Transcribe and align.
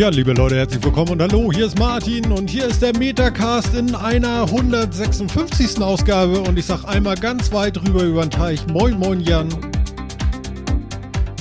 Ja, 0.00 0.08
liebe 0.08 0.32
Leute, 0.32 0.56
herzlich 0.56 0.82
willkommen 0.82 1.10
und 1.10 1.20
hallo, 1.20 1.52
hier 1.52 1.66
ist 1.66 1.78
Martin 1.78 2.32
und 2.32 2.48
hier 2.48 2.64
ist 2.64 2.80
der 2.80 2.96
Metacast 2.96 3.74
in 3.74 3.94
einer 3.94 4.44
156. 4.44 5.78
Ausgabe 5.82 6.40
und 6.40 6.58
ich 6.58 6.64
sag 6.64 6.84
einmal 6.84 7.16
ganz 7.16 7.52
weit 7.52 7.76
rüber 7.86 8.04
über 8.04 8.22
den 8.22 8.30
Teich. 8.30 8.66
Moin, 8.68 8.98
moin, 8.98 9.20
Jan. 9.20 9.48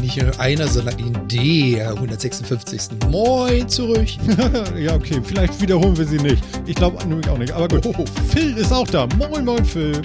Nicht 0.02 0.22
nur 0.22 0.38
einer, 0.42 0.68
sondern 0.68 1.00
in 1.00 1.14
der 1.30 1.92
156. 1.92 3.00
Moin 3.10 3.70
zurück. 3.70 4.10
ja, 4.78 4.94
okay, 4.94 5.22
vielleicht 5.24 5.62
wiederholen 5.62 5.98
wir 5.98 6.06
sie 6.06 6.18
nicht. 6.18 6.44
Ich 6.66 6.76
glaube 6.76 7.02
nämlich 7.08 7.30
auch 7.30 7.38
nicht, 7.38 7.54
aber 7.54 7.70
gut. 7.70 7.86
Oh, 7.86 8.04
Phil 8.28 8.58
ist 8.58 8.74
auch 8.74 8.88
da. 8.88 9.08
Moin, 9.18 9.46
moin, 9.46 9.64
Phil. 9.64 10.02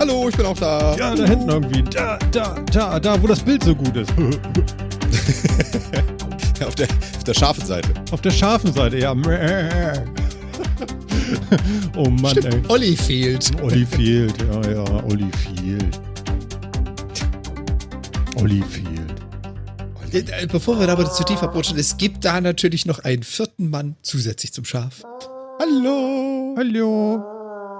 Hallo, 0.00 0.28
ich 0.28 0.36
bin 0.36 0.46
auch 0.46 0.58
da. 0.58 0.96
Ja, 0.96 1.14
da 1.14 1.26
hinten 1.26 1.48
irgendwie. 1.48 1.84
Da, 1.84 2.18
da, 2.32 2.56
da, 2.72 2.98
da, 2.98 3.22
wo 3.22 3.28
das 3.28 3.38
Bild 3.38 3.62
so 3.62 3.72
gut 3.72 3.96
ist. 3.96 4.12
auf, 6.66 6.74
der, 6.74 6.88
auf 6.88 7.24
der 7.24 7.34
scharfen 7.34 7.66
Seite. 7.66 7.88
Auf 8.10 8.20
der 8.20 8.30
scharfen 8.30 8.72
Seite, 8.72 8.98
ja. 8.98 9.12
oh 11.96 12.10
Mann, 12.10 12.30
Stimmt, 12.30 12.54
ey. 12.54 12.62
Olli 12.68 12.96
fehlt. 12.96 13.50
Olli 13.62 13.86
fehlt, 13.86 14.34
ja, 14.40 14.70
ja, 14.70 14.84
Olli 15.04 15.30
fehlt. 15.32 16.00
Olli 18.36 18.62
fehlt. 18.62 18.84
Äh, 20.12 20.46
bevor 20.46 20.78
wir 20.78 20.88
aber 20.88 21.10
zu 21.10 21.24
tief 21.24 21.42
abrutschen, 21.42 21.76
es 21.76 21.96
gibt 21.96 22.24
da 22.24 22.40
natürlich 22.40 22.86
noch 22.86 23.00
einen 23.00 23.24
vierten 23.24 23.68
Mann 23.68 23.96
zusätzlich 24.02 24.52
zum 24.52 24.64
Schaf. 24.64 25.02
Hallo. 25.58 26.54
Hallo. 26.56 27.24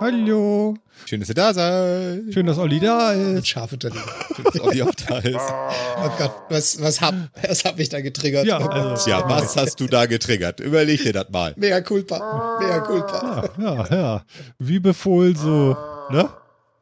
Hallo. 0.01 0.75
Schön, 1.07 1.21
dass 1.21 1.29
ihr 1.29 1.35
da 1.35 1.53
seid. 1.53 2.33
Schön, 2.33 2.47
dass 2.47 2.59
Olli 2.59 2.81
da 2.81 3.13
ist. 3.13 3.35
Mit 3.35 3.47
Schaf 3.47 3.73
unterlegen. 3.73 4.03
Schön, 4.35 4.45
dass 4.45 4.61
Olli 4.61 4.83
auch 4.83 4.95
da 4.95 5.19
ist. 5.19 5.37
Oh 5.37 6.11
Gott, 6.19 6.33
was, 6.49 6.81
was 6.81 7.01
hab, 7.01 7.15
was 7.47 7.65
hab 7.65 7.79
ich 7.79 7.89
da 7.91 8.01
getriggert? 8.01 8.47
Ja, 8.47 8.59
also, 8.59 9.11
ja, 9.11 9.29
was 9.29 9.57
hast 9.57 9.81
du 9.81 9.87
da 9.87 10.07
getriggert? 10.07 10.61
Überleg 10.61 11.03
dir 11.03 11.13
das 11.13 11.29
mal. 11.31 11.53
Mega 11.57 11.81
culpa. 11.83 12.59
Mega 12.61 12.81
culpa. 12.81 13.51
Ja, 13.59 13.75
ja, 13.75 13.97
ja. 13.97 14.25
Wie 14.59 14.79
befohlen 14.79 15.37
so, 15.37 15.77
ne? 16.11 16.31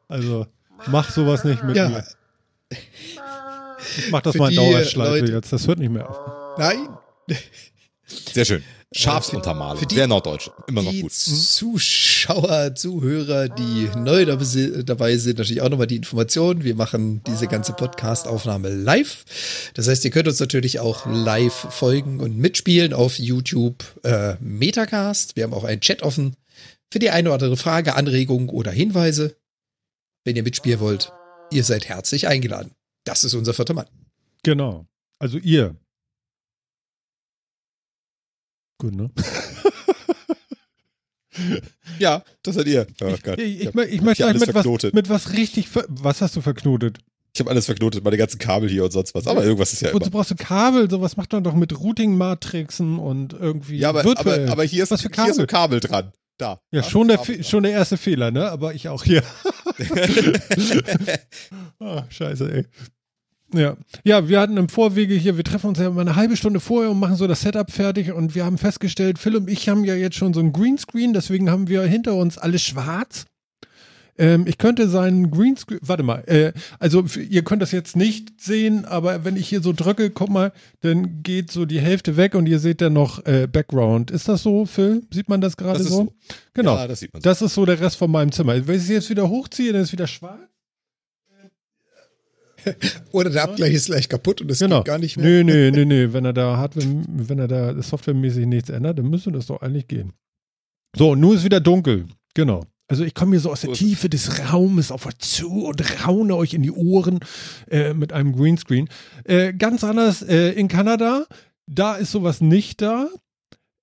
Also, 0.07 0.47
mach 0.87 1.09
sowas 1.11 1.43
nicht 1.43 1.63
mit 1.63 1.75
ja. 1.75 1.89
mir. 1.89 2.03
Ich 2.69 4.09
mach 4.09 4.21
das 4.21 4.33
Für 4.33 4.39
mal 4.39 4.49
in 4.49 4.55
Dauerschleife 4.55 5.25
jetzt. 5.25 5.51
Das 5.51 5.67
hört 5.67 5.79
nicht 5.79 5.91
mehr 5.91 6.09
auf. 6.09 6.17
Nein. 6.57 6.87
Sehr 8.05 8.45
schön. 8.45 8.63
Schafsuntermalung. 8.93 9.77
Für 9.77 9.85
die, 9.85 9.95
Sehr 9.95 10.07
norddeutsch. 10.07 10.49
Immer 10.67 10.83
noch 10.83 10.93
gut. 10.93 11.11
Zuschauer, 11.11 12.75
Zuhörer, 12.75 13.49
die 13.49 13.89
neu 13.97 14.25
dabei 14.25 15.17
sind, 15.17 15.39
natürlich 15.39 15.61
auch 15.61 15.69
nochmal 15.69 15.87
die 15.87 15.97
Information. 15.97 16.63
Wir 16.63 16.75
machen 16.75 17.21
diese 17.25 17.47
ganze 17.47 17.73
Podcast-Aufnahme 17.73 18.69
live. 18.69 19.25
Das 19.73 19.87
heißt, 19.87 20.05
ihr 20.05 20.11
könnt 20.11 20.27
uns 20.27 20.39
natürlich 20.39 20.79
auch 20.79 21.05
live 21.05 21.53
folgen 21.53 22.19
und 22.19 22.37
mitspielen 22.37 22.93
auf 22.93 23.17
YouTube 23.17 23.83
äh, 24.03 24.35
Metacast. 24.39 25.35
Wir 25.35 25.43
haben 25.43 25.53
auch 25.53 25.63
einen 25.63 25.81
Chat 25.81 26.03
offen 26.03 26.35
für 26.91 26.99
die 26.99 27.09
eine 27.09 27.29
oder 27.29 27.35
andere 27.35 27.57
Frage, 27.57 27.95
Anregung 27.95 28.49
oder 28.49 28.71
Hinweise. 28.71 29.35
Wenn 30.23 30.35
ihr 30.35 30.43
mitspielen 30.43 30.79
wollt, 30.79 31.11
ihr 31.51 31.63
seid 31.63 31.89
herzlich 31.89 32.27
eingeladen. 32.27 32.71
Das 33.03 33.23
ist 33.23 33.33
unser 33.33 33.53
vierter 33.53 33.73
Mann. 33.73 33.87
Genau. 34.43 34.85
Also 35.19 35.37
ihr. 35.37 35.75
Gut, 38.83 38.95
ne? 38.95 39.09
ja, 41.99 42.21
das 42.43 42.55
seid 42.55 42.67
ihr. 42.67 42.85
Oh. 43.01 43.07
Ich, 43.07 43.25
ich, 43.25 43.61
ich, 43.61 43.75
ich 43.75 44.01
möchte 44.01 44.25
alles 44.25 44.45
mit 44.45 44.53
was, 44.53 44.65
mit 44.91 45.07
was 45.07 45.31
richtig. 45.31 45.69
Was 45.87 46.21
hast 46.21 46.35
du 46.35 46.41
verknotet? 46.41 46.97
Ich 47.33 47.39
habe 47.39 47.49
alles 47.49 47.65
verknotet, 47.65 48.03
meine 48.03 48.17
ganzen 48.17 48.39
Kabel 48.39 48.69
hier 48.69 48.83
und 48.83 48.91
sonst 48.91 49.15
was. 49.15 49.25
Aber 49.25 49.41
irgendwas 49.41 49.71
ist 49.71 49.83
ja 49.83 49.93
Wozu 49.93 50.11
brauchst 50.11 50.31
du 50.31 50.35
Kabel? 50.35 50.89
Sowas 50.89 51.15
macht 51.15 51.31
man 51.31 51.45
doch 51.45 51.53
mit 51.53 51.79
Routing-Matrixen 51.79 52.99
und 52.99 53.31
irgendwie. 53.31 53.77
Ja, 53.77 53.87
aber, 53.87 54.01
aber, 54.01 54.51
aber, 54.51 54.63
hier 54.65 54.83
ist, 54.83 54.91
was 54.91 55.01
für 55.01 55.07
Kabel? 55.07 55.31
hier 55.31 55.31
ist 55.31 55.39
ein 55.39 55.47
Kabel 55.47 55.79
dran. 55.79 56.11
Da. 56.37 56.59
Ja, 56.71 56.81
ja 56.81 56.83
schon, 56.83 57.07
der, 57.07 57.21
schon 57.41 57.63
der 57.63 57.71
erste 57.71 57.95
Fehler, 57.95 58.31
ne? 58.31 58.51
Aber 58.51 58.73
ich 58.73 58.89
auch 58.89 59.05
hier. 59.05 59.23
oh, 61.79 62.01
scheiße, 62.09 62.53
ey. 62.53 62.65
Ja. 63.53 63.77
ja, 64.03 64.27
wir 64.27 64.39
hatten 64.39 64.57
im 64.57 64.69
Vorwege 64.69 65.13
hier, 65.15 65.37
wir 65.37 65.43
treffen 65.43 65.67
uns 65.67 65.79
ja 65.79 65.87
immer 65.87 66.01
eine 66.01 66.15
halbe 66.15 66.37
Stunde 66.37 66.59
vorher 66.59 66.91
und 66.91 66.99
machen 66.99 67.15
so 67.15 67.27
das 67.27 67.41
Setup 67.41 67.71
fertig 67.71 68.11
und 68.11 68.35
wir 68.35 68.45
haben 68.45 68.57
festgestellt, 68.57 69.19
Phil 69.19 69.35
und 69.35 69.49
ich 69.49 69.69
haben 69.69 69.83
ja 69.83 69.95
jetzt 69.95 70.15
schon 70.15 70.33
so 70.33 70.39
ein 70.39 70.53
Greenscreen, 70.53 71.13
deswegen 71.13 71.49
haben 71.49 71.67
wir 71.67 71.83
hinter 71.83 72.15
uns 72.15 72.37
alles 72.37 72.63
schwarz. 72.63 73.25
Ähm, 74.17 74.45
ich 74.47 74.57
könnte 74.59 74.87
seinen 74.87 75.31
Greenscreen, 75.31 75.79
warte 75.81 76.03
mal, 76.03 76.23
äh, 76.27 76.53
also 76.79 77.03
ihr 77.17 77.43
könnt 77.43 77.61
das 77.61 77.71
jetzt 77.71 77.95
nicht 77.95 78.39
sehen, 78.39 78.85
aber 78.85 79.25
wenn 79.25 79.35
ich 79.35 79.49
hier 79.49 79.61
so 79.61 79.73
drücke, 79.73 80.11
guck 80.11 80.29
mal, 80.29 80.51
dann 80.81 81.23
geht 81.23 81.51
so 81.51 81.65
die 81.65 81.79
Hälfte 81.79 82.15
weg 82.15 82.35
und 82.35 82.45
ihr 82.45 82.59
seht 82.59 82.81
dann 82.81 82.93
noch 82.93 83.25
äh, 83.25 83.47
Background. 83.47 84.11
Ist 84.11 84.29
das 84.29 84.43
so, 84.43 84.65
Phil? 84.65 85.03
Sieht 85.11 85.29
man 85.29 85.41
das 85.41 85.57
gerade 85.57 85.83
so? 85.83 86.13
Genau. 86.53 86.75
Ja, 86.75 86.87
das 86.87 86.99
sieht 86.99 87.11
man. 87.11 87.21
So. 87.21 87.29
Das 87.29 87.41
ist 87.41 87.55
so 87.55 87.65
der 87.65 87.79
Rest 87.79 87.97
von 87.97 88.11
meinem 88.11 88.31
Zimmer. 88.31 88.67
Wenn 88.67 88.75
ich 88.75 88.83
es 88.83 88.89
jetzt 88.89 89.09
wieder 89.09 89.27
hochziehe, 89.29 89.73
dann 89.73 89.81
ist 89.81 89.87
es 89.87 89.93
wieder 89.93 90.07
schwarz. 90.07 90.52
Oder 93.11 93.29
der 93.29 93.43
Abgleich 93.43 93.73
ist 93.73 93.87
gleich 93.87 94.09
kaputt 94.09 94.41
und 94.41 94.51
es 94.51 94.59
genau. 94.59 94.79
geht 94.79 94.85
gar 94.85 94.99
nicht 94.99 95.17
mehr. 95.17 95.25
Nö, 95.25 95.43
nö, 95.43 95.71
nö, 95.75 95.85
nö. 95.85 96.13
Wenn 96.13 96.25
er 96.25 96.33
da 96.33 96.57
Hardware, 96.57 96.85
wenn 97.07 97.39
er 97.39 97.47
da 97.47 97.81
softwaremäßig 97.81 98.45
nichts 98.45 98.69
ändert, 98.69 98.99
dann 98.99 99.09
müsste 99.09 99.31
das 99.31 99.47
doch 99.47 99.61
eigentlich 99.61 99.87
gehen. 99.87 100.13
So, 100.95 101.15
nun 101.15 101.35
ist 101.35 101.43
wieder 101.43 101.59
dunkel. 101.59 102.07
Genau. 102.33 102.63
Also 102.87 103.05
ich 103.05 103.15
komme 103.15 103.31
hier 103.31 103.39
so 103.39 103.51
aus 103.51 103.61
der 103.61 103.73
Tiefe 103.73 104.09
des 104.09 104.51
Raumes 104.51 104.91
auf 104.91 105.05
euch 105.05 105.17
zu 105.17 105.65
und 105.65 106.05
raune 106.05 106.35
euch 106.35 106.53
in 106.53 106.61
die 106.61 106.71
Ohren 106.71 107.19
äh, 107.71 107.93
mit 107.93 108.13
einem 108.13 108.35
Greenscreen. 108.35 108.89
Äh, 109.23 109.53
ganz 109.53 109.83
anders 109.83 110.21
äh, 110.21 110.51
in 110.51 110.67
Kanada, 110.67 111.25
da 111.65 111.95
ist 111.95 112.11
sowas 112.11 112.41
nicht 112.41 112.81
da. 112.81 113.07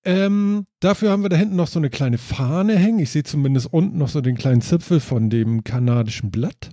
Ähm, 0.05 0.65
dafür 0.81 1.11
haben 1.11 1.23
wir 1.23 1.29
da 1.29 1.37
hinten 1.37 1.57
noch 1.57 1.67
so 1.67 1.79
eine 1.79 1.91
kleine 1.91 2.19
Fahne 2.19 2.77
hängen. 2.77 3.01
Ich 3.01 3.11
sehe 3.11 3.23
zumindest 3.23 3.73
unten 3.73 3.99
noch 3.99 4.09
so 4.09 4.21
den 4.21 4.37
kleinen 4.37 4.61
Zipfel 4.61 5.01
von 5.01 5.29
dem 5.29 5.65
kanadischen 5.65 6.31
Blatt. 6.31 6.71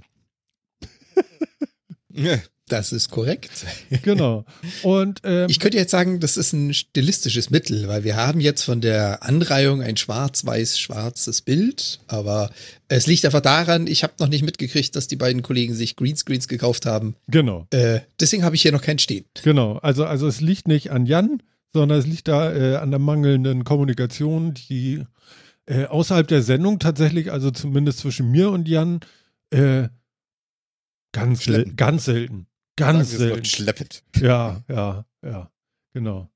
Das 2.69 2.91
ist 2.91 3.09
korrekt. 3.09 3.65
Genau. 4.03 4.43
Und 4.83 5.21
ähm, 5.23 5.47
ich 5.49 5.61
könnte 5.61 5.77
jetzt 5.77 5.91
sagen, 5.91 6.19
das 6.19 6.35
ist 6.35 6.51
ein 6.51 6.73
stilistisches 6.73 7.49
Mittel, 7.49 7.87
weil 7.87 8.03
wir 8.03 8.17
haben 8.17 8.41
jetzt 8.41 8.63
von 8.63 8.81
der 8.81 9.23
Anreihung 9.23 9.81
ein 9.81 9.95
schwarz-weiß-schwarzes 9.95 11.43
Bild, 11.43 11.99
aber 12.07 12.49
es 12.89 13.07
liegt 13.07 13.23
einfach 13.23 13.39
daran, 13.39 13.87
ich 13.87 14.03
habe 14.03 14.15
noch 14.19 14.27
nicht 14.27 14.43
mitgekriegt, 14.43 14.97
dass 14.97 15.07
die 15.07 15.15
beiden 15.15 15.43
Kollegen 15.43 15.75
sich 15.75 15.95
Greenscreens 15.95 16.49
gekauft 16.49 16.85
haben. 16.85 17.15
Genau. 17.29 17.67
Äh, 17.69 18.01
deswegen 18.19 18.43
habe 18.43 18.57
ich 18.57 18.63
hier 18.63 18.73
noch 18.73 18.81
keinen 18.81 18.99
stehen. 18.99 19.23
Genau. 19.43 19.77
Also 19.77 20.05
also 20.05 20.27
es 20.27 20.41
liegt 20.41 20.67
nicht 20.67 20.91
an 20.91 21.05
Jan, 21.05 21.41
sondern 21.73 21.99
es 21.99 22.05
liegt 22.05 22.27
da 22.27 22.53
äh, 22.53 22.75
an 22.75 22.91
der 22.91 22.99
mangelnden 22.99 23.63
Kommunikation, 23.63 24.53
die 24.53 25.03
äh, 25.67 25.85
außerhalb 25.85 26.27
der 26.27 26.41
Sendung 26.41 26.79
tatsächlich, 26.79 27.31
also 27.31 27.49
zumindest 27.49 27.99
zwischen 27.99 28.29
mir 28.29 28.49
und 28.49 28.67
Jan, 28.67 28.99
äh, 29.51 29.87
Ganz, 31.11 31.43
sel 31.43 31.73
ganz 31.75 32.05
selten. 32.05 32.47
Ganz 32.75 33.11
Sagen 33.11 33.19
selten. 33.19 33.45
Schleppend. 33.45 34.03
Ja, 34.17 34.63
ja, 34.69 35.05
ja. 35.23 35.51
Genau. 35.93 36.29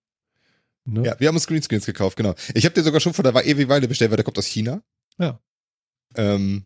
Ne? 0.85 1.05
Ja, 1.05 1.19
wir 1.19 1.27
haben 1.27 1.35
uns 1.35 1.45
Greenscreens 1.45 1.85
gekauft, 1.85 2.17
genau. 2.17 2.33
Ich 2.55 2.65
habe 2.65 2.73
dir 2.73 2.83
sogar 2.83 2.99
schon 2.99 3.13
von 3.13 3.23
der 3.23 3.45
ewig 3.45 3.69
Weile 3.69 3.87
bestellt, 3.87 4.11
weil 4.11 4.17
der 4.17 4.23
kommt 4.23 4.39
aus 4.39 4.47
China. 4.47 4.81
Ja. 5.19 5.39
Ähm, 6.15 6.65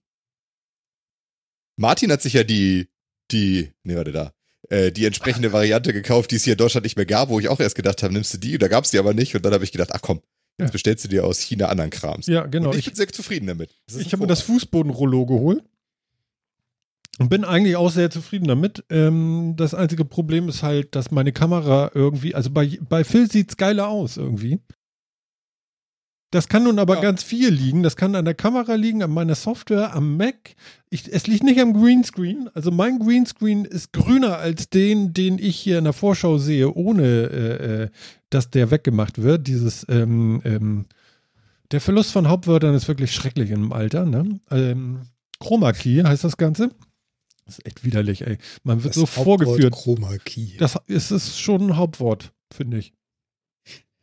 Martin 1.76 2.12
hat 2.12 2.22
sich 2.22 2.34
ja 2.34 2.44
die, 2.44 2.88
die, 3.32 3.74
ne, 3.84 3.98
warte 3.98 4.14
da, 4.14 4.32
äh, 4.70 4.92
die 4.92 5.06
entsprechende 5.06 5.52
Variante 5.54 5.92
gekauft, 5.92 6.32
die 6.32 6.38
es 6.38 6.46
hier 6.46 6.54
in 6.54 6.58
Deutschland 6.58 6.86
nicht 6.86 6.96
mehr 6.96 7.06
gab, 7.06 7.30
wo 7.30 7.40
ich 7.40 7.50
auch 7.50 7.60
erst 7.60 7.76
gedacht 7.76 8.02
habe, 8.02 8.14
nimmst 8.14 8.34
du 8.34 8.38
die? 8.38 8.54
Und 8.54 8.64
da 8.64 8.70
gab 8.70 8.86
es 8.86 8.92
die 8.92 9.00
aber 9.00 9.14
nicht. 9.14 9.36
Und 9.36 9.44
dann 9.46 9.54
habe 9.54 9.66
ich 9.66 9.74
gedacht, 9.74 9.90
ach 9.92 10.02
komm, 10.02 10.22
jetzt 10.58 10.70
ja. 10.70 10.72
bestellst 10.72 11.04
du 11.04 11.10
dir 11.10 11.26
aus 11.26 11.40
China 11.40 11.68
anderen 11.68 11.90
Krams. 11.90 12.28
Ja, 12.28 12.46
genau. 12.46 12.70
Und 12.70 12.76
ich, 12.76 12.80
ich 12.80 12.86
bin 12.86 12.96
sehr 12.96 13.08
zufrieden 13.10 13.48
damit. 13.48 13.76
Ich 13.88 14.14
habe 14.14 14.24
mir 14.24 14.28
das 14.28 14.42
Fußbodenrollo 14.42 15.26
geholt. 15.26 15.64
Und 17.18 17.30
bin 17.30 17.46
eigentlich 17.46 17.78
auch 17.78 17.92
sehr 17.92 18.10
zufrieden 18.10 18.48
damit. 18.48 18.84
Ähm, 18.90 19.54
das 19.56 19.74
einzige 19.74 20.04
Problem 20.04 20.50
ist 20.50 20.64
halt, 20.64 20.96
dass 20.96 21.12
meine 21.12 21.32
Kamera 21.32 21.92
irgendwie, 21.94 22.36
also 22.36 22.50
bei, 22.50 22.78
bei 22.90 23.04
Phil 23.06 23.32
sieht 23.32 23.52
es 23.52 23.58
geiler 23.58 23.88
aus 23.88 24.18
irgendwie. 24.18 24.60
Das 26.32 26.50
kann 26.50 26.66
nun 26.66 26.80
aber 26.80 26.96
ja. 26.96 27.02
ganz 27.02 27.24
viel 27.24 27.48
liegen. 27.50 27.82
Das 27.84 27.96
kann 27.96 28.14
an 28.16 28.26
der 28.26 28.34
Kamera 28.34 28.76
liegen, 28.76 29.02
an 29.02 29.12
meiner 29.12 29.36
Software, 29.36 29.96
am 29.96 30.18
Mac. 30.18 30.56
Ich, 30.90 31.08
es 31.10 31.28
liegt 31.28 31.44
nicht 31.44 31.62
am 31.62 31.72
Greenscreen. 31.72 32.50
Also 32.54 32.72
mein 32.72 33.00
Greenscreen 33.00 33.64
ist 33.64 33.94
grüner 33.94 34.38
als 34.38 34.70
den, 34.70 35.14
den 35.14 35.40
ich 35.40 35.56
hier 35.56 35.78
in 35.78 35.86
der 35.86 35.94
Vorschau 35.94 36.38
sehe, 36.38 36.74
ohne 36.74 37.04
äh, 37.04 37.84
äh 37.84 37.90
dass 38.30 38.50
der 38.50 38.70
weggemacht 38.70 39.22
wird. 39.22 39.48
Dieses 39.48 39.86
ähm, 39.88 40.42
ähm, 40.44 40.88
der 41.72 41.80
Verlust 41.80 42.12
von 42.12 42.28
Hauptwörtern 42.28 42.76
ist 42.76 42.90
wirklich 42.90 43.14
schrecklich 43.14 43.52
im 43.52 43.72
Alter. 43.72 44.06
Ne? 44.06 44.42
Ähm, 44.52 45.04
Chroma 45.40 45.72
Key 45.72 46.04
heißt 46.04 46.26
das 46.26 46.36
Ganze. 46.36 46.72
Das 47.46 47.60
ist 47.60 47.66
echt 47.66 47.84
widerlich, 47.84 48.22
ey. 48.26 48.38
Man 48.64 48.84
wird 48.84 48.96
das 48.96 49.02
so 49.02 49.08
Hauptwort 49.08 49.44
vorgeführt. 49.44 49.74
Chroma 49.74 50.18
Key. 50.18 50.58
Das 50.58 50.78
ist, 50.88 51.12
ist 51.12 51.40
schon 51.40 51.62
ein 51.62 51.78
Hauptwort, 51.78 52.34
finde 52.52 52.80
ich. 52.80 52.94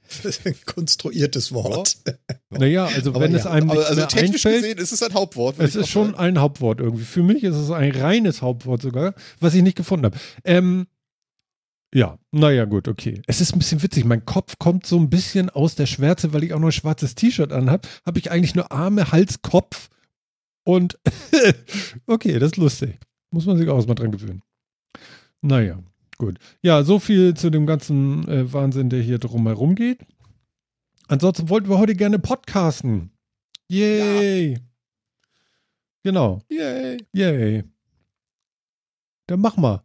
Das 0.06 0.24
ist 0.24 0.46
ein 0.46 0.54
konstruiertes 0.64 1.52
Wort. 1.52 1.96
Ja. 2.52 2.58
Naja, 2.58 2.84
also 2.84 3.10
aber 3.12 3.20
wenn 3.20 3.32
ja. 3.32 3.38
es 3.38 3.46
einem 3.46 3.68
nicht 3.68 3.78
also 3.78 4.04
technisch 4.04 4.44
einfällt, 4.44 4.62
gesehen 4.62 4.78
ist 4.78 4.92
es 4.92 5.02
ein 5.02 5.14
Hauptwort. 5.14 5.58
Es 5.58 5.74
ist 5.74 5.88
schon 5.88 6.14
ein 6.14 6.38
Hauptwort 6.38 6.80
irgendwie. 6.80 7.04
Für 7.04 7.22
mich 7.22 7.42
ist 7.44 7.56
es 7.56 7.70
ein 7.70 7.90
reines 7.92 8.42
Hauptwort 8.42 8.82
sogar, 8.82 9.14
was 9.40 9.54
ich 9.54 9.62
nicht 9.62 9.78
gefunden 9.78 10.04
habe. 10.04 10.18
Ähm, 10.44 10.86
Ja, 11.94 12.18
naja, 12.30 12.66
gut, 12.66 12.88
okay. 12.88 13.22
Es 13.26 13.40
ist 13.40 13.54
ein 13.54 13.58
bisschen 13.58 13.82
witzig. 13.82 14.04
Mein 14.04 14.26
Kopf 14.26 14.58
kommt 14.58 14.86
so 14.86 14.98
ein 14.98 15.08
bisschen 15.08 15.48
aus 15.48 15.76
der 15.76 15.86
Schwärze, 15.86 16.34
weil 16.34 16.44
ich 16.44 16.52
auch 16.52 16.58
noch 16.58 16.68
ein 16.68 16.72
schwarzes 16.72 17.14
T-Shirt 17.14 17.50
anhabe. 17.50 17.88
Habe 18.04 18.18
ich 18.18 18.30
eigentlich 18.30 18.54
nur 18.54 18.70
Arme, 18.70 19.12
Hals, 19.12 19.40
Kopf 19.40 19.88
und 20.64 20.98
okay, 22.06 22.38
das 22.38 22.52
ist 22.52 22.56
lustig. 22.58 22.98
Muss 23.32 23.46
man 23.46 23.56
sich 23.56 23.68
auch 23.68 23.86
mal 23.86 23.94
dran 23.94 24.12
gewöhnen. 24.12 24.42
Naja, 25.40 25.82
gut. 26.18 26.38
Ja, 26.62 26.84
so 26.84 27.00
viel 27.00 27.34
zu 27.34 27.50
dem 27.50 27.66
ganzen 27.66 28.28
äh, 28.28 28.52
Wahnsinn, 28.52 28.90
der 28.90 29.02
hier 29.02 29.18
drumherum 29.18 29.74
geht. 29.74 29.98
Ansonsten 31.08 31.48
wollten 31.48 31.68
wir 31.68 31.78
heute 31.78 31.96
gerne 31.96 32.18
podcasten. 32.18 33.10
Yay! 33.68 34.58
Genau. 36.04 36.42
Yay. 36.48 36.98
Yay. 37.12 37.64
Dann 39.26 39.40
mach 39.40 39.56
mal. 39.56 39.82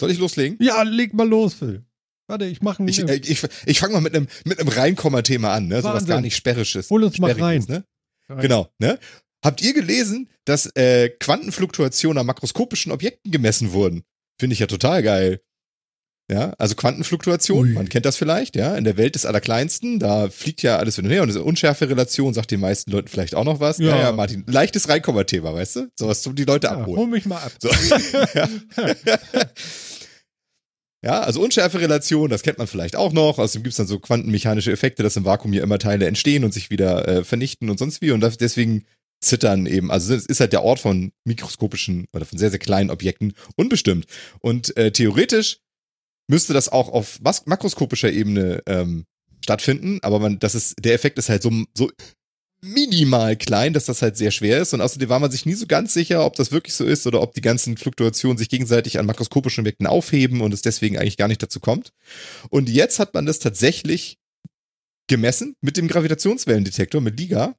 Soll 0.00 0.10
ich 0.10 0.18
loslegen? 0.18 0.58
Ja, 0.60 0.82
leg 0.82 1.14
mal 1.14 1.28
los, 1.28 1.54
Phil. 1.54 1.84
Warte, 2.26 2.44
ich 2.46 2.62
mache 2.62 2.82
Ich, 2.84 3.00
äh, 3.00 3.16
ich, 3.16 3.42
ich 3.66 3.80
fange 3.80 3.92
mal 3.92 4.00
mit 4.00 4.14
einem 4.14 4.26
mit 4.44 4.58
einem 4.58 4.68
Reinkomma-Thema 4.68 5.52
an, 5.52 5.68
ne? 5.68 5.82
Sowas 5.82 5.94
Wahnsinn. 5.94 6.08
gar 6.08 6.20
nicht 6.20 6.36
sperrisches. 6.36 6.90
Hol 6.90 7.04
uns 7.04 7.18
mal 7.18 7.32
rein. 7.32 7.64
Ne? 7.68 7.84
Genau, 8.40 8.68
ne? 8.78 8.98
Habt 9.44 9.62
ihr 9.62 9.72
gelesen, 9.74 10.28
dass 10.44 10.66
äh, 10.76 11.08
Quantenfluktuationen 11.08 12.18
an 12.18 12.26
makroskopischen 12.26 12.92
Objekten 12.92 13.30
gemessen 13.32 13.72
wurden? 13.72 14.02
Finde 14.38 14.54
ich 14.54 14.60
ja 14.60 14.66
total 14.66 15.02
geil. 15.02 15.40
Ja, 16.30 16.52
also 16.58 16.76
Quantenfluktuation, 16.76 17.72
man 17.72 17.88
kennt 17.88 18.06
das 18.06 18.16
vielleicht, 18.16 18.54
ja, 18.54 18.76
in 18.76 18.84
der 18.84 18.96
Welt 18.96 19.16
des 19.16 19.26
Allerkleinsten, 19.26 19.98
da 19.98 20.30
fliegt 20.30 20.62
ja 20.62 20.76
alles 20.76 20.94
hin 20.94 21.04
und 21.06 21.10
her 21.10 21.22
und 21.22 21.28
diese 21.28 21.42
Unschärfe-Relation 21.42 22.34
sagt 22.34 22.52
den 22.52 22.60
meisten 22.60 22.92
Leuten 22.92 23.08
vielleicht 23.08 23.34
auch 23.34 23.42
noch 23.42 23.58
was. 23.58 23.78
Ja. 23.78 23.88
Ja, 23.88 23.98
ja, 23.98 24.12
Martin, 24.12 24.44
leichtes 24.46 24.88
Reinkomma-Thema, 24.88 25.52
weißt 25.52 25.76
du? 25.76 25.88
Sowas 25.98 26.22
zum 26.22 26.36
die 26.36 26.44
Leute 26.44 26.68
Ja, 26.68 26.74
abholen. 26.74 27.00
hol 27.00 27.06
mich 27.08 27.26
mal 27.26 27.38
ab. 27.38 27.50
So. 27.60 27.68
ja. 28.34 28.48
ja, 31.04 31.20
also 31.20 31.40
Unschärferelation, 31.40 32.30
das 32.30 32.42
kennt 32.42 32.58
man 32.58 32.68
vielleicht 32.68 32.94
auch 32.94 33.12
noch. 33.12 33.38
Außerdem 33.38 33.64
gibt's 33.64 33.78
dann 33.78 33.88
so 33.88 33.98
quantenmechanische 33.98 34.70
Effekte, 34.70 35.02
dass 35.02 35.16
im 35.16 35.24
Vakuum 35.24 35.52
hier 35.52 35.62
immer 35.64 35.78
Teile 35.80 36.06
entstehen 36.06 36.44
und 36.44 36.54
sich 36.54 36.70
wieder 36.70 37.08
äh, 37.08 37.24
vernichten 37.24 37.70
und 37.70 37.78
sonst 37.78 38.02
wie. 38.02 38.12
Und 38.12 38.20
das, 38.20 38.36
deswegen 38.38 38.84
zittern 39.20 39.66
eben. 39.66 39.90
Also 39.90 40.14
es 40.14 40.26
ist 40.26 40.40
halt 40.40 40.52
der 40.52 40.62
Ort 40.62 40.80
von 40.80 41.12
mikroskopischen 41.24 42.06
oder 42.12 42.24
von 42.24 42.38
sehr, 42.38 42.50
sehr 42.50 42.58
kleinen 42.58 42.90
Objekten 42.90 43.34
unbestimmt. 43.56 44.06
Und 44.40 44.76
äh, 44.76 44.92
theoretisch 44.92 45.58
müsste 46.28 46.52
das 46.52 46.68
auch 46.68 46.88
auf 46.88 47.20
makroskopischer 47.22 48.10
Ebene 48.10 48.62
ähm, 48.66 49.04
stattfinden, 49.42 49.98
aber 50.02 50.18
man, 50.20 50.38
das 50.38 50.54
ist, 50.54 50.76
der 50.78 50.94
Effekt 50.94 51.18
ist 51.18 51.28
halt 51.28 51.42
so, 51.42 51.50
so 51.74 51.90
minimal 52.62 53.36
klein, 53.36 53.72
dass 53.72 53.86
das 53.86 54.02
halt 54.02 54.16
sehr 54.16 54.30
schwer 54.30 54.60
ist. 54.60 54.74
Und 54.74 54.80
außerdem 54.80 55.08
war 55.08 55.18
man 55.18 55.30
sich 55.30 55.46
nie 55.46 55.54
so 55.54 55.66
ganz 55.66 55.94
sicher, 55.94 56.24
ob 56.24 56.36
das 56.36 56.52
wirklich 56.52 56.74
so 56.74 56.84
ist 56.84 57.06
oder 57.06 57.22
ob 57.22 57.34
die 57.34 57.40
ganzen 57.40 57.76
Fluktuationen 57.76 58.38
sich 58.38 58.48
gegenseitig 58.48 58.98
an 58.98 59.06
makroskopischen 59.06 59.62
Objekten 59.62 59.86
aufheben 59.86 60.40
und 60.40 60.52
es 60.52 60.62
deswegen 60.62 60.98
eigentlich 60.98 61.16
gar 61.16 61.28
nicht 61.28 61.42
dazu 61.42 61.60
kommt. 61.60 61.92
Und 62.50 62.68
jetzt 62.68 62.98
hat 62.98 63.14
man 63.14 63.26
das 63.26 63.38
tatsächlich 63.38 64.18
gemessen 65.08 65.56
mit 65.60 65.76
dem 65.76 65.88
Gravitationswellendetektor, 65.88 67.00
mit 67.00 67.18
LIGA. 67.18 67.56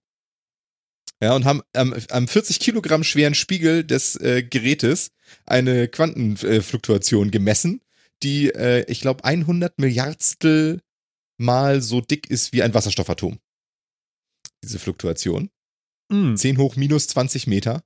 Ja, 1.22 1.36
und 1.36 1.46
haben 1.46 1.62
am, 1.74 1.96
am 2.10 2.28
40 2.28 2.60
Kilogramm 2.60 3.04
schweren 3.04 3.36
Spiegel 3.36 3.84
des 3.84 4.16
äh, 4.16 4.42
Gerätes 4.42 5.12
eine 5.46 5.88
Quantenfluktuation 5.88 7.30
gemessen, 7.30 7.82
die, 8.24 8.50
äh, 8.50 8.86
ich 8.92 9.02
glaube, 9.02 9.24
100 9.24 9.78
Milliardstel 9.78 10.82
mal 11.38 11.82
so 11.82 12.02
dick 12.02 12.30
ist 12.30 12.54
wie 12.54 12.64
ein 12.64 12.74
Wasserstoffatom. 12.74 13.40
Diese 14.64 14.80
Fluktuation. 14.80 15.50
Mm. 16.10 16.36
10 16.36 16.58
hoch 16.58 16.76
minus 16.76 17.08
20 17.08 17.48
Meter. 17.48 17.84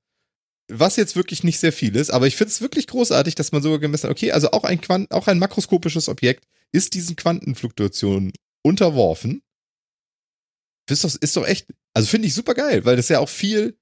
Was 0.68 0.96
jetzt 0.96 1.16
wirklich 1.16 1.44
nicht 1.44 1.60
sehr 1.60 1.74
viel 1.74 1.96
ist, 1.96 2.10
aber 2.10 2.28
ich 2.28 2.36
finde 2.36 2.50
es 2.50 2.62
wirklich 2.62 2.88
großartig, 2.88 3.36
dass 3.36 3.52
man 3.52 3.62
sogar 3.62 3.80
gemessen 3.80 4.06
hat, 4.06 4.12
okay, 4.12 4.32
also 4.32 4.52
auch 4.52 4.64
ein, 4.64 4.82
Quant 4.82 5.12
auch 5.12 5.28
ein 5.28 5.40
makroskopisches 5.40 6.10
Objekt 6.10 6.46
ist 6.72 6.96
diesen 6.96 7.16
Quantenfluktuationen 7.16 8.34
unterworfen. 8.64 9.44
Ist 10.90 11.04
doch, 11.04 11.16
ist 11.16 11.36
doch 11.36 11.48
echt, 11.48 11.68
also 11.94 12.08
finde 12.08 12.28
ich 12.28 12.34
super 12.34 12.54
geil, 12.54 12.86
weil 12.86 12.96
das 12.96 13.10
ja 13.10 13.20
auch 13.20 13.30
viel, 13.30 13.78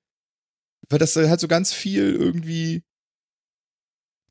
weil 0.89 0.99
das 0.99 1.15
halt 1.15 1.39
so 1.39 1.47
ganz 1.47 1.73
viel 1.73 2.13
irgendwie 2.13 2.83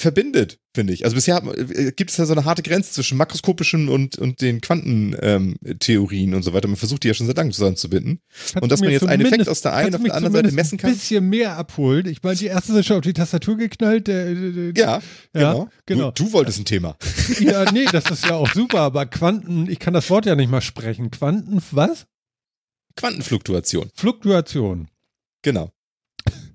verbindet, 0.03 0.59
finde 0.75 0.93
ich. 0.93 1.05
Also 1.05 1.15
bisher 1.15 1.43
äh, 1.57 1.93
gibt 1.93 2.11
es 2.11 2.17
ja 2.17 2.27
so 2.27 2.33
eine 2.33 2.45
harte 2.45 2.63
Grenze 2.63 2.93
zwischen 2.93 3.17
makroskopischen 3.17 3.89
und, 3.89 4.19
und 4.19 4.41
den 4.41 4.61
Quantentheorien 4.61 6.31
ähm, 6.31 6.37
und 6.37 6.43
so 6.43 6.53
weiter. 6.53 6.69
Man 6.69 6.77
versucht 6.77 7.05
die 7.05 7.09
ja 7.09 7.15
schon 7.15 7.27
seit 7.27 7.37
langem 7.37 7.53
zusammenzubinden. 7.53 8.21
Kannst 8.29 8.63
Und 8.63 8.73
dass 8.73 8.81
man 8.81 8.91
jetzt 8.91 9.07
einen 9.07 9.25
Effekt 9.25 9.49
aus 9.49 9.63
der 9.63 9.75
einen 9.75 9.95
auf 9.95 10.03
der 10.03 10.15
anderen 10.15 10.35
Seite 10.35 10.53
messen 10.53 10.79
kann. 10.79 10.91
Ein 10.91 10.97
bisschen 10.97 11.29
mehr 11.29 11.57
abholen. 11.57 12.07
Ich 12.07 12.23
meine, 12.23 12.37
die 12.37 12.47
erste 12.47 12.79
ist 12.79 12.87
schon 12.87 12.97
auf 12.97 13.03
die 13.03 13.13
Tastatur 13.13 13.57
geknallt. 13.57 14.09
Der, 14.09 14.35
der, 14.35 14.51
der, 14.51 14.73
Ja, 14.77 14.85
Ja, 14.85 15.03
genau. 15.33 15.69
genau. 15.87 16.11
Du, 16.11 16.25
du 16.25 16.33
wolltest 16.33 16.59
ein 16.59 16.65
Thema. 16.65 16.97
ja, 17.41 17.71
nee, 17.73 17.87
das 17.91 18.11
ist 18.11 18.27
ja 18.27 18.35
auch 18.35 18.53
super, 18.53 18.81
aber 18.81 19.07
Quanten, 19.07 19.71
ich 19.71 19.79
kann 19.79 19.95
das 19.95 20.11
Wort 20.11 20.27
ja 20.27 20.35
nicht 20.35 20.51
mal 20.51 20.61
sprechen. 20.61 21.11
Quanten, 21.11 21.63
was? 21.71 22.07
Quantenfluktuation. 22.97 23.91
Fluktuation. 23.95 24.89
Genau. 25.43 25.71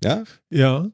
Ja, 0.04 0.24
Ja. 0.50 0.90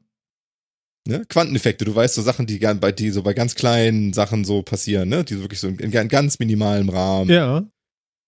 ne? 1.06 1.24
Quanteneffekte. 1.28 1.84
Du 1.84 1.94
weißt 1.94 2.14
so 2.14 2.22
Sachen, 2.22 2.46
die, 2.46 2.58
bei, 2.58 2.92
die 2.92 3.10
so 3.10 3.22
bei 3.22 3.34
ganz 3.34 3.54
kleinen 3.54 4.12
Sachen 4.12 4.44
so 4.44 4.62
passieren, 4.62 5.08
ne? 5.08 5.24
Die 5.24 5.34
so 5.34 5.40
wirklich 5.42 5.60
so 5.60 5.68
in, 5.68 5.78
in 5.78 6.08
ganz 6.08 6.38
minimalem 6.38 6.88
Rahmen 6.88 7.30
Ja. 7.30 7.66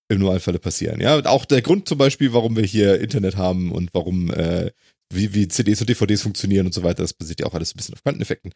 im 0.09 0.19
Normalfälle 0.21 0.59
passieren. 0.59 1.01
Ja, 1.01 1.17
und 1.17 1.27
auch 1.27 1.45
der 1.47 1.63
Grund 1.63 1.89
zum 1.89 1.99
Beispiel, 1.99 2.33
warum 2.33 2.57
wir 2.57 2.65
hier 2.65 3.01
Internet 3.01 3.37
haben 3.37 3.73
und 3.73 3.91
warum, 3.93 4.31
äh, 4.33 4.71
wie, 5.13 5.35
wie 5.35 5.49
CDs 5.49 5.81
und 5.81 5.89
DVDs 5.89 6.23
funktionieren 6.23 6.67
und 6.67 6.73
so 6.75 6.83
weiter, 6.83 7.03
das 7.03 7.13
basiert 7.15 7.41
ja 7.41 7.47
auch 7.47 7.55
alles 7.55 7.75
ein 7.75 7.77
bisschen 7.77 7.95
auf 7.95 8.03
Quanteneffekten. 8.03 8.53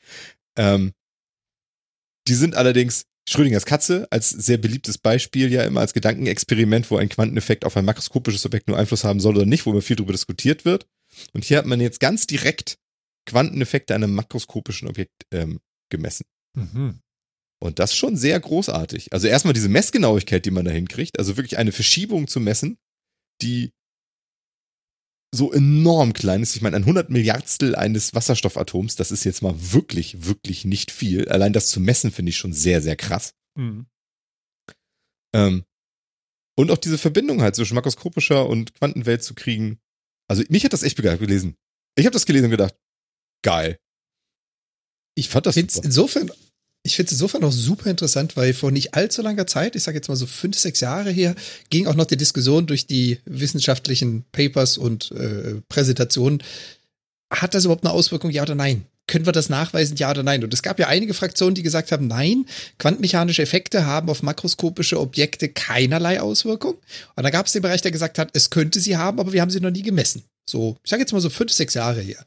Ähm, 0.57 0.93
die 2.29 2.35
sind 2.35 2.55
allerdings 2.55 3.07
Schrödingers 3.31 3.65
Katze 3.65 4.09
als 4.11 4.31
sehr 4.31 4.59
beliebtes 4.59 4.99
Beispiel 4.99 5.53
ja 5.53 5.63
immer 5.63 5.81
als 5.81 5.95
Gedankenexperiment, 5.95 6.91
wo 6.91 6.97
ein 6.97 7.09
Quanteneffekt 7.09 7.65
auf 7.65 7.77
ein 7.77 7.85
makroskopisches 7.85 8.45
Objekt 8.45 8.67
nur 8.67 8.77
Einfluss 8.77 9.05
haben 9.05 9.21
soll 9.21 9.37
oder 9.37 9.47
nicht, 9.47 9.67
wo 9.67 9.71
immer 9.71 9.83
viel 9.83 9.95
darüber 9.95 10.13
diskutiert 10.13 10.65
wird. 10.65 10.89
Und 11.33 11.45
hier 11.45 11.59
hat 11.59 11.67
man 11.67 11.81
jetzt 11.81 12.01
ganz 12.01 12.27
direkt 12.27 12.79
Quanteneffekte 13.27 13.95
an 13.95 14.03
einem 14.03 14.15
makroskopischen 14.15 14.89
Objekt 14.89 15.27
ähm, 15.31 15.61
gemessen. 15.91 16.25
Mhm. 16.57 16.99
Und 17.63 17.79
das 17.79 17.95
schon 17.95 18.17
sehr 18.17 18.41
großartig. 18.41 19.13
Also 19.13 19.29
erstmal 19.29 19.55
diese 19.55 19.69
Messgenauigkeit, 19.69 20.45
die 20.45 20.51
man 20.51 20.65
da 20.65 20.73
hinkriegt, 20.73 21.17
also 21.21 21.37
wirklich 21.37 21.57
eine 21.57 21.71
Verschiebung 21.71 22.27
zu 22.27 22.41
messen, 22.41 22.79
die 23.43 23.71
so 25.33 25.53
enorm 25.53 26.13
klein 26.13 26.43
ist. 26.43 26.57
Ich 26.57 26.63
meine, 26.63 26.77
ein 26.77 26.83
100 26.83 27.11
Milliardstel 27.11 27.77
eines 27.77 28.15
Wasserstoffatoms, 28.15 28.97
das 28.97 29.13
ist 29.13 29.25
jetzt 29.25 29.43
mal 29.43 29.55
wirklich, 29.57 30.27
wirklich 30.27 30.65
nicht 30.65 30.91
viel. 30.91 31.29
Allein 31.29 31.53
das 31.53 31.69
zu 31.69 31.81
messen 31.81 32.11
finde 32.11 32.31
ich 32.31 32.37
schon 32.37 32.53
sehr, 32.53 32.83
sehr 32.83 32.97
krass. 32.97 33.35
Mhm. 33.57 33.87
Ähm, 35.35 35.65
und 36.59 36.71
auch 36.71 36.79
diese 36.79 36.99
Verbindung 36.99 37.43
halt 37.43 37.55
zwischen 37.55 37.75
makroskopischer 37.75 38.49
und 38.49 38.75
Quantenwelt 38.75 39.23
zu 39.23 39.35
kriegen. 39.35 39.79
Also 40.29 40.43
mich 40.49 40.65
hat 40.65 40.73
das 40.73 40.83
echt 40.83 40.97
begeistert 40.97 41.21
gelesen. 41.21 41.57
Ich 41.97 42.07
habe 42.07 42.13
das 42.13 42.27
gelesen 42.27 42.47
und 42.47 42.51
gedacht, 42.51 42.77
geil. 43.43 43.79
Ich 45.17 45.29
fand 45.29 45.47
das 45.47 45.55
super. 45.55 45.85
insofern, 45.85 46.31
ich 46.83 46.97
finde 46.97 47.09
es 47.09 47.13
insofern 47.13 47.45
auch 47.45 47.53
super 47.53 47.91
interessant, 47.91 48.37
weil 48.37 48.55
vor 48.55 48.71
nicht 48.71 48.95
allzu 48.95 49.21
langer 49.23 49.47
Zeit, 49.47 49.77
ich 49.77 49.83
sage 49.83 49.99
jetzt 49.99 50.09
mal 50.09 50.17
so 50.17 50.27
fünf, 50.27 50.59
sechs 50.59 50.81
Jahre 50.81 51.11
her, 51.11 51.35
ging 51.69 51.87
auch 51.87 51.95
noch 51.95 52.07
die 52.07 52.17
Diskussion 52.17 52.67
durch 52.67 52.87
die 52.87 53.19
wissenschaftlichen 53.27 54.25
Papers 54.33 54.79
und 54.79 55.11
äh, 55.13 55.61
Präsentationen. 55.69 56.43
Hat 57.33 57.55
das 57.55 57.65
überhaupt 57.65 57.85
eine 57.85 57.93
Auswirkung, 57.93 58.31
ja 58.31 58.43
oder 58.43 58.55
nein? 58.55 58.87
Können 59.07 59.27
wir 59.27 59.33
das 59.33 59.49
nachweisen, 59.51 59.97
ja 59.97 60.11
oder 60.11 60.23
nein? 60.23 60.43
Und 60.43 60.55
es 60.55 60.63
gab 60.63 60.79
ja 60.79 60.87
einige 60.87 61.15
Fraktionen, 61.15 61.55
die 61.55 61.63
gesagt 61.63 61.93
haben, 61.93 62.07
nein, 62.07 62.47
quantenmechanische 62.79 63.43
Effekte 63.43 63.85
haben 63.85 64.09
auf 64.09 64.23
makroskopische 64.23 64.99
Objekte 64.99 65.49
keinerlei 65.49 66.21
Auswirkung. 66.21 66.75
Und 67.17 67.23
dann 67.25 67.33
gab 67.33 67.47
es 67.47 67.53
den 67.53 67.63
Bereich, 67.63 67.83
der 67.83 67.91
gesagt 67.91 68.19
hat, 68.19 68.31
es 68.33 68.51
könnte 68.51 68.81
sie 68.81 68.97
haben, 68.97 69.21
aber 69.21 69.33
wir 69.33 69.43
haben 69.43 69.51
sie 69.51 69.61
noch 69.61 69.71
nie 69.71 69.83
gemessen. 69.83 70.23
So, 70.49 70.77
ich 70.83 70.91
sage 70.91 71.03
jetzt 71.03 71.13
mal 71.13 71.21
so 71.21 71.31
fünf, 71.31 71.53
sechs 71.53 71.75
Jahre 71.75 72.01
her. 72.01 72.25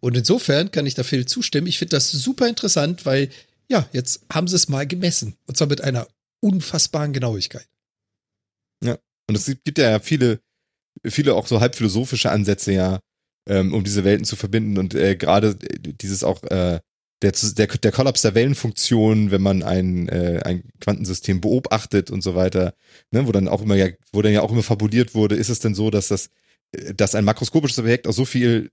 Und 0.00 0.16
insofern 0.16 0.70
kann 0.70 0.86
ich 0.86 0.94
da 0.94 1.04
viel 1.04 1.24
zustimmen. 1.24 1.68
Ich 1.68 1.78
finde 1.78 1.96
das 1.96 2.10
super 2.10 2.48
interessant, 2.48 3.06
weil 3.06 3.30
ja, 3.68 3.88
jetzt 3.92 4.24
haben 4.32 4.48
sie 4.48 4.56
es 4.56 4.68
mal 4.68 4.86
gemessen. 4.86 5.36
Und 5.46 5.56
zwar 5.56 5.68
mit 5.68 5.80
einer 5.80 6.06
unfassbaren 6.40 7.12
Genauigkeit. 7.12 7.68
Und 9.28 9.36
es 9.36 9.46
gibt 9.46 9.78
ja 9.78 10.00
viele, 10.00 10.40
viele 11.04 11.34
auch 11.34 11.46
so 11.46 11.60
halb 11.60 11.74
philosophische 11.74 12.30
Ansätze 12.30 12.72
ja, 12.72 13.00
ähm, 13.48 13.72
um 13.72 13.84
diese 13.84 14.04
Welten 14.04 14.24
zu 14.24 14.36
verbinden 14.36 14.78
und 14.78 14.94
äh, 14.94 15.16
gerade 15.16 15.54
dieses 15.54 16.24
auch 16.24 16.42
äh, 16.44 16.80
der, 17.22 17.32
der, 17.32 17.66
der 17.66 17.92
Kollaps 17.92 18.22
der 18.22 18.34
Wellenfunktion, 18.34 19.30
wenn 19.30 19.40
man 19.42 19.62
ein, 19.62 20.08
äh, 20.08 20.42
ein 20.44 20.64
Quantensystem 20.80 21.40
beobachtet 21.40 22.10
und 22.10 22.22
so 22.22 22.34
weiter, 22.34 22.74
ne, 23.10 23.26
wo 23.26 23.32
dann 23.32 23.48
auch 23.48 23.62
immer 23.62 23.76
ja, 23.76 23.88
wo 24.12 24.20
dann 24.20 24.32
ja 24.32 24.42
auch 24.42 24.52
immer 24.52 24.62
fabuliert 24.62 25.14
wurde, 25.14 25.36
ist 25.36 25.48
es 25.48 25.60
denn 25.60 25.74
so, 25.74 25.90
dass 25.90 26.08
das, 26.08 26.28
äh, 26.72 26.94
dass 26.94 27.14
ein 27.14 27.24
makroskopisches 27.24 27.78
Objekt 27.78 28.06
aus 28.06 28.16
so 28.16 28.24
viel 28.24 28.70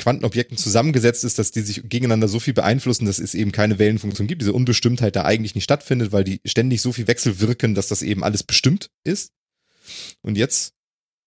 Quantenobjekten 0.00 0.56
zusammengesetzt 0.56 1.24
ist, 1.24 1.38
dass 1.38 1.52
die 1.52 1.60
sich 1.60 1.82
gegeneinander 1.88 2.28
so 2.28 2.40
viel 2.40 2.54
beeinflussen, 2.54 3.06
dass 3.06 3.18
es 3.18 3.34
eben 3.34 3.52
keine 3.52 3.78
Wellenfunktion 3.78 4.26
gibt, 4.26 4.42
diese 4.42 4.52
Unbestimmtheit 4.52 5.14
da 5.14 5.24
eigentlich 5.24 5.54
nicht 5.54 5.64
stattfindet, 5.64 6.12
weil 6.12 6.24
die 6.24 6.40
ständig 6.44 6.82
so 6.82 6.92
viel 6.92 7.06
wechselwirken, 7.06 7.74
dass 7.74 7.88
das 7.88 8.02
eben 8.02 8.24
alles 8.24 8.42
bestimmt 8.42 8.90
ist. 9.04 9.32
Und 10.22 10.36
jetzt 10.36 10.74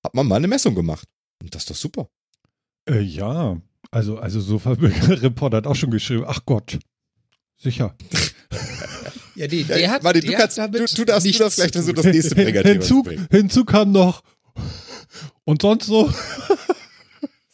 hat 0.04 0.14
man 0.14 0.28
mal 0.28 0.36
eine 0.36 0.48
Messung 0.48 0.76
gemacht. 0.76 1.08
Und 1.42 1.56
das 1.56 1.64
ist 1.64 1.70
doch 1.70 1.76
super. 1.76 2.10
Äh, 2.90 3.02
ja, 3.02 3.62
also, 3.92 4.18
also 4.18 4.42
Sofa-Reporter 4.42 5.58
hat 5.58 5.68
auch 5.68 5.76
schon 5.76 5.92
geschrieben, 5.92 6.26
ach 6.28 6.42
Gott, 6.46 6.80
Sicher. 7.64 7.96
Ja, 9.36 9.48
nee, 9.48 9.66
Ja, 9.68 9.78
der 9.78 9.90
hat, 9.90 10.04
Martin, 10.04 10.22
du, 10.22 10.32
kannst, 10.34 10.60
hat 10.60 10.70
du, 10.70 10.78
damit 10.78 10.96
du 10.96 11.06
darfst, 11.06 11.26
du 11.26 11.32
darfst 11.32 11.56
gleich 11.56 11.72
tun. 11.72 11.96
das 11.96 12.06
nächste 12.06 12.36
Bringer-Thema 12.36 12.70
hinzu, 12.70 13.02
bringen. 13.02 13.28
hinzu 13.32 13.66
kam 13.66 13.92
noch 13.92 14.22
und 15.44 15.64
sonst 15.64 15.88
so. 15.88 16.14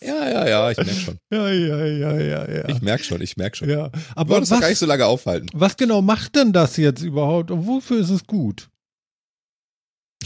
Ja, 0.09 0.29
ja, 0.29 0.47
ja, 0.47 0.71
ich 0.71 0.77
merk 0.77 0.89
schon. 0.97 1.19
Ja, 1.31 1.49
ja, 1.51 1.85
ja, 1.85 2.19
ja, 2.19 2.51
ja. 2.51 2.69
Ich 2.69 2.81
merk 2.81 3.03
schon, 3.03 3.21
ich 3.21 3.37
merk 3.37 3.55
schon. 3.55 3.69
ja. 3.69 3.75
Wir 3.75 3.91
wollen 3.93 4.03
Aber 4.15 4.37
uns 4.37 4.49
doch 4.49 4.59
gar 4.59 4.67
nicht 4.67 4.75
was, 4.75 4.79
so 4.79 4.85
lange 4.85 5.05
aufhalten. 5.05 5.49
was 5.53 5.77
genau 5.77 6.01
macht 6.01 6.35
denn 6.35 6.51
das 6.53 6.77
jetzt 6.77 7.01
überhaupt 7.03 7.51
und 7.51 7.67
wofür 7.67 7.99
ist 7.99 8.09
es 8.09 8.23
gut? 8.25 8.69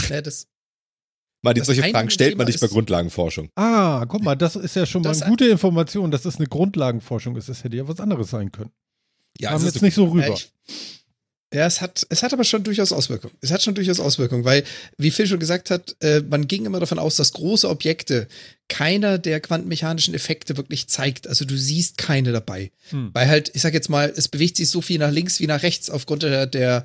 Ja, 0.10 0.22
das, 0.22 0.48
Martin, 1.44 1.60
Das 1.62 1.68
solche 1.68 1.84
Fragen 1.92 2.10
stellt 2.10 2.38
man 2.38 2.48
nicht 2.48 2.60
bei 2.60 2.68
Grundlagenforschung. 2.68 3.50
Ah, 3.56 4.06
guck 4.08 4.24
mal, 4.24 4.36
das 4.36 4.56
ist 4.56 4.76
ja 4.76 4.86
schon 4.86 5.02
mal 5.02 5.10
Das- 5.10 5.22
eine 5.22 5.32
gute 5.32 5.48
Information, 5.48 6.10
dass 6.12 6.26
es 6.26 6.38
eine 6.38 6.48
Grundlagenforschung 6.48 7.36
ist. 7.36 7.50
Das 7.50 7.64
hätte 7.64 7.76
ja 7.78 7.88
was 7.88 8.00
anderes 8.00 8.30
sein 8.30 8.52
können. 8.52 8.72
Ja, 9.40 9.50
Kam 9.50 9.58
es 9.58 9.66
jetzt 9.66 9.76
ist 9.78 9.82
nicht 9.82 9.96
so 9.96 10.06
ja, 10.06 10.12
rüber. 10.12 10.28
ich, 10.34 10.52
ja, 11.54 11.68
es 11.68 11.82
hat, 11.82 12.06
es 12.10 12.24
hat 12.24 12.34
aber 12.34 12.44
schon 12.44 12.64
durchaus 12.64 12.92
Auswirkungen. 12.92 13.34
Es 13.42 13.52
hat 13.52 13.62
schon 13.62 13.76
durchaus 13.76 14.00
Auswirkungen, 14.00 14.44
weil, 14.44 14.64
wie 14.98 15.12
Phil 15.12 15.28
schon 15.28 15.40
gesagt 15.40 15.70
hat, 15.70 15.96
äh, 16.02 16.22
man 16.22 16.48
ging 16.48 16.66
immer 16.66 16.80
davon 16.80 16.98
aus, 16.98 17.16
dass 17.16 17.34
große 17.34 17.70
Objekte 17.70 18.28
keiner 18.70 19.20
der 19.20 19.40
quantenmechanischen 19.40 20.16
Effekte 20.16 20.58
wirklich 20.58 20.88
zeigt. 20.88 21.28
Also 21.28 21.46
du 21.46 21.56
siehst 21.56 21.98
keine 21.98 22.32
dabei. 22.32 22.72
Hm. 22.90 23.12
Weil 23.14 23.28
halt, 23.28 23.52
ich 23.54 23.62
sag 23.62 23.74
jetzt 23.74 23.90
mal, 23.90 24.12
es 24.16 24.28
bewegt 24.30 24.58
sich 24.58 24.70
so 24.70 24.82
viel 24.82 24.98
nach 24.98 25.12
links 25.12 25.40
wie 25.40 25.48
nach 25.48 25.62
rechts 25.62 25.92
aufgrund 25.92 26.24
der, 26.24 26.48
der 26.48 26.84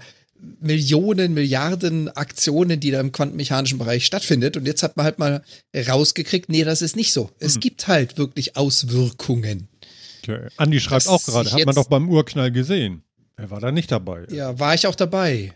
Millionen, 0.61 1.35
Milliarden 1.35 2.09
Aktionen, 2.11 2.79
die 2.79 2.91
da 2.91 3.01
im 3.01 3.11
quantenmechanischen 3.11 3.79
Bereich 3.79 4.05
stattfindet. 4.05 4.57
Und 4.57 4.67
jetzt 4.67 4.83
hat 4.83 4.97
man 4.97 5.05
halt 5.05 5.19
mal 5.19 5.43
rausgekriegt, 5.75 6.49
nee, 6.49 6.65
das 6.65 6.83
ist 6.83 6.95
nicht 6.95 7.13
so. 7.13 7.31
Es 7.39 7.55
Hm. 7.55 7.61
gibt 7.61 7.89
halt 7.89 8.19
wirklich 8.19 8.57
Auswirkungen. 8.57 9.69
Okay. 10.23 10.49
Andi 10.57 10.81
schreibt 10.81 11.07
Dass 11.07 11.09
auch 11.09 11.25
gerade, 11.25 11.51
hat 11.51 11.65
man 11.65 11.75
doch 11.75 11.89
beim 11.89 12.09
Urknall 12.11 12.53
gesehen. 12.53 13.03
Er 13.39 13.51
war 13.51 13.61
da 13.61 13.71
nicht 13.73 13.91
dabei. 13.93 14.27
Ja, 14.31 14.59
war 14.59 14.75
ich 14.75 14.87
auch 14.87 14.95
dabei. 14.97 15.53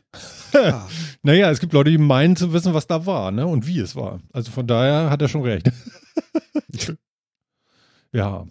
Ja. 0.54 0.88
Naja, 1.24 1.50
es 1.52 1.60
gibt 1.60 1.72
Leute, 1.72 1.90
die 1.90 1.98
meinen 1.98 2.34
zu 2.34 2.52
wissen, 2.52 2.74
was 2.74 2.88
da 2.88 3.06
war, 3.06 3.30
ne? 3.30 3.46
Und 3.46 3.64
wie 3.68 3.78
es 3.78 3.94
war. 3.94 4.20
Also 4.32 4.50
von 4.50 4.66
daher 4.66 5.08
hat 5.08 5.22
er 5.22 5.28
schon 5.28 5.42
recht. 5.42 5.70
ja. 8.12 8.44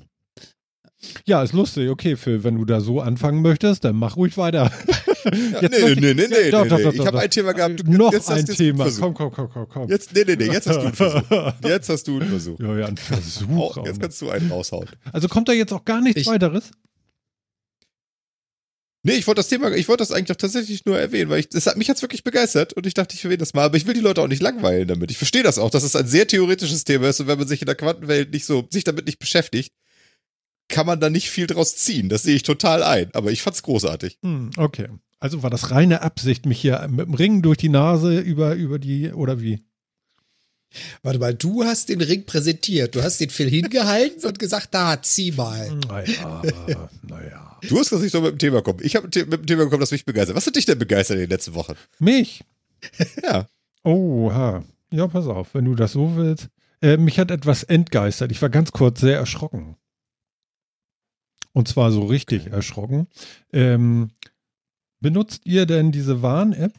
Ja, 1.25 1.41
ist 1.43 1.53
lustig. 1.53 1.89
Okay, 1.89 2.15
Phil, 2.15 2.43
wenn 2.43 2.55
du 2.55 2.63
da 2.65 2.79
so 2.79 3.01
anfangen 3.01 3.41
möchtest, 3.41 3.83
dann 3.83 3.95
mach 3.95 4.15
ruhig 4.17 4.37
weiter. 4.37 4.71
Jetzt 5.25 5.61
nee, 5.61 5.67
nee, 5.69 5.91
ich- 5.91 5.99
nee, 5.99 6.13
nee, 6.13 6.49
Doch, 6.51 6.63
nee, 6.63 6.69
doch, 6.69 6.77
nee. 6.77 6.83
doch, 6.83 6.93
Ich 6.93 7.05
habe 7.05 7.19
ein 7.19 7.29
Thema 7.29 7.51
gehabt. 7.53 7.79
du- 7.79 7.91
Noch 7.91 8.13
ein 8.13 8.33
einen 8.37 8.45
Thema. 8.45 8.87
Komm, 8.99 9.13
komm, 9.13 9.31
komm, 9.31 9.49
komm, 9.49 9.67
komm. 9.67 9.89
Jetzt, 9.89 10.13
nee, 10.15 10.23
nee, 10.25 10.35
nee, 10.35 10.45
jetzt 10.45 10.67
hast 10.67 10.77
du 10.77 10.81
einen 10.81 10.93
Versuch. 10.93 11.53
Jetzt 11.63 11.89
hast 11.89 12.07
du 12.07 12.19
einen 12.19 12.29
Versuch. 12.29 12.59
Ja, 12.59 12.77
ja, 12.77 12.85
ein 12.87 12.97
Versuch. 12.97 13.77
Oh, 13.77 13.83
jetzt 13.85 13.99
kannst 13.99 14.21
du 14.21 14.29
einen 14.29 14.51
raushauen. 14.51 14.87
also 15.11 15.27
kommt 15.27 15.49
da 15.49 15.53
jetzt 15.53 15.73
auch 15.73 15.83
gar 15.85 16.01
nichts 16.01 16.21
Ich- 16.21 16.27
weiteres? 16.27 16.71
Nee, 19.03 19.13
ich 19.13 19.25
wollte 19.25 19.39
das 19.39 19.47
Thema, 19.47 19.71
ich 19.71 19.87
wollte 19.87 20.01
das 20.01 20.11
eigentlich 20.11 20.31
auch 20.31 20.39
tatsächlich 20.39 20.85
nur 20.85 20.99
erwähnen, 20.99 21.31
weil 21.31 21.39
ich, 21.39 21.49
das 21.49 21.65
hat 21.65 21.75
mich 21.75 21.87
jetzt 21.87 22.03
wirklich 22.03 22.23
begeistert 22.23 22.73
und 22.73 22.85
ich 22.85 22.93
dachte, 22.93 23.15
ich 23.15 23.23
erwähne 23.23 23.39
das 23.39 23.55
mal, 23.55 23.63
aber 23.63 23.77
ich 23.77 23.87
will 23.87 23.95
die 23.95 23.99
Leute 23.99 24.21
auch 24.21 24.27
nicht 24.27 24.43
langweilen 24.43 24.87
damit. 24.87 25.09
Ich 25.09 25.17
verstehe 25.17 25.41
das 25.41 25.57
auch, 25.57 25.71
dass 25.71 25.81
es 25.83 25.95
ein 25.95 26.07
sehr 26.07 26.27
theoretisches 26.27 26.83
Thema 26.83 27.09
ist 27.09 27.19
und 27.19 27.27
wenn 27.27 27.39
man 27.39 27.47
sich 27.47 27.61
in 27.61 27.65
der 27.65 27.75
Quantenwelt 27.75 28.31
nicht 28.31 28.45
so, 28.45 28.67
sich 28.69 28.83
damit 28.83 29.07
nicht 29.07 29.17
beschäftigt, 29.17 29.73
kann 30.67 30.85
man 30.85 30.99
da 30.99 31.09
nicht 31.09 31.31
viel 31.31 31.47
draus 31.47 31.75
ziehen. 31.75 32.09
Das 32.09 32.23
sehe 32.23 32.35
ich 32.35 32.43
total 32.43 32.83
ein, 32.83 33.09
aber 33.13 33.31
ich 33.31 33.41
fand's 33.41 33.63
großartig. 33.63 34.19
Hm, 34.21 34.51
okay. 34.57 34.87
Also 35.19 35.43
war 35.43 35.49
das 35.49 35.71
reine 35.71 36.01
Absicht, 36.01 36.45
mich 36.45 36.61
hier 36.61 36.87
mit 36.89 37.07
dem 37.07 37.13
Ring 37.15 37.41
durch 37.41 37.57
die 37.57 37.69
Nase 37.69 38.19
über, 38.19 38.55
über 38.55 38.79
die, 38.79 39.11
oder 39.11 39.41
wie? 39.41 39.63
Warte 41.03 41.19
mal, 41.19 41.33
du 41.33 41.63
hast 41.63 41.89
den 41.89 42.01
Ring 42.01 42.25
präsentiert. 42.25 42.95
Du 42.95 43.03
hast 43.03 43.19
den 43.19 43.29
Phil 43.29 43.49
hingehalten 43.49 44.25
und 44.25 44.39
gesagt, 44.39 44.73
da, 44.73 45.01
zieh 45.01 45.31
mal. 45.31 45.69
Naja, 45.87 46.41
naja. 47.07 47.57
Du 47.67 47.79
hast 47.79 47.91
das 47.91 48.01
nicht 48.01 48.11
so 48.11 48.21
mit 48.21 48.31
dem 48.31 48.39
Thema 48.39 48.61
kommen. 48.61 48.79
Ich 48.81 48.95
habe 48.95 49.05
mit 49.07 49.15
dem 49.15 49.45
Thema 49.45 49.63
gekommen, 49.65 49.81
das 49.81 49.91
mich 49.91 50.05
begeistert. 50.05 50.35
Was 50.35 50.47
hat 50.47 50.55
dich 50.55 50.65
denn 50.65 50.79
begeistert 50.79 51.15
in 51.15 51.21
den 51.21 51.29
letzten 51.29 51.53
Wochen? 51.53 51.73
Mich? 51.99 52.43
Ja. 53.23 53.47
Oha. 53.83 54.63
Ja, 54.91 55.07
pass 55.07 55.27
auf, 55.27 55.53
wenn 55.53 55.65
du 55.65 55.75
das 55.75 55.91
so 55.91 56.15
willst. 56.15 56.49
Äh, 56.81 56.97
mich 56.97 57.19
hat 57.19 57.31
etwas 57.31 57.63
entgeistert. 57.63 58.31
Ich 58.31 58.41
war 58.41 58.49
ganz 58.49 58.71
kurz 58.71 58.99
sehr 58.99 59.17
erschrocken. 59.17 59.75
Und 61.53 61.67
zwar 61.67 61.91
so 61.91 62.05
richtig 62.05 62.47
erschrocken. 62.47 63.07
Ähm, 63.53 64.11
benutzt 64.99 65.41
ihr 65.45 65.65
denn 65.65 65.91
diese 65.91 66.21
Warn-App? 66.21 66.73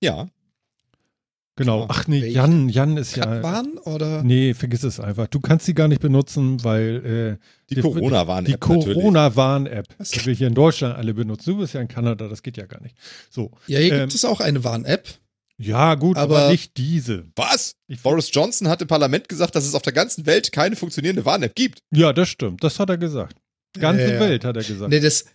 Ja. 0.00 0.28
Genau. 1.56 1.84
Klar. 1.84 1.88
Ach 1.90 2.06
nee, 2.08 2.22
Welche? 2.22 2.34
Jan, 2.36 2.68
Jan 2.68 2.96
ist 2.96 3.16
ja. 3.16 3.24
Katwan 3.26 3.76
oder? 3.84 4.22
Nee, 4.22 4.54
vergiss 4.54 4.82
es 4.82 4.98
einfach. 4.98 5.26
Du 5.26 5.40
kannst 5.40 5.66
sie 5.66 5.74
gar 5.74 5.88
nicht 5.88 6.00
benutzen, 6.00 6.62
weil 6.64 7.38
äh, 7.70 7.74
Die 7.74 7.80
Corona-Warn-App 7.80 8.52
die. 8.52 8.58
Corona-Warn-App, 8.58 9.86
die 9.98 10.26
wir 10.26 10.32
hier 10.34 10.46
in 10.46 10.54
Deutschland 10.54 10.96
alle 10.96 11.12
benutzen. 11.14 11.50
Du 11.50 11.58
bist 11.58 11.74
ja 11.74 11.80
in 11.80 11.88
Kanada, 11.88 12.28
das 12.28 12.42
geht 12.42 12.56
ja 12.56 12.66
gar 12.66 12.80
nicht. 12.82 12.96
So. 13.30 13.50
Ja, 13.66 13.78
hier 13.78 13.92
Ähm, 13.92 14.00
gibt 14.00 14.14
es 14.14 14.24
auch 14.24 14.40
eine 14.40 14.64
Warn-App. 14.64 15.08
Ja, 15.58 15.94
gut, 15.96 16.16
aber, 16.16 16.38
Aber- 16.38 16.50
nicht 16.52 16.78
diese. 16.78 17.26
Was? 17.36 17.74
Ich- 17.86 18.00
Boris 18.02 18.30
Johnson 18.32 18.68
hat 18.68 18.80
im 18.80 18.88
Parlament 18.88 19.28
gesagt, 19.28 19.54
dass 19.54 19.66
es 19.66 19.74
auf 19.74 19.82
der 19.82 19.92
ganzen 19.92 20.24
Welt 20.24 20.52
keine 20.52 20.74
funktionierende 20.76 21.26
Warn-App 21.26 21.54
gibt. 21.54 21.80
Ja, 21.90 22.14
das 22.14 22.28
stimmt. 22.30 22.64
Das 22.64 22.78
hat 22.78 22.88
er 22.88 22.96
gesagt. 22.96 23.36
Ganze 23.78 24.04
Ja, 24.04 24.14
ja. 24.14 24.20
Welt 24.20 24.44
hat 24.44 24.56
er 24.56 24.64
gesagt. 24.64 24.90
Nee, 24.90 25.00
das, 25.00 25.26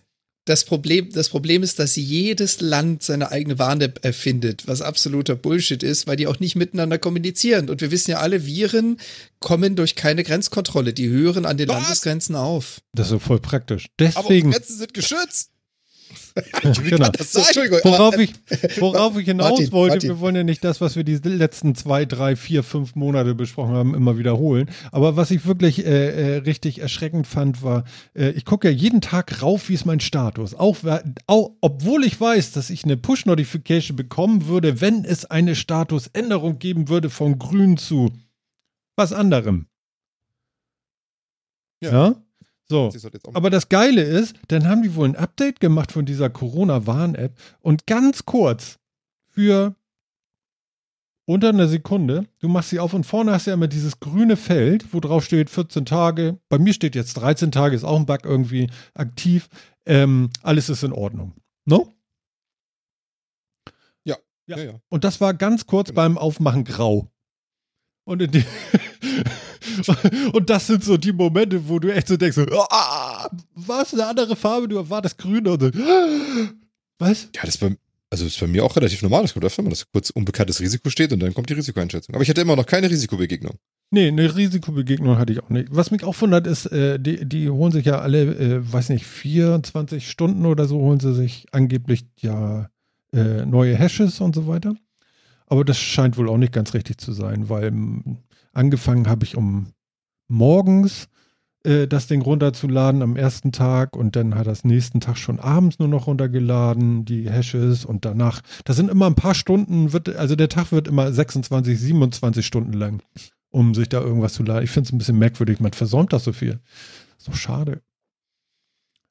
das, 0.45 0.63
Problem, 0.63 1.11
das 1.11 1.29
Problem 1.29 1.63
ist, 1.63 1.79
dass 1.79 1.95
jedes 1.95 2.61
Land 2.61 3.01
seine 3.01 3.31
eigene 3.31 3.57
Warn-App 3.57 4.05
erfindet, 4.05 4.67
was 4.67 4.81
absoluter 4.81 5.35
Bullshit 5.35 5.81
ist, 5.81 6.05
weil 6.05 6.17
die 6.17 6.27
auch 6.27 6.39
nicht 6.39 6.55
miteinander 6.55 6.99
kommunizieren. 6.99 7.69
Und 7.69 7.81
wir 7.81 7.89
wissen 7.89 8.11
ja 8.11 8.19
alle, 8.19 8.45
Viren 8.45 8.97
kommen 9.39 9.75
durch 9.75 9.95
keine 9.95 10.23
Grenzkontrolle. 10.23 10.93
Die 10.93 11.09
hören 11.09 11.45
an 11.45 11.57
den 11.57 11.67
Was? 11.69 11.75
Landesgrenzen 11.75 12.35
auf. 12.35 12.79
Das 12.93 13.11
ist 13.11 13.23
voll 13.23 13.39
praktisch. 13.39 13.87
Aber 13.87 14.07
Deswegen, 14.07 14.47
unsere 14.47 14.61
Grenzen 14.61 14.77
sind 14.77 14.93
geschützt. 14.93 15.49
Genau. 16.85 17.09
worauf 17.83 18.17
ich, 18.17 18.33
worauf 18.79 19.17
ich 19.17 19.25
hinaus 19.25 19.51
Martin, 19.51 19.71
wollte, 19.71 19.93
Martin. 19.95 20.09
wir 20.09 20.19
wollen 20.19 20.35
ja 20.35 20.43
nicht 20.43 20.63
das, 20.63 20.81
was 20.81 20.95
wir 20.95 21.03
die 21.03 21.15
letzten 21.15 21.75
zwei, 21.75 22.05
drei, 22.05 22.35
vier, 22.35 22.63
fünf 22.63 22.95
Monate 22.95 23.35
besprochen 23.35 23.73
haben, 23.73 23.95
immer 23.95 24.17
wiederholen. 24.17 24.69
Aber 24.91 25.15
was 25.15 25.31
ich 25.31 25.45
wirklich 25.45 25.85
äh, 25.85 26.35
äh, 26.35 26.37
richtig 26.37 26.79
erschreckend 26.79 27.27
fand, 27.27 27.63
war, 27.63 27.83
äh, 28.15 28.29
ich 28.31 28.45
gucke 28.45 28.69
ja 28.69 28.73
jeden 28.73 29.01
Tag 29.01 29.41
rauf, 29.41 29.69
wie 29.69 29.73
ist 29.73 29.85
mein 29.85 29.99
Status. 29.99 30.55
Auch, 30.55 30.77
auch 31.27 31.51
obwohl 31.61 32.03
ich 32.03 32.19
weiß, 32.19 32.51
dass 32.51 32.69
ich 32.69 32.83
eine 32.83 32.97
Push-Notification 32.97 33.95
bekommen 33.95 34.47
würde, 34.47 34.81
wenn 34.81 35.05
es 35.05 35.25
eine 35.25 35.55
Statusänderung 35.55 36.59
geben 36.59 36.89
würde 36.89 37.09
von 37.09 37.39
grün 37.39 37.77
zu 37.77 38.11
was 38.95 39.13
anderem. 39.13 39.67
Ja. 41.81 41.91
ja? 41.91 42.24
So. 42.67 42.91
Aber 43.33 43.49
das 43.49 43.69
Geile 43.69 44.01
ist, 44.01 44.35
dann 44.47 44.67
haben 44.67 44.81
die 44.81 44.95
wohl 44.95 45.07
ein 45.07 45.15
Update 45.15 45.59
gemacht 45.59 45.91
von 45.91 46.05
dieser 46.05 46.29
Corona-Warn-App 46.29 47.37
und 47.61 47.85
ganz 47.85 48.25
kurz 48.25 48.79
für 49.27 49.75
unter 51.27 51.49
einer 51.49 51.67
Sekunde, 51.67 52.27
du 52.39 52.47
machst 52.47 52.69
sie 52.69 52.79
auf 52.79 52.93
und 52.93 53.03
vorne 53.03 53.31
hast 53.31 53.45
du 53.47 53.51
ja 53.51 53.55
immer 53.55 53.67
dieses 53.67 53.99
grüne 53.99 54.37
Feld, 54.37 54.93
wo 54.93 54.99
drauf 54.99 55.23
steht 55.25 55.49
14 55.49 55.85
Tage. 55.85 56.39
Bei 56.49 56.59
mir 56.59 56.73
steht 56.73 56.95
jetzt 56.95 57.15
13 57.15 57.51
Tage, 57.51 57.75
ist 57.75 57.83
auch 57.83 57.97
ein 57.99 58.05
Bug 58.05 58.23
irgendwie 58.25 58.69
aktiv. 58.93 59.49
Ähm, 59.87 60.29
alles 60.43 60.69
ist 60.69 60.83
in 60.83 60.93
Ordnung. 60.93 61.33
No? 61.65 61.93
Ja. 64.03 64.17
ja, 64.47 64.57
ja. 64.59 64.79
Und 64.89 65.03
das 65.03 65.19
war 65.19 65.33
ganz 65.33 65.65
kurz 65.65 65.89
Genau. 65.89 65.95
beim 66.01 66.17
Aufmachen 66.19 66.63
grau. 66.63 67.11
Und, 68.05 68.21
die 68.33 68.43
und 70.33 70.49
das 70.49 70.67
sind 70.67 70.83
so 70.83 70.95
die 70.97 71.11
Momente, 71.11 71.67
wo 71.67 71.79
du 71.79 71.93
echt 71.93 72.07
so 72.07 72.17
denkst, 72.17 72.35
so, 72.35 72.45
ah, 72.69 73.29
was, 73.55 73.93
eine 73.93 74.05
andere 74.05 74.35
Farbe, 74.35 74.67
du 74.67 74.77
erwartest 74.77 75.17
grün 75.17 75.47
und 75.47 75.61
so, 75.61 75.71
was? 76.99 77.29
Ja, 77.35 77.41
das 77.41 77.55
ist 77.55 77.57
bei, 77.57 77.75
also 78.11 78.25
ist 78.25 78.39
bei 78.39 78.47
mir 78.47 78.63
auch 78.63 78.75
relativ 78.75 79.01
normal. 79.01 79.23
Das 79.23 79.33
kommt 79.33 79.45
öfter 79.45 79.63
mal, 79.63 79.71
dass 79.71 79.91
kurz 79.91 80.11
unbekanntes 80.11 80.59
Risiko 80.61 80.89
steht 80.89 81.11
und 81.11 81.19
dann 81.19 81.33
kommt 81.33 81.49
die 81.49 81.53
Risikoeinschätzung. 81.53 82.15
Aber 82.15 82.23
ich 82.23 82.29
hatte 82.29 82.41
immer 82.41 82.55
noch 82.55 82.65
keine 82.65 82.89
Risikobegegnung. 82.89 83.55
Nee, 83.91 84.07
eine 84.07 84.35
Risikobegegnung 84.35 85.17
hatte 85.17 85.33
ich 85.33 85.43
auch 85.43 85.49
nicht. 85.49 85.67
Was 85.71 85.91
mich 85.91 86.03
auch 86.03 86.19
wundert 86.21 86.47
ist, 86.47 86.65
äh, 86.67 86.99
die, 86.99 87.25
die 87.25 87.49
holen 87.49 87.71
sich 87.71 87.85
ja 87.85 87.99
alle, 87.99 88.23
äh, 88.23 88.73
weiß 88.73 88.89
nicht, 88.89 89.05
24 89.05 90.09
Stunden 90.09 90.45
oder 90.45 90.65
so 90.65 90.79
holen 90.79 90.99
sie 90.99 91.13
sich 91.13 91.45
angeblich 91.51 92.05
ja 92.19 92.69
äh, 93.13 93.45
neue 93.45 93.75
Hashes 93.75 94.21
und 94.21 94.35
so 94.35 94.47
weiter. 94.47 94.75
Aber 95.47 95.63
das 95.63 95.77
scheint 95.77 96.17
wohl 96.17 96.29
auch 96.29 96.37
nicht 96.37 96.53
ganz 96.53 96.73
richtig 96.73 96.97
zu 96.97 97.13
sein, 97.13 97.49
weil 97.49 97.67
m, 97.67 98.17
angefangen 98.53 99.07
habe 99.07 99.25
ich 99.25 99.35
um 99.35 99.67
morgens 100.27 101.07
äh, 101.63 101.87
das 101.87 102.07
Ding 102.07 102.21
runterzuladen 102.21 103.01
am 103.01 103.15
ersten 103.15 103.51
Tag 103.51 103.95
und 103.95 104.15
dann 104.15 104.35
hat 104.35 104.47
das 104.47 104.63
nächsten 104.63 105.01
Tag 105.01 105.17
schon 105.17 105.39
abends 105.39 105.79
nur 105.79 105.87
noch 105.87 106.07
runtergeladen, 106.07 107.05
die 107.05 107.29
Hashes 107.29 107.85
und 107.85 108.05
danach, 108.05 108.41
das 108.63 108.75
sind 108.75 108.89
immer 108.89 109.07
ein 109.07 109.15
paar 109.15 109.35
Stunden, 109.35 109.93
wird, 109.93 110.15
also 110.15 110.35
der 110.35 110.49
Tag 110.49 110.71
wird 110.71 110.87
immer 110.87 111.11
26, 111.11 111.79
27 111.79 112.45
Stunden 112.45 112.73
lang, 112.73 113.01
um 113.49 113.73
sich 113.73 113.89
da 113.89 114.01
irgendwas 114.01 114.33
zu 114.33 114.43
laden. 114.43 114.63
Ich 114.63 114.71
finde 114.71 114.87
es 114.87 114.93
ein 114.93 114.97
bisschen 114.97 115.19
merkwürdig, 115.19 115.59
man 115.59 115.73
versäumt 115.73 116.13
das 116.13 116.23
so 116.23 116.33
viel. 116.33 116.59
Doch 117.25 117.35
schade. 117.35 117.81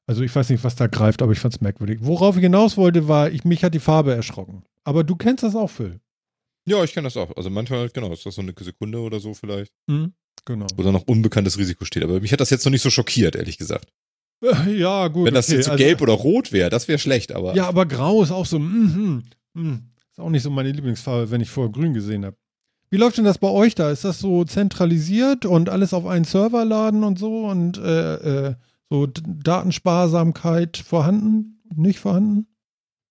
Also 0.07 0.21
ich 0.21 0.33
weiß 0.33 0.49
nicht, 0.49 0.63
was 0.63 0.75
da 0.75 0.87
greift, 0.87 1.21
aber 1.21 1.31
ich 1.31 1.39
fand 1.39 1.55
es 1.55 1.61
merkwürdig. 1.61 1.99
Worauf 2.01 2.37
ich 2.37 2.43
hinaus 2.43 2.77
wollte, 2.77 3.07
war, 3.07 3.31
ich, 3.31 3.43
mich 3.43 3.63
hat 3.63 3.73
die 3.73 3.79
Farbe 3.79 4.13
erschrocken. 4.13 4.63
Aber 4.83 5.03
du 5.03 5.15
kennst 5.15 5.43
das 5.43 5.55
auch, 5.55 5.69
Phil. 5.69 5.99
Ja, 6.67 6.83
ich 6.83 6.93
kenne 6.93 7.05
das 7.07 7.17
auch. 7.17 7.35
Also 7.37 7.49
manchmal, 7.49 7.89
genau, 7.89 8.11
ist 8.11 8.25
das 8.25 8.35
so 8.35 8.41
eine 8.41 8.53
Sekunde 8.59 8.99
oder 8.99 9.19
so 9.19 9.33
vielleicht, 9.33 9.71
Mhm. 9.87 10.13
Genau. 10.45 10.67
wo 10.75 10.83
da 10.83 10.91
noch 10.91 11.07
unbekanntes 11.07 11.57
Risiko 11.57 11.85
steht. 11.85 12.03
Aber 12.03 12.19
mich 12.19 12.31
hat 12.33 12.39
das 12.41 12.49
jetzt 12.49 12.65
noch 12.65 12.71
nicht 12.71 12.81
so 12.81 12.89
schockiert, 12.89 13.35
ehrlich 13.35 13.57
gesagt. 13.57 13.91
Äh, 14.43 14.71
Ja, 14.77 15.07
gut. 15.07 15.25
Wenn 15.27 15.33
das 15.33 15.47
okay, 15.47 15.55
jetzt 15.57 15.65
so 15.65 15.71
also- 15.71 15.83
gelb 15.83 16.01
oder 16.01 16.13
rot 16.13 16.51
wäre, 16.51 16.69
das 16.69 16.87
wäre 16.87 16.99
schlecht, 16.99 17.31
aber. 17.31 17.55
Ja, 17.55 17.67
aber 17.67 17.85
grau 17.85 18.21
ist 18.23 18.31
auch 18.31 18.45
so, 18.45 18.59
mhm, 18.59 19.23
mhm. 19.53 19.89
ist 20.11 20.19
auch 20.19 20.29
nicht 20.29 20.43
so 20.43 20.49
meine 20.49 20.71
Lieblingsfarbe, 20.71 21.31
wenn 21.31 21.41
ich 21.41 21.49
vorher 21.49 21.71
grün 21.71 21.93
gesehen 21.93 22.25
habe. 22.25 22.35
Wie 22.91 22.97
läuft 22.97 23.17
denn 23.17 23.25
das 23.25 23.37
bei 23.39 23.47
euch 23.49 23.73
da? 23.75 23.89
Ist 23.91 24.03
das 24.05 24.19
so 24.19 24.43
zentralisiert 24.45 25.45
und 25.45 25.69
alles 25.69 25.93
auf 25.93 26.05
einen 26.05 26.25
Server 26.25 26.63
laden 26.65 27.03
und 27.03 27.17
so 27.17 27.45
und 27.47 27.77
äh, 27.77 28.49
äh, 28.49 28.55
so 28.89 29.07
Datensparsamkeit 29.07 30.77
vorhanden? 30.77 31.61
Nicht 31.75 31.99
vorhanden 31.99 32.47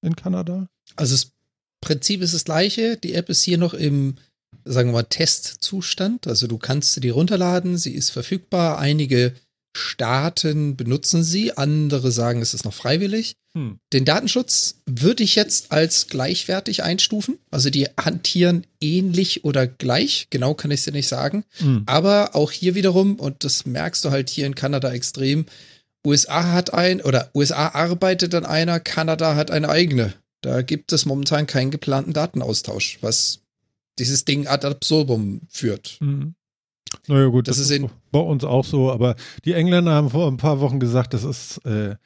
in 0.02 0.14
Kanada? 0.16 0.68
Also 0.96 1.14
das 1.14 1.32
Prinzip 1.84 2.22
ist 2.22 2.34
das 2.34 2.44
gleiche. 2.44 2.96
Die 2.96 3.14
App 3.14 3.28
ist 3.28 3.42
hier 3.42 3.58
noch 3.58 3.74
im, 3.74 4.16
sagen 4.64 4.88
wir 4.88 4.94
mal, 4.94 5.02
Testzustand. 5.04 6.26
Also 6.26 6.46
du 6.46 6.58
kannst 6.58 6.94
sie 6.94 7.00
die 7.00 7.10
runterladen, 7.10 7.76
sie 7.76 7.94
ist 7.94 8.10
verfügbar. 8.10 8.78
Einige 8.78 9.34
Staaten 9.76 10.76
benutzen 10.76 11.24
sie, 11.24 11.56
andere 11.56 12.12
sagen, 12.12 12.40
es 12.40 12.54
ist 12.54 12.64
noch 12.64 12.74
freiwillig. 12.74 13.36
Hm. 13.56 13.78
Den 13.92 14.04
Datenschutz 14.04 14.76
würde 14.86 15.24
ich 15.24 15.34
jetzt 15.34 15.72
als 15.72 16.06
gleichwertig 16.06 16.82
einstufen. 16.82 17.38
Also 17.50 17.70
die 17.70 17.88
hantieren 18.00 18.66
ähnlich 18.80 19.44
oder 19.44 19.66
gleich. 19.66 20.28
Genau 20.30 20.54
kann 20.54 20.70
ich 20.70 20.80
es 20.80 20.84
dir 20.84 20.92
nicht 20.92 21.08
sagen. 21.08 21.44
Hm. 21.58 21.82
Aber 21.86 22.34
auch 22.34 22.52
hier 22.52 22.74
wiederum, 22.74 23.16
und 23.16 23.44
das 23.44 23.66
merkst 23.66 24.04
du 24.04 24.10
halt 24.10 24.30
hier 24.30 24.46
in 24.46 24.54
Kanada 24.54 24.92
extrem, 24.92 25.46
USA 26.06 26.52
hat 26.52 26.72
ein, 26.72 27.00
oder 27.00 27.30
USA 27.34 27.68
arbeitet 27.68 28.34
an 28.34 28.44
einer, 28.44 28.78
Kanada 28.78 29.34
hat 29.36 29.50
eine 29.50 29.68
eigene. 29.68 30.14
Da 30.44 30.60
gibt 30.60 30.92
es 30.92 31.06
momentan 31.06 31.46
keinen 31.46 31.70
geplanten 31.70 32.12
Datenaustausch, 32.12 32.98
was 33.00 33.40
dieses 33.98 34.26
Ding 34.26 34.46
ad 34.46 34.66
absurdum 34.66 35.40
führt. 35.48 35.96
Mhm. 36.00 36.34
Naja 37.08 37.28
gut, 37.28 37.48
Das 37.48 37.56
das, 37.56 37.70
ist 37.70 37.84
bei 38.12 38.18
uns 38.18 38.44
auch 38.44 38.64
so, 38.64 38.92
aber 38.92 39.16
die 39.46 39.54
Engländer 39.54 39.92
haben 39.92 40.10
vor 40.10 40.30
ein 40.30 40.36
paar 40.36 40.60
Wochen 40.60 40.80
gesagt, 40.80 41.14
das 41.14 41.24
ist, 41.24 41.64
äh, 41.64 41.96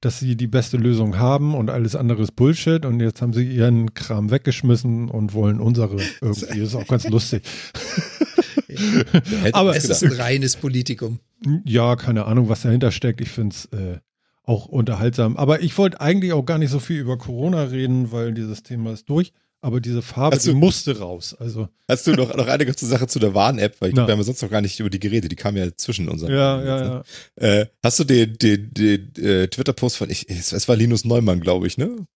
dass 0.00 0.20
sie 0.20 0.36
die 0.36 0.46
beste 0.46 0.76
Lösung 0.76 1.18
haben 1.18 1.56
und 1.56 1.70
alles 1.70 1.96
andere 1.96 2.22
ist 2.22 2.36
Bullshit 2.36 2.86
und 2.86 3.00
jetzt 3.00 3.20
haben 3.20 3.32
sie 3.32 3.42
ihren 3.42 3.92
Kram 3.94 4.30
weggeschmissen 4.30 5.10
und 5.10 5.34
wollen 5.34 5.60
unsere 5.60 5.96
irgendwie. 6.20 6.60
Das 6.60 6.72
ist 6.72 6.74
auch 6.76 6.86
ganz 6.86 7.02
lustig. 7.08 7.42
Aber 9.52 9.74
Es 9.74 9.86
ist 9.86 10.04
ein 10.04 10.12
reines 10.12 10.54
Politikum. 10.54 11.18
Ja, 11.64 11.96
keine 11.96 12.26
Ahnung, 12.26 12.48
was 12.48 12.62
dahinter 12.62 12.92
steckt. 12.92 13.20
Ich 13.20 13.30
finde 13.30 13.56
es 13.56 13.64
äh, 13.66 13.98
auch 14.48 14.66
unterhaltsam. 14.66 15.36
Aber 15.36 15.60
ich 15.62 15.76
wollte 15.78 16.00
eigentlich 16.00 16.32
auch 16.32 16.44
gar 16.46 16.58
nicht 16.58 16.70
so 16.70 16.80
viel 16.80 16.98
über 17.00 17.18
Corona 17.18 17.64
reden, 17.64 18.10
weil 18.12 18.32
dieses 18.32 18.62
Thema 18.62 18.92
ist 18.92 19.08
durch. 19.08 19.32
Aber 19.60 19.80
diese 19.80 20.02
Farbe, 20.02 20.36
Hast 20.36 20.46
du- 20.46 20.52
die 20.52 20.56
musste 20.56 20.98
raus. 21.00 21.34
Also, 21.38 21.68
Hast 21.88 22.06
du 22.06 22.12
noch, 22.12 22.34
noch 22.36 22.46
eine 22.46 22.64
kurze 22.64 22.86
Sache 22.86 23.08
zu 23.08 23.18
der 23.18 23.34
Warn-App, 23.34 23.76
weil 23.80 23.88
ich 23.88 23.94
glaube, 23.96 24.08
wir 24.08 24.12
haben 24.12 24.20
ja 24.20 24.24
sonst 24.24 24.40
noch 24.40 24.50
gar 24.50 24.60
nicht 24.60 24.78
über 24.78 24.88
die 24.88 25.00
Geräte, 25.00 25.28
die 25.28 25.34
kamen 25.34 25.56
ja 25.56 25.66
zwischen 25.76 26.08
unseren. 26.08 26.30
ja, 26.32 26.62
ja, 26.62 26.84
ja. 26.84 27.02
Äh, 27.60 27.66
hast 27.82 27.98
du 27.98 28.04
den, 28.04 28.38
den, 28.38 28.72
den 28.72 29.12
äh, 29.16 29.48
Twitter-Post 29.48 29.96
von, 29.96 30.10
ich, 30.10 30.28
es 30.30 30.68
war 30.68 30.76
Linus 30.76 31.04
Neumann, 31.04 31.40
glaube 31.40 31.66
ich, 31.66 31.76
ne? 31.76 32.06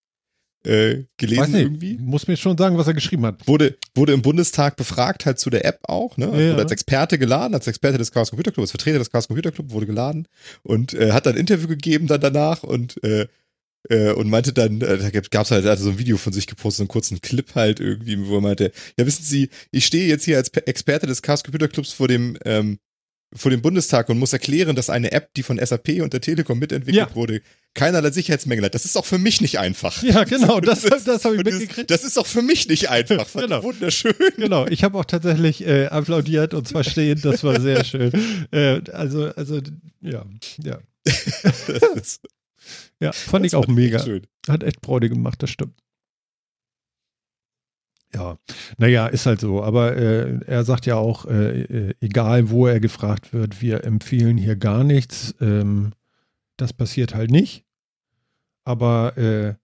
Äh, 0.64 1.07
gelesen 1.16 1.52
nicht, 1.52 1.61
irgendwie? 1.62 1.99
muss 1.99 2.28
mir 2.28 2.37
schon 2.37 2.57
sagen, 2.57 2.78
was 2.78 2.87
er 2.87 2.95
geschrieben 2.95 3.26
hat. 3.26 3.49
Wurde, 3.49 3.76
wurde 3.97 4.12
im 4.12 4.23
Bundestag 4.23 4.76
befragt, 4.76 5.26
halt 5.26 5.40
zu 5.40 5.50
der 5.50 5.64
App 5.64 5.81
auch, 5.83 6.16
ne? 6.16 6.26
Ja. 6.26 6.53
Wurde 6.53 6.62
als 6.62 6.70
Experte 6.72 7.18
geladen, 7.18 7.55
als 7.55 7.66
Experte 7.66 7.98
des 7.98 8.12
Chaos 8.12 8.31
Computer 8.31 8.53
Club, 8.53 8.62
als 8.62 8.70
Vertreter 8.70 8.98
des 8.98 9.11
Chaos 9.11 9.27
Computer 9.27 9.51
Club 9.51 9.70
wurde 9.70 9.87
geladen 9.87 10.29
und 10.62 10.94
äh, 10.94 11.11
hat 11.12 11.27
dann 11.27 11.35
ein 11.35 11.40
Interview 11.40 11.66
gegeben 11.66 12.07
dann 12.07 12.20
danach 12.20 12.62
und 12.62 13.03
äh, 13.03 13.27
äh, 13.88 14.12
und 14.12 14.31
meinte 14.31 14.53
dann, 14.53 14.81
äh, 14.81 14.98
da 14.98 15.11
gab 15.11 15.44
es 15.46 15.51
halt, 15.51 15.64
er 15.64 15.72
hatte 15.72 15.83
so 15.83 15.90
ein 15.90 15.98
Video 15.98 16.16
von 16.16 16.33
sich 16.33 16.46
gepostet, 16.46 16.77
so 16.77 16.83
einen 16.85 16.88
kurzen 16.88 17.20
Clip 17.20 17.53
halt 17.57 17.81
irgendwie, 17.81 18.29
wo 18.29 18.37
er 18.37 18.40
meinte, 18.40 18.70
ja 18.96 19.05
wissen 19.05 19.25
Sie, 19.25 19.48
ich 19.72 19.85
stehe 19.87 20.07
jetzt 20.07 20.25
hier 20.25 20.37
als 20.37 20.51
Pe- 20.51 20.64
Experte 20.68 21.09
des 21.09 21.22
Chaos 21.22 21.42
Computer 21.42 21.66
Clubs 21.66 21.92
vor 21.92 22.07
dem 22.07 22.38
ähm, 22.44 22.79
vor 23.35 23.51
dem 23.51 23.62
Bundestag 23.62 24.09
und 24.09 24.18
muss 24.18 24.33
erklären, 24.33 24.77
dass 24.77 24.90
eine 24.90 25.12
App, 25.12 25.33
die 25.35 25.42
von 25.42 25.59
SAP 25.59 26.01
und 26.03 26.12
der 26.12 26.21
Telekom 26.21 26.59
mitentwickelt 26.59 27.09
Ja. 27.11 27.14
wurde, 27.14 27.40
keinerlei 27.75 28.11
Sicherheitsmängel 28.11 28.64
hat. 28.66 28.75
Das 28.75 28.85
ist 28.85 28.97
auch 28.97 29.07
für 29.07 29.18
mich 29.18 29.40
nicht 29.40 29.59
einfach. 29.59 30.03
Ja, 30.03 30.25
genau, 30.25 30.61
das, 30.61 30.83
das 30.83 31.25
habe 31.25 31.37
ich 31.37 31.42
das, 31.42 31.55
mitgekriegt. 31.55 31.90
das 31.90 32.05
ist 32.05 32.18
auch 32.18 32.27
für 32.27 32.42
mich 32.42 32.68
nicht 32.68 32.90
einfach. 32.90 33.27
Genau. 33.35 33.62
Wunderschön. 33.62 34.14
Genau, 34.37 34.66
ich 34.66 34.85
habe 34.85 34.99
auch 34.99 35.05
tatsächlich 35.05 35.66
äh, 35.66 35.87
applaudiert 35.87 36.55
und 36.55 36.68
zwar 36.68 36.85
stehend, 36.85 37.25
das 37.25 37.42
war 37.45 37.61
sehr 37.61 37.85
schön. 37.87 38.12
Äh, 38.51 38.81
also, 38.92 39.27
also, 39.35 39.61
ja, 40.01 40.25
ja. 40.62 40.79
Das 41.90 42.21
Ja, 43.01 43.12
fand 43.12 43.47
ich 43.47 43.53
das 43.53 43.61
auch 43.62 43.66
mega. 43.68 43.99
Schön. 43.99 44.27
Hat 44.49 44.62
echt 44.62 44.79
Freude 44.85 45.09
gemacht, 45.09 45.42
das 45.42 45.51
stimmt. 45.51 45.75
Ja, 48.14 48.37
naja, 48.77 49.07
ist 49.07 49.27
halt 49.27 49.40
so. 49.40 49.62
Aber 49.62 49.96
äh, 49.96 50.40
er 50.46 50.64
sagt 50.64 50.85
ja 50.87 50.96
auch, 50.96 51.25
äh, 51.27 51.62
äh, 51.62 51.94
egal 52.01 52.51
wo 52.51 52.66
er 52.66 52.79
gefragt 52.81 53.33
wird, 53.33 53.62
wir 53.62 53.85
empfehlen 53.85 54.37
hier 54.37 54.57
gar 54.57 54.85
nichts. 54.85 55.35
Ähm, 55.40 55.92
das 56.59 56.72
passiert 56.72 57.14
halt 57.14 57.31
nicht. 57.31 57.64
Aber 58.64 59.16
äh, 59.16 59.55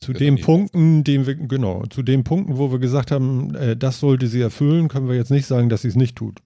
zu 0.00 0.12
Ja, 0.12 0.18
den. 0.18 0.40
Punkten, 0.40 1.04
den 1.04 1.26
wir, 1.26 1.34
genau, 1.36 1.84
zu 1.86 2.02
den 2.02 2.24
Punkten, 2.24 2.58
wo 2.58 2.72
wir 2.72 2.78
gesagt 2.78 3.10
haben, 3.10 3.54
äh, 3.54 3.76
das 3.76 4.00
sollte 4.00 4.26
sie 4.26 4.40
erfüllen, 4.40 4.88
können 4.88 5.08
wir 5.08 5.14
jetzt 5.14 5.30
nicht 5.30 5.46
sagen, 5.46 5.68
dass 5.68 5.82
sie 5.82 5.88
es 5.88 5.96
nicht 5.96 6.16
tut. 6.16 6.40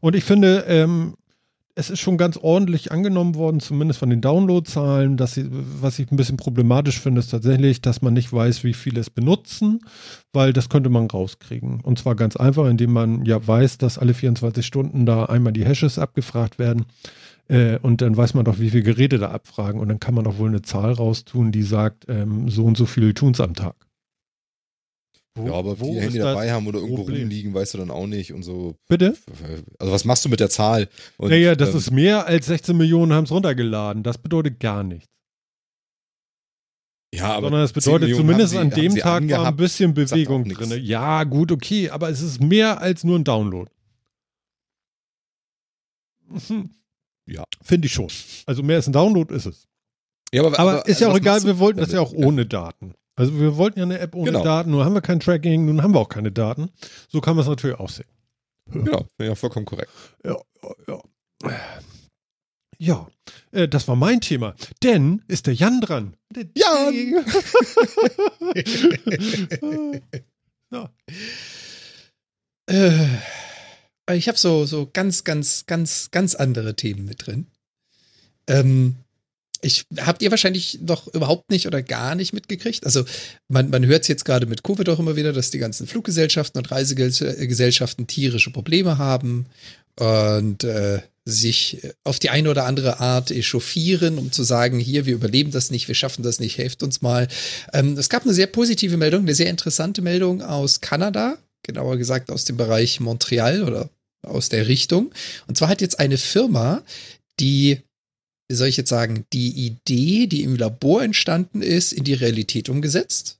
Und 0.00 0.14
ich 0.14 0.24
finde, 0.24 0.64
ähm, 0.68 1.14
es 1.78 1.90
ist 1.90 2.00
schon 2.00 2.18
ganz 2.18 2.36
ordentlich 2.36 2.90
angenommen 2.90 3.36
worden, 3.36 3.60
zumindest 3.60 4.00
von 4.00 4.10
den 4.10 4.20
Downloadzahlen. 4.20 5.16
Dass 5.16 5.34
sie, 5.34 5.46
was 5.48 6.00
ich 6.00 6.10
ein 6.10 6.16
bisschen 6.16 6.36
problematisch 6.36 6.98
finde, 6.98 7.20
ist 7.20 7.30
tatsächlich, 7.30 7.80
dass 7.80 8.02
man 8.02 8.14
nicht 8.14 8.32
weiß, 8.32 8.64
wie 8.64 8.74
viele 8.74 9.00
es 9.00 9.10
benutzen, 9.10 9.80
weil 10.32 10.52
das 10.52 10.68
könnte 10.68 10.90
man 10.90 11.06
rauskriegen. 11.06 11.80
Und 11.80 12.00
zwar 12.00 12.16
ganz 12.16 12.34
einfach, 12.34 12.66
indem 12.66 12.92
man 12.92 13.24
ja 13.24 13.46
weiß, 13.46 13.78
dass 13.78 13.96
alle 13.96 14.12
24 14.12 14.66
Stunden 14.66 15.06
da 15.06 15.26
einmal 15.26 15.52
die 15.52 15.64
Hashes 15.64 16.00
abgefragt 16.00 16.58
werden. 16.58 16.86
Äh, 17.46 17.78
und 17.78 18.02
dann 18.02 18.16
weiß 18.16 18.34
man 18.34 18.44
doch, 18.44 18.58
wie 18.58 18.70
viele 18.70 18.82
Geräte 18.82 19.18
da 19.18 19.30
abfragen. 19.30 19.80
Und 19.80 19.88
dann 19.88 20.00
kann 20.00 20.14
man 20.14 20.24
doch 20.24 20.38
wohl 20.38 20.48
eine 20.48 20.62
Zahl 20.62 20.90
raustun, 20.90 21.52
die 21.52 21.62
sagt, 21.62 22.06
ähm, 22.08 22.48
so 22.48 22.64
und 22.64 22.76
so 22.76 22.86
viele 22.86 23.14
tun 23.14 23.34
es 23.34 23.40
am 23.40 23.54
Tag. 23.54 23.76
Wo- 25.38 25.46
Ja, 25.46 25.52
aber 25.54 25.78
wo 25.80 25.86
viele 25.92 26.00
Handy 26.02 26.18
das 26.18 26.26
dabei 26.26 26.52
haben 26.52 26.66
oder 26.66 26.78
irgendwo 26.78 26.96
Problem? 27.04 27.20
rumliegen, 27.22 27.54
weißt 27.54 27.74
du 27.74 27.78
dann 27.78 27.90
auch 27.90 28.06
nicht 28.06 28.32
und 28.32 28.42
so. 28.42 28.74
Bitte? 28.88 29.16
Also 29.78 29.92
was 29.92 30.04
machst 30.04 30.24
du 30.24 30.28
mit 30.28 30.40
der 30.40 30.50
Zahl? 30.50 30.88
Und, 31.16 31.30
naja, 31.30 31.54
das 31.54 31.70
ähm, 31.70 31.76
ist 31.78 31.90
mehr 31.90 32.26
als 32.26 32.46
16 32.46 32.76
Millionen 32.76 33.12
haben 33.12 33.24
es 33.24 33.30
runtergeladen. 33.30 34.02
Das 34.02 34.18
bedeutet 34.18 34.60
gar 34.60 34.82
nichts. 34.82 35.06
ja, 37.14 37.32
aber 37.32 37.46
Sondern 37.48 37.62
es 37.62 37.72
10 37.72 37.82
bedeutet 37.94 38.16
zumindest 38.16 38.54
haben 38.54 38.62
an 38.62 38.70
sie- 38.72 38.80
dem 38.82 38.92
sie 38.92 38.98
Tag 39.00 39.06
war 39.06 39.16
ein 39.16 39.22
angehabt. 39.22 39.56
bisschen 39.56 39.94
Bewegung 39.94 40.44
drin. 40.48 40.84
Ja, 40.84 41.24
gut, 41.24 41.52
okay, 41.52 41.88
aber 41.90 42.10
es 42.10 42.20
ist 42.20 42.42
mehr 42.42 42.80
als 42.80 43.04
nur 43.04 43.18
ein 43.18 43.24
Download. 43.24 43.70
Ja. 47.30 47.44
Finde 47.62 47.86
ich 47.86 47.92
schon. 47.92 48.08
Also 48.46 48.62
mehr 48.62 48.76
als 48.76 48.86
ein 48.86 48.94
Download 48.94 49.34
ist 49.34 49.44
es. 49.44 49.68
Ja, 50.32 50.42
Aber, 50.44 50.86
ist 50.86 50.98
ja 51.00 51.08
also 51.08 51.16
auch 51.16 51.20
egal, 51.20 51.42
wir 51.44 51.58
wollten 51.58 51.78
das 51.78 51.90
damit? 51.90 52.10
ja 52.10 52.18
auch 52.20 52.26
ohne 52.26 52.46
Daten. 52.46 52.94
Also 53.18 53.38
wir 53.38 53.56
wollten 53.56 53.80
ja 53.80 53.84
eine 53.84 53.98
App 53.98 54.14
ohne 54.14 54.30
Genau. 54.30 54.44
Daten, 54.44 54.70
nun 54.70 54.84
haben 54.84 54.94
wir 54.94 55.00
kein 55.00 55.18
Tracking, 55.18 55.66
nun 55.66 55.82
haben 55.82 55.92
wir 55.92 55.98
auch 55.98 56.08
keine 56.08 56.30
Daten. 56.30 56.70
So 57.08 57.20
kann 57.20 57.34
man 57.34 57.42
es 57.42 57.48
natürlich 57.48 57.78
auch 57.78 57.90
sehen. 57.90 58.06
Genau, 58.70 59.06
ja, 59.20 59.34
vollkommen 59.34 59.66
korrekt. 59.66 59.90
Ja, 60.24 60.36
ja, 60.86 61.00
ja. 61.42 61.50
Ja, 62.80 63.08
äh, 63.50 63.66
das 63.66 63.88
war 63.88 63.96
mein 63.96 64.20
Thema. 64.20 64.54
Denn 64.84 65.24
ist 65.26 65.48
der 65.48 65.54
Jan 65.54 65.80
dran. 65.80 66.16
Der 66.30 66.44
Jan! 66.54 67.24
ja. 70.70 70.88
Äh, 72.70 74.16
ich 74.16 74.28
habe 74.28 74.38
so, 74.38 74.64
so 74.64 74.88
ganz, 74.92 75.24
ganz, 75.24 75.66
ganz, 75.66 76.12
ganz 76.12 76.36
andere 76.36 76.76
Themen 76.76 77.04
mit 77.04 77.26
drin. 77.26 77.48
Ähm, 78.46 78.96
ich 79.60 79.84
habt 79.98 80.22
ihr 80.22 80.30
wahrscheinlich 80.30 80.80
noch 80.82 81.08
überhaupt 81.08 81.50
nicht 81.50 81.66
oder 81.66 81.82
gar 81.82 82.14
nicht 82.14 82.32
mitgekriegt. 82.32 82.84
Also 82.86 83.04
man, 83.48 83.70
man 83.70 83.84
hört 83.86 84.02
es 84.02 84.08
jetzt 84.08 84.24
gerade 84.24 84.46
mit 84.46 84.62
Covid 84.62 84.88
auch 84.88 84.98
immer 84.98 85.16
wieder, 85.16 85.32
dass 85.32 85.50
die 85.50 85.58
ganzen 85.58 85.86
Fluggesellschaften 85.86 86.58
und 86.58 86.70
Reisegesellschaften 86.70 88.06
tierische 88.06 88.50
Probleme 88.50 88.98
haben 88.98 89.46
und 89.98 90.64
äh, 90.64 91.00
sich 91.24 91.82
auf 92.04 92.18
die 92.18 92.30
eine 92.30 92.50
oder 92.50 92.64
andere 92.64 93.00
Art 93.00 93.30
echauffieren, 93.30 94.18
um 94.18 94.32
zu 94.32 94.44
sagen, 94.44 94.78
hier, 94.78 95.04
wir 95.06 95.14
überleben 95.14 95.50
das 95.50 95.70
nicht, 95.70 95.88
wir 95.88 95.94
schaffen 95.94 96.22
das 96.22 96.40
nicht, 96.40 96.56
helft 96.56 96.82
uns 96.82 97.02
mal. 97.02 97.28
Ähm, 97.72 97.98
es 97.98 98.08
gab 98.08 98.22
eine 98.22 98.32
sehr 98.32 98.46
positive 98.46 98.96
Meldung, 98.96 99.22
eine 99.22 99.34
sehr 99.34 99.50
interessante 99.50 100.00
Meldung 100.00 100.40
aus 100.40 100.80
Kanada, 100.80 101.36
genauer 101.62 101.98
gesagt 101.98 102.30
aus 102.30 102.44
dem 102.44 102.56
Bereich 102.56 103.00
Montreal 103.00 103.62
oder 103.62 103.90
aus 104.22 104.48
der 104.48 104.68
Richtung. 104.68 105.12
Und 105.46 105.58
zwar 105.58 105.68
hat 105.68 105.80
jetzt 105.80 105.98
eine 105.98 106.16
Firma, 106.16 106.82
die, 107.40 107.82
wie 108.48 108.54
soll 108.54 108.68
ich 108.68 108.78
jetzt 108.78 108.88
sagen, 108.88 109.26
die 109.32 109.66
Idee, 109.66 110.26
die 110.26 110.42
im 110.42 110.56
Labor 110.56 111.02
entstanden 111.02 111.62
ist, 111.62 111.92
in 111.92 112.04
die 112.04 112.14
Realität 112.14 112.68
umgesetzt. 112.68 113.38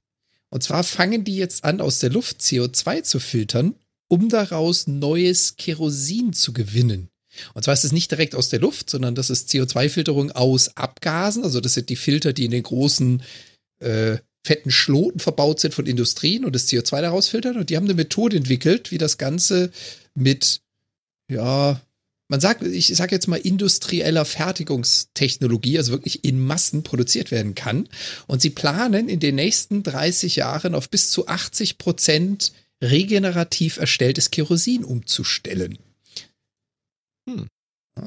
Und 0.51 0.63
zwar 0.63 0.85
fangen 0.85 1.25
die 1.25 1.37
jetzt 1.37 1.65
an, 1.65 1.81
aus 1.81 1.99
der 1.99 2.11
Luft 2.11 2.41
CO2 2.41 3.03
zu 3.03 3.21
filtern, 3.21 3.75
um 4.09 4.29
daraus 4.29 4.87
neues 4.87 5.57
Kerosin 5.57 6.33
zu 6.33 6.53
gewinnen. 6.53 7.09
Und 7.55 7.65
zwar 7.65 7.75
ist 7.75 7.85
es 7.85 7.93
nicht 7.93 8.11
direkt 8.11 8.35
aus 8.35 8.49
der 8.49 8.61
Luft, 8.61 8.91
sondern 8.91 9.15
das 9.15 9.31
ist 9.31 9.51
CO2-Filterung 9.51 10.33
aus 10.33 10.77
Abgasen. 10.77 11.45
Also 11.45 11.61
das 11.61 11.75
sind 11.75 11.89
die 11.89 11.97
Filter, 11.97 12.33
die 12.33 12.47
in 12.47 12.51
den 12.51 12.63
großen 12.63 13.23
äh, 13.81 14.19
fetten 14.45 14.71
Schloten 14.71 15.21
verbaut 15.21 15.61
sind 15.61 15.75
von 15.75 15.87
Industrien 15.87 16.45
und 16.45 16.55
das 16.55 16.69
CO2 16.69 17.03
daraus 17.03 17.29
filtern. 17.29 17.59
Und 17.59 17.71
die 17.71 17.77
haben 17.77 17.85
eine 17.85 17.95
Methode 17.95 18.37
entwickelt, 18.37 18.91
wie 18.91 18.99
das 18.99 19.19
Ganze 19.19 19.71
mit, 20.15 20.61
ja, 21.31 21.81
man 22.29 22.41
sagt, 22.41 22.63
ich 22.63 22.95
sage 22.95 23.15
jetzt 23.15 23.27
mal 23.27 23.37
industrieller 23.37 24.25
Fertigungstechnologie, 24.25 25.79
also 25.79 25.93
wirklich 25.93 26.25
in 26.25 26.39
Massen 26.41 26.83
produziert 26.83 27.31
werden 27.31 27.55
kann. 27.55 27.89
Und 28.27 28.43
sie 28.43 28.51
planen 28.51 29.09
in 29.09 29.19
den 29.19 29.35
nächsten 29.35 29.83
30 29.83 30.37
Jahren 30.37 30.75
auf 30.75 30.91
bis 30.91 31.11
zu 31.11 31.27
80 31.27 31.79
Prozent 31.79 32.53
regenerativ 32.83 33.79
erstelltes 33.79 34.31
Kerosin 34.31 34.85
umzustellen. 34.85 35.79
Hm. 37.29 37.47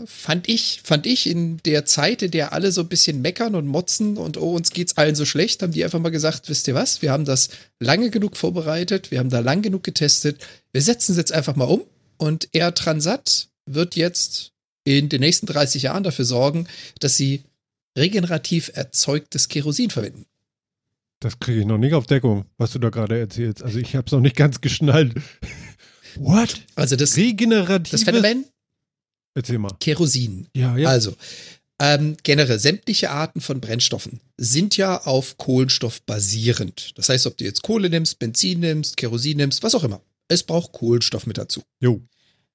Fand 0.06 0.48
ich, 0.48 0.80
fand 0.84 1.06
ich 1.06 1.28
in 1.28 1.58
der 1.66 1.86
Zeit, 1.86 2.22
in 2.22 2.32
der 2.32 2.54
alle 2.54 2.72
so 2.72 2.82
ein 2.82 2.88
bisschen 2.88 3.22
meckern 3.22 3.56
und 3.56 3.68
motzen 3.68 4.16
und 4.16 4.38
oh, 4.38 4.56
uns 4.56 4.72
geht's 4.72 4.96
allen 4.96 5.16
so 5.16 5.26
schlecht, 5.26 5.62
haben 5.62 5.74
die 5.74 5.84
einfach 5.84 6.00
mal 6.00 6.12
gesagt, 6.12 6.48
wisst 6.48 6.68
ihr 6.70 6.76
was, 6.76 7.02
wir 7.02 7.12
haben 7.12 7.26
das 7.26 7.50
lange 7.80 8.10
genug 8.10 8.38
vorbereitet, 8.38 9.12
wir 9.12 9.20
haben 9.20 9.30
da 9.30 9.40
lang 9.40 9.62
genug 9.62 9.84
getestet, 9.84 10.40
wir 10.72 10.82
setzen 10.82 11.12
es 11.12 11.18
jetzt 11.18 11.34
einfach 11.34 11.58
mal 11.58 11.66
um 11.66 11.84
und 12.18 12.48
Air 12.54 12.74
Transat 12.74 13.50
wird 13.74 13.96
jetzt 13.96 14.52
in 14.84 15.10
den 15.10 15.22
nächsten 15.22 15.46
30 15.46 15.84
Jahren 15.84 16.04
dafür 16.04 16.26
sorgen, 16.26 16.68
dass 17.00 17.18
sie 17.18 17.44
regenerativ 17.98 18.72
erzeugtes 18.74 19.48
Kerosin 19.48 19.90
verwenden. 19.90 20.26
Das 21.20 21.40
kriege 21.40 21.60
ich 21.60 21.66
noch 21.66 21.78
nicht 21.78 21.94
auf 21.94 22.08
Deckung, 22.08 22.46
was 22.58 22.72
du 22.72 22.80
da 22.80 22.90
gerade 22.90 23.20
erzählst. 23.20 23.62
Also 23.62 23.78
ich 23.78 23.96
habe 23.96 24.06
es 24.08 24.12
noch 24.12 24.22
nicht 24.22 24.36
ganz 24.36 24.62
geschnallt. 24.62 25.14
What? 26.16 26.62
Also 26.76 26.96
das 26.96 27.16
regenerativ. 27.16 27.92
Das 27.92 28.04
Phänomen 28.04 28.46
Erzähl 29.34 29.60
mal. 29.60 29.72
Kerosin. 29.80 30.48
Ja, 30.56 30.76
ja. 30.78 30.90
Also, 30.90 31.16
ähm, 31.80 32.18
generell 32.24 32.60
sämtliche 32.60 33.12
Arten 33.12 33.42
von 33.42 33.62
Brennstoffen 33.62 34.20
sind 34.38 34.78
ja 34.78 35.02
auf 35.02 35.38
Kohlenstoff 35.38 36.02
basierend. 36.04 36.98
Das 36.98 37.10
heißt, 37.10 37.28
ob 37.28 37.38
du 37.38 37.46
jetzt 37.46 37.64
Kohle 37.64 37.90
nimmst, 37.90 38.20
Benzin 38.20 38.60
nimmst, 38.60 38.98
Kerosin 38.98 39.38
nimmst, 39.38 39.64
was 39.64 39.74
auch 39.74 39.84
immer. 39.84 40.02
Es 40.28 40.44
braucht 40.44 40.74
Kohlenstoff 40.74 41.28
mit 41.28 41.38
dazu. 41.38 41.64
Jo. 41.80 42.02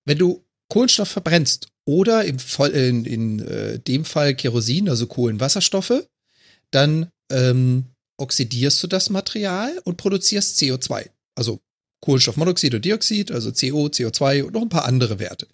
Wenn 0.05 0.19
du 0.19 0.45
Kohlenstoff 0.69 1.09
verbrennst 1.09 1.69
oder 1.87 2.25
im 2.25 2.39
Fall, 2.39 2.71
in, 2.71 3.05
in 3.05 3.41
äh, 3.41 3.79
dem 3.79 4.05
Fall 4.05 4.35
Kerosin, 4.35 4.89
also 4.89 5.07
Kohlenwasserstoffe, 5.07 6.07
dann 6.71 7.09
ähm, 7.31 7.85
oxidierst 8.19 8.83
du 8.83 8.87
das 8.87 9.11
Material 9.11 9.79
und 9.85 9.97
produzierst 9.97 10.59
CO2. 10.59 11.11
Also 11.37 11.61
Kohlenstoffmonoxid 12.01 12.75
und 12.75 12.85
Dioxid, 12.85 13.33
also 13.33 13.51
CO, 13.51 13.87
CO2 13.87 14.45
und 14.45 14.55
noch 14.55 14.63
ein 14.63 14.69
paar 14.69 14.85
andere 14.85 15.19
Werte. 15.19 15.47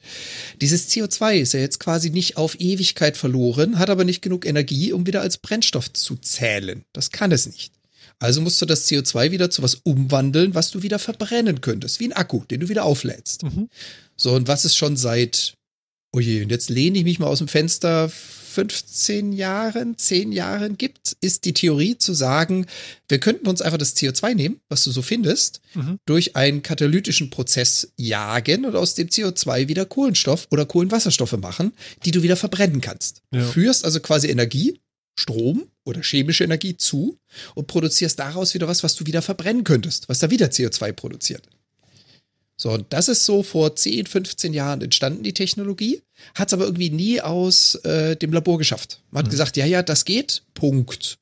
Dieses 0.60 0.90
CO2 0.90 1.36
ist 1.36 1.54
ja 1.54 1.60
jetzt 1.60 1.80
quasi 1.80 2.10
nicht 2.10 2.36
auf 2.36 2.58
Ewigkeit 2.60 3.16
verloren, 3.16 3.78
hat 3.78 3.90
aber 3.90 4.04
nicht 4.04 4.22
genug 4.22 4.44
Energie, 4.44 4.92
um 4.92 5.06
wieder 5.06 5.22
als 5.22 5.38
Brennstoff 5.38 5.92
zu 5.92 6.16
zählen. 6.16 6.84
Das 6.92 7.10
kann 7.10 7.32
es 7.32 7.46
nicht. 7.46 7.72
Also 8.22 8.40
musst 8.40 8.62
du 8.62 8.66
das 8.66 8.88
CO2 8.88 9.32
wieder 9.32 9.50
zu 9.50 9.62
was 9.62 9.74
umwandeln, 9.74 10.54
was 10.54 10.70
du 10.70 10.82
wieder 10.82 11.00
verbrennen 11.00 11.60
könntest, 11.60 11.98
wie 11.98 12.06
ein 12.06 12.12
Akku, 12.12 12.44
den 12.44 12.60
du 12.60 12.68
wieder 12.68 12.84
auflädst. 12.84 13.42
Mhm. 13.42 13.68
So, 14.16 14.32
und 14.32 14.46
was 14.46 14.64
ist 14.64 14.76
schon 14.76 14.96
seit, 14.96 15.54
oh 16.12 16.20
je, 16.20 16.44
und 16.44 16.50
jetzt 16.50 16.70
lehne 16.70 16.98
ich 16.98 17.04
mich 17.04 17.18
mal 17.18 17.26
aus 17.26 17.38
dem 17.38 17.48
Fenster, 17.48 18.08
15 18.52 19.32
Jahren, 19.32 19.96
10 19.96 20.30
Jahren 20.30 20.76
gibt, 20.76 21.16
ist 21.20 21.46
die 21.46 21.54
Theorie 21.54 21.96
zu 21.96 22.12
sagen, 22.12 22.66
wir 23.08 23.18
könnten 23.18 23.48
uns 23.48 23.62
einfach 23.62 23.78
das 23.78 23.96
CO2 23.96 24.34
nehmen, 24.34 24.60
was 24.68 24.84
du 24.84 24.90
so 24.90 25.02
findest, 25.02 25.60
mhm. 25.74 25.98
durch 26.04 26.36
einen 26.36 26.62
katalytischen 26.62 27.30
Prozess 27.30 27.92
jagen 27.96 28.66
und 28.66 28.76
aus 28.76 28.94
dem 28.94 29.08
CO2 29.08 29.68
wieder 29.68 29.86
Kohlenstoff 29.86 30.46
oder 30.50 30.66
Kohlenwasserstoffe 30.66 31.38
machen, 31.38 31.72
die 32.04 32.10
du 32.10 32.22
wieder 32.22 32.36
verbrennen 32.36 32.80
kannst. 32.80 33.22
Ja. 33.32 33.42
Führst 33.42 33.84
also 33.84 34.00
quasi 34.00 34.28
Energie, 34.28 34.78
Strom 35.18 35.68
oder 35.84 36.02
chemische 36.02 36.44
Energie 36.44 36.76
zu 36.76 37.18
und 37.54 37.66
produzierst 37.66 38.18
daraus 38.18 38.54
wieder 38.54 38.68
was, 38.68 38.82
was 38.82 38.94
du 38.94 39.06
wieder 39.06 39.22
verbrennen 39.22 39.64
könntest, 39.64 40.08
was 40.08 40.18
da 40.18 40.30
wieder 40.30 40.46
CO2 40.46 40.92
produziert. 40.92 41.48
So, 42.56 42.70
und 42.70 42.92
das 42.92 43.08
ist 43.08 43.24
so 43.24 43.42
vor 43.42 43.74
10, 43.74 44.06
15 44.06 44.52
Jahren 44.54 44.82
entstanden, 44.82 45.24
die 45.24 45.32
Technologie. 45.32 46.02
Hat 46.34 46.48
es 46.48 46.54
aber 46.54 46.64
irgendwie 46.64 46.90
nie 46.90 47.20
aus 47.20 47.74
äh, 47.76 48.14
dem 48.16 48.32
Labor 48.32 48.58
geschafft. 48.58 49.00
Man 49.10 49.20
hat 49.20 49.26
mhm. 49.26 49.32
gesagt, 49.32 49.56
ja, 49.56 49.66
ja, 49.66 49.82
das 49.82 50.04
geht, 50.04 50.42
Punkt. 50.54 51.18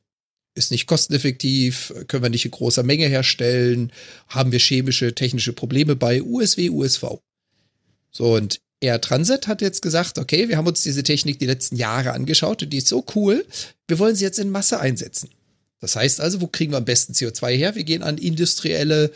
Ist 0.55 0.71
nicht 0.71 0.87
kosteneffektiv, 0.87 1.95
können 2.09 2.25
wir 2.25 2.31
nicht 2.31 2.45
in 2.45 2.51
großer 2.51 2.83
Menge 2.83 3.07
herstellen, 3.07 3.93
haben 4.29 4.53
wir 4.53 4.59
chemische, 4.59 5.15
technische 5.15 5.53
Probleme 5.53 5.97
bei 5.97 6.23
USW, 6.23 6.69
USV. 6.69 7.21
So, 8.11 8.35
und 8.35 8.61
Air 8.81 9.01
Transit 9.01 9.47
hat 9.47 9.61
jetzt 9.61 9.83
gesagt, 9.83 10.19
okay, 10.19 10.49
wir 10.49 10.57
haben 10.57 10.67
uns 10.67 10.83
diese 10.83 11.03
Technik 11.03 11.39
die 11.39 11.47
letzten 11.47 11.77
Jahre 11.77 12.13
angeschaut 12.13 12.63
und 12.63 12.71
die 12.71 12.79
ist 12.79 12.89
so 12.89 13.05
cool, 13.15 13.45
wir 13.89 13.99
wollen 13.99 14.17
sie 14.17 14.25
jetzt 14.25 14.39
in 14.39 14.51
Masse 14.51 14.81
einsetzen. 14.81 15.31
Das 15.81 15.97
heißt 15.97 16.21
also, 16.21 16.41
wo 16.41 16.47
kriegen 16.47 16.73
wir 16.73 16.79
am 16.79 16.85
besten 16.85 17.13
CO2 17.13 17.57
her? 17.57 17.75
Wir 17.75 17.85
gehen 17.85 18.03
an 18.03 18.19
industrielle 18.19 19.13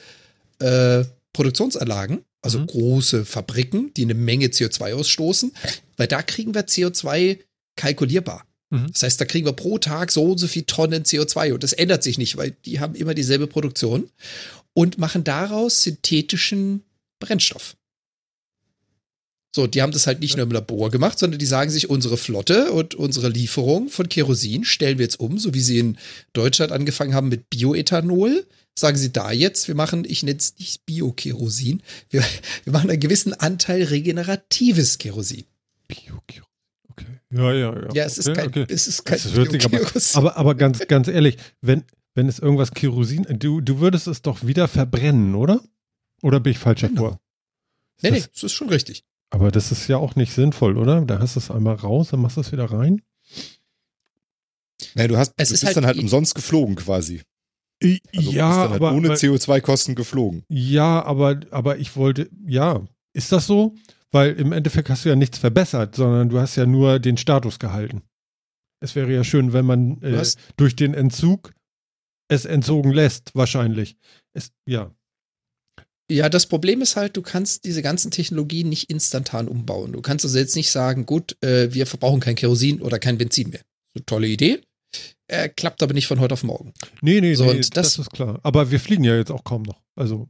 äh, 0.60 1.04
Produktionsanlagen, 1.32 2.24
also 2.42 2.58
mhm. 2.58 2.66
große 2.66 3.24
Fabriken, 3.24 3.92
die 3.94 4.02
eine 4.02 4.14
Menge 4.14 4.46
CO2 4.46 4.94
ausstoßen, 4.94 5.52
weil 5.96 6.06
da 6.06 6.22
kriegen 6.22 6.54
wir 6.54 6.66
CO2 6.66 7.38
kalkulierbar. 7.76 8.46
Mhm. 8.70 8.92
Das 8.92 9.02
heißt, 9.02 9.20
da 9.20 9.24
kriegen 9.24 9.46
wir 9.46 9.52
pro 9.52 9.78
Tag 9.78 10.10
so 10.10 10.24
und 10.32 10.38
so 10.38 10.46
viel 10.46 10.64
Tonnen 10.64 11.04
CO2 11.04 11.52
und 11.52 11.62
das 11.62 11.72
ändert 11.72 12.02
sich 12.02 12.18
nicht, 12.18 12.36
weil 12.36 12.54
die 12.64 12.80
haben 12.80 12.94
immer 12.94 13.14
dieselbe 13.14 13.46
Produktion 13.46 14.10
und 14.74 14.98
machen 14.98 15.24
daraus 15.24 15.82
synthetischen 15.82 16.82
Brennstoff. 17.18 17.76
So, 19.54 19.68
die 19.68 19.82
haben 19.82 19.92
das 19.92 20.08
halt 20.08 20.18
nicht 20.18 20.36
nur 20.36 20.44
im 20.44 20.50
Labor 20.50 20.90
gemacht, 20.90 21.16
sondern 21.16 21.38
die 21.38 21.46
sagen 21.46 21.70
sich, 21.70 21.88
unsere 21.88 22.16
Flotte 22.16 22.72
und 22.72 22.96
unsere 22.96 23.28
Lieferung 23.28 23.88
von 23.88 24.08
Kerosin 24.08 24.64
stellen 24.64 24.98
wir 24.98 25.04
jetzt 25.04 25.20
um, 25.20 25.38
so 25.38 25.54
wie 25.54 25.60
sie 25.60 25.78
in 25.78 25.96
Deutschland 26.32 26.72
angefangen 26.72 27.14
haben 27.14 27.28
mit 27.28 27.50
Bioethanol 27.50 28.44
sagen 28.76 28.96
sie 28.96 29.12
da 29.12 29.30
jetzt, 29.30 29.68
wir 29.68 29.76
machen, 29.76 30.04
ich 30.04 30.24
nenne 30.24 30.38
es 30.38 30.58
nicht 30.58 30.84
Bio-Kerosin, 30.86 31.82
wir, 32.10 32.24
wir 32.64 32.72
machen 32.72 32.90
einen 32.90 32.98
gewissen 32.98 33.32
Anteil 33.32 33.84
regeneratives 33.84 34.98
Kerosin. 34.98 35.44
Bio-Kerosin. 35.86 36.50
Okay. 36.90 37.06
Ja, 37.30 37.52
ja, 37.52 37.80
ja. 37.80 37.88
Ja, 37.94 38.04
es 38.04 38.18
ist 38.18 38.34
kein, 38.34 38.48
okay. 38.48 38.66
es 38.68 38.88
ist 38.88 39.04
kein 39.04 39.20
das 39.22 39.32
hört 39.34 39.64
aber, 39.64 39.80
aber, 40.14 40.36
aber 40.36 40.54
ganz, 40.56 40.80
ganz 40.88 41.06
ehrlich, 41.06 41.36
wenn, 41.60 41.84
wenn 42.14 42.28
es 42.28 42.40
irgendwas 42.40 42.72
Kerosin, 42.72 43.24
du, 43.38 43.60
du 43.60 43.78
würdest 43.78 44.08
es 44.08 44.22
doch 44.22 44.44
wieder 44.44 44.66
verbrennen, 44.66 45.36
oder? 45.36 45.62
Oder 46.22 46.40
bin 46.40 46.50
ich 46.52 46.58
falsch 46.58 46.80
genau. 46.80 46.94
davor? 46.94 47.20
Nee, 48.02 48.10
das, 48.10 48.20
nee, 48.20 48.26
das 48.32 48.42
ist 48.42 48.52
schon 48.52 48.68
richtig. 48.68 49.04
Aber 49.30 49.50
das 49.50 49.72
ist 49.72 49.88
ja 49.88 49.96
auch 49.96 50.16
nicht 50.16 50.32
sinnvoll, 50.32 50.78
oder? 50.78 51.00
Da 51.02 51.18
hast 51.18 51.36
du 51.36 51.40
es 51.40 51.50
einmal 51.50 51.74
raus, 51.74 52.10
dann 52.10 52.20
machst 52.20 52.36
du 52.36 52.40
es 52.40 52.52
wieder 52.52 52.70
rein. 52.70 53.02
Naja, 54.94 55.08
du 55.08 55.16
hast, 55.16 55.32
es 55.36 55.48
du 55.48 55.54
bist 55.54 55.64
halt 55.64 55.76
dann 55.76 55.86
halt 55.86 55.98
umsonst 55.98 56.34
geflogen 56.34 56.76
quasi. 56.76 57.22
Also 57.82 58.30
ja, 58.30 58.54
halt 58.54 58.72
aber 58.72 58.92
ohne 58.92 59.14
CO2-Kosten 59.14 59.94
geflogen. 59.94 60.44
Ja, 60.48 61.04
aber, 61.04 61.40
aber 61.50 61.78
ich 61.78 61.96
wollte, 61.96 62.30
ja, 62.46 62.86
ist 63.12 63.32
das 63.32 63.46
so? 63.46 63.74
Weil 64.10 64.34
im 64.34 64.52
Endeffekt 64.52 64.90
hast 64.90 65.04
du 65.04 65.08
ja 65.08 65.16
nichts 65.16 65.38
verbessert, 65.38 65.96
sondern 65.96 66.28
du 66.28 66.38
hast 66.38 66.56
ja 66.56 66.66
nur 66.66 67.00
den 67.00 67.16
Status 67.16 67.58
gehalten. 67.58 68.02
Es 68.80 68.94
wäre 68.94 69.12
ja 69.12 69.24
schön, 69.24 69.52
wenn 69.52 69.66
man 69.66 70.00
äh, 70.02 70.24
durch 70.56 70.76
den 70.76 70.94
Entzug 70.94 71.52
es 72.28 72.44
entzogen 72.44 72.92
lässt, 72.92 73.34
wahrscheinlich. 73.34 73.96
Es, 74.32 74.52
ja. 74.66 74.94
Ja, 76.10 76.28
das 76.28 76.46
Problem 76.46 76.82
ist 76.82 76.96
halt, 76.96 77.16
du 77.16 77.22
kannst 77.22 77.64
diese 77.64 77.80
ganzen 77.80 78.10
Technologien 78.10 78.68
nicht 78.68 78.90
instantan 78.90 79.48
umbauen. 79.48 79.92
Du 79.92 80.02
kannst 80.02 80.24
also 80.24 80.38
jetzt 80.38 80.54
nicht 80.54 80.70
sagen, 80.70 81.06
gut, 81.06 81.36
äh, 81.42 81.72
wir 81.72 81.86
verbrauchen 81.86 82.20
kein 82.20 82.34
Kerosin 82.34 82.82
oder 82.82 82.98
kein 82.98 83.16
Benzin 83.16 83.50
mehr. 83.50 83.62
eine 83.94 84.04
tolle 84.04 84.28
Idee. 84.28 84.60
Er 85.26 85.48
klappt 85.48 85.82
aber 85.82 85.94
nicht 85.94 86.06
von 86.06 86.20
heute 86.20 86.34
auf 86.34 86.42
morgen. 86.42 86.74
Nee, 87.00 87.20
nee, 87.20 87.34
so, 87.34 87.46
nee 87.46 87.56
das, 87.56 87.70
das, 87.70 87.98
ist 87.98 88.10
klar. 88.10 88.38
Aber 88.42 88.70
wir 88.70 88.78
fliegen 88.78 89.04
ja 89.04 89.16
jetzt 89.16 89.30
auch 89.30 89.44
kaum 89.44 89.62
noch. 89.62 89.82
Also, 89.96 90.28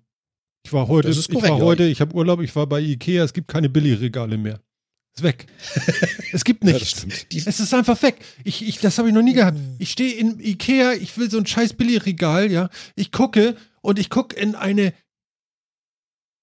ich 0.65 0.73
war 0.73 0.87
heute, 0.87 1.09
korrekt, 1.11 1.29
ich 1.31 1.43
war 1.43 1.59
heute, 1.59 1.85
ich 1.85 2.01
habe 2.01 2.15
Urlaub, 2.15 2.41
ich 2.41 2.55
war 2.55 2.67
bei 2.67 2.81
Ikea, 2.81 3.25
es 3.25 3.33
gibt 3.33 3.49
keine 3.49 3.69
Billigregale 3.69 4.39
mehr. 4.39 4.61
Ist 5.17 5.23
weg. 5.23 5.47
es 6.33 6.45
gibt 6.45 6.65
nichts. 6.65 7.07
Ja, 7.33 7.43
es 7.47 7.61
ist 7.61 7.75
einfach 7.75 8.01
weg. 8.03 8.17
Ich, 8.45 8.67
ich, 8.67 8.79
das 8.79 8.99
habe 8.99 9.09
ich 9.09 9.15
noch 9.15 9.23
nie 9.23 9.35
gehabt. 9.35 9.59
Ich 9.79 9.91
stehe 9.91 10.15
in 10.15 10.39
Ikea, 10.39 10.93
ich 10.93 11.19
will 11.19 11.31
so 11.31 11.39
ein 11.39 11.47
scheiß 11.47 11.75
Billigregal, 11.75 12.51
ja. 12.51 12.69
Ich 12.95 13.11
gucke 13.11 13.57
und 13.83 13.99
ich 13.99 14.11
gucke 14.11 14.35
in 14.37 14.55
eine 14.55 14.95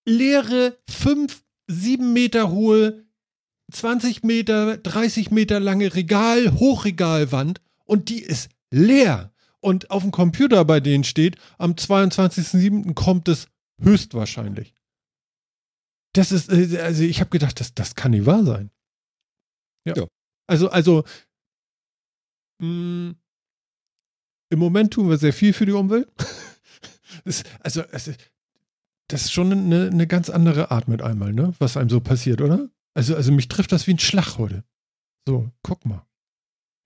leere, 0.05 0.77
fünf, 0.89 1.43
sieben 1.67 2.13
Meter 2.13 2.51
hohe, 2.51 3.05
20 3.71 4.23
Meter, 4.23 4.77
30 4.77 5.31
Meter 5.31 5.59
lange 5.59 5.93
Regal, 5.93 6.53
Hochregalwand 6.53 7.61
und 7.85 8.09
die 8.09 8.21
ist 8.21 8.49
leer. 8.69 9.33
Und 9.59 9.91
auf 9.91 10.01
dem 10.01 10.11
Computer 10.11 10.65
bei 10.65 10.79
denen 10.79 11.03
steht, 11.03 11.37
am 11.57 11.73
22.07. 11.73 12.93
kommt 12.95 13.27
es 13.27 13.47
höchstwahrscheinlich. 13.79 14.73
Das 16.13 16.31
ist, 16.31 16.49
äh, 16.49 16.79
also 16.79 17.03
ich 17.03 17.19
habe 17.19 17.29
gedacht, 17.29 17.59
das, 17.59 17.73
das 17.73 17.95
kann 17.95 18.11
nicht 18.11 18.25
wahr 18.25 18.43
sein. 18.43 18.71
Ja. 19.85 19.93
ja. 19.95 20.07
Also, 20.47 20.69
also, 20.69 21.03
mh, 22.59 22.67
mm, 22.67 23.15
im 24.49 24.59
Moment 24.59 24.93
tun 24.93 25.09
wir 25.09 25.17
sehr 25.17 25.31
viel 25.31 25.53
für 25.53 25.65
die 25.65 25.71
Umwelt. 25.71 26.09
das, 27.23 27.43
also, 27.61 27.83
also, 27.83 28.11
das 29.11 29.23
ist 29.23 29.33
schon 29.33 29.51
eine, 29.51 29.87
eine 29.87 30.07
ganz 30.07 30.29
andere 30.29 30.71
Art 30.71 30.87
mit 30.87 31.01
einmal, 31.01 31.33
ne? 31.33 31.53
Was 31.59 31.77
einem 31.77 31.89
so 31.89 31.99
passiert, 31.99 32.41
oder? 32.41 32.69
Also, 32.93 33.15
also 33.15 33.31
mich 33.31 33.47
trifft 33.47 33.71
das 33.71 33.87
wie 33.87 33.93
ein 33.93 33.99
Schlag 33.99 34.37
heute. 34.37 34.63
So, 35.27 35.49
guck 35.63 35.85
mal. 35.85 36.05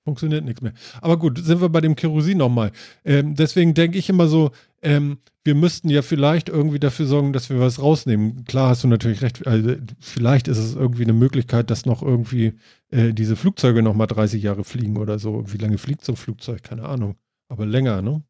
Funktioniert 0.04 0.46
nichts 0.46 0.62
mehr. 0.62 0.74
Aber 1.02 1.18
gut, 1.18 1.40
sind 1.44 1.62
wir 1.62 1.70
bei 1.70 1.82
dem 1.82 1.96
Kerosin 1.96 2.38
nochmal. 2.38 2.72
Ähm, 3.04 3.36
deswegen 3.36 3.74
denke 3.74 3.98
ich 3.98 4.08
immer 4.08 4.28
so, 4.28 4.52
ähm, 4.84 5.18
wir 5.44 5.56
müssten 5.56 5.90
ja 5.90 6.04
vielleicht 6.04 6.48
irgendwie 6.48 6.80
dafür 6.80 7.08
sorgen, 7.08 7.34
dass 7.34 7.50
wir 7.50 7.60
was 7.60 7.82
rausnehmen. 7.82 8.46
Klar 8.46 8.70
hast 8.70 8.84
du 8.84 8.88
natürlich 8.88 9.24
recht, 9.24 9.48
also 9.48 9.76
vielleicht 10.00 10.48
ist 10.48 10.60
es 10.60 10.76
irgendwie 10.76 11.04
eine 11.04 11.14
Möglichkeit, 11.14 11.72
dass 11.72 11.88
noch 11.88 12.04
irgendwie 12.04 12.54
äh, 12.92 13.14
diese 13.14 13.36
Flugzeuge 13.36 13.82
nochmal 13.82 14.06
30 14.08 14.44
Jahre 14.44 14.64
fliegen 14.64 14.98
oder 14.98 15.18
so. 15.18 15.52
Wie 15.52 15.58
lange 15.58 15.80
fliegt 15.80 16.06
so 16.06 16.14
ein 16.14 16.18
Flugzeug? 16.18 16.62
Keine 16.62 16.86
Ahnung. 16.86 17.16
Aber 17.50 17.66
länger, 17.66 18.04
ne? 18.04 18.24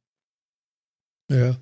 Ja. 1.30 1.58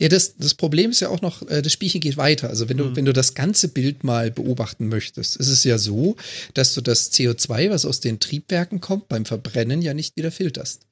Ja, 0.00 0.08
das, 0.08 0.36
das 0.36 0.54
Problem 0.54 0.90
ist 0.92 1.00
ja 1.00 1.10
auch 1.10 1.20
noch, 1.20 1.42
äh, 1.48 1.60
das 1.60 1.72
Spielchen 1.72 2.00
geht 2.00 2.16
weiter. 2.16 2.48
Also 2.48 2.68
wenn 2.70 2.78
du, 2.78 2.84
Mhm. 2.86 2.96
wenn 2.96 3.04
du 3.04 3.12
das 3.12 3.34
ganze 3.34 3.68
Bild 3.68 4.02
mal 4.02 4.30
beobachten 4.30 4.88
möchtest, 4.88 5.36
ist 5.36 5.48
es 5.48 5.62
ja 5.64 5.76
so, 5.76 6.16
dass 6.54 6.72
du 6.74 6.80
das 6.80 7.12
CO2, 7.12 7.68
was 7.70 7.84
aus 7.84 8.00
den 8.00 8.18
Triebwerken 8.18 8.80
kommt, 8.80 9.08
beim 9.08 9.26
Verbrennen 9.26 9.82
ja 9.82 9.92
nicht 9.92 10.16
wieder 10.16 10.30
filterst. 10.30 10.82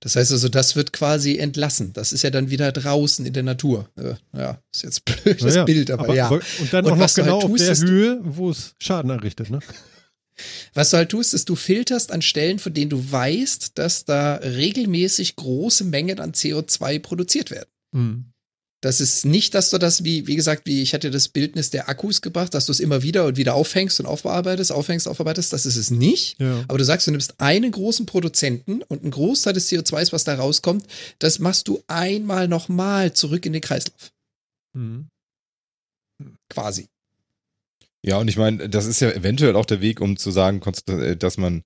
Das 0.00 0.16
heißt 0.16 0.32
also, 0.32 0.48
das 0.48 0.74
wird 0.74 0.92
quasi 0.92 1.38
entlassen. 1.38 1.92
Das 1.92 2.12
ist 2.12 2.22
ja 2.22 2.30
dann 2.30 2.50
wieder 2.50 2.72
draußen 2.72 3.24
in 3.24 3.32
der 3.32 3.44
Natur. 3.44 3.88
Äh, 3.96 4.14
ja, 4.36 4.60
ist 4.74 4.82
jetzt 4.82 5.04
blöd, 5.04 5.40
das 5.40 5.54
Naja, 5.54 5.64
Bild, 5.64 5.90
aber, 5.92 6.12
ja. 6.14 6.28
Und 6.28 6.42
dann 6.72 6.84
Und 6.84 6.92
auch 6.92 6.96
noch 6.96 7.00
halt 7.02 7.14
genau 7.14 7.36
auf 7.38 7.44
tust, 7.44 7.64
der 7.64 7.72
ist 7.72 7.82
du- 7.82 7.88
Höhe, 7.88 8.20
wo 8.24 8.50
es 8.50 8.74
Schaden 8.80 9.10
errichtet, 9.10 9.50
ne? 9.50 9.60
Was 10.74 10.90
du 10.90 10.96
halt 10.96 11.10
tust, 11.10 11.32
ist, 11.34 11.48
du 11.48 11.54
filterst 11.54 12.10
an 12.10 12.20
Stellen, 12.20 12.58
von 12.58 12.74
denen 12.74 12.90
du 12.90 13.12
weißt, 13.12 13.78
dass 13.78 14.04
da 14.04 14.34
regelmäßig 14.34 15.36
große 15.36 15.84
Mengen 15.84 16.18
an 16.18 16.32
CO2 16.32 16.98
produziert 16.98 17.52
werden. 17.52 17.68
Mhm. 17.94 18.34
Das 18.82 19.00
ist 19.00 19.24
nicht, 19.24 19.54
dass 19.54 19.70
du 19.70 19.78
das, 19.78 20.04
wie, 20.04 20.26
wie 20.26 20.36
gesagt, 20.36 20.66
wie 20.66 20.82
ich 20.82 20.92
hatte 20.92 21.10
das 21.10 21.28
Bildnis 21.28 21.70
der 21.70 21.88
Akkus 21.88 22.20
gebracht, 22.20 22.52
dass 22.52 22.66
du 22.66 22.72
es 22.72 22.80
immer 22.80 23.02
wieder 23.02 23.24
und 23.24 23.38
wieder 23.38 23.54
aufhängst 23.54 23.98
und 23.98 24.04
aufbearbeitest, 24.04 24.72
aufhängst, 24.72 25.08
aufarbeitest. 25.08 25.54
Das 25.54 25.64
ist 25.64 25.76
es 25.76 25.90
nicht. 25.90 26.38
Ja. 26.38 26.62
Aber 26.68 26.76
du 26.76 26.84
sagst, 26.84 27.06
du 27.06 27.10
nimmst 27.10 27.40
einen 27.40 27.72
großen 27.72 28.04
Produzenten 28.04 28.82
und 28.82 29.00
einen 29.00 29.10
Großteil 29.10 29.54
des 29.54 29.72
CO2s, 29.72 30.12
was 30.12 30.24
da 30.24 30.34
rauskommt, 30.34 30.86
das 31.18 31.38
machst 31.38 31.66
du 31.68 31.82
einmal 31.86 32.46
nochmal 32.46 33.14
zurück 33.14 33.46
in 33.46 33.54
den 33.54 33.62
Kreislauf. 33.62 34.12
Mhm. 34.74 35.08
Quasi. 36.50 36.88
Ja, 38.04 38.18
und 38.18 38.28
ich 38.28 38.36
meine, 38.36 38.68
das 38.68 38.84
ist 38.84 39.00
ja 39.00 39.10
eventuell 39.10 39.56
auch 39.56 39.64
der 39.64 39.80
Weg, 39.80 40.02
um 40.02 40.18
zu 40.18 40.30
sagen, 40.30 40.60
äh, 40.88 41.16
dass 41.16 41.38
man 41.38 41.62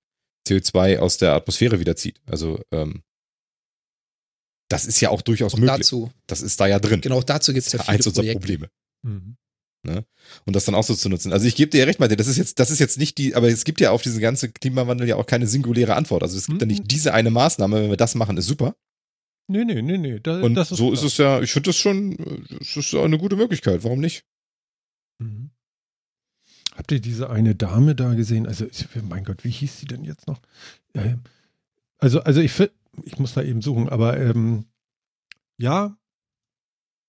CO2 0.47 0.99
aus 0.99 1.19
der 1.19 1.33
Atmosphäre 1.33 1.81
wiederzieht. 1.81 2.21
Also, 2.27 2.61
ähm, 2.71 3.03
das 4.69 4.85
ist 4.87 5.01
ja 5.01 5.11
auch 5.11 5.23
durchaus 5.23 5.55
Auch 5.55 5.59
möglich. 5.59 5.79
dazu, 5.79 6.13
Das 6.27 6.43
ist 6.43 6.61
da 6.61 6.67
ja 6.67 6.79
drin. 6.79 7.01
genau 7.01 7.23
dazu 7.23 7.53
gibt 7.53 7.67
es 7.67 7.73
ja 7.73 7.79
viele 7.79 7.89
eins 7.97 8.07
unserer 8.07 8.23
Projekte. 8.25 8.39
Probleme. 8.41 8.71
Mhm. 9.03 9.37
Und 10.45 10.55
das 10.57 10.67
dann 10.67 10.75
auch 10.75 10.83
so 10.85 10.95
zu 10.95 11.09
nutzen. 11.09 11.33
Also 11.33 11.47
ich 11.47 11.55
gebe 11.55 11.71
dir 11.71 11.79
ja 11.79 11.85
recht, 11.85 11.99
Malte, 12.01 12.17
das 12.17 12.27
ist 12.27 12.37
jetzt, 12.37 12.59
das 12.59 12.71
ist 12.71 12.79
jetzt 12.79 12.99
nicht 12.99 13.17
die, 13.17 13.35
aber 13.35 13.49
es 13.49 13.65
gibt 13.65 13.81
ja 13.81 13.91
auf 13.93 14.03
diesen 14.03 14.21
ganzen 14.21 14.53
Klimawandel 14.53 15.09
ja 15.09 15.17
auch 15.17 15.25
keine 15.25 15.47
singuläre 15.47 15.95
Antwort. 15.95 16.23
Also 16.23 16.37
es 16.37 16.47
gibt 16.47 16.61
ja 16.61 16.67
Mhm. 16.67 16.73
nicht 16.73 16.91
diese 16.91 17.15
eine 17.15 17.31
Maßnahme, 17.31 17.83
wenn 17.83 17.89
wir 17.91 17.97
das 17.97 18.15
machen, 18.15 18.37
ist 18.37 18.47
super. 18.47 18.77
Nee, 19.47 19.65
nee, 19.65 19.81
nee, 19.81 19.97
nee. 19.97 20.21
Da, 20.21 20.43
Und 20.43 20.55
das 20.57 20.73
ist 20.73 20.77
so 20.79 20.91
klar. 20.91 20.93
ist 20.95 21.03
es 21.05 21.17
ja, 21.17 21.41
ich 21.41 21.53
finde 21.53 21.71
das 21.71 21.77
schon, 21.77 22.13
es 22.61 22.77
ist 22.77 22.93
eine 22.95 23.17
gute 23.17 23.37
Möglichkeit. 23.37 23.83
Warum 23.85 24.01
nicht? 24.01 24.25
Mhm. 25.21 25.51
Habt 26.75 26.93
ihr 26.93 27.01
diese 27.01 27.31
eine 27.31 27.55
Dame 27.55 27.95
da 27.95 28.13
gesehen? 28.15 28.47
Also, 28.47 28.67
ich- 28.67 28.87
mein 29.09 29.25
Gott, 29.25 29.43
wie 29.45 29.51
hieß 29.51 29.81
sie 29.81 29.87
denn 29.87 30.05
jetzt 30.05 30.27
noch? 30.27 30.41
Ähm, 30.95 31.23
also, 31.99 32.21
also 32.21 32.41
ich 32.41 32.53
fi- 32.53 32.71
ich 33.05 33.19
muss 33.19 33.35
da 33.35 33.43
eben 33.43 33.63
suchen, 33.63 33.89
aber 33.89 34.19
ähm, 34.19 34.67
ja, 35.59 35.97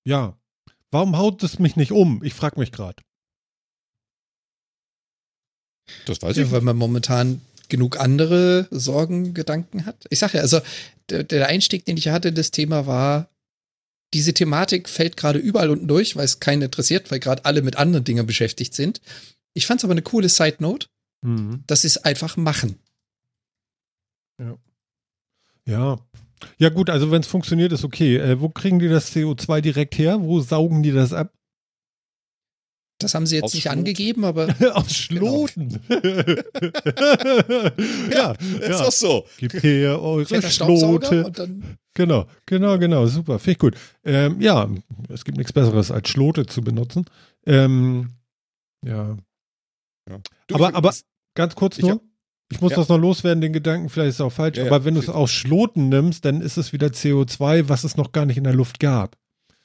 ja. 0.06 0.36
Warum 0.92 1.18
haut 1.18 1.44
es 1.44 1.60
mich 1.60 1.76
nicht 1.76 1.92
um? 1.92 2.24
Ich 2.24 2.34
frage 2.34 2.60
mich 2.60 2.72
gerade. 2.72 3.04
Das 6.06 6.22
weiß 6.22 6.38
Ja, 6.38 6.44
ich. 6.44 6.52
weil 6.52 6.62
man 6.62 6.78
momentan 6.78 7.42
genug 7.68 8.00
andere 8.00 8.68
Sorgen, 8.72 9.34
Gedanken 9.34 9.86
hat. 9.86 10.06
Ich 10.10 10.20
sage 10.20 10.38
ja, 10.38 10.42
also 10.42 10.60
der, 11.10 11.24
der 11.24 11.48
Einstieg, 11.48 11.86
den 11.86 11.98
ich 11.98 12.08
hatte, 12.08 12.34
das 12.34 12.52
Thema 12.52 12.88
war, 12.88 13.30
diese 14.16 14.34
Thematik 14.34 14.90
fällt 14.90 15.18
gerade 15.18 15.38
überall 15.38 15.70
unten 15.70 15.88
durch, 15.88 16.16
weil 16.16 16.26
es 16.26 16.40
keinen 16.40 16.64
interessiert, 16.64 17.12
weil 17.12 17.20
gerade 17.20 17.46
alle 17.46 17.62
mit 17.62 17.76
anderen 17.76 18.04
Dingen 18.06 18.26
beschäftigt 18.26 18.74
sind. 18.74 19.02
Ich 19.54 19.68
fand 19.68 19.80
es 19.82 19.84
aber 19.84 19.94
eine 19.94 20.02
coole 20.02 20.30
Side 20.30 20.58
Note, 20.60 20.88
Mhm. 21.22 21.64
dass 21.68 21.82
sie 21.82 21.88
es 21.88 21.98
einfach 21.98 22.38
machen. 22.38 22.80
Ja. 24.40 24.58
Ja, 25.68 26.70
gut, 26.70 26.90
also 26.90 27.12
wenn 27.12 27.22
es 27.22 27.28
funktioniert, 27.28 27.72
ist 27.74 27.84
okay. 27.84 28.18
Äh, 28.18 28.40
wo 28.42 28.50
kriegen 28.50 28.80
die 28.80 28.88
das 28.88 29.14
CO2 29.16 29.62
direkt 29.62 29.98
her? 29.98 30.22
Wo 30.22 30.40
saugen 30.40 30.82
die 30.84 30.92
das 30.92 31.12
ab? 31.14 31.34
Das 33.02 33.14
haben 33.16 33.26
sie 33.26 33.36
jetzt 33.36 33.44
Aus 33.46 33.54
nicht 33.54 33.64
Schloten. 33.64 33.78
angegeben, 33.80 34.26
aber 34.26 34.48
Aus 34.76 34.94
Schloten. 34.94 35.80
ja, 38.12 38.32
Ist 38.34 38.62
ja. 38.70 38.84
doch 38.84 38.92
so. 38.92 39.26
Gib 39.38 39.54
her 39.64 40.02
eure 40.02 40.42
Schlote. 40.50 41.26
und 41.26 41.40
dann 41.40 41.78
Genau, 41.96 42.28
genau, 42.46 42.78
genau, 42.78 43.08
super, 43.08 43.40
finde 43.40 43.52
ich 43.52 43.58
gut. 43.60 43.76
Ähm, 44.06 44.40
ja, 44.42 44.70
es 45.10 45.26
gibt 45.26 45.38
nichts 45.38 45.52
Besseres 45.54 45.92
als 45.92 46.08
Schlote 46.10 46.46
zu 46.46 46.62
benutzen. 46.62 47.06
Ähm, 47.46 48.12
ja, 48.86 49.18
Du, 50.48 50.56
Aber- 50.56 50.74
aber- 50.74 50.94
ganz 51.36 51.54
kurz 51.56 51.78
Ich 51.78 51.84
nur. 51.86 52.02
Ich 52.52 52.62
muss 52.62 52.72
Ja. 52.72 52.78
das 52.78 52.90
noch 52.90 52.98
loswerden, 52.98 53.42
den 53.42 53.54
Gedanken, 53.54 53.90
vielleicht 53.90 54.10
ist 54.10 54.16
es 54.16 54.22
auch 54.22 54.32
falsch, 54.32 54.58
Ja, 54.58 54.66
aber 54.66 54.86
wenn 54.86 54.96
du 54.96 55.00
es 55.00 55.10
aus 55.10 55.32
Schloten 55.32 55.90
nimmst, 55.90 56.26
dann 56.26 56.42
ist 56.42 56.58
es 56.58 56.74
wieder 56.74 56.88
CO2, 56.88 57.70
was 57.70 57.84
es 57.84 57.96
noch 57.96 58.12
gar 58.12 58.26
nicht 58.26 58.38
in 58.38 58.44
der 58.44 58.54
Luft 58.54 58.80
gab. 58.80 59.18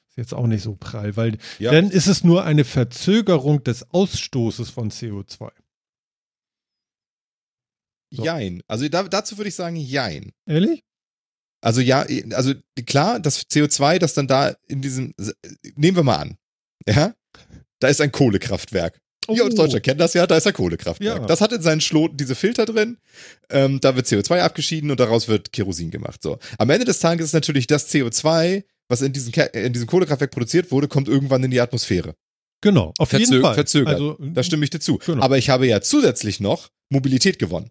Ist 0.09 0.16
jetzt 0.18 0.35
auch 0.35 0.47
nicht 0.47 0.62
so 0.62 0.77
prall, 0.77 1.16
weil 1.16 1.38
ja, 1.59 1.73
dann 1.73 1.90
ist 1.90 2.07
es 2.07 2.23
nur 2.23 2.44
eine 2.44 2.64
Verzögerung 2.64 3.64
des 3.64 3.90
Ausstoßes 3.90 4.70
von 4.70 4.90
CO2. 4.90 5.51
so. 8.12 8.25
jein. 8.25 8.62
Also 8.68 8.88
da, 8.88 9.03
dazu 9.05 9.38
würde 9.38 9.49
ich 9.49 9.55
sagen, 9.55 9.77
jein. 9.77 10.33
Ehrlich? 10.47 10.85
Also 11.61 11.81
ja, 11.81 12.05
also 12.33 12.53
klar, 12.87 13.18
das 13.18 13.49
CO2, 13.49 13.99
das 13.99 14.12
dann 14.14 14.29
da 14.29 14.55
in 14.68 14.83
diesem, 14.83 15.14
nehmen 15.77 15.97
wir 15.97 16.03
mal 16.03 16.16
an, 16.18 16.37
ja, 16.87 17.14
da 17.81 17.88
ist 17.88 18.01
ein 18.03 18.12
Kohlekraftwerk. 18.12 19.01
Wir 19.29 19.45
aus 19.45 19.55
Deutschland 19.55 19.83
kennen 19.85 19.99
das 19.99 20.15
ja, 20.15 20.27
da 20.27 20.37
ist 20.37 20.47
ein 20.47 20.53
Kohlekraftwerk. 20.53 21.17
Oh. 21.19 21.21
Ja. 21.23 21.27
Das 21.27 21.41
hat 21.41 21.53
in 21.53 21.63
seinen 21.63 21.81
Schloten 21.81 22.17
diese 22.17 22.35
Filter 22.35 22.67
drin, 22.67 22.99
ähm, 23.51 23.81
da 23.81 23.97
wird 23.97 24.07
CO2 24.07 24.41
abgeschieden 24.41 24.91
und 24.91 25.01
daraus 25.01 25.29
wird 25.29 25.53
Kerosin 25.53 25.91
gemacht. 25.91 26.23
So. 26.23 26.39
Am 26.59 26.71
Ende 26.71 26.85
des 26.85 26.99
Tages 26.99 27.27
ist 27.27 27.33
natürlich 27.33 27.67
das 27.67 27.89
CO2, 27.93 28.65
was 28.89 29.01
in 29.03 29.13
diesem, 29.13 29.33
Ke- 29.33 29.51
in 29.55 29.73
diesem 29.73 29.87
Kohlekraftwerk 29.89 30.31
produziert 30.31 30.71
wurde, 30.71 30.89
kommt 30.89 31.09
irgendwann 31.09 31.43
in 31.43 31.51
die 31.51 31.61
Atmosphäre. 31.61 32.15
Genau, 32.61 32.93
auf 32.99 33.13
Verzö- 33.13 33.19
jeden 33.19 33.43
Fall. 33.43 33.55
verzögert. 33.55 33.95
Also, 33.95 34.17
Da 34.21 34.43
stimme 34.43 34.65
ich 34.65 34.71
dir 34.71 34.81
zu. 34.81 34.99
Genau. 34.99 35.23
Aber 35.23 35.37
ich 35.39 35.51
habe 35.51 35.67
ja 35.67 35.81
zusätzlich 35.81 36.41
noch 36.41 36.71
Mobilität 36.91 37.39
gewonnen. 37.39 37.71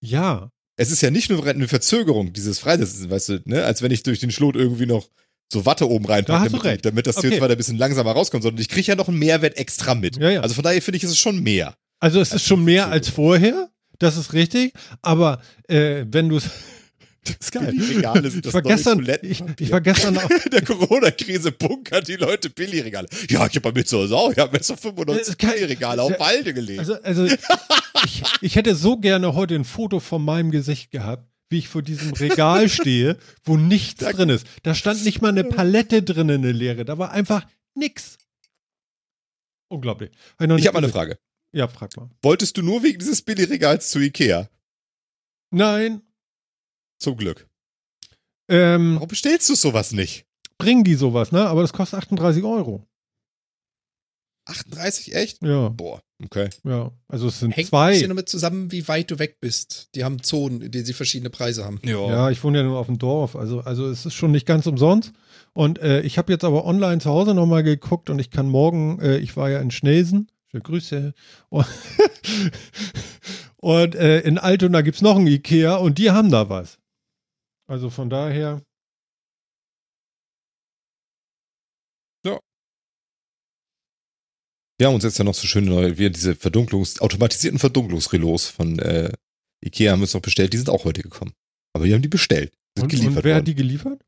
ja, 0.00 0.50
Es 0.78 0.90
ist 0.90 1.00
ja 1.00 1.10
nicht 1.10 1.30
nur 1.30 1.44
eine 1.46 1.68
Verzögerung 1.68 2.32
dieses 2.34 2.58
Freisetzen, 2.58 3.08
weißt 3.10 3.28
du, 3.30 3.42
ne, 3.46 3.64
als 3.64 3.80
wenn 3.80 3.90
ich 3.92 4.02
durch 4.02 4.20
den 4.20 4.30
Schlot 4.30 4.56
irgendwie 4.56 4.84
noch 4.86 5.08
so 5.52 5.64
Watte 5.66 5.88
oben 5.88 6.06
Da 6.06 6.14
reinpacke, 6.14 6.40
hast 6.44 6.52
du 6.54 6.58
damit, 6.58 6.84
damit 6.84 7.06
das 7.06 7.16
CO2 7.18 7.26
Okay. 7.26 7.38
da 7.40 7.46
ein 7.46 7.56
bisschen 7.56 7.78
langsamer 7.78 8.12
rauskommt, 8.12 8.42
sondern 8.42 8.60
ich 8.60 8.68
kriege 8.68 8.86
ja 8.88 8.94
noch 8.96 9.08
einen 9.08 9.18
Mehrwert 9.18 9.56
extra 9.56 9.94
mit. 9.94 10.16
Ja, 10.16 10.30
ja. 10.30 10.40
Also 10.40 10.54
von 10.54 10.64
daher 10.64 10.82
finde 10.82 10.96
ich, 10.98 11.04
ist 11.04 11.10
es 11.10 11.18
schon 11.18 11.40
mehr. 11.42 11.74
Also 12.00 12.20
es 12.20 12.32
ist 12.32 12.46
schon 12.46 12.64
mehr 12.64 12.88
als 12.88 13.08
vorher, 13.08 13.70
das 13.98 14.16
ist 14.16 14.32
richtig, 14.32 14.72
aber 15.02 15.40
äh, 15.68 16.04
wenn 16.10 16.28
du 16.28 16.36
es 16.36 16.44
Das 17.24 17.36
ist 17.40 17.52
geil. 17.52 17.72
Die 17.72 17.94
Regale 17.96 18.30
sind 18.30 18.38
ich 18.46 18.52
das 18.52 18.54
war 18.54 18.62
gestern, 18.62 19.04
ich, 19.22 19.42
ich 19.58 19.70
war 19.72 19.80
gestern 19.80 20.16
auch, 20.18 20.30
In 20.30 20.50
der 20.52 20.62
Corona-Krise 20.62 21.52
bunkern 21.52 22.04
die 22.06 22.16
Leute 22.16 22.50
Billigregale. 22.50 23.08
Ja, 23.30 23.46
ich 23.46 23.56
habe 23.56 23.60
bei 23.60 23.72
mir 23.72 23.84
zu 23.84 23.98
Hause 23.98 24.14
auch, 24.16 24.30
ich 24.32 24.38
habe 24.38 24.56
Das 24.58 24.66
95 24.70 25.28
ist 25.28 25.38
kein- 25.38 25.52
Billigregale 25.52 26.02
auf 26.02 26.18
Halde 26.20 26.52
gelegt. 26.54 26.78
also, 26.80 26.94
also 27.02 27.24
ich, 27.24 28.22
ich 28.42 28.56
hätte 28.56 28.74
so 28.74 28.98
gerne 28.98 29.34
heute 29.34 29.54
ein 29.54 29.64
Foto 29.64 30.00
von 30.00 30.22
meinem 30.24 30.50
Gesicht 30.50 30.90
gehabt, 30.90 31.24
wie 31.48 31.58
ich 31.58 31.68
vor 31.68 31.82
diesem 31.82 32.12
Regal 32.14 32.68
stehe, 32.68 33.18
wo 33.44 33.56
nichts 33.56 34.00
Da- 34.00 34.12
drin 34.12 34.28
ist. 34.30 34.46
Da 34.62 34.74
stand 34.74 35.04
nicht 35.04 35.22
mal 35.22 35.28
eine 35.28 35.44
Palette 35.44 36.02
drin, 36.02 36.30
eine 36.30 36.52
leere, 36.52 36.84
da 36.84 36.98
war 36.98 37.10
einfach 37.12 37.46
nix. 37.74 38.18
Unglaublich. 39.68 40.10
Hab 40.38 40.50
ich 40.58 40.66
habe 40.66 40.76
mal 40.76 40.84
eine. 40.84 40.92
Frage. 40.92 41.18
Ja, 41.52 41.68
frag 41.68 41.96
mal. 41.96 42.10
Wolltest 42.22 42.56
du 42.56 42.62
nur 42.62 42.82
wegen 42.82 42.98
dieses 42.98 43.22
Billigregals 43.22 43.90
zu 43.90 43.98
Ikea? 44.00 44.48
Nein, 45.50 46.02
Zum 46.98 47.16
Glück. 47.16 47.48
ähm, 48.48 48.94
Warum 48.96 49.08
bestellst 49.08 49.48
du 49.48 49.54
sowas 49.54 49.92
nicht? 49.92 50.26
bringen 50.58 50.84
die 50.84 50.94
sowas, 50.94 51.32
ne? 51.32 51.46
Aber 51.46 51.60
das 51.62 51.72
kostet 51.72 51.98
38 51.98 52.42
Euro. 52.42 52.86
38, 54.46 55.14
echt? 55.14 55.42
Ja, 55.42 55.68
Boah, 55.68 56.02
okay. 56.24 56.48
ja. 56.64 56.90
Also 57.08 57.28
es 57.28 57.40
sind 57.40 57.50
hängt 57.50 57.68
ein 57.68 57.70
zwei. 57.70 57.92
bisschen 57.92 58.08
damit 58.08 58.28
zusammen, 58.28 58.72
wie 58.72 58.86
weit 58.88 59.10
du 59.10 59.18
weg 59.18 59.38
bist. 59.40 59.90
Die 59.94 60.04
haben 60.04 60.22
Zonen, 60.22 60.62
in 60.62 60.70
denen 60.70 60.84
sie 60.84 60.92
verschiedene 60.92 61.30
Preise 61.30 61.64
haben. 61.64 61.80
Ja, 61.84 62.30
ich 62.30 62.42
wohne 62.42 62.58
ja 62.58 62.64
nur 62.64 62.78
auf 62.78 62.86
dem 62.86 62.98
Dorf, 62.98 63.36
also, 63.36 63.60
also 63.60 63.88
es 63.88 64.06
ist 64.06 64.14
schon 64.14 64.32
nicht 64.32 64.46
ganz 64.46 64.66
umsonst. 64.66 65.12
Und 65.52 65.78
äh, 65.78 66.00
ich 66.02 66.18
habe 66.18 66.32
jetzt 66.32 66.44
aber 66.44 66.64
online 66.64 66.98
zu 66.98 67.10
Hause 67.10 67.34
nochmal 67.34 67.62
geguckt 67.62 68.10
und 68.10 68.18
ich 68.18 68.30
kann 68.30 68.48
morgen, 68.48 69.00
äh, 69.00 69.18
ich 69.18 69.36
war 69.36 69.48
ja 69.50 69.60
in 69.60 69.70
Schnelsen, 69.70 70.30
schöne 70.50 70.62
Grüße, 70.62 71.14
und, 71.48 71.66
und 73.56 73.94
äh, 73.94 74.20
in 74.20 74.38
Altona 74.38 74.82
gibt 74.82 74.96
es 74.96 75.02
noch 75.02 75.16
ein 75.16 75.26
Ikea 75.26 75.76
und 75.76 75.98
die 75.98 76.10
haben 76.10 76.30
da 76.30 76.48
was. 76.50 76.78
Also 77.66 77.90
von 77.90 78.10
daher, 78.10 78.62
Wir 84.78 84.88
haben 84.88 84.94
uns 84.94 85.04
jetzt 85.04 85.18
ja 85.18 85.24
noch 85.24 85.34
so 85.34 85.46
schöne 85.46 85.70
neue, 85.70 85.96
wir 85.96 86.10
diese 86.10 86.34
Verdunklungs, 86.34 87.00
automatisierten 87.00 87.58
Verdunklungsrelais 87.58 88.46
von, 88.48 88.78
äh, 88.78 89.12
Ikea 89.64 89.92
haben 89.92 90.00
wir 90.00 90.04
es 90.04 90.14
noch 90.14 90.20
bestellt, 90.20 90.52
die 90.52 90.58
sind 90.58 90.68
auch 90.68 90.84
heute 90.84 91.02
gekommen. 91.02 91.32
Aber 91.74 91.86
die 91.86 91.94
haben 91.94 92.02
die 92.02 92.08
bestellt. 92.08 92.52
Sind 92.76 92.84
Und, 92.84 92.88
geliefert 92.90 93.16
und 93.16 93.24
wer 93.24 93.32
worden. 93.32 93.36
hat 93.38 93.48
die 93.48 93.54
geliefert? 93.54 94.04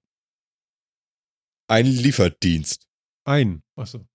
Ein 1.71 1.87
Lieferdienst. 1.87 2.87
Ein. 3.25 3.63
Achso. 3.77 4.07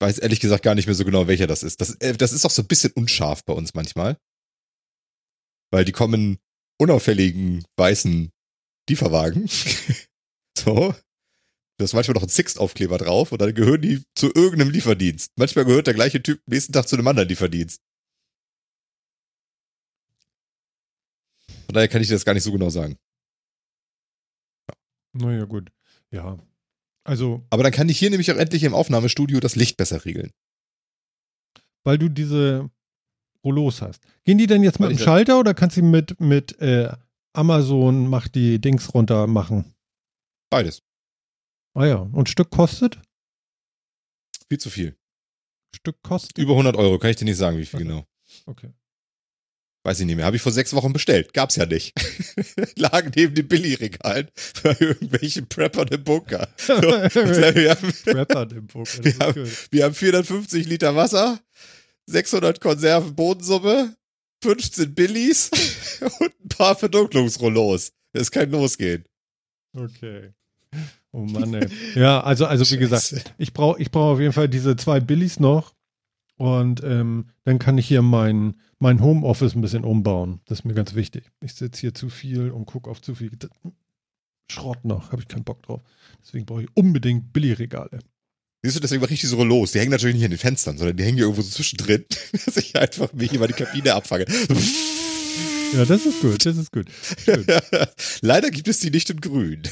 Weiß 0.00 0.18
ehrlich 0.18 0.40
gesagt 0.40 0.62
gar 0.62 0.74
nicht 0.74 0.86
mehr 0.86 0.94
so 0.94 1.04
genau, 1.04 1.26
welcher 1.26 1.46
das 1.46 1.62
ist. 1.62 1.80
Das, 1.80 1.94
äh, 1.96 2.16
das 2.16 2.32
ist 2.32 2.44
auch 2.44 2.50
so 2.50 2.62
ein 2.62 2.68
bisschen 2.68 2.92
unscharf 2.92 3.44
bei 3.44 3.52
uns 3.52 3.74
manchmal. 3.74 4.18
Weil 5.70 5.84
die 5.84 5.92
kommen 5.92 6.38
unauffälligen 6.80 7.64
weißen 7.76 8.30
Lieferwagen. 8.88 9.48
so. 10.58 10.94
Da 11.78 11.84
ist 11.84 11.94
manchmal 11.94 12.14
noch 12.14 12.22
ein 12.24 12.28
Sixt-Aufkleber 12.28 12.98
drauf 12.98 13.30
und 13.32 13.40
dann 13.40 13.54
gehören 13.54 13.80
die 13.80 14.02
zu 14.14 14.26
irgendeinem 14.34 14.70
Lieferdienst. 14.70 15.32
Manchmal 15.36 15.64
gehört 15.64 15.86
der 15.86 15.94
gleiche 15.94 16.20
Typ 16.22 16.40
nächsten 16.46 16.72
Tag 16.72 16.88
zu 16.88 16.96
einem 16.96 17.06
anderen 17.06 17.28
Lieferdienst. 17.28 17.80
Von 21.66 21.74
daher 21.74 21.88
kann 21.88 22.02
ich 22.02 22.08
dir 22.08 22.14
das 22.14 22.24
gar 22.24 22.34
nicht 22.34 22.42
so 22.42 22.52
genau 22.52 22.70
sagen. 22.70 22.96
Naja, 25.12 25.44
gut. 25.44 25.70
Ja. 26.10 26.38
Also, 27.04 27.46
Aber 27.50 27.62
dann 27.62 27.72
kann 27.72 27.88
ich 27.88 27.98
hier 27.98 28.10
nämlich 28.10 28.30
auch 28.32 28.36
endlich 28.36 28.62
im 28.64 28.74
Aufnahmestudio 28.74 29.40
das 29.40 29.56
Licht 29.56 29.76
besser 29.76 30.04
regeln. 30.04 30.30
weil 31.84 31.96
du 31.96 32.08
diese 32.08 32.68
Rollos 33.44 33.80
hast. 33.80 34.02
Gehen 34.24 34.36
die 34.36 34.46
denn 34.46 34.62
jetzt 34.62 34.80
mit 34.80 34.90
dem 34.90 34.98
Schalter 34.98 35.38
oder 35.38 35.54
kannst 35.54 35.76
du 35.76 35.82
mit, 35.82 36.20
mit 36.20 36.60
äh, 36.60 36.92
Amazon 37.32 38.08
mach 38.08 38.28
die 38.28 38.60
Dings 38.60 38.92
runter 38.92 39.26
machen? 39.26 39.74
Beides. 40.50 40.82
Ah 41.78 41.86
ja. 41.86 41.96
Und 41.98 42.28
Stück 42.28 42.50
kostet? 42.50 42.98
Viel 44.48 44.58
zu 44.58 44.68
viel. 44.70 44.96
Stück 45.76 46.02
kostet? 46.02 46.36
Über 46.38 46.52
100 46.52 46.76
Euro, 46.76 46.98
kann 46.98 47.10
ich 47.10 47.16
dir 47.16 47.24
nicht 47.24 47.36
sagen, 47.36 47.56
wie 47.58 47.66
viel 47.66 47.76
Okay. 47.80 47.86
genau. 47.88 48.04
Okay. 48.46 48.72
Weiß 49.84 50.00
ich 50.00 50.06
nicht 50.06 50.16
mehr. 50.16 50.26
Habe 50.26 50.34
ich 50.36 50.42
vor 50.42 50.50
sechs 50.50 50.72
Wochen 50.74 50.92
bestellt. 50.92 51.32
Gab's 51.32 51.54
ja 51.54 51.66
nicht. 51.66 51.94
Lagen 52.76 53.12
neben 53.14 53.34
den 53.34 53.46
Billigregalen 53.46 54.28
bei 54.64 54.76
irgendwelchen 54.80 55.48
Preppern 55.48 55.88
im 55.88 56.02
Bunker. 56.02 56.48
So, 56.58 56.74
wir, 56.82 57.70
haben, 57.70 57.92
Rapper 58.06 58.50
im 58.50 58.66
Poker. 58.66 59.04
Wir 59.04 59.18
haben- 59.20 59.50
wir 59.70 59.84
haben 59.84 59.94
450 59.94 60.66
Liter 60.66 60.96
Wasser, 60.96 61.40
600 62.06 62.60
Konserven 62.60 63.14
Bodensuppe, 63.14 63.94
15 64.42 64.94
Billies 64.96 65.50
und 66.00 66.34
ein 66.44 66.48
paar 66.48 66.74
Verdunklungsrollos. 66.76 67.92
Es 68.12 68.30
kann 68.32 68.50
losgehen. 68.50 69.04
Okay. 69.76 70.32
Oh 71.12 71.24
Mann, 71.24 71.54
ey. 71.54 71.68
Ja, 71.94 72.20
also, 72.20 72.46
also 72.46 72.70
wie 72.70 72.78
gesagt, 72.78 73.34
ich 73.38 73.52
brauche 73.52 73.80
ich 73.80 73.90
brauch 73.90 74.12
auf 74.12 74.20
jeden 74.20 74.32
Fall 74.32 74.48
diese 74.48 74.76
zwei 74.76 75.00
Billies 75.00 75.40
noch. 75.40 75.74
Und 76.36 76.84
ähm, 76.84 77.30
dann 77.44 77.58
kann 77.58 77.78
ich 77.78 77.88
hier 77.88 78.00
mein, 78.00 78.54
mein 78.78 79.02
Homeoffice 79.02 79.56
ein 79.56 79.60
bisschen 79.60 79.84
umbauen. 79.84 80.40
Das 80.46 80.60
ist 80.60 80.64
mir 80.64 80.74
ganz 80.74 80.94
wichtig. 80.94 81.24
Ich 81.40 81.54
sitze 81.54 81.80
hier 81.80 81.94
zu 81.94 82.10
viel 82.10 82.50
und 82.50 82.66
gucke 82.66 82.88
auf 82.88 83.02
zu 83.02 83.16
viel 83.16 83.32
Schrott 84.50 84.84
noch. 84.84 85.10
Habe 85.10 85.22
ich 85.22 85.28
keinen 85.28 85.42
Bock 85.42 85.62
drauf. 85.62 85.82
Deswegen 86.22 86.46
brauche 86.46 86.62
ich 86.62 86.68
unbedingt 86.74 87.32
Billigregale. 87.32 87.98
Siehst 88.62 88.76
du, 88.76 88.80
deswegen 88.80 89.02
mache 89.02 89.14
ich 89.14 89.20
diese 89.20 89.36
Rollos. 89.36 89.72
Die 89.72 89.80
hängen 89.80 89.90
natürlich 89.90 90.16
nicht 90.16 90.24
an 90.24 90.30
den 90.30 90.38
Fenstern, 90.38 90.78
sondern 90.78 90.96
die 90.96 91.04
hängen 91.04 91.16
hier 91.16 91.24
irgendwo 91.24 91.42
so 91.42 91.50
zwischendrin, 91.50 92.04
dass 92.44 92.56
ich 92.56 92.76
einfach 92.76 93.12
mich 93.12 93.32
über 93.32 93.48
die 93.48 93.54
Kabine 93.54 93.94
abfange. 93.94 94.26
Ja, 95.74 95.84
das 95.84 96.06
ist 96.06 96.20
gut. 96.20 96.44
Das 96.44 96.56
ist 96.56 96.72
gut. 96.72 96.86
Leider 98.22 98.50
gibt 98.50 98.68
es 98.68 98.80
die 98.80 98.90
nicht 98.90 99.10
in 99.10 99.20
grün. 99.20 99.62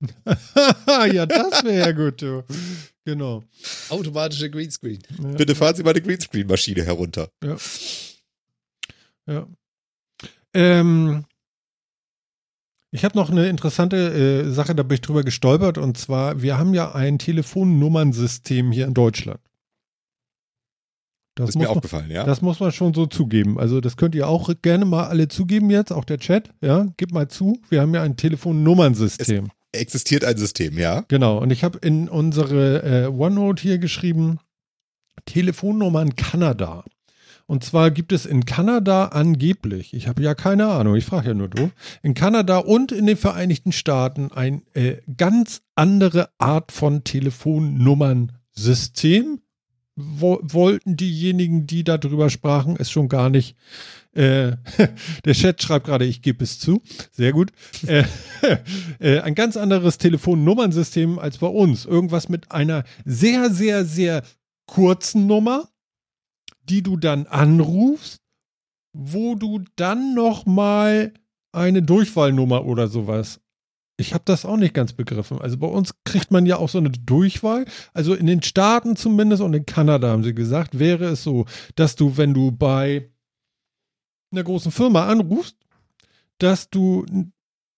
ja, 1.12 1.26
das 1.26 1.64
wäre 1.64 1.78
ja 1.78 1.92
gut, 1.92 2.22
du. 2.22 2.44
Genau. 3.04 3.44
Automatische 3.88 4.50
Greenscreen. 4.50 4.98
Ja. 5.22 5.28
Bitte 5.32 5.54
fahren 5.54 5.74
Sie 5.74 5.82
meine 5.82 6.00
Greenscreen-Maschine 6.00 6.84
herunter. 6.84 7.30
Ja. 7.42 7.56
Ja. 9.26 9.46
Ähm, 10.54 11.24
ich 12.90 13.04
habe 13.04 13.16
noch 13.16 13.30
eine 13.30 13.48
interessante 13.48 13.96
äh, 13.96 14.50
Sache, 14.50 14.74
da 14.74 14.82
bin 14.82 14.96
ich 14.96 15.00
drüber 15.00 15.22
gestolpert, 15.22 15.78
und 15.78 15.96
zwar, 15.96 16.42
wir 16.42 16.58
haben 16.58 16.74
ja 16.74 16.92
ein 16.92 17.18
Telefonnummernsystem 17.18 18.72
hier 18.72 18.86
in 18.86 18.94
Deutschland. 18.94 19.40
Das 21.40 21.50
ist 21.50 21.56
muss, 21.56 21.62
mir 21.62 21.68
man, 21.68 21.76
aufgefallen, 21.76 22.10
ja? 22.10 22.24
das 22.24 22.42
muss 22.42 22.60
man 22.60 22.72
schon 22.72 22.94
so 22.94 23.06
zugeben. 23.06 23.58
Also, 23.58 23.80
das 23.80 23.96
könnt 23.96 24.14
ihr 24.14 24.28
auch 24.28 24.50
gerne 24.62 24.84
mal 24.84 25.04
alle 25.04 25.28
zugeben 25.28 25.70
jetzt, 25.70 25.92
auch 25.92 26.04
der 26.04 26.18
Chat. 26.18 26.50
Ja, 26.60 26.86
gib 26.96 27.12
mal 27.12 27.28
zu. 27.28 27.60
Wir 27.68 27.80
haben 27.80 27.94
ja 27.94 28.02
ein 28.02 28.16
Telefonnummernsystem. 28.16 29.48
Existiert 29.72 30.24
ein 30.24 30.36
System, 30.36 30.76
ja? 30.78 31.04
Genau, 31.08 31.38
und 31.38 31.50
ich 31.52 31.64
habe 31.64 31.78
in 31.78 32.08
unsere 32.08 33.04
äh, 33.04 33.06
OneNote 33.06 33.62
hier 33.62 33.78
geschrieben, 33.78 34.38
Telefonnummern 35.26 36.16
Kanada. 36.16 36.84
Und 37.46 37.62
zwar 37.64 37.90
gibt 37.90 38.12
es 38.12 38.26
in 38.26 38.44
Kanada 38.46 39.06
angeblich, 39.06 39.92
ich 39.92 40.06
habe 40.06 40.22
ja 40.22 40.36
keine 40.36 40.68
Ahnung, 40.68 40.94
ich 40.94 41.04
frage 41.04 41.26
ja 41.28 41.34
nur 41.34 41.48
du, 41.48 41.72
in 42.00 42.14
Kanada 42.14 42.58
und 42.58 42.92
in 42.92 43.06
den 43.06 43.16
Vereinigten 43.16 43.72
Staaten 43.72 44.30
ein 44.30 44.62
äh, 44.74 44.98
ganz 45.16 45.62
andere 45.74 46.30
Art 46.38 46.70
von 46.70 47.02
Telefonnummernsystem. 47.02 49.40
Wo, 50.02 50.40
wollten 50.42 50.96
diejenigen, 50.96 51.66
die 51.66 51.84
darüber 51.84 52.30
sprachen, 52.30 52.76
es 52.78 52.90
schon 52.90 53.08
gar 53.08 53.30
nicht. 53.30 53.56
Äh, 54.12 54.56
der 55.24 55.34
Chat 55.34 55.62
schreibt 55.62 55.86
gerade, 55.86 56.04
ich 56.04 56.22
gebe 56.22 56.42
es 56.42 56.58
zu. 56.58 56.82
Sehr 57.12 57.32
gut. 57.32 57.52
Äh, 57.86 58.04
äh, 58.98 59.20
ein 59.20 59.34
ganz 59.34 59.56
anderes 59.56 59.98
Telefonnummernsystem 59.98 61.18
als 61.18 61.38
bei 61.38 61.46
uns. 61.46 61.84
Irgendwas 61.84 62.28
mit 62.28 62.50
einer 62.50 62.84
sehr, 63.04 63.50
sehr, 63.50 63.84
sehr 63.84 64.22
kurzen 64.66 65.26
Nummer, 65.26 65.68
die 66.64 66.82
du 66.82 66.96
dann 66.96 67.26
anrufst, 67.26 68.20
wo 68.92 69.34
du 69.34 69.64
dann 69.76 70.14
noch 70.14 70.46
mal 70.46 71.12
eine 71.52 71.82
Durchwahlnummer 71.82 72.64
oder 72.64 72.88
sowas. 72.88 73.40
Ich 74.00 74.14
habe 74.14 74.24
das 74.24 74.44
auch 74.44 74.56
nicht 74.56 74.74
ganz 74.74 74.94
begriffen. 74.94 75.40
Also 75.40 75.58
bei 75.58 75.66
uns 75.66 75.94
kriegt 76.04 76.30
man 76.30 76.46
ja 76.46 76.56
auch 76.56 76.68
so 76.68 76.78
eine 76.78 76.90
Durchwahl. 76.90 77.66
Also 77.92 78.14
in 78.14 78.26
den 78.26 78.42
Staaten 78.42 78.96
zumindest 78.96 79.42
und 79.42 79.54
in 79.54 79.66
Kanada 79.66 80.08
haben 80.08 80.24
sie 80.24 80.34
gesagt, 80.34 80.78
wäre 80.78 81.04
es 81.04 81.22
so, 81.22 81.44
dass 81.76 81.96
du, 81.96 82.16
wenn 82.16 82.32
du 82.32 82.50
bei 82.50 83.10
einer 84.32 84.42
großen 84.42 84.72
Firma 84.72 85.06
anrufst, 85.06 85.56
dass 86.38 86.70
du 86.70 87.04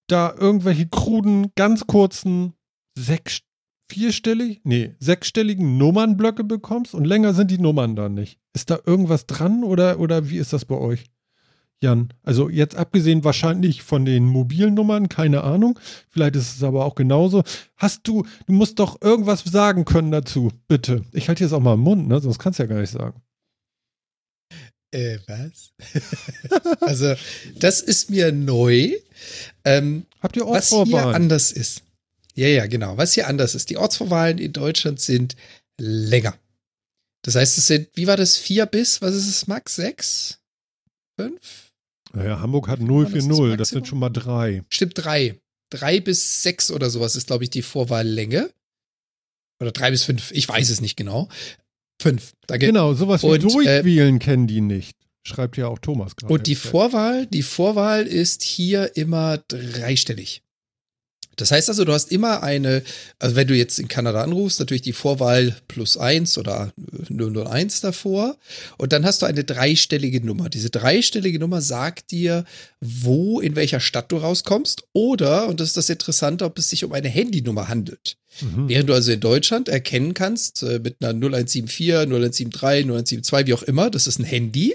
da 0.07 0.35
irgendwelche 0.39 0.89
kruden, 0.89 1.51
ganz 1.57 1.87
kurzen, 1.87 2.55
sechs, 2.97 3.41
vierstellig, 3.91 4.61
nee, 4.65 4.95
sechsstelligen 5.01 5.77
Nummernblöcke 5.77 6.45
bekommst 6.45 6.95
und 6.95 7.05
länger 7.05 7.35
sind 7.35 7.51
die 7.51 7.59
Nummern 7.59 7.97
dann 7.97 8.15
nicht. 8.15 8.39
Ist 8.55 8.71
da 8.71 8.79
irgendwas 8.87 9.27
dran 9.27 9.65
oder, 9.65 9.99
oder 9.99 10.31
wie 10.31 10.39
ist 10.39 10.53
das 10.53 10.65
bei 10.65 10.77
euch? 10.77 11.05
Jan, 11.83 12.13
also 12.23 12.49
jetzt 12.49 12.77
abgesehen 12.77 13.25
wahrscheinlich 13.25 13.83
von 13.83 14.05
den 14.05 14.25
mobilen 14.25 14.75
Nummern, 14.75 15.09
keine 15.09 15.43
Ahnung. 15.43 15.79
Vielleicht 16.09 16.37
ist 16.37 16.57
es 16.57 16.63
aber 16.63 16.85
auch 16.85 16.95
genauso. 16.95 17.43
Hast 17.77 18.07
du, 18.07 18.25
du 18.47 18.53
musst 18.53 18.79
doch 18.79 19.03
irgendwas 19.03 19.43
sagen 19.43 19.85
können 19.85 20.13
dazu, 20.13 20.53
bitte. 20.69 21.05
Ich 21.13 21.29
halte 21.29 21.43
jetzt 21.43 21.53
auch 21.53 21.61
mal 21.61 21.75
im 21.75 21.81
Mund, 21.81 22.07
ne? 22.07 22.21
Sonst 22.21 22.39
kannst 22.39 22.59
du 22.59 22.63
ja 22.63 22.69
gar 22.69 22.81
nicht 22.81 22.93
sagen. 22.93 23.21
Äh, 24.93 25.19
was? 25.27 25.73
also, 26.81 27.15
das 27.57 27.81
ist 27.81 28.11
mir 28.11 28.31
neu. 28.31 28.93
Ähm, 29.65 30.07
Habt 30.21 30.37
ihr 30.37 30.47
was 30.47 30.69
hier 30.69 31.07
anders 31.07 31.51
ist. 31.51 31.83
Ja, 32.35 32.47
ja, 32.47 32.67
genau. 32.67 32.97
Was 32.97 33.15
hier 33.15 33.27
anders 33.27 33.57
ist. 33.57 33.71
Die 33.71 33.77
Ortsvorwahlen 33.77 34.39
in 34.39 34.53
Deutschland 34.53 35.01
sind 35.01 35.35
länger. 35.79 36.39
Das 37.23 37.35
heißt, 37.35 37.59
es 37.59 37.67
sind, 37.67 37.89
wie 37.95 38.07
war 38.07 38.17
das, 38.17 38.37
vier 38.37 38.67
bis, 38.67 39.03
was 39.03 39.15
ist 39.15 39.29
es, 39.29 39.47
Max? 39.47 39.77
Sechs? 39.77 40.39
Fünf? 41.17 41.62
Naja, 42.13 42.41
Hamburg 42.41 42.69
hat 42.69 42.81
das 42.81 42.87
040, 42.87 43.13
das 43.13 43.29
das 43.29 43.29
Maximum? 43.29 43.67
sind 43.67 43.87
schon 43.89 43.99
mal 43.99 44.11
drei. 44.11 44.63
Stimmt, 44.69 44.93
drei. 44.97 45.41
Drei 45.71 46.01
bis 46.01 46.43
sechs 46.43 46.71
oder 46.71 46.91
sowas 46.91 47.17
ist, 47.17 47.27
glaube 47.29 47.45
ich, 47.45 47.51
die 47.51 47.63
Vorwahllänge. 47.63 48.51
Oder 49.61 49.73
drei 49.73 49.91
bis 49.91 50.05
fünf, 50.05 50.31
ich 50.33 50.49
weiß 50.49 50.71
es 50.71 50.81
nicht 50.81 50.97
genau. 50.97 51.29
Fünf. 52.01 52.33
Da 52.47 52.57
geht 52.57 52.69
Genau, 52.69 52.95
sowas 52.95 53.23
wie 53.23 53.27
Und, 53.27 53.37
äh, 53.37 53.39
durchwählen 53.39 54.19
kennen 54.19 54.47
die 54.47 54.61
nicht. 54.61 54.97
Schreibt 55.25 55.57
ja 55.57 55.69
auch 55.69 55.79
Thomas 55.79 56.17
gerade. 56.17 56.35
Und 56.35 56.47
die. 56.49 56.57
Vorwahl, 56.57 57.27
die 57.27 57.43
Vorwahl 57.45 58.07
ist 58.07 58.43
hier 58.43 58.97
immer 58.97 59.39
dreistellig. 59.39 60.43
Das 61.37 61.51
heißt 61.51 61.69
also, 61.69 61.85
du 61.85 61.93
hast 61.93 62.13
immer 62.13 62.43
eine, 62.43 62.83
also 63.19 63.37
wenn 63.37 63.49
du 63.49 63.55
jetzt 63.55 63.79
in 63.79 63.89
Kanada 63.89 64.23
anrufst, 64.23 64.61
natürlich 64.61 64.83
die 64.83 64.93
Vorwahl 64.93 65.57
plus 65.67 65.97
eins 65.97 66.37
oder 66.37 66.73
001 67.09 67.81
davor. 67.81 68.37
Und 68.77 68.93
dann 68.93 69.05
hast 69.05 69.23
du 69.23 69.27
eine 69.27 69.45
dreistellige 69.45 70.25
Nummer. 70.25 70.49
Diese 70.49 70.71
dreistellige 70.71 71.39
Nummer 71.39 71.63
sagt 71.63 72.11
dir, 72.11 72.45
wo, 72.81 73.41
in 73.41 73.57
welcher 73.57 73.81
Stadt 73.81 74.13
du 74.13 74.19
rauskommst. 74.19 74.85
Oder, 74.93 75.49
und 75.49 75.61
das 75.61 75.69
ist 75.69 75.77
das 75.77 75.89
Interessante, 75.89 76.45
ob 76.45 76.59
es 76.59 76.69
sich 76.69 76.85
um 76.85 76.93
eine 76.93 77.09
Handynummer 77.09 77.69
handelt. 77.69 78.17
Mhm. 78.41 78.69
Während 78.69 78.89
du 78.89 78.95
also 78.95 79.13
in 79.13 79.21
Deutschland 79.21 79.69
erkennen 79.69 80.15
kannst, 80.15 80.63
äh, 80.63 80.81
mit 80.83 80.97
einer 81.01 81.13
0174, 81.13 82.07
0173, 82.07 82.87
0172, 82.87 83.47
wie 83.47 83.55
auch 83.55 83.63
immer, 83.63 83.91
das 83.91 84.07
ist 84.07 84.19
ein 84.19 84.25
Handy, 84.25 84.75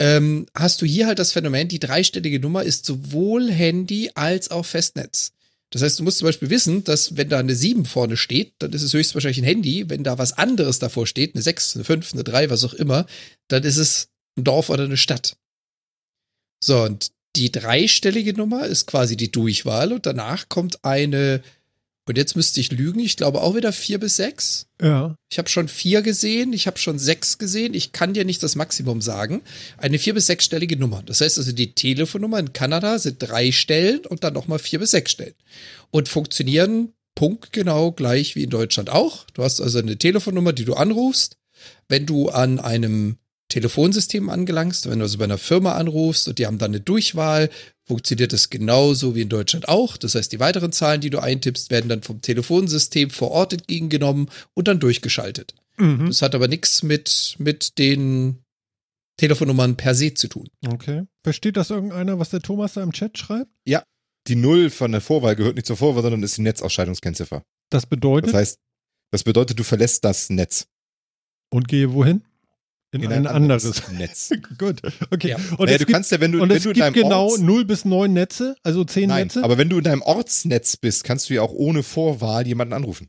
ähm, 0.00 0.46
hast 0.54 0.80
du 0.80 0.86
hier 0.86 1.06
halt 1.06 1.18
das 1.18 1.32
Phänomen, 1.32 1.68
die 1.68 1.78
dreistellige 1.78 2.40
Nummer 2.40 2.62
ist 2.62 2.86
sowohl 2.86 3.50
Handy 3.50 4.10
als 4.14 4.50
auch 4.50 4.64
Festnetz. 4.64 5.32
Das 5.70 5.82
heißt, 5.82 6.00
du 6.00 6.02
musst 6.02 6.18
zum 6.18 6.26
Beispiel 6.26 6.50
wissen, 6.50 6.82
dass 6.82 7.16
wenn 7.16 7.28
da 7.28 7.38
eine 7.38 7.54
7 7.54 7.84
vorne 7.84 8.16
steht, 8.16 8.54
dann 8.58 8.72
ist 8.72 8.82
es 8.82 8.92
höchstwahrscheinlich 8.92 9.38
ein 9.38 9.44
Handy. 9.44 9.88
Wenn 9.88 10.02
da 10.02 10.18
was 10.18 10.32
anderes 10.32 10.80
davor 10.80 11.06
steht, 11.06 11.34
eine 11.34 11.42
6, 11.42 11.76
eine 11.76 11.84
5, 11.84 12.12
eine 12.12 12.24
3, 12.24 12.50
was 12.50 12.64
auch 12.64 12.74
immer, 12.74 13.06
dann 13.48 13.62
ist 13.62 13.76
es 13.76 14.08
ein 14.36 14.44
Dorf 14.44 14.68
oder 14.68 14.84
eine 14.84 14.96
Stadt. 14.96 15.36
So, 16.62 16.82
und 16.82 17.12
die 17.36 17.52
dreistellige 17.52 18.34
Nummer 18.34 18.66
ist 18.66 18.86
quasi 18.86 19.16
die 19.16 19.30
Durchwahl 19.30 19.92
und 19.92 20.06
danach 20.06 20.48
kommt 20.48 20.84
eine, 20.84 21.42
und 22.10 22.18
jetzt 22.18 22.36
müsste 22.36 22.60
ich 22.60 22.72
lügen, 22.72 23.00
ich 23.00 23.16
glaube 23.16 23.40
auch 23.40 23.54
wieder 23.54 23.72
vier 23.72 23.98
bis 23.98 24.16
sechs. 24.16 24.66
Ja. 24.82 25.14
Ich 25.30 25.38
habe 25.38 25.48
schon 25.48 25.68
vier 25.68 26.02
gesehen, 26.02 26.52
ich 26.52 26.66
habe 26.66 26.78
schon 26.78 26.98
sechs 26.98 27.38
gesehen. 27.38 27.72
Ich 27.72 27.92
kann 27.92 28.14
dir 28.14 28.24
nicht 28.24 28.42
das 28.42 28.56
Maximum 28.56 29.00
sagen. 29.00 29.42
Eine 29.78 29.98
vier- 29.98 30.14
bis 30.14 30.26
sechsstellige 30.26 30.76
Nummer. 30.76 31.02
Das 31.06 31.20
heißt 31.20 31.38
also, 31.38 31.52
die 31.52 31.72
Telefonnummer 31.74 32.40
in 32.40 32.52
Kanada 32.52 32.98
sind 32.98 33.16
drei 33.20 33.52
Stellen 33.52 34.00
und 34.06 34.24
dann 34.24 34.34
nochmal 34.34 34.58
vier 34.58 34.80
bis 34.80 34.90
sechs 34.90 35.12
Stellen. 35.12 35.34
Und 35.90 36.08
funktionieren 36.08 36.92
punktgenau 37.14 37.92
gleich 37.92 38.34
wie 38.34 38.42
in 38.42 38.50
Deutschland 38.50 38.90
auch. 38.90 39.24
Du 39.34 39.44
hast 39.44 39.60
also 39.60 39.78
eine 39.78 39.96
Telefonnummer, 39.96 40.52
die 40.52 40.64
du 40.64 40.74
anrufst. 40.74 41.36
Wenn 41.88 42.06
du 42.06 42.28
an 42.28 42.58
einem 42.58 43.18
Telefonsystem 43.50 44.30
angelangst, 44.30 44.88
wenn 44.88 45.00
du 45.00 45.04
also 45.04 45.18
bei 45.18 45.24
einer 45.24 45.36
Firma 45.38 45.74
anrufst 45.74 46.26
und 46.28 46.38
die 46.38 46.46
haben 46.46 46.56
dann 46.58 46.70
eine 46.70 46.80
Durchwahl, 46.80 47.50
funktioniert 47.84 48.32
das 48.32 48.48
genauso 48.48 49.14
wie 49.14 49.20
in 49.22 49.28
Deutschland 49.28 49.68
auch. 49.68 49.96
Das 49.98 50.14
heißt, 50.14 50.32
die 50.32 50.40
weiteren 50.40 50.72
Zahlen, 50.72 51.02
die 51.02 51.10
du 51.10 51.18
eintippst, 51.18 51.70
werden 51.70 51.88
dann 51.88 52.02
vom 52.02 52.22
Telefonsystem 52.22 53.10
vor 53.10 53.30
Ort 53.32 53.52
entgegengenommen 53.52 54.30
und 54.54 54.68
dann 54.68 54.80
durchgeschaltet. 54.80 55.54
Mhm. 55.76 56.06
Das 56.06 56.22
hat 56.22 56.34
aber 56.34 56.48
nichts 56.48 56.82
mit, 56.82 57.36
mit 57.38 57.76
den 57.78 58.38
Telefonnummern 59.18 59.76
per 59.76 59.94
se 59.94 60.14
zu 60.14 60.28
tun. 60.28 60.48
Okay. 60.66 61.02
Versteht 61.22 61.56
das 61.58 61.68
irgendeiner, 61.70 62.18
was 62.18 62.30
der 62.30 62.40
Thomas 62.40 62.72
da 62.74 62.82
im 62.82 62.92
Chat 62.92 63.18
schreibt? 63.18 63.50
Die 64.28 64.36
Null 64.36 64.68
von 64.68 64.92
der 64.92 65.00
Vorwahl 65.00 65.34
gehört 65.34 65.56
nicht 65.56 65.66
zur 65.66 65.78
Vorwahl, 65.78 66.02
sondern 66.02 66.22
ist 66.22 66.36
die 66.36 66.42
Netzausscheidungskennziffer. 66.42 67.42
Das 67.70 67.86
bedeutet 67.86 68.28
Das 68.28 68.34
heißt, 68.34 68.58
das 69.10 69.24
bedeutet, 69.24 69.58
du 69.58 69.64
verlässt 69.64 70.04
das 70.04 70.28
Netz. 70.28 70.66
und 71.52 71.66
gehe 71.68 71.92
wohin? 71.92 72.22
In, 72.92 73.06
ein, 73.12 73.26
anderes. 73.26 73.82
Netz. 73.92 74.30
Gut. 74.58 74.80
Okay. 75.10 75.28
Ja. 75.30 75.36
Und 75.36 75.60
naja, 75.60 75.72
es 75.72 75.78
du 75.78 75.78
gibt, 75.86 75.92
kannst 75.92 76.10
ja, 76.10 76.20
wenn 76.20 76.32
du, 76.32 76.42
und 76.42 76.48
wenn 76.48 76.56
es 76.56 76.62
du 76.64 76.70
in 76.70 76.74
gibt 76.74 76.86
deinem 76.86 76.94
genau 76.94 77.26
Orts, 77.28 77.38
0 77.38 77.64
bis 77.64 77.84
9 77.84 78.12
Netze, 78.12 78.56
also 78.64 78.84
10 78.84 79.08
Nein, 79.08 79.26
Netze. 79.28 79.44
aber 79.44 79.58
wenn 79.58 79.68
du 79.68 79.78
in 79.78 79.84
deinem 79.84 80.02
Ortsnetz 80.02 80.76
bist, 80.76 81.04
kannst 81.04 81.30
du 81.30 81.34
ja 81.34 81.42
auch 81.42 81.52
ohne 81.52 81.82
Vorwahl 81.82 82.46
jemanden 82.46 82.74
anrufen. 82.74 83.06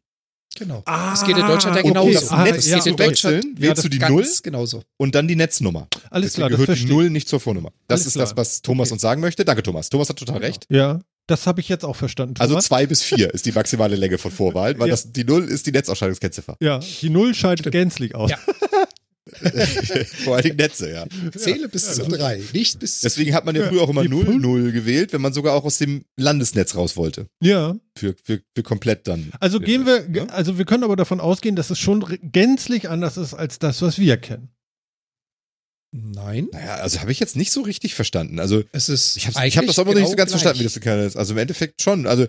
Genau. 0.57 0.83
ah, 0.85 1.11
das 1.11 1.23
geht 1.25 1.37
in 1.37 1.47
Deutschland 1.47 1.77
ja 1.77 1.81
okay. 1.81 1.87
genauso. 1.93 2.11
das 2.11 2.29
Ah, 2.29 2.43
Netz 2.43 2.67
ja, 2.67 2.75
geht 2.77 2.85
in 2.87 2.93
okay. 2.93 3.05
Deutschland 3.05 3.35
wechseln, 3.37 3.55
Ja, 3.55 3.61
wählst 3.61 3.77
das 3.77 3.83
du 3.83 3.89
die 3.89 3.99
Null 3.99 4.27
genauso. 4.43 4.83
und 4.97 5.15
dann 5.15 5.27
die 5.27 5.37
Netznummer. 5.37 5.87
Alles 6.09 6.33
Deswegen 6.33 6.47
klar, 6.47 6.49
das 6.49 6.59
gehört 6.59 6.79
die. 6.79 6.85
Null 6.93 7.09
nicht 7.09 7.29
zur 7.29 7.39
Vornummer. 7.39 7.71
Das 7.87 8.01
Alles 8.01 8.07
ist 8.07 8.13
klar. 8.13 8.25
das, 8.25 8.35
was 8.37 8.61
Thomas 8.61 8.89
Okay. 8.89 8.93
uns 8.93 9.01
sagen 9.01 9.21
möchte. 9.21 9.45
Danke, 9.45 9.63
Thomas. 9.63 9.89
Thomas 9.89 10.09
hat 10.09 10.17
total 10.17 10.39
recht. 10.39 10.65
Ja, 10.69 10.99
das 11.27 11.47
habe 11.47 11.61
ich 11.61 11.69
jetzt 11.69 11.85
auch 11.85 11.95
verstanden. 11.95 12.35
Also 12.39 12.53
Thomas. 12.55 12.65
zwei 12.65 12.85
bis 12.85 13.01
vier 13.01 13.33
ist 13.33 13.45
die 13.45 13.53
maximale 13.53 13.95
Länge 13.95 14.17
von 14.17 14.29
Vorwahl, 14.29 14.77
weil 14.77 14.89
Ja. 14.89 14.93
das, 14.93 15.11
die 15.13 15.23
Null 15.23 15.45
ist 15.45 15.65
die 15.67 15.71
Netzausscheidungskennziffer. 15.71 16.57
ja, 16.59 16.79
die 16.79 17.09
Null 17.09 17.33
scheidet 17.33 17.59
Stimmt. 17.59 17.71
gänzlich 17.71 18.13
aus. 18.13 18.31
Ja. 18.31 18.37
Vor 20.23 20.35
allem 20.37 20.55
Netze, 20.55 20.91
ja. 20.91 21.05
Zähle 21.35 21.67
bis 21.69 21.95
zu 21.95 22.03
drei, 22.07 22.41
nicht 22.53 22.79
bis 22.79 22.99
zu 22.99 23.05
Deswegen 23.05 23.33
hat 23.33 23.45
man 23.45 23.55
ja 23.55 23.63
Ja, 23.63 23.69
früher 23.69 23.81
auch 23.81 23.89
immer 23.89 24.03
die 24.03 24.09
0-0 24.09 24.71
gewählt, 24.71 25.13
wenn 25.13 25.21
man 25.21 25.33
sogar 25.33 25.53
auch 25.55 25.63
aus 25.63 25.77
dem 25.77 26.03
Landesnetz 26.17 26.75
raus 26.75 26.95
wollte. 26.97 27.27
ja. 27.41 27.75
Für, 27.97 28.15
für, 28.23 28.41
für 28.55 28.63
komplett 28.63 29.07
dann. 29.07 29.31
Also 29.41 29.59
gehen 29.59 29.85
wir, 29.85 30.07
Ja? 30.13 30.25
also 30.27 30.57
wir 30.57 30.63
können 30.65 30.83
aber 30.85 30.95
davon 30.95 31.19
ausgehen, 31.19 31.57
dass 31.57 31.69
es 31.69 31.77
schon 31.79 32.05
gänzlich 32.23 32.87
anders 32.89 33.17
ist 33.17 33.33
als 33.33 33.59
das, 33.59 33.81
was 33.81 33.99
wir 33.99 34.15
kennen. 34.17 34.49
Nein, 35.93 36.47
Naja, 36.53 36.75
also 36.75 37.01
habe 37.01 37.11
ich 37.11 37.19
jetzt 37.19 37.35
nicht 37.35 37.51
so 37.51 37.61
richtig 37.61 37.95
verstanden. 37.95 38.39
Also 38.39 38.63
es 38.71 38.87
ist 38.87 39.17
ich 39.17 39.27
habe 39.27 39.37
hab 39.45 39.65
das 39.67 39.77
aber 39.77 39.91
noch 39.93 39.99
nicht 39.99 40.05
so 40.05 40.11
genau 40.11 40.17
ganz 40.21 40.31
verstanden, 40.31 40.59
wie 40.59 40.63
gleich. 40.63 40.73
das 40.73 40.81
so 40.81 40.89
kann 40.89 40.99
ist. 40.99 41.17
Also 41.17 41.33
im 41.33 41.37
Endeffekt 41.39 41.81
schon. 41.81 42.07
Also, 42.07 42.27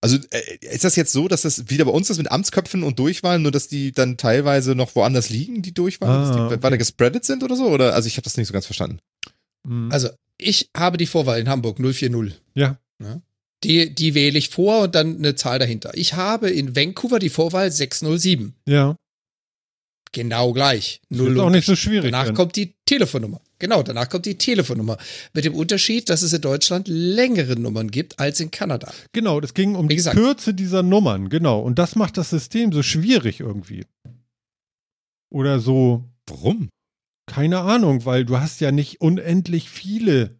also 0.00 0.16
äh, 0.30 0.58
ist 0.60 0.84
das 0.84 0.96
jetzt 0.96 1.12
so, 1.12 1.28
dass 1.28 1.42
das 1.42 1.70
wieder 1.70 1.84
bei 1.84 1.90
uns 1.90 2.08
ist 2.10 2.18
mit 2.18 2.30
Amtsköpfen 2.30 2.82
und 2.82 2.98
Durchwahlen, 2.98 3.42
nur 3.42 3.50
dass 3.50 3.68
die 3.68 3.92
dann 3.92 4.16
teilweise 4.16 4.74
noch 4.74 4.94
woanders 4.94 5.28
liegen, 5.30 5.62
die 5.62 5.74
Durchwahlen? 5.74 6.14
Ah, 6.14 6.26
dass 6.26 6.36
die 6.36 6.42
okay. 6.42 6.62
weiter 6.62 6.78
gespreadet 6.78 7.24
sind 7.24 7.42
oder 7.42 7.56
so? 7.56 7.68
Oder? 7.68 7.94
Also 7.94 8.06
ich 8.06 8.16
habe 8.16 8.22
das 8.24 8.36
nicht 8.36 8.46
so 8.46 8.52
ganz 8.52 8.66
verstanden. 8.66 9.00
Mhm. 9.66 9.90
Also, 9.90 10.08
ich 10.38 10.70
habe 10.76 10.98
die 10.98 11.06
Vorwahl 11.06 11.40
in 11.40 11.48
Hamburg 11.48 11.78
040. 11.78 12.34
ja. 12.54 13.20
Die, 13.64 13.92
die 13.92 14.14
wähle 14.14 14.38
ich 14.38 14.50
vor 14.50 14.84
und 14.84 14.94
dann 14.94 15.16
eine 15.16 15.34
Zahl 15.34 15.58
dahinter. 15.58 15.90
Ich 15.94 16.14
habe 16.14 16.48
in 16.48 16.76
Vancouver 16.76 17.18
die 17.18 17.28
Vorwahl 17.28 17.72
607. 17.72 18.54
Ja. 18.68 18.94
Genau 20.12 20.52
gleich. 20.52 21.00
Das 21.08 21.18
Null 21.18 21.32
ist 21.32 21.38
auch 21.40 21.50
nicht 21.50 21.66
so 21.66 21.74
schwierig. 21.74 22.12
Danach 22.12 22.26
dann. 22.26 22.34
kommt 22.34 22.54
die 22.54 22.76
Telefonnummer. 22.86 23.40
Genau, 23.58 23.82
danach 23.82 24.08
kommt 24.08 24.26
die 24.26 24.38
Telefonnummer. 24.38 24.98
Mit 25.32 25.44
dem 25.44 25.54
Unterschied, 25.54 26.08
dass 26.08 26.22
es 26.22 26.32
in 26.32 26.40
Deutschland 26.40 26.86
längere 26.88 27.58
Nummern 27.58 27.90
gibt 27.90 28.18
als 28.18 28.40
in 28.40 28.50
Kanada. 28.50 28.92
Genau, 29.12 29.40
das 29.40 29.54
ging 29.54 29.74
um 29.74 29.86
Wie 29.86 29.90
die 29.90 29.96
gesagt. 29.96 30.16
Kürze 30.16 30.54
dieser 30.54 30.82
Nummern, 30.82 31.28
genau. 31.28 31.60
Und 31.60 31.78
das 31.78 31.96
macht 31.96 32.16
das 32.16 32.30
System 32.30 32.72
so 32.72 32.82
schwierig 32.82 33.40
irgendwie. 33.40 33.84
Oder 35.30 35.60
so, 35.60 36.04
Warum? 36.26 36.70
keine 37.26 37.60
Ahnung, 37.60 38.04
weil 38.04 38.24
du 38.24 38.38
hast 38.38 38.60
ja 38.60 38.72
nicht 38.72 39.00
unendlich 39.00 39.68
viele 39.70 40.38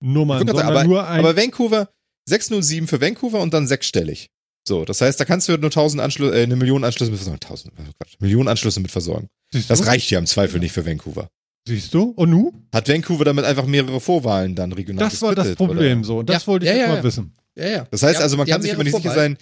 Nummern, 0.00 0.46
grad 0.46 0.56
sondern 0.56 0.74
sagen, 0.74 0.88
nur 0.88 1.06
ein. 1.06 1.20
Aber 1.20 1.36
Vancouver, 1.36 1.88
607 2.28 2.88
für 2.88 3.00
Vancouver 3.00 3.40
und 3.40 3.54
dann 3.54 3.66
sechsstellig. 3.66 4.28
So, 4.66 4.84
das 4.84 5.00
heißt, 5.00 5.20
da 5.20 5.24
kannst 5.24 5.48
du 5.48 5.52
nur 5.52 5.70
1000 5.70 6.02
Anschlüsse, 6.02 6.34
äh, 6.34 6.42
eine 6.42 6.56
Million 6.56 6.84
Anschlüsse 6.84 7.10
mit 7.10 7.20
versorgen. 7.20 7.40
1000, 7.42 7.74
Quatsch, 7.98 8.14
Millionen 8.20 8.48
Anschlüsse 8.48 8.80
mit 8.80 8.90
versorgen. 8.90 9.28
Das 9.68 9.86
reicht 9.86 10.10
ja 10.10 10.18
im 10.18 10.26
Zweifel 10.26 10.58
nicht 10.58 10.72
für 10.72 10.86
Vancouver. 10.86 11.28
Siehst 11.66 11.94
du? 11.94 12.12
Und 12.16 12.30
nu? 12.30 12.52
Hat 12.74 12.88
Vancouver 12.88 13.24
damit 13.24 13.44
einfach 13.44 13.64
mehrere 13.66 14.00
Vorwahlen 14.00 14.54
dann 14.54 14.72
regional 14.72 15.08
Das 15.08 15.22
war 15.22 15.34
das 15.34 15.54
Problem 15.54 15.98
oder? 16.00 16.06
so. 16.06 16.18
Und 16.18 16.28
das 16.28 16.42
Ja, 16.42 16.46
wollte 16.46 16.66
ich 16.66 16.72
ja, 16.72 16.76
ja, 16.78 16.88
mal 16.88 16.96
ja. 16.96 17.02
wissen. 17.02 17.32
Ja, 17.56 17.66
ja. 17.68 17.86
Das 17.90 18.02
heißt 18.02 18.20
also, 18.20 18.36
man 18.36 18.46
kann 18.46 18.60
sich 18.60 18.72
aber 18.74 18.84
nicht 18.84 18.96
sicher 18.96 19.14
sein, 19.14 19.38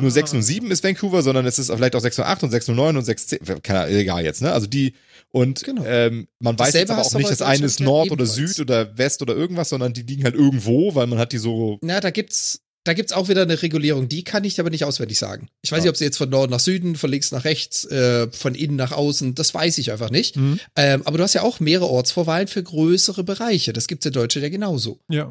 nur 0.00 0.10
607 0.10 0.70
ist 0.72 0.82
Vancouver, 0.82 1.22
sondern 1.22 1.46
es 1.46 1.58
ist 1.60 1.70
vielleicht 1.72 1.94
auch 1.94 2.00
608 2.00 2.42
und 2.42 2.50
609 2.50 2.96
und 2.96 3.04
610. 3.04 3.62
Keine 3.62 3.80
Ahnung, 3.82 3.94
egal 3.94 4.24
jetzt, 4.24 4.42
ne? 4.42 4.50
Also 4.52 4.66
die, 4.66 4.94
und 5.30 5.62
Genau. 5.62 5.84
ähm, 5.86 6.26
man 6.40 6.58
weiß 6.58 6.68
Dasselbe 6.72 6.78
jetzt 6.80 6.90
aber 6.90 7.02
auch 7.06 7.14
nicht, 7.14 7.30
das 7.30 7.40
in 7.40 7.46
eine 7.46 7.66
ist 7.66 7.80
Nord 7.80 8.10
oder 8.10 8.24
ebenfalls. 8.24 8.54
Süd 8.56 8.60
oder 8.68 8.98
West 8.98 9.22
oder 9.22 9.34
irgendwas, 9.36 9.68
sondern 9.68 9.92
die 9.92 10.02
liegen 10.02 10.24
halt 10.24 10.34
irgendwo, 10.34 10.94
weil 10.96 11.06
man 11.06 11.18
hat 11.20 11.32
die 11.32 11.38
so. 11.38 11.78
Na, 11.82 12.00
da 12.00 12.10
gibt's, 12.10 12.62
da 12.86 12.94
gibt's 12.94 13.12
auch 13.12 13.28
wieder 13.28 13.42
eine 13.42 13.60
Regulierung. 13.62 14.08
Die 14.08 14.22
kann 14.24 14.44
ich 14.44 14.60
aber 14.60 14.70
nicht 14.70 14.84
auswendig 14.84 15.18
sagen. 15.18 15.48
Ich 15.62 15.72
weiß 15.72 15.80
Ah. 15.80 15.82
nicht, 15.82 15.90
ob 15.90 15.96
sie 15.96 16.04
jetzt 16.04 16.16
von 16.18 16.28
Norden 16.30 16.50
nach 16.52 16.60
Süden, 16.60 16.96
von 16.96 17.10
links 17.10 17.32
nach 17.32 17.44
rechts, 17.44 17.84
äh, 17.86 18.28
von 18.30 18.54
innen 18.54 18.76
nach 18.76 18.92
außen, 18.92 19.34
das 19.34 19.52
weiß 19.54 19.78
ich 19.78 19.92
einfach 19.92 20.10
nicht. 20.10 20.36
Mhm. 20.36 20.60
Ähm, 20.76 21.02
aber 21.04 21.18
du 21.18 21.24
hast 21.24 21.34
ja 21.34 21.42
auch 21.42 21.60
mehrere 21.60 21.88
Ortsvorwahlen 21.88 22.46
für 22.48 22.62
größere 22.62 23.24
Bereiche. 23.24 23.72
Das 23.72 23.86
gibt's 23.88 24.06
in 24.06 24.12
Deutschland 24.12 24.44
ja 24.44 24.48
genauso. 24.50 25.00
Ja. 25.10 25.30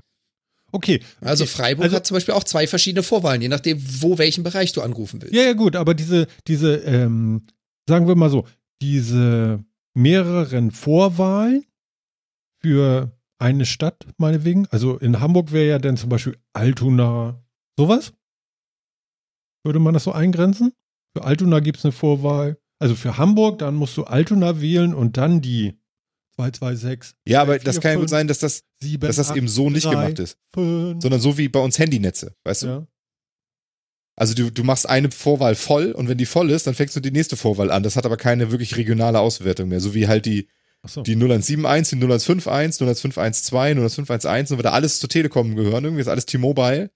Okay. 0.72 0.99
Also. 1.22 1.45
Freiburg 1.45 1.86
Also- 1.86 1.95
hat 1.95 2.06
zum 2.08 2.16
Beispiel 2.16 2.34
auch 2.34 2.43
zwei 2.43 2.68
verschiedene 2.68 3.03
Vorwahlen, 3.03 3.41
je 3.41 3.47
nachdem, 3.47 3.82
wo 4.01 4.18
welchen 4.18 4.43
Bereich 4.43 4.74
du 4.74 4.82
anrufen 4.82 5.22
willst. 5.22 5.34
Ja, 5.34 5.43
ja, 5.43 5.53
gut, 5.53 5.76
aber 5.78 5.93
diese, 5.93 6.28
diese, 6.47 6.76
ähm, 6.78 7.43
sagen 7.88 8.08
wir 8.08 8.16
mal 8.16 8.30
so, 8.30 8.45
diese 8.82 9.64
mehreren 9.93 10.72
Vorwahlen 10.72 11.64
für 12.62 13.12
eine 13.38 13.66
Stadt, 13.66 14.06
meinetwegen, 14.18 14.68
also 14.72 14.97
in 14.97 15.20
Hamburg 15.20 15.51
wäre 15.51 15.68
ja 15.68 15.80
dann 15.80 15.97
zum 15.97 16.10
Beispiel 16.10 16.38
Altona, 16.53 17.41
sowas? 17.78 18.14
Würde 19.64 19.80
man 19.80 19.94
das 19.94 20.04
so 20.04 20.12
eingrenzen? 20.12 20.74
Für 21.16 21.24
Altona 21.24 21.60
gibt 21.60 21.78
es 21.80 21.86
eine 21.86 21.92
Vorwahl. 21.92 22.58
Also 22.80 22.96
für 22.96 23.18
Hamburg, 23.18 23.60
dann 23.60 23.76
musst 23.76 23.96
du 23.98 24.04
Altona 24.04 24.60
wählen 24.62 24.94
und 24.94 25.18
dann 25.18 25.42
die 25.42 25.80
226, 26.36 27.16
Ja, 27.26 27.42
aber 27.42 27.54
vier, 27.54 27.64
das 27.64 27.80
kann 27.80 27.94
ja 27.94 28.00
gut 28.00 28.10
sein, 28.10 28.28
dass 28.28 28.40
das, 28.40 28.64
7, 28.82 29.08
dass 29.08 29.16
das 29.16 29.34
eben 29.34 29.48
so 29.48 29.70
nicht 29.70 29.90
gemacht 29.90 30.20
ist. 30.20 30.38
5, 30.54 31.02
Sondern 31.02 31.22
so 31.22 31.38
wie 31.38 31.48
bei 31.48 31.60
uns 31.60 31.80
Handynetze, 31.80 32.36
weißt 32.44 32.64
du? 32.64 32.68
ja. 32.68 32.88
Also 34.18 34.34
du, 34.34 34.50
du 34.50 34.64
machst 34.64 34.88
eine 34.88 35.12
Vorwahl 35.12 35.56
voll 35.56 35.92
und 35.92 36.08
wenn 36.08 36.18
die 36.18 36.26
voll 36.26 36.50
ist, 36.50 36.68
dann 36.68 36.74
fängst 36.74 36.96
du 36.96 37.02
die 37.02 37.12
nächste 37.12 37.36
Vorwahl 37.36 37.70
an. 37.70 37.84
Das 37.84 37.98
hat 37.98 38.06
aber 38.06 38.16
keine 38.16 38.50
wirklich 38.52 38.78
regionale 38.78 39.20
Auswertung 39.20 39.68
mehr. 39.68 39.82
So 39.82 39.94
wie 39.94 40.08
halt 40.08 40.26
die, 40.26 40.48
Achso. 40.82 41.02
die 41.02 41.16
0171, 41.16 42.00
die 42.00 42.06
0151, 42.06 42.80
0152, 42.80 43.52
0151 43.52 44.52
und 44.54 44.60
wieder 44.60 44.72
alles 44.74 45.00
zur 45.00 45.10
Telekom 45.10 45.56
gehören. 45.56 45.84
Irgendwie 45.84 46.02
ist 46.02 46.08
alles 46.08 46.26
T-Mobile. 46.26 46.92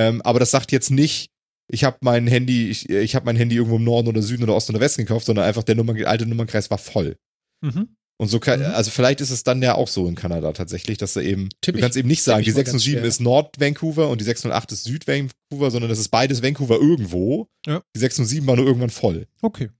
Ähm, 0.00 0.22
aber 0.22 0.38
das 0.40 0.50
sagt 0.50 0.72
jetzt 0.72 0.90
nicht, 0.90 1.30
ich 1.68 1.84
habe 1.84 1.98
mein 2.00 2.26
Handy, 2.26 2.68
ich, 2.70 2.88
ich 2.88 3.14
habe 3.14 3.26
mein 3.26 3.36
Handy 3.36 3.56
irgendwo 3.56 3.76
im 3.76 3.84
Norden 3.84 4.08
oder 4.08 4.22
Süden 4.22 4.42
oder 4.44 4.54
Osten 4.56 4.72
oder 4.72 4.80
Westen 4.80 5.02
gekauft, 5.02 5.26
sondern 5.26 5.44
einfach 5.44 5.62
der 5.62 5.74
Nummer, 5.76 5.94
alte 6.06 6.26
Nummernkreis 6.26 6.70
war 6.70 6.78
voll. 6.78 7.16
Mhm. 7.60 7.88
Und 8.18 8.28
so 8.28 8.38
kann, 8.40 8.60
Mhm. 8.60 8.66
also 8.66 8.90
vielleicht 8.90 9.20
ist 9.20 9.30
es 9.30 9.44
dann 9.44 9.62
ja 9.62 9.74
auch 9.76 9.88
so 9.88 10.06
in 10.06 10.14
Kanada 10.14 10.52
tatsächlich, 10.52 10.98
dass 10.98 11.14
du 11.14 11.20
eben, 11.20 11.48
Tipp 11.60 11.74
du 11.74 11.78
ich- 11.78 11.82
kannst 11.82 11.96
eben 11.96 12.08
nicht 12.08 12.22
sagen, 12.22 12.42
die 12.42 12.50
ich 12.50 12.54
mal 12.56 12.64
ganz 12.64 12.72
607 12.82 12.98
schwer. 13.00 13.08
ist 13.08 13.20
Nord-Vancouver 13.20 14.08
und 14.08 14.20
die 14.20 14.24
608 14.24 14.72
ist 14.72 14.84
Süd-Vancouver, 14.84 15.70
sondern 15.70 15.88
das 15.90 15.98
ist 15.98 16.08
beides 16.08 16.42
Vancouver 16.42 16.76
irgendwo. 16.80 17.48
Ja. 17.66 17.82
Die 17.94 17.98
607 18.00 18.46
war 18.46 18.56
nur 18.56 18.66
irgendwann 18.66 18.90
voll. 18.90 19.26
Okay. 19.42 19.70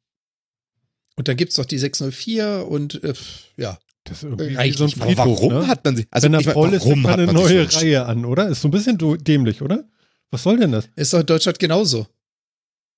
Und 1.16 1.28
dann 1.28 1.36
gibt's 1.36 1.58
noch 1.58 1.66
die 1.66 1.78
604 1.78 2.66
und 2.68 3.02
äh, 3.04 3.14
ja. 3.56 3.78
Das 4.04 4.22
ist 4.22 4.30
irgendwie 4.30 4.72
so 4.72 4.84
ein 4.84 4.90
Friedhof, 4.90 5.16
warum 5.18 5.52
ne? 5.52 5.66
hat 5.68 5.84
man 5.84 5.94
sich, 5.96 6.06
also 6.10 6.24
Wenn 6.24 6.32
er 6.34 6.40
ich 6.40 6.46
voll 6.48 6.72
ist, 6.72 6.80
warum 6.84 7.02
fängt 7.02 7.18
man 7.18 7.20
eine 7.20 7.32
neue 7.34 7.70
Reihe 7.70 8.06
an, 8.06 8.24
oder? 8.24 8.48
Ist 8.48 8.62
so 8.62 8.68
ein 8.68 8.70
bisschen 8.70 8.96
dämlich, 9.22 9.60
oder? 9.60 9.84
Was 10.30 10.42
soll 10.44 10.58
denn 10.58 10.72
das? 10.72 10.88
Ist 10.96 11.12
doch 11.12 11.20
in 11.20 11.26
Deutschland 11.26 11.58
genauso. 11.58 12.06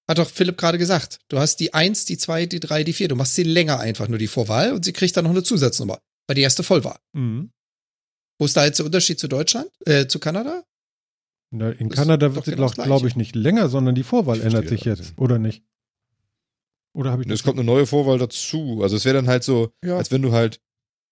Hat 0.09 0.19
doch 0.19 0.29
Philipp 0.29 0.59
gerade 0.59 0.79
gesagt. 0.79 1.21
Du 1.29 1.39
hast 1.39 1.57
die 1.57 1.73
1, 1.73 2.05
die 2.07 2.19
2, 2.19 2.47
die 2.47 2.61
3, 2.61 2.85
die 2.85 2.93
4. 2.93 3.09
Du 3.09 3.17
machst 3.17 3.35
sie 3.35 3.45
länger 3.45 3.79
einfach 3.81 4.09
nur 4.09 4.19
die 4.19 4.27
Vorwahl 4.27 4.73
und 4.73 4.85
sie 4.85 4.93
kriegt 4.93 5.17
dann 5.17 5.25
noch 5.25 5.31
eine 5.31 5.43
Zusatznummer, 5.43 5.99
weil 6.27 6.35
die 6.35 6.43
erste 6.43 6.63
voll 6.63 6.85
war. 6.85 7.01
Mhm. 7.13 7.51
Wo 8.39 8.45
ist 8.47 8.57
da 8.57 8.65
jetzt 8.65 8.79
der 8.79 8.87
Unterschied 8.87 9.21
zu 9.21 9.29
Deutschland, 9.29 9.71
äh, 9.87 10.07
zu 10.07 10.19
Kanada? 10.19 10.65
Na, 11.55 11.71
in 11.71 11.89
Das 11.91 11.99
Kanada 11.99 12.27
ist 12.27 12.35
wird 12.35 12.45
sie, 12.47 12.51
genau 12.53 12.69
glaube 12.69 12.87
glaub 12.89 13.05
ich, 13.05 13.15
nicht 13.15 13.37
länger, 13.37 13.69
sondern 13.69 13.95
die 13.95 14.03
Vorwahl 14.03 14.41
ändert 14.41 14.69
sich 14.69 14.85
jetzt, 14.85 15.13
oder 15.19 15.39
nicht? 15.39 15.63
Oder 16.95 17.11
habe 17.13 17.23
ich 17.23 17.31
Es 17.31 17.43
kommt 17.43 17.59
eine 17.59 17.65
neue 17.65 17.87
Vorwahl 17.87 18.19
dazu. 18.19 18.81
Also 18.83 18.97
es 18.97 19.05
wäre 19.05 19.15
dann 19.17 19.29
halt 19.29 19.45
so, 19.45 19.71
Ja. 19.85 19.97
als 19.97 20.11
wenn 20.11 20.23
du 20.23 20.33
halt, 20.33 20.61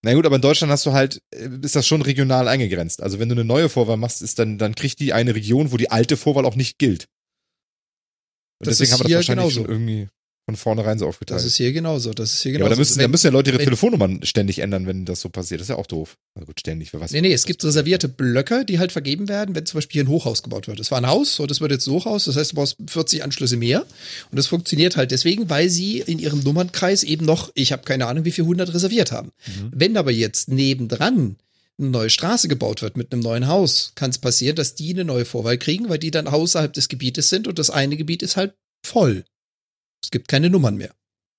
Na 0.03 0.15
gut, 0.15 0.25
aber 0.25 0.37
in 0.37 0.43
Deutschland 0.43 0.73
hast 0.73 0.87
du 0.87 0.93
halt, 0.93 1.21
äh, 1.35 1.49
ist 1.63 1.77
das 1.77 1.87
schon 1.87 2.01
regional 2.03 2.49
eingegrenzt. 2.49 3.03
Also 3.03 3.19
wenn 3.19 3.29
du 3.29 3.35
eine 3.35 3.45
neue 3.45 3.69
Vorwahl 3.69 3.97
machst, 3.99 4.23
ist 4.23 4.39
dann, 4.39 4.57
dann 4.59 4.75
kriegt 4.75 4.99
die 5.01 5.13
eine 5.13 5.35
Region, 5.35 5.73
wo 5.73 5.77
die 5.77 5.91
alte 5.91 6.17
Vorwahl 6.17 6.47
auch 6.47 6.57
nicht 6.57 6.79
gilt. 6.79 7.07
Und 8.59 8.67
Das 8.67 8.79
deswegen 8.79 8.93
haben 8.93 9.09
wir 9.09 9.17
das 9.17 9.29
wahrscheinlich 9.29 9.55
genauso. 9.55 9.63
schon 9.63 9.71
irgendwie 9.71 10.09
von 10.51 10.57
vornherein 10.57 10.99
so 10.99 11.07
aufgeteilt. 11.07 11.39
Das 11.39 11.45
ist 11.47 11.57
hier 11.57 11.73
genauso. 11.73 12.13
Das 12.13 12.33
ist 12.33 12.43
hier 12.43 12.53
ja, 12.53 12.59
genauso. 12.59 12.67
aber 12.69 12.75
da 12.77 12.81
müssen, 12.81 12.99
Wenn- 12.99 13.11
müssen 13.11 13.27
ja 13.27 13.33
Leute 13.33 13.51
ihre 13.51 13.59
wenn- 13.59 13.65
Telefonnummern 13.67 14.21
ständig 14.25 14.59
ändern, 14.61 14.87
wenn 14.87 15.05
das 15.05 15.21
so 15.21 15.29
passiert. 15.29 15.61
Das 15.61 15.67
ist 15.67 15.71
ja 15.71 15.77
auch 15.77 15.87
doof. 15.87 16.17
Also 16.35 16.47
gut, 16.47 16.61
ständig, 16.61 16.93
wer 16.93 17.01
weiß. 17.01 17.11
Nee, 17.13 17.21
nee, 17.21 17.33
es 17.33 17.45
gibt 17.45 17.65
reservierte 17.65 18.09
Blöcke, 18.09 18.65
die 18.65 18.79
halt 18.79 18.93
vergeben 18.93 19.29
werden, 19.29 19.55
wenn 19.55 19.67
zum 19.67 19.79
Beispiel 19.79 20.03
hier 20.03 20.05
ein 20.05 20.09
Hochhaus 20.09 20.43
gebaut 20.43 20.69
wird. 20.69 20.81
Es 20.81 20.91
war 20.91 20.99
ein 20.99 21.07
Haus, 21.07 21.35
so 21.37 21.47
das 21.47 21.61
wird 21.61 21.71
jetzt 21.73 21.87
ein 21.87 21.93
Hochhaus, 21.93 22.25
das 22.25 22.37
heißt, 22.37 22.53
du 22.53 22.57
brauchst 22.57 22.77
40 22.89 23.23
Anschlüsse 23.25 23.57
mehr. 23.57 23.83
Und 24.31 24.39
das 24.39 24.47
funktioniert 24.47 24.97
halt 24.97 25.11
deswegen, 25.11 25.49
weil 25.51 25.69
sie 25.71 25.99
in 26.01 26.19
ihrem 26.19 26.41
Nummernkreis 26.41 27.03
eben 27.03 27.25
noch, 27.27 27.51
ich 27.55 27.73
habe 27.73 27.83
keine 27.83 28.07
Ahnung, 28.07 28.25
wie 28.25 28.31
viel 28.33 28.45
100 28.45 28.73
reserviert 28.75 29.13
haben. 29.13 29.31
Mhm. 29.47 29.71
Wenn 29.75 29.97
aber 29.97 30.11
jetzt 30.13 30.49
nebendran 30.49 31.37
eine 31.79 31.89
neue 31.89 32.11
Straße 32.11 32.47
gebaut 32.49 32.83
wird 32.83 32.97
mit 32.99 33.11
einem 33.13 33.23
neuen 33.23 33.47
Haus, 33.49 33.93
kann 33.95 34.11
es 34.11 34.19
passieren, 34.19 34.55
dass 34.57 34.75
die 34.75 34.93
eine 34.93 35.05
neue 35.05 35.25
Vorwahl 35.25 35.57
kriegen, 35.57 35.89
weil 35.89 35.99
die 35.99 36.11
dann 36.11 36.27
außerhalb 36.27 36.73
des 36.73 36.89
Gebietes 36.89 37.31
sind 37.31 37.49
und 37.49 37.59
das 37.59 37.71
eine 37.71 37.97
Gebiet 37.97 38.23
ist 38.23 38.37
halt 38.37 38.53
voll. 38.87 39.25
Es 40.03 40.11
gibt 40.11 40.29
keine 40.29 40.51
Nummern 40.51 40.77
mehr. 40.77 40.95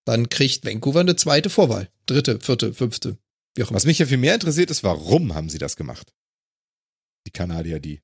Dann 0.06 0.30
kriegt 0.30 0.66
Vancouver 0.66 1.02
eine 1.02 1.16
zweite 1.16 1.50
Vorwahl. 1.50 1.90
Dritte, 2.06 2.40
vierte, 2.40 2.74
fünfte, 2.74 3.18
wie 3.56 3.64
auch 3.64 3.70
immer. 3.70 3.76
Was 3.76 3.86
mich 3.86 4.00
ja 4.00 4.06
viel 4.06 4.18
mehr 4.18 4.34
interessiert 4.34 4.72
ist, 4.72 4.84
warum 4.84 5.34
haben 5.36 5.50
sie 5.50 5.58
das 5.60 5.76
gemacht? 5.76 6.14
Die 7.28 7.32
Kanadier, 7.32 7.80
die. 7.80 8.02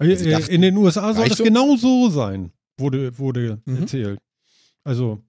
Äh, 0.00 0.16
sie 0.16 0.28
äh, 0.28 0.32
dachten, 0.32 0.50
in 0.50 0.62
den 0.62 0.76
USA 0.76 1.14
soll 1.14 1.28
das 1.28 1.38
genau 1.38 1.76
so 1.76 2.10
sein, 2.10 2.52
wurde, 2.78 3.16
wurde 3.18 3.62
Mhm. 3.64 3.76
erzählt. 3.82 4.18
Also, 4.84 5.22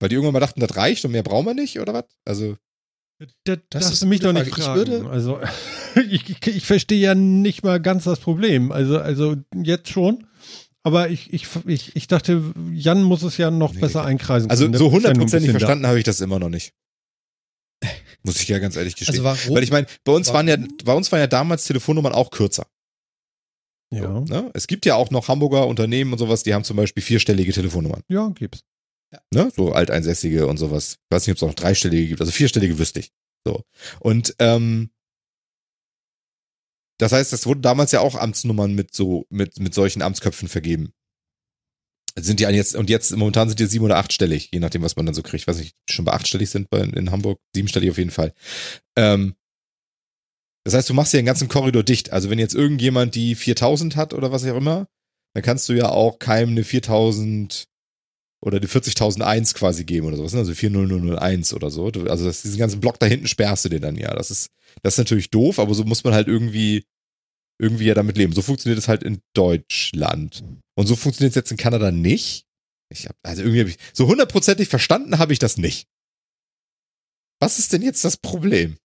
Weil 0.00 0.10
die 0.10 0.16
irgendwann 0.16 0.34
mal 0.34 0.40
dachten, 0.40 0.60
das 0.60 0.76
reicht 0.76 1.04
und 1.04 1.12
mehr 1.12 1.22
brauchen 1.22 1.46
wir 1.46 1.54
nicht, 1.54 1.80
oder 1.80 1.94
was? 1.94 2.04
Also, 2.26 2.56
das, 3.44 3.58
Das 3.70 3.90
ist 3.92 4.04
mich 4.04 4.20
doch 4.20 4.28
eine 4.28 4.40
nicht 4.44 4.54
Frage. 4.54 4.82
Ich 4.82 4.88
fragen. 4.88 5.02
würde- 5.04 5.10
also, 5.10 5.40
ich, 6.10 6.28
ich, 6.28 6.46
ich 6.46 6.66
verstehe 6.66 7.00
ja 7.00 7.14
nicht 7.14 7.62
mal 7.64 7.80
ganz 7.80 8.04
das 8.04 8.20
Problem. 8.20 8.70
Also, 8.70 8.98
also 8.98 9.36
jetzt 9.54 9.88
schon. 9.88 10.26
Aber 10.88 11.10
ich, 11.10 11.30
ich, 11.34 11.46
ich, 11.66 11.94
ich 11.96 12.06
dachte, 12.08 12.42
Jan 12.72 13.02
muss 13.02 13.22
es 13.22 13.36
ja 13.36 13.50
noch 13.50 13.74
Nee, 13.74 13.80
besser 13.80 14.04
einkreisen. 14.06 14.48
also 14.50 14.72
so 14.72 14.90
hundertprozentig 14.90 15.50
verstanden 15.50 15.86
habe 15.86 15.98
ich 15.98 16.04
das 16.04 16.22
immer 16.22 16.38
noch 16.38 16.48
nicht. 16.48 16.72
Muss 18.22 18.40
ich 18.40 18.48
ja 18.48 18.58
ganz 18.58 18.74
ehrlich 18.76 18.96
gestehen. 18.96 19.20
Also 19.24 19.24
warum? 19.24 19.54
Weil 19.54 19.62
ich 19.62 19.70
meine, 19.70 19.86
bei 20.04 20.12
uns 20.12 20.32
waren 20.32 20.48
ja, 20.48 20.56
Warum? 20.58 20.76
bei 20.84 20.94
uns 20.94 21.12
waren 21.12 21.20
ja 21.20 21.26
damals 21.26 21.64
Telefonnummern 21.64 22.14
auch 22.14 22.30
kürzer. 22.30 22.66
Ja, 23.92 24.20
Ne? 24.20 24.50
Es 24.54 24.66
gibt 24.66 24.86
ja 24.86 24.94
auch 24.96 25.10
noch 25.10 25.28
Hamburger 25.28 25.66
Unternehmen 25.66 26.12
und 26.12 26.18
sowas, 26.18 26.42
die 26.42 26.54
haben 26.54 26.64
zum 26.64 26.76
Beispiel 26.78 27.02
vierstellige 27.02 27.52
Telefonnummern. 27.52 28.02
ja, 28.08 28.28
gibt's. 28.30 28.62
Ne? 29.32 29.50
So 29.54 29.72
alteinsässige 29.72 30.46
und 30.46 30.56
sowas. 30.56 30.94
Ich 31.10 31.14
weiß 31.14 31.26
nicht, 31.26 31.32
ob 31.32 31.36
es 31.36 31.42
auch 31.42 31.48
noch 31.48 31.54
dreistellige 31.54 32.08
gibt. 32.08 32.20
Also 32.20 32.32
vierstellige 32.32 32.78
wüsste 32.78 33.00
ich. 33.00 33.10
So. 33.46 33.62
Und 34.00 34.34
ähm, 34.38 34.90
das 36.98 37.12
heißt, 37.12 37.32
es 37.32 37.46
wurden 37.46 37.62
damals 37.62 37.92
ja 37.92 38.00
auch 38.00 38.16
Amtsnummern 38.16 38.74
mit 38.74 38.94
so, 38.94 39.26
mit, 39.30 39.58
mit 39.60 39.72
solchen 39.74 40.02
Amtsköpfen 40.02 40.48
vergeben. 40.48 40.92
Sind 42.18 42.40
die 42.40 42.46
an 42.46 42.54
jetzt, 42.54 42.74
und 42.74 42.90
jetzt 42.90 43.14
momentan 43.16 43.48
sind 43.48 43.60
die 43.60 43.66
sieben- 43.66 43.84
oder 43.84 43.98
achtstellig, 43.98 44.50
je 44.52 44.58
nachdem, 44.58 44.82
was 44.82 44.96
man 44.96 45.06
dann 45.06 45.14
so 45.14 45.22
kriegt. 45.22 45.42
Ich 45.42 45.46
weiß 45.46 45.58
nicht, 45.58 45.76
schon 45.88 46.04
bei 46.04 46.12
achtstellig 46.12 46.50
sind 46.50 46.68
bei, 46.68 46.80
in 46.80 47.12
Hamburg, 47.12 47.40
siebenstellig 47.54 47.90
auf 47.90 47.98
jeden 47.98 48.10
Fall. 48.10 48.34
Ähm, 48.96 49.36
das 50.64 50.74
heißt, 50.74 50.90
du 50.90 50.94
machst 50.94 51.12
ja 51.12 51.20
den 51.20 51.26
ganzen 51.26 51.48
Korridor 51.48 51.84
dicht. 51.84 52.12
Also 52.12 52.28
wenn 52.28 52.40
jetzt 52.40 52.54
irgendjemand 52.54 53.14
die 53.14 53.36
4000 53.36 53.94
hat 53.94 54.12
oder 54.12 54.32
was 54.32 54.44
auch 54.44 54.56
immer, 54.56 54.88
dann 55.34 55.44
kannst 55.44 55.68
du 55.68 55.74
ja 55.74 55.88
auch 55.90 56.18
keinem 56.18 56.50
eine 56.50 56.64
4000 56.64 57.68
oder 58.40 58.60
die 58.60 58.68
40.001 58.68 59.54
quasi 59.54 59.84
geben 59.84 60.06
oder 60.06 60.16
sowas, 60.16 60.32
ne? 60.32 60.40
also 60.40 60.54
40001 60.54 61.54
oder 61.54 61.70
so. 61.70 61.86
Also 61.86 62.24
das, 62.24 62.42
diesen 62.42 62.58
ganzen 62.58 62.80
Block 62.80 62.98
da 62.98 63.06
hinten 63.06 63.26
sperrst 63.26 63.64
du 63.64 63.68
dir 63.68 63.80
dann 63.80 63.96
ja. 63.96 64.14
Das 64.14 64.30
ist, 64.30 64.50
das 64.82 64.94
ist 64.94 64.98
natürlich 64.98 65.30
doof, 65.30 65.58
aber 65.58 65.74
so 65.74 65.84
muss 65.84 66.04
man 66.04 66.14
halt 66.14 66.28
irgendwie, 66.28 66.84
irgendwie 67.60 67.86
ja 67.86 67.94
damit 67.94 68.16
leben. 68.16 68.32
So 68.32 68.42
funktioniert 68.42 68.78
es 68.78 68.88
halt 68.88 69.02
in 69.02 69.20
Deutschland. 69.34 70.44
Und 70.76 70.86
so 70.86 70.94
funktioniert 70.94 71.32
es 71.32 71.36
jetzt 71.36 71.50
in 71.50 71.56
Kanada 71.56 71.90
nicht. 71.90 72.46
Ich 72.90 73.06
hab, 73.06 73.16
also 73.22 73.42
irgendwie 73.42 73.60
habe 73.60 73.70
ich, 73.70 73.78
so 73.92 74.06
hundertprozentig 74.06 74.68
verstanden 74.68 75.18
habe 75.18 75.32
ich 75.32 75.38
das 75.40 75.56
nicht. 75.56 75.88
Was 77.40 77.58
ist 77.58 77.72
denn 77.72 77.82
jetzt 77.82 78.04
das 78.04 78.16
Problem? 78.16 78.78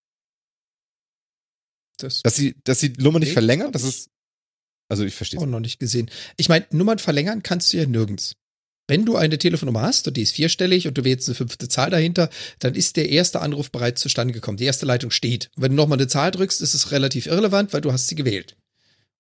Das 1.97 2.23
Dass 2.23 2.35
sie, 2.35 2.55
dass 2.63 2.79
sie 2.79 2.93
die 2.93 3.03
Nummer 3.03 3.19
nicht 3.19 3.33
verlängern? 3.33 3.71
Das 3.71 3.83
ist, 3.83 4.09
also 4.89 5.05
ich 5.05 5.15
verstehe 5.15 5.39
auch 5.39 5.45
noch 5.45 5.59
nicht 5.59 5.79
gesehen. 5.79 6.09
Ich 6.37 6.49
meine, 6.49 6.65
Nummern 6.71 6.99
verlängern 6.99 7.43
kannst 7.43 7.71
du 7.71 7.77
ja 7.77 7.85
nirgends. 7.85 8.35
Wenn 8.93 9.05
du 9.07 9.15
eine 9.15 9.39
Telefonnummer 9.39 9.81
hast 9.81 10.07
und 10.07 10.17
die 10.17 10.21
ist 10.21 10.33
vierstellig 10.33 10.87
und 10.87 10.95
du 10.95 11.03
wählst 11.03 11.27
eine 11.27 11.33
fünfte 11.33 11.67
Zahl 11.67 11.89
dahinter, 11.89 12.29
dann 12.59 12.75
ist 12.75 12.95
der 12.95 13.09
erste 13.09 13.41
Anruf 13.41 13.71
bereits 13.71 13.99
zustande 13.99 14.35
gekommen. 14.35 14.57
Die 14.57 14.65
erste 14.65 14.85
Leitung 14.85 15.09
steht. 15.09 15.49
Und 15.55 15.63
wenn 15.63 15.71
du 15.71 15.77
nochmal 15.77 15.97
eine 15.97 16.05
Zahl 16.05 16.29
drückst, 16.29 16.61
ist 16.61 16.75
es 16.75 16.91
relativ 16.91 17.25
irrelevant, 17.25 17.73
weil 17.73 17.81
du 17.81 17.91
hast 17.91 18.07
sie 18.07 18.13
gewählt. 18.13 18.55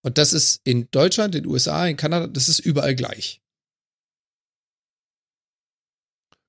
Und 0.03 0.19
das 0.19 0.31
ist 0.31 0.61
in 0.63 0.89
Deutschland, 0.91 1.33
in 1.33 1.41
den 1.41 1.51
USA, 1.51 1.87
in 1.87 1.97
Kanada, 1.97 2.27
das 2.27 2.49
ist 2.49 2.59
überall 2.59 2.93
gleich. 2.93 3.41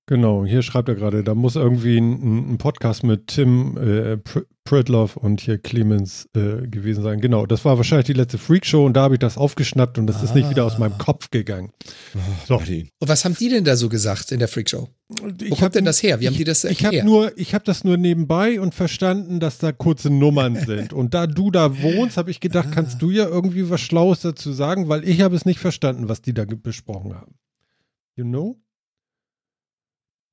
Genau, 0.04 0.44
hier 0.44 0.60
schreibt 0.60 0.90
er 0.90 0.94
gerade, 0.94 1.24
da 1.24 1.34
muss 1.34 1.56
irgendwie 1.56 1.96
ein, 1.96 2.52
ein 2.52 2.58
Podcast 2.58 3.04
mit 3.04 3.28
Tim 3.28 3.78
äh, 3.78 4.18
Pridloff 4.64 5.16
und 5.16 5.42
hier 5.42 5.58
Clemens 5.58 6.26
äh, 6.34 6.66
gewesen 6.66 7.02
sein. 7.02 7.20
Genau, 7.20 7.44
das 7.44 7.64
war 7.66 7.76
wahrscheinlich 7.76 8.06
die 8.06 8.14
letzte 8.14 8.38
Freakshow 8.38 8.86
und 8.86 8.94
da 8.94 9.02
habe 9.02 9.14
ich 9.16 9.18
das 9.18 9.36
aufgeschnappt 9.36 9.98
und 9.98 10.06
das 10.06 10.22
ist 10.22 10.34
nicht 10.34 10.48
wieder 10.48 10.64
aus 10.64 10.78
meinem 10.78 10.94
Ah. 10.94 10.98
Kopf 11.04 11.30
gegangen. 11.30 11.70
So. 12.48 12.56
Und 12.56 12.88
was 13.00 13.24
haben 13.26 13.36
die 13.38 13.50
denn 13.50 13.64
da 13.64 13.76
so 13.76 13.90
gesagt 13.90 14.32
in 14.32 14.38
der 14.38 14.48
Freakshow? 14.48 14.88
Wo 15.20 15.28
Ich 15.44 15.50
kommt 15.60 15.74
denn 15.74 15.84
das 15.84 16.02
her? 16.02 16.18
Wie 16.20 16.26
haben 16.26 16.32
ich, 16.32 16.38
die 16.38 16.44
das 16.44 16.64
Ich 16.64 16.78
habe 16.84 16.96
erklärt? 16.96 17.04
nur, 17.04 17.38
ich 17.38 17.52
habe 17.54 17.64
das 17.64 17.84
nur 17.84 17.98
nebenbei 17.98 18.58
und 18.58 18.74
verstanden, 18.74 19.38
dass 19.38 19.58
da 19.58 19.70
kurze 19.72 20.08
Nummern 20.08 20.56
sind. 20.66 20.94
Und 20.94 21.12
da 21.12 21.26
du 21.26 21.50
da 21.50 21.82
wohnst, 21.82 22.16
habe 22.16 22.30
ich 22.30 22.40
gedacht, 22.40 22.68
Ah. 22.70 22.74
kannst 22.74 23.02
du 23.02 23.10
ja 23.10 23.26
irgendwie 23.28 23.68
was 23.68 23.82
Schlaues 23.82 24.20
dazu 24.20 24.52
sagen, 24.52 24.88
weil 24.88 25.06
ich 25.06 25.20
habe 25.20 25.36
es 25.36 25.44
nicht 25.44 25.58
verstanden, 25.60 26.08
was 26.08 26.22
die 26.22 26.32
da 26.32 26.44
besprochen 26.46 27.14
haben. 27.14 27.34
You 28.16 28.24
know? 28.24 28.56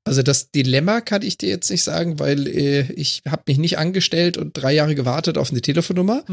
Also 0.04 0.24
das 0.24 0.49
Dilemma 0.52 1.02
kann 1.02 1.22
ich 1.22 1.38
dir 1.38 1.49
jetzt 1.49 1.70
nicht 1.70 1.84
sagen, 1.84 2.20
weil 2.20 2.47
äh, 2.47 2.91
ich 2.93 3.22
habe 3.28 3.43
mich 3.47 3.58
nicht 3.60 3.78
angestellt 3.78 4.36
und 4.38 4.54
drei 4.54 4.74
Jahre 4.74 4.95
gewartet 4.95 5.38
auf 5.38 5.52
eine 5.52 5.62
Telefonnummer, 5.62 6.24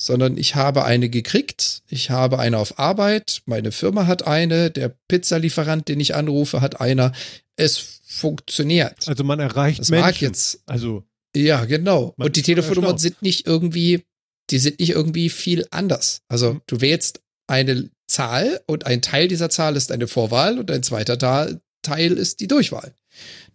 sondern 0.00 0.36
ich 0.38 0.54
habe 0.54 0.84
eine 0.84 1.08
gekriegt. 1.10 1.82
Ich 1.88 2.10
habe 2.10 2.38
eine 2.38 2.56
auf 2.58 2.78
Arbeit. 2.78 3.42
Meine 3.46 3.72
Firma 3.72 4.06
hat 4.06 4.26
eine. 4.26 4.70
Der 4.70 4.94
Pizzalieferant, 5.08 5.88
den 5.88 5.98
ich 6.00 6.14
anrufe, 6.14 6.60
hat 6.60 6.80
einer. 6.80 7.12
Es 7.56 8.00
funktioniert. 8.04 9.08
Also 9.08 9.24
man 9.24 9.40
erreicht 9.40 9.80
Das 9.80 9.90
Menschen. 9.90 10.04
mag 10.06 10.20
jetzt. 10.20 10.60
Also 10.66 11.04
Ja, 11.36 11.64
genau. 11.64 12.14
Und 12.16 12.36
die. 12.36 12.42
Telefonnummern 12.42 12.98
sind 12.98 13.22
nicht 13.22 13.46
irgendwie, 13.46 14.04
die 14.50 14.58
sind 14.58 14.78
nicht 14.80 14.90
irgendwie 14.90 15.30
viel 15.30 15.66
anders. 15.70 16.20
Also 16.28 16.54
Mhm. 16.54 16.60
du 16.66 16.80
wählst 16.80 17.20
eine 17.48 17.90
Zahl 18.08 18.60
und 18.66 18.86
ein 18.86 19.02
Teil 19.02 19.28
dieser 19.28 19.50
Zahl 19.50 19.76
ist 19.76 19.90
eine 19.92 20.06
Vorwahl 20.06 20.58
und 20.58 20.70
ein 20.70 20.82
zweiter 20.82 21.18
Ta- 21.18 21.50
Teil 21.82 22.12
ist 22.12 22.40
die 22.40 22.48
Durchwahl. 22.48 22.94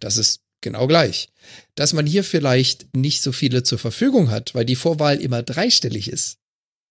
Das 0.00 0.16
ist 0.16 0.40
genau 0.60 0.86
gleich. 0.86 1.28
Dass 1.74 1.92
man 1.92 2.06
hier 2.06 2.24
vielleicht 2.24 2.94
nicht 2.96 3.22
so 3.22 3.32
viele 3.32 3.62
zur 3.62 3.78
Verfügung 3.78 4.30
hat, 4.30 4.54
weil 4.54 4.64
die 4.64 4.76
Vorwahl 4.76 5.20
immer 5.20 5.42
dreistellig 5.42 6.08
ist. 6.08 6.38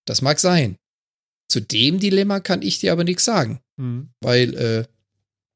Das 0.06 0.22
mag 0.22 0.40
sein. 0.40 0.78
Zu 1.50 1.60
dem 1.60 2.00
Dilemma 2.00 2.40
kann 2.40 2.62
ich 2.62 2.80
dir 2.80 2.92
aber 2.92 3.04
nichts 3.04 3.26
sagen, 3.26 3.60
hm. 3.80 4.10
weil 4.22 4.56
äh, 4.56 4.86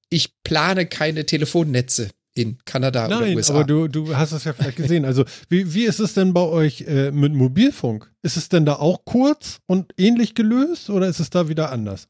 ich 0.09 0.33
plane 0.43 0.85
keine 0.85 1.25
Telefonnetze 1.25 2.09
in 2.35 2.57
Kanada 2.63 3.07
oder 3.07 3.21
Nein, 3.21 3.35
USA. 3.35 3.53
aber 3.53 3.63
du, 3.63 3.87
du 3.87 4.15
hast 4.15 4.31
es 4.31 4.43
ja 4.43 4.53
vielleicht 4.53 4.77
gesehen. 4.77 5.03
Also, 5.05 5.25
wie, 5.49 5.73
wie 5.73 5.85
ist 5.85 5.99
es 5.99 6.13
denn 6.13 6.33
bei 6.33 6.41
euch 6.41 6.81
äh, 6.81 7.11
mit 7.11 7.33
Mobilfunk? 7.33 8.11
Ist 8.21 8.37
es 8.37 8.49
denn 8.49 8.65
da 8.65 8.75
auch 8.75 9.03
kurz 9.03 9.59
und 9.65 9.93
ähnlich 9.97 10.35
gelöst 10.35 10.89
oder 10.89 11.07
ist 11.07 11.19
es 11.19 11.29
da 11.29 11.49
wieder 11.49 11.71
anders? 11.71 12.07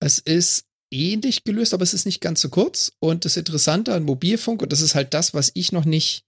Es 0.00 0.18
ist 0.18 0.64
ähnlich 0.90 1.44
gelöst, 1.44 1.74
aber 1.74 1.82
es 1.82 1.94
ist 1.94 2.06
nicht 2.06 2.20
ganz 2.20 2.40
so 2.40 2.48
kurz. 2.48 2.92
Und 2.98 3.24
das 3.24 3.36
Interessante 3.36 3.94
an 3.94 4.04
Mobilfunk, 4.04 4.62
und 4.62 4.72
das 4.72 4.80
ist 4.80 4.94
halt 4.94 5.14
das, 5.14 5.34
was 5.34 5.50
ich 5.54 5.72
noch 5.72 5.84
nicht, 5.84 6.24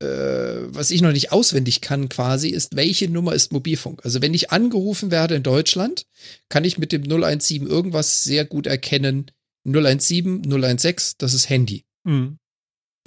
äh, 0.00 0.06
was 0.06 0.90
ich 0.90 1.02
noch 1.02 1.12
nicht 1.12 1.32
auswendig 1.32 1.80
kann 1.80 2.08
quasi, 2.08 2.48
ist, 2.48 2.76
welche 2.76 3.08
Nummer 3.08 3.34
ist 3.34 3.52
Mobilfunk? 3.52 4.04
Also 4.04 4.22
wenn 4.22 4.34
ich 4.34 4.50
angerufen 4.50 5.10
werde 5.10 5.34
in 5.34 5.42
Deutschland, 5.42 6.06
kann 6.48 6.64
ich 6.64 6.78
mit 6.78 6.92
dem 6.92 7.04
017 7.04 7.66
irgendwas 7.66 8.24
sehr 8.24 8.44
gut 8.44 8.66
erkennen. 8.66 9.30
017, 9.64 10.44
016, 10.78 11.16
das 11.18 11.34
ist 11.34 11.48
Handy. 11.48 11.84
Mhm. 12.04 12.38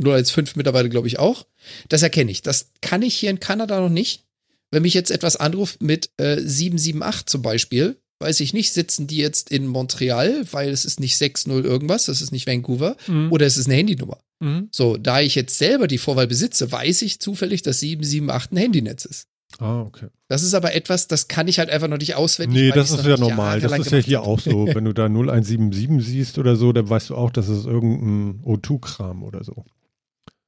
015 0.01 0.53
mittlerweile, 0.55 0.89
glaube 0.89 1.07
ich, 1.07 1.19
auch. 1.19 1.45
Das 1.89 2.03
erkenne 2.03 2.31
ich. 2.31 2.41
Das 2.41 2.71
kann 2.81 3.01
ich 3.01 3.15
hier 3.15 3.29
in 3.29 3.39
Kanada 3.39 3.79
noch 3.79 3.89
nicht. 3.89 4.23
Wenn 4.69 4.83
mich 4.83 4.93
jetzt 4.93 5.11
etwas 5.11 5.37
anruft 5.37 5.81
mit 5.81 6.11
äh, 6.17 6.39
778 6.39 7.25
zum 7.25 7.41
Beispiel, 7.41 7.97
weiß 8.19 8.39
ich 8.39 8.53
nicht, 8.53 8.73
sitzen 8.73 9.07
die 9.07 9.17
jetzt 9.17 9.49
in 9.51 9.67
Montreal, 9.67 10.45
weil 10.51 10.69
es 10.69 10.85
ist 10.85 10.99
nicht 10.99 11.17
60 11.17 11.51
irgendwas, 11.63 12.05
das 12.05 12.21
ist 12.21 12.31
nicht 12.31 12.47
Vancouver, 12.47 12.95
Mhm. 13.07 13.31
oder 13.31 13.45
es 13.45 13.57
ist 13.57 13.67
eine 13.67 13.75
Handynummer. 13.75 14.17
Mhm. 14.39 14.69
So, 14.71 14.97
da 14.97 15.21
ich 15.21 15.35
jetzt 15.35 15.57
selber 15.57 15.87
die 15.87 15.97
Vorwahl 15.97 16.27
besitze, 16.27 16.71
weiß 16.71 17.01
ich 17.03 17.19
zufällig, 17.19 17.61
dass 17.61 17.79
778 17.79 18.51
ein 18.51 18.57
Handynetz 18.57 19.05
ist. 19.05 19.27
Ah, 19.59 19.81
okay. 19.81 20.07
Das 20.27 20.43
ist 20.43 20.53
aber 20.53 20.75
etwas, 20.75 21.07
das 21.07 21.27
kann 21.29 21.47
ich 21.47 21.57
halt 21.57 21.69
einfach 21.69 21.87
noch 21.87 21.97
nicht 21.97 22.15
auswendig. 22.15 22.61
Nee, 22.61 22.71
das 22.71 22.91
ist 22.91 23.05
ja 23.05 23.17
normal. 23.17 23.61
Das 23.61 23.71
ist 23.79 23.91
ja 23.91 23.97
hier 23.97 24.21
auch 24.21 24.39
so. 24.39 24.67
Wenn 24.67 24.83
du 24.85 24.93
da 24.93 25.07
0177 25.07 26.05
siehst 26.05 26.37
oder 26.37 26.55
so, 26.55 26.73
dann 26.73 26.89
weißt 26.89 27.09
du 27.11 27.15
auch, 27.15 27.31
das 27.31 27.47
ist 27.47 27.65
irgendein 27.65 28.43
O2-Kram 28.43 29.23
oder 29.23 29.43
so. 29.43 29.65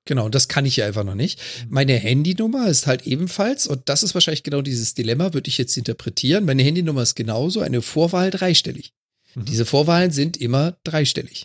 Genau, 0.06 0.26
und 0.26 0.34
das 0.34 0.47
kann 0.47 0.66
ich 0.66 0.78
ja 0.78 0.86
einfach 0.88 1.04
noch 1.04 1.16
nicht. 1.16 1.39
Meine 1.70 1.93
Handynummer 1.93 2.68
ist 2.68 2.88
halt 2.88 3.06
ebenfalls, 3.06 3.68
und 3.68 3.88
das 3.89 4.02
ist 4.02 4.14
wahrscheinlich 4.14 4.43
genau 4.43 4.62
dieses 4.62 4.93
Dilemma, 4.95 5.34
würde 5.34 5.50
ich 5.50 5.58
jetzt 5.58 5.78
interpretieren. 5.78 6.45
Meine 6.45 6.64
Handynummer 6.64 7.04
ist 7.04 7.16
genauso 7.16 7.60
eine 7.60 7.82
Vorwahl 7.82 8.32
dreistellig. 8.32 8.93
Mhm. 9.36 9.45
Diese 9.45 9.66
Vorwahlen 9.66 10.12
sind 10.12 10.38
immer 10.38 10.78
dreistellig. 10.84 11.43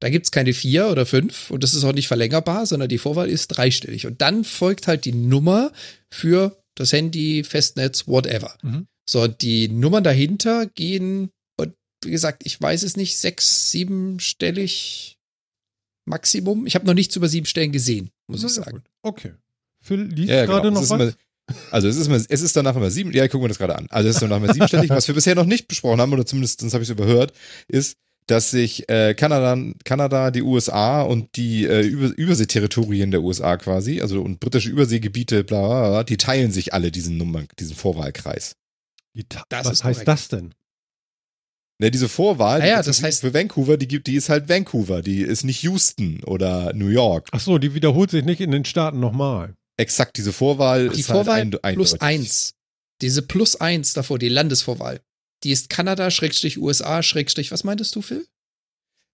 Da 0.00 0.08
gibt's 0.08 0.32
keine 0.32 0.52
vier 0.52 0.88
oder 0.88 1.06
fünf 1.06 1.52
und 1.52 1.62
das 1.62 1.74
ist 1.74 1.84
auch 1.84 1.92
nicht 1.92 2.08
verlängerbar, 2.08 2.66
sondern 2.66 2.88
die 2.88 2.98
Vorwahl 2.98 3.28
ist 3.28 3.48
dreistellig. 3.48 4.06
Und 4.06 4.20
dann 4.20 4.42
folgt 4.42 4.88
halt 4.88 5.04
die 5.04 5.12
Nummer 5.12 5.70
für 6.10 6.60
das 6.74 6.92
Handy, 6.92 7.44
Festnetz, 7.44 8.08
whatever. 8.08 8.56
Mhm. 8.62 8.86
So, 9.08 9.28
die 9.28 9.68
Nummern 9.68 10.02
dahinter 10.02 10.66
gehen, 10.66 11.30
und 11.56 11.74
wie 12.04 12.10
gesagt, 12.10 12.42
ich 12.44 12.60
weiß 12.60 12.82
es 12.82 12.96
nicht, 12.96 13.16
sechs, 13.16 13.70
siebenstellig 13.70 15.18
Maximum. 16.04 16.66
Ich 16.66 16.74
habe 16.74 16.86
noch 16.86 16.94
nichts 16.94 17.14
über 17.16 17.28
sieben 17.28 17.46
Stellen 17.46 17.72
gesehen, 17.72 18.10
muss 18.26 18.42
Na 18.42 18.48
ich 18.48 18.54
sagen. 18.54 18.70
gut. 18.78 18.82
Okay. 19.02 19.32
Phil 19.80 20.02
liest 20.02 20.30
Ja, 20.30 20.36
ja, 20.36 20.46
gerade 20.46 20.68
genau. 20.68 20.80
noch 20.80 20.88
was? 20.88 21.00
immer, 21.00 21.12
also 21.70 21.88
es 21.88 21.96
ist, 21.96 22.06
immer, 22.06 22.16
es 22.16 22.26
ist 22.42 22.56
danach 22.56 22.76
immer 22.76 22.90
sieben, 22.90 23.12
ja, 23.12 23.26
gucken 23.28 23.44
wir 23.44 23.48
das 23.48 23.58
gerade 23.58 23.76
an. 23.76 23.86
Also 23.90 24.08
es 24.08 24.16
ist 24.16 24.22
danach 24.22 24.36
immer 24.38 24.52
siebenstellig. 24.52 24.90
Was 24.90 25.08
wir 25.08 25.14
bisher 25.14 25.34
noch 25.34 25.44
nicht 25.46 25.68
besprochen 25.68 26.00
haben, 26.00 26.12
oder 26.12 26.24
zumindest 26.24 26.62
das 26.62 26.72
habe 26.72 26.82
ich 26.84 26.88
es 26.88 26.92
überhört, 26.92 27.32
ist, 27.68 27.96
dass 28.26 28.50
sich 28.52 28.88
äh, 28.88 29.14
Kanada, 29.14 29.58
Kanada, 29.84 30.30
die 30.30 30.42
USA 30.42 31.02
und 31.02 31.34
die 31.36 31.64
äh, 31.66 31.82
Über 31.84 32.16
Überseeterritorien 32.16 33.10
der 33.10 33.22
USA 33.22 33.56
quasi, 33.56 34.00
also 34.00 34.22
und 34.22 34.38
britische 34.38 34.70
Überseegebiete, 34.70 35.42
bla, 35.42 35.60
bla, 35.66 35.88
bla, 35.90 36.04
die 36.04 36.16
teilen 36.16 36.52
sich 36.52 36.72
alle 36.72 36.92
diesen 36.92 37.16
Nummern, 37.16 37.48
diesen 37.58 37.74
Vorwahlkreis. 37.74 38.54
Was 39.50 39.66
ist 39.70 39.84
heißt 39.84 40.04
korrekt. 40.04 40.08
das 40.08 40.28
denn? 40.28 40.54
Ne, 41.82 41.90
diese 41.90 42.08
Vorwahl, 42.08 42.62
Ah 42.62 42.66
ja, 42.66 42.80
die 42.82 42.86
das 42.86 43.00
für- 43.00 43.06
heißt- 43.06 43.20
für 43.22 43.34
Vancouver, 43.34 43.76
die 43.76 43.88
gibt, 43.88 44.06
die 44.06 44.14
ist 44.14 44.28
halt 44.28 44.48
Vancouver, 44.48 45.02
die 45.02 45.20
ist 45.22 45.42
nicht 45.42 45.62
Houston 45.64 46.22
oder 46.24 46.72
New 46.74 46.86
York. 46.88 47.28
Ach 47.32 47.40
so, 47.40 47.58
die 47.58 47.74
wiederholt 47.74 48.10
sich 48.12 48.24
nicht 48.24 48.40
in 48.40 48.52
den 48.52 48.64
Staaten 48.64 49.00
nochmal. 49.00 49.54
Exakt, 49.76 50.16
diese 50.16 50.32
Vorwahl 50.32 50.90
Die 50.90 51.00
ist 51.00 51.06
Vorwahl 51.06 51.38
halt 51.40 51.64
ein, 51.64 51.74
plus 51.74 52.00
eins. 52.00 52.54
Diese 53.00 53.20
plus 53.22 53.56
eins 53.56 53.94
davor, 53.94 54.20
die 54.20 54.28
Landesvorwahl. 54.28 55.00
Die 55.42 55.50
ist 55.50 55.70
Kanada, 55.70 56.12
Schrägstrich 56.12 56.56
USA, 56.58 57.02
Schrägstrich, 57.02 57.50
was 57.50 57.64
meintest 57.64 57.96
du, 57.96 58.02
Phil? 58.02 58.24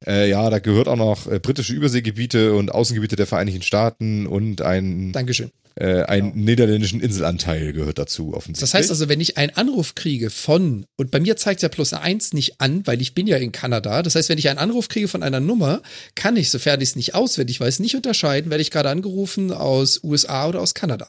Äh, 0.06 0.28
ja, 0.28 0.50
da 0.50 0.58
gehört 0.58 0.88
auch 0.88 0.96
noch 0.96 1.26
äh, 1.26 1.38
britische 1.38 1.72
Überseegebiete 1.72 2.52
und 2.54 2.70
Außengebiete 2.70 3.16
der 3.16 3.26
Vereinigten 3.26 3.62
Staaten 3.62 4.26
und 4.26 4.60
ein, 4.60 5.12
Dankeschön. 5.12 5.50
Äh, 5.80 6.02
einen 6.04 6.32
Genau. 6.32 6.44
niederländischen 6.44 7.00
Inselanteil 7.00 7.72
gehört 7.72 7.98
dazu, 7.98 8.34
offensichtlich. 8.34 8.60
Das 8.60 8.74
heißt 8.74 8.90
also, 8.90 9.08
wenn 9.08 9.20
ich 9.20 9.36
einen 9.36 9.54
Anruf 9.56 9.94
kriege 9.94 10.30
von, 10.30 10.86
und 10.96 11.10
bei 11.10 11.20
mir 11.20 11.36
zeigt 11.36 11.62
ja 11.62 11.68
plus 11.68 11.92
eins 11.92 12.32
nicht 12.32 12.60
an, 12.60 12.86
weil 12.86 13.00
ich 13.00 13.14
bin 13.14 13.26
ja 13.26 13.36
in 13.36 13.52
Kanada. 13.52 14.02
Das 14.02 14.14
heißt, 14.14 14.28
wenn 14.28 14.38
ich 14.38 14.48
einen 14.48 14.58
Anruf 14.58 14.88
kriege 14.88 15.08
von 15.08 15.22
einer 15.22 15.40
Nummer, 15.40 15.82
kann 16.14 16.36
ich, 16.36 16.50
sofern 16.50 16.80
ich 16.80 16.90
es 16.90 16.96
nicht 16.96 17.14
auswendig 17.14 17.60
weiß, 17.60 17.78
nicht 17.78 17.94
unterscheiden, 17.94 18.50
werde 18.50 18.62
ich 18.62 18.70
gerade 18.70 18.90
angerufen 18.90 19.52
aus 19.52 20.00
USA 20.02 20.48
oder 20.48 20.60
aus 20.60 20.74
Kanada. 20.74 21.08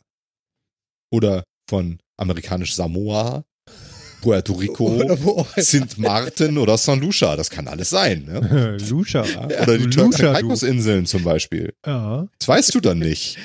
Oder 1.11 1.43
von 1.70 1.99
amerikanisch 2.17 2.76
Samoa, 2.76 3.43
Puerto 4.22 4.53
Rico. 4.53 5.47
Sint 5.55 5.97
Maarten 5.97 6.57
oder 6.57 6.78
St. 6.78 6.97
Lucia. 6.97 7.36
Das 7.38 7.49
kann 7.49 7.67
alles 7.67 7.89
sein. 7.89 8.26
Ne? 8.26 8.78
Lucia. 8.89 9.24
Oder 9.45 9.78
die 9.78 9.86
Du 9.86 9.89
Turks 9.91 10.17
Lucia, 10.17 10.28
and 10.32 10.38
du. 10.38 10.41
Caicos 10.41 10.63
Inseln 10.63 11.05
zum 11.05 11.24
Beispiel. 11.24 11.74
Ja. 11.86 12.28
Das 12.38 12.47
weißt 12.47 12.76
du 12.76 12.82
dann 12.82 12.99
nicht. 12.99 13.38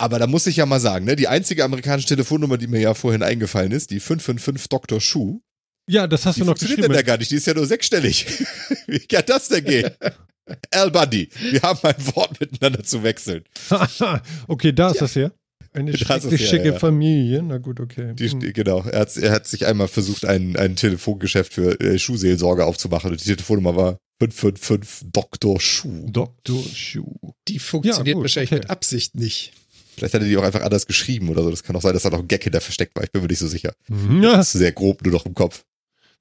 Aber 0.00 0.18
da 0.18 0.26
muss 0.26 0.46
ich 0.46 0.56
ja 0.56 0.66
mal 0.66 0.80
sagen, 0.80 1.04
ne, 1.04 1.16
die 1.16 1.28
einzige 1.28 1.64
amerikanische 1.64 2.08
Telefonnummer, 2.08 2.56
die 2.56 2.68
mir 2.68 2.80
ja 2.80 2.94
vorhin 2.94 3.22
eingefallen 3.22 3.72
ist, 3.72 3.90
die 3.90 4.00
555 4.00 4.68
Dr. 4.68 5.00
Schuh, 5.00 5.40
ja, 5.88 6.06
das 6.06 6.26
hast 6.26 6.36
die 6.36 6.40
du 6.40 6.46
noch 6.46 6.50
funktioniert 6.50 6.78
denn 6.78 6.90
geschrieben. 6.90 7.06
da 7.06 7.12
gar 7.12 7.18
nicht, 7.18 7.30
die 7.30 7.36
ist 7.36 7.46
ja 7.46 7.54
nur 7.54 7.66
sechsstellig. 7.66 8.26
Wie 8.86 9.00
kann 9.00 9.24
das 9.26 9.48
denn 9.48 9.64
gehen? 9.64 9.90
Al 10.70 10.90
Buddy, 10.90 11.28
wir 11.50 11.62
haben 11.62 11.80
ein 11.82 12.16
Wort 12.16 12.40
miteinander 12.40 12.82
zu 12.84 13.02
wechseln. 13.02 13.44
okay, 14.48 14.72
da 14.72 14.90
ist 14.90 15.00
das 15.00 15.16
her. 15.16 15.32
Eine 15.72 15.92
Da 15.92 15.96
ist 15.96 16.02
es 16.02 16.06
schrecklich 16.06 16.40
her, 16.40 16.48
schicke 16.48 16.68
ja. 16.68 16.78
Familie. 16.78 17.42
Na 17.42 17.58
gut, 17.58 17.80
okay. 17.80 18.14
Die, 18.14 18.30
Hm. 18.30 18.40
Genau, 18.52 18.82
er 18.82 19.00
hat, 19.00 19.16
er 19.16 19.32
hat 19.32 19.46
sich 19.46 19.66
einmal 19.66 19.88
versucht, 19.88 20.24
ein, 20.24 20.56
ein 20.56 20.76
Telefongeschäft 20.76 21.54
für 21.54 21.78
äh, 21.80 21.98
Schuhseelsorge 21.98 22.64
aufzumachen 22.64 23.10
und 23.10 23.20
die 23.20 23.28
Telefonnummer 23.28 23.76
war 23.76 23.98
555 24.20 25.10
Dr. 25.12 25.60
Schuh. 25.60 26.06
Dr. 26.10 26.62
Schuh. 26.74 27.34
Die 27.46 27.58
funktioniert 27.58 28.14
gut, 28.14 28.24
wahrscheinlich 28.24 28.52
okay. 28.52 28.60
mit 28.60 28.70
Absicht 28.70 29.14
nicht. 29.14 29.52
Vielleicht 29.98 30.14
hat 30.14 30.22
er 30.22 30.28
die 30.28 30.36
auch 30.36 30.42
einfach 30.42 30.62
anders 30.62 30.86
geschrieben 30.86 31.28
oder 31.28 31.42
so. 31.42 31.50
Das 31.50 31.62
kann 31.62 31.76
auch 31.76 31.82
sein, 31.82 31.92
dass 31.92 32.02
da 32.04 32.10
noch 32.10 32.20
ein 32.20 32.28
Gag 32.28 32.42
hinter 32.44 32.60
versteckt 32.60 32.96
war. 32.96 33.04
Ich 33.04 33.10
bin 33.12 33.20
mir 33.22 33.28
nicht 33.28 33.38
so 33.38 33.48
sicher. 33.48 33.74
Ja, 33.88 34.36
Das 34.36 34.54
ist 34.54 34.58
sehr 34.60 34.72
grob 34.72 35.02
nur 35.04 35.12
noch 35.12 35.26
im 35.26 35.34
Kopf. 35.34 35.64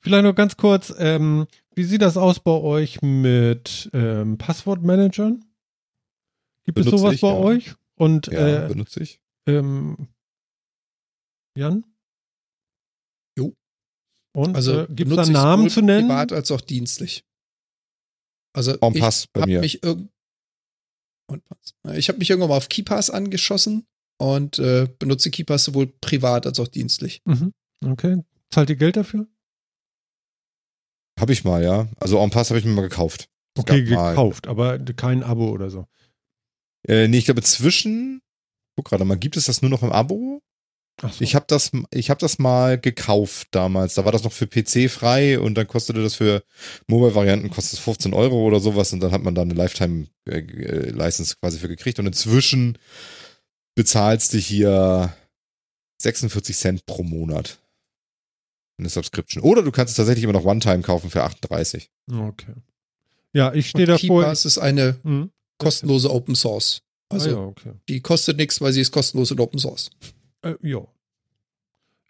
vielleicht 0.01 0.23
noch 0.23 0.35
ganz 0.35 0.57
kurz. 0.57 0.93
Ähm, 0.97 1.47
wie 1.75 1.83
sieht 1.83 2.01
das 2.01 2.17
aus 2.17 2.39
bei 2.39 2.51
euch 2.51 3.01
mit 3.01 3.89
ähm, 3.93 4.37
Passwortmanagern? 4.37 5.45
Gibt 6.65 6.79
es 6.79 6.85
Benutze 6.85 6.97
sowas 7.01 7.15
ich, 7.15 7.21
bei 7.21 7.27
ja. 7.29 7.35
euch? 7.35 7.75
Und 7.95 8.27
Ja, 8.27 8.65
äh, 8.65 8.67
benutze 8.67 9.01
ich. 9.01 9.19
ähm, 9.47 10.07
Jan? 11.55 11.83
Jo. 13.37 13.55
Und 14.33 14.55
Also 14.55 14.81
äh, 14.81 14.87
gibt 14.89 15.11
es 15.11 15.15
da 15.17 15.25
Namen 15.31 15.69
zu 15.69 15.81
nennen? 15.81 16.07
Privat 16.07 16.31
als 16.33 16.51
auch 16.51 16.61
dienstlich. 16.61 17.23
Also 18.53 18.73
En 18.81 18.95
ich 18.95 19.01
habe 19.01 19.45
mir. 19.47 19.59
mich 19.61 19.83
irgend 19.83 20.09
und 21.27 21.43
was? 21.49 21.95
Ich 21.97 22.09
habe 22.09 22.19
mich 22.19 22.29
irgendwann 22.29 22.49
mal 22.49 22.57
auf 22.57 22.69
KeyPass 22.69 23.09
angeschossen 23.09 23.85
und 24.19 24.59
äh, 24.59 24.87
benutze 24.99 25.29
KeyPass 25.31 25.65
sowohl 25.65 25.87
privat 25.87 26.45
als 26.45 26.59
auch 26.59 26.67
dienstlich. 26.67 27.21
Mhm. 27.25 27.53
Okay. 27.85 28.23
Zahlt 28.51 28.69
ihr 28.69 28.75
Geld 28.75 28.95
dafür? 28.97 29.27
Habe 31.19 31.33
ich 31.33 31.43
mal, 31.43 31.63
ja. 31.63 31.87
Also 31.99 32.19
En 32.19 32.29
passe 32.29 32.49
habe 32.51 32.59
ich 32.59 32.65
mir 32.65 32.71
mal 32.73 32.81
gekauft. 32.87 33.29
Es 33.55 33.61
Okay, 33.63 33.83
gab 33.83 33.95
mal- 33.95 34.09
gekauft, 34.11 34.47
aber 34.47 34.77
kein 34.79 35.23
Abo 35.23 35.49
oder 35.49 35.69
so. 35.69 35.87
Äh, 36.87 37.07
nee, 37.07 37.17
ich 37.17 37.25
glaube 37.25 37.41
zwischen. 37.41 38.21
Guck 38.75 38.85
gerade 38.89 39.03
mal, 39.05 39.17
gibt 39.17 39.35
es 39.37 39.45
das 39.45 39.61
nur 39.63 39.71
noch 39.71 39.81
im 39.81 39.91
Abo? 39.91 40.41
So. 40.99 41.09
Ich 41.19 41.35
habe 41.35 41.45
das, 41.47 41.71
ich 41.91 42.09
habe 42.09 42.19
das 42.19 42.39
mal 42.39 42.79
gekauft 42.79 43.49
damals. 43.51 43.93
Da 43.93 44.03
war 44.03 44.11
das 44.11 44.23
noch 44.23 44.31
für 44.31 44.47
PC 44.47 44.89
frei 44.89 45.39
und 45.39 45.53
dann 45.55 45.67
kostete 45.67 46.01
das 46.01 46.15
für 46.15 46.43
Mobile-Varianten 46.87 47.51
kostet 47.51 47.73
es 47.73 47.79
15 47.79 48.15
Euro 48.15 48.43
oder 48.43 48.59
sowas 48.59 48.93
und 48.93 49.01
dann 49.01 49.11
hat 49.11 49.21
man 49.21 49.35
da 49.35 49.43
eine 49.43 49.53
Lifetime-License 49.53 51.35
quasi 51.39 51.59
für 51.59 51.67
gekriegt 51.67 51.99
und 51.99 52.07
inzwischen 52.07 52.79
bezahlst 53.75 54.33
du 54.33 54.39
hier 54.39 55.13
46 56.01 56.57
Cent 56.57 56.85
pro 56.87 57.03
Monat. 57.03 57.59
Eine 58.79 58.89
Subscription. 58.89 59.43
Oder 59.43 59.61
du 59.61 59.71
kannst 59.71 59.91
es 59.91 59.97
tatsächlich 59.97 60.23
immer 60.23 60.33
noch 60.33 60.45
One-Time 60.45 60.81
kaufen 60.81 61.11
für 61.11 61.23
38. 61.23 61.89
Okay. 62.11 62.53
Ja, 63.33 63.53
ich 63.53 63.69
stehe 63.69 63.85
davor. 63.85 64.23
KeyPass 64.23 64.45
ist 64.45 64.57
eine 64.57 64.99
Hm? 65.03 65.31
kostenlose 65.59 66.11
Open 66.11 66.35
Source. 66.35 66.81
Also 67.09 67.29
ah, 67.29 67.33
ja, 67.33 67.39
okay. 67.39 67.73
die 67.87 68.01
kostet 68.01 68.37
nichts, 68.37 68.59
weil 68.61 68.73
sie 68.73 68.81
ist 68.81 68.91
kostenlos 68.91 69.31
und 69.31 69.39
Open 69.39 69.59
Source. 69.59 69.89
Äh, 70.47 70.55
ja. 70.61 70.81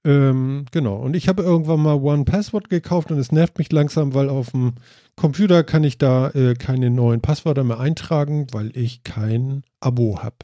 Ähm, 0.05 0.65
genau. 0.71 0.95
Und 0.97 1.15
ich 1.15 1.27
habe 1.27 1.43
irgendwann 1.43 1.81
mal 1.81 1.95
One 1.95 2.23
Password 2.23 2.69
gekauft 2.69 3.11
und 3.11 3.17
es 3.17 3.31
nervt 3.31 3.57
mich 3.57 3.71
langsam, 3.71 4.13
weil 4.13 4.29
auf 4.29 4.51
dem 4.51 4.75
Computer 5.15 5.63
kann 5.63 5.83
ich 5.83 5.97
da 5.97 6.29
äh, 6.29 6.53
keine 6.53 6.89
neuen 6.89 7.21
Passwörter 7.21 7.63
mehr 7.63 7.79
eintragen, 7.79 8.47
weil 8.51 8.75
ich 8.77 9.03
kein 9.03 9.63
Abo 9.79 10.19
habe. 10.23 10.37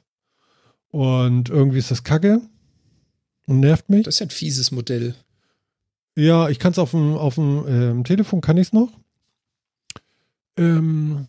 Und 0.89 1.49
irgendwie 1.49 1.77
ist 1.79 1.91
das 1.91 2.03
kacke 2.03 2.41
und 3.47 3.59
nervt 3.59 3.89
mich. 3.89 4.03
Das 4.03 4.15
ist 4.15 4.19
ja 4.19 4.25
ein 4.25 4.31
fieses 4.31 4.71
Modell. 4.71 5.15
Ja, 6.15 6.49
ich 6.49 6.59
kann 6.59 6.73
es 6.73 6.79
auf 6.79 6.91
dem, 6.91 7.15
auf 7.15 7.35
dem 7.35 7.63
ähm, 7.67 8.03
Telefon, 8.03 8.41
kann 8.41 8.57
ich 8.57 8.67
es 8.67 8.73
noch. 8.73 8.89
Ähm, 10.57 11.27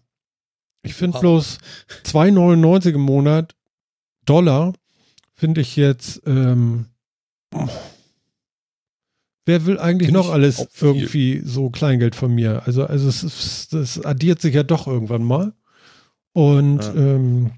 ich 0.82 0.94
finde 0.94 1.14
Wow. 1.14 1.20
bloß 1.20 1.58
2,99 2.04 2.94
im 2.94 3.00
Monat 3.00 3.54
Dollar 4.26 4.74
finde 5.35 5.61
ich 5.61 5.76
jetzt, 5.76 6.22
ähm, 6.26 6.87
wer 9.47 9.66
will 9.66 9.78
eigentlich 9.78 10.09
Finde 10.09 10.20
noch 10.20 10.30
alles 10.30 10.66
irgendwie 10.80 11.41
so 11.45 11.70
Kleingeld 11.70 12.14
von 12.14 12.35
mir? 12.35 12.62
Also, 12.66 12.85
also 12.87 13.09
es, 13.09 13.22
ist- 13.22 13.72
das 13.72 14.05
addiert 14.05 14.41
sich 14.41 14.55
ja 14.55 14.62
doch 14.62 14.87
irgendwann 14.87 15.24
mal. 15.24 15.53
Und 16.32 16.78
Ja. 16.82 16.95
ähm, 16.95 17.53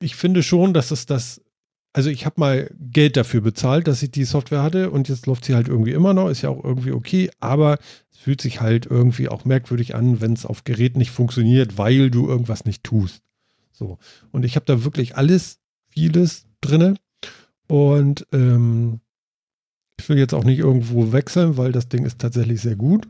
ich 0.00 0.16
finde 0.16 0.42
schon, 0.42 0.74
dass 0.74 0.90
es 0.90 1.06
das, 1.06 1.40
also 1.92 2.10
ich 2.10 2.26
habe 2.26 2.38
mal 2.40 2.70
Geld 2.78 3.16
dafür 3.16 3.40
bezahlt, 3.40 3.86
dass 3.88 4.02
ich 4.02 4.10
die 4.10 4.24
Software 4.24 4.62
hatte 4.62 4.90
und 4.90 5.08
jetzt 5.08 5.26
läuft 5.26 5.44
sie 5.44 5.54
halt 5.54 5.68
irgendwie 5.68 5.92
immer 5.92 6.14
noch, 6.14 6.28
ist 6.28 6.42
ja 6.42 6.50
auch 6.50 6.62
irgendwie 6.62 6.92
okay, 6.92 7.30
aber 7.40 7.78
es 8.12 8.18
fühlt 8.18 8.40
sich 8.40 8.60
halt 8.60 8.86
irgendwie 8.86 9.28
auch 9.28 9.44
merkwürdig 9.44 9.94
an, 9.94 10.20
wenn 10.20 10.32
es 10.34 10.44
auf 10.46 10.64
Gerät 10.64 10.96
nicht 10.96 11.10
funktioniert, 11.10 11.78
weil 11.78 12.10
du 12.10 12.28
irgendwas 12.28 12.64
nicht 12.64 12.84
tust. 12.84 13.22
So. 13.72 13.98
Und 14.32 14.44
ich 14.44 14.56
habe 14.56 14.66
da 14.66 14.84
wirklich 14.84 15.16
alles, 15.16 15.60
vieles 15.88 16.46
drinne 16.60 16.94
und 17.68 18.26
ähm, 18.32 19.00
ich 20.00 20.08
will 20.08 20.18
jetzt 20.18 20.34
auch 20.34 20.44
nicht 20.44 20.58
irgendwo 20.58 21.12
wechseln, 21.12 21.56
weil 21.56 21.72
das 21.72 21.88
Ding 21.88 22.04
ist 22.04 22.18
tatsächlich 22.20 22.60
sehr 22.60 22.76
gut. 22.76 23.08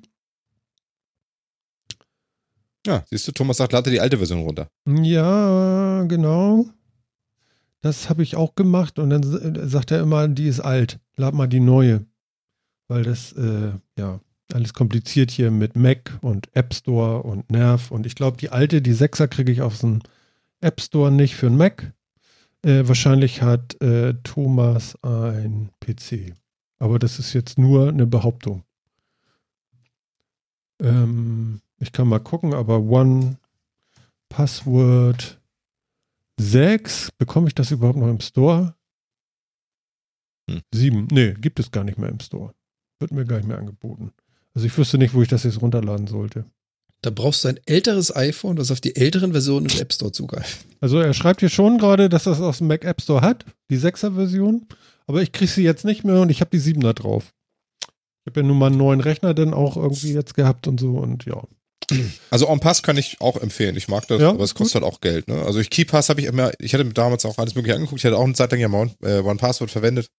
Ja, 2.86 3.04
siehst 3.10 3.28
du, 3.28 3.32
Thomas 3.32 3.58
sagt, 3.58 3.72
lade 3.72 3.90
die 3.90 4.00
alte 4.00 4.16
Version 4.18 4.40
runter. 4.40 4.70
Ja, 4.86 6.04
genau. 6.04 6.66
Das 7.82 8.08
habe 8.08 8.22
ich 8.22 8.36
auch 8.36 8.54
gemacht 8.54 8.98
und 8.98 9.10
dann 9.10 9.22
s- 9.22 9.70
sagt 9.70 9.90
er 9.90 10.00
immer, 10.00 10.26
die 10.28 10.46
ist 10.48 10.60
alt. 10.60 10.98
Lad 11.16 11.34
mal 11.34 11.46
die 11.46 11.60
neue. 11.60 12.06
Weil 12.88 13.02
das, 13.02 13.32
äh, 13.32 13.72
ja, 13.98 14.20
alles 14.52 14.72
kompliziert 14.72 15.30
hier 15.30 15.50
mit 15.50 15.76
Mac 15.76 16.18
und 16.22 16.48
App 16.56 16.72
Store 16.72 17.22
und 17.22 17.50
Nerv. 17.50 17.90
Und 17.90 18.06
ich 18.06 18.14
glaube, 18.14 18.38
die 18.38 18.48
alte, 18.48 18.80
die 18.80 18.94
6er 18.94 19.28
kriege 19.28 19.52
ich 19.52 19.60
auf 19.60 19.78
dem 19.78 20.00
App 20.60 20.80
Store 20.80 21.12
nicht 21.12 21.36
für 21.36 21.46
einen 21.48 21.58
Mac. 21.58 21.92
Äh, 22.62 22.88
wahrscheinlich 22.88 23.42
hat 23.42 23.80
äh, 23.80 24.14
Thomas 24.22 24.96
ein 25.02 25.70
PC. 25.80 26.34
Aber 26.78 26.98
das 26.98 27.18
ist 27.18 27.32
jetzt 27.32 27.58
nur 27.58 27.88
eine 27.88 28.06
Behauptung. 28.06 28.64
Ähm, 30.80 31.60
ich 31.78 31.92
kann 31.92 32.08
mal 32.08 32.20
gucken, 32.20 32.54
aber 32.54 32.80
One 32.80 33.38
Password 34.28 35.40
6, 36.38 37.12
bekomme 37.18 37.48
ich 37.48 37.54
das 37.54 37.70
überhaupt 37.70 37.98
noch 37.98 38.08
im 38.08 38.20
Store? 38.20 38.74
Hm. 40.48 40.62
7, 40.72 41.08
nee, 41.10 41.34
gibt 41.34 41.58
es 41.58 41.70
gar 41.70 41.84
nicht 41.84 41.98
mehr 41.98 42.10
im 42.10 42.20
Store. 42.20 42.54
Wird 43.00 43.12
mir 43.12 43.24
gar 43.24 43.36
nicht 43.36 43.48
mehr 43.48 43.58
angeboten. 43.58 44.12
Also 44.54 44.66
ich 44.66 44.76
wüsste 44.76 44.98
nicht, 44.98 45.14
wo 45.14 45.22
ich 45.22 45.28
das 45.28 45.44
jetzt 45.44 45.60
runterladen 45.60 46.06
sollte. 46.06 46.44
Da 47.02 47.10
brauchst 47.10 47.44
du 47.44 47.48
ein 47.48 47.60
älteres 47.66 48.14
iPhone, 48.14 48.56
das 48.56 48.72
auf 48.72 48.80
die 48.80 48.96
älteren 48.96 49.32
Versionen 49.32 49.66
im 49.66 49.80
App 49.80 49.92
Store 49.92 50.10
zugreift. 50.10 50.66
Also 50.80 50.98
er 50.98 51.14
schreibt 51.14 51.40
hier 51.40 51.48
schon 51.48 51.78
gerade, 51.78 52.08
dass 52.08 52.26
er 52.26 52.32
es 52.32 52.40
aus 52.40 52.58
dem 52.58 52.66
Mac 52.66 52.84
App 52.84 53.00
Store 53.00 53.20
hat, 53.20 53.44
die 53.70 53.78
6er 53.78 54.14
Version. 54.14 54.66
Aber 55.06 55.22
ich 55.22 55.32
kriege 55.32 55.50
sie 55.50 55.62
jetzt 55.62 55.84
nicht 55.84 56.04
mehr 56.04 56.20
und 56.20 56.30
ich 56.30 56.40
habe 56.40 56.50
die 56.50 56.60
7er 56.60 56.92
drauf. 56.92 57.32
Ich 57.80 58.30
habe 58.30 58.40
ja 58.40 58.46
nun 58.46 58.58
mal 58.58 58.66
einen 58.66 58.78
neuen 58.78 59.00
Rechner 59.00 59.32
dann 59.32 59.54
auch 59.54 59.76
irgendwie 59.76 60.12
jetzt 60.12 60.34
gehabt 60.34 60.66
und 60.66 60.80
so 60.80 60.98
und 60.98 61.24
ja. 61.24 61.42
Also 62.30 62.48
OnPass 62.48 62.82
kann 62.82 62.98
ich 62.98 63.20
auch 63.20 63.36
empfehlen. 63.36 63.76
Ich 63.76 63.88
mag 63.88 64.06
das, 64.08 64.20
Ja, 64.20 64.30
aber 64.30 64.44
es 64.44 64.54
kostet 64.54 64.82
halt 64.82 64.92
auch 64.92 65.00
Geld. 65.00 65.28
Ne? 65.28 65.42
Also 65.42 65.60
ich 65.60 65.70
KeyPass 65.70 66.10
habe 66.10 66.20
ich 66.20 66.26
immer, 66.26 66.50
ich 66.58 66.74
hatte 66.74 66.84
mir 66.84 66.92
damals 66.92 67.24
auch 67.24 67.38
alles 67.38 67.54
mögliche 67.54 67.76
angeguckt. 67.76 68.00
Ich 68.00 68.04
hatte 68.04 68.18
auch 68.18 68.24
eine 68.24 68.34
Zeit 68.34 68.50
lang 68.52 68.60
ja 68.60 68.68
mal 68.68 68.90
äh, 69.02 69.20
OnePassword 69.20 69.70
verwendet. 69.70 70.10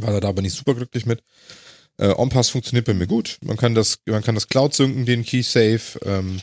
War 0.00 0.20
da 0.20 0.28
aber 0.28 0.42
nicht 0.42 0.54
super 0.54 0.74
glücklich 0.74 1.06
mit. 1.06 1.22
Äh, 2.02 2.14
OnPass 2.16 2.50
funktioniert 2.50 2.86
bei 2.86 2.94
mir 2.94 3.06
gut. 3.06 3.38
Man 3.42 3.56
kann 3.56 3.76
das, 3.76 3.98
man 4.06 4.24
kann 4.24 4.34
das 4.34 4.48
Cloud 4.48 4.74
synken, 4.74 5.06
den 5.06 5.24
KeySafe, 5.24 6.00
ähm, 6.04 6.42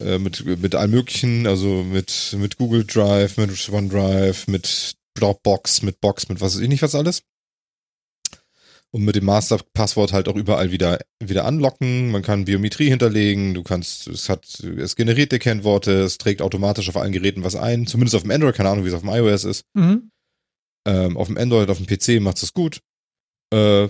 äh, 0.00 0.18
mit, 0.18 0.44
mit 0.46 0.76
allem 0.76 0.92
möglichen, 0.92 1.48
also 1.48 1.82
mit, 1.82 2.36
mit 2.38 2.58
Google 2.58 2.84
Drive, 2.84 3.38
mit 3.38 3.68
OneDrive, 3.68 4.46
mit 4.46 4.94
Dropbox, 5.14 5.82
mit 5.82 6.00
Box, 6.00 6.28
mit 6.28 6.40
was 6.40 6.54
weiß 6.54 6.62
ich 6.62 6.68
nicht 6.68 6.82
was 6.82 6.94
alles. 6.94 7.22
Und 8.92 9.04
mit 9.04 9.16
dem 9.16 9.24
Master-Passwort 9.24 10.12
halt 10.12 10.28
auch 10.28 10.36
überall 10.36 10.70
wieder, 10.70 11.00
wieder 11.18 11.44
anlocken. 11.44 12.12
Man 12.12 12.22
kann 12.22 12.44
Biometrie 12.44 12.90
hinterlegen. 12.90 13.54
Du 13.54 13.64
kannst, 13.64 14.06
es 14.06 14.28
hat, 14.28 14.44
es 14.60 14.94
generiert 14.94 15.32
dir 15.32 15.38
Kennworte. 15.38 16.02
Es 16.02 16.18
trägt 16.18 16.42
automatisch 16.42 16.88
auf 16.90 16.98
allen 16.98 17.12
Geräten 17.12 17.42
was 17.42 17.56
ein. 17.56 17.86
Zumindest 17.86 18.14
auf 18.14 18.22
dem 18.22 18.30
Android. 18.30 18.54
Keine 18.54 18.68
Ahnung, 18.68 18.84
wie 18.84 18.88
es 18.88 18.94
auf 18.94 19.00
dem 19.00 19.08
iOS 19.08 19.44
ist. 19.44 19.64
Mhm. 19.72 20.10
Ähm, 20.86 21.16
auf 21.16 21.28
dem 21.28 21.38
Android, 21.38 21.70
auf 21.70 21.78
dem 21.82 21.86
PC 21.86 22.22
macht 22.22 22.42
es 22.42 22.52
gut. 22.52 22.80
Äh, 23.50 23.88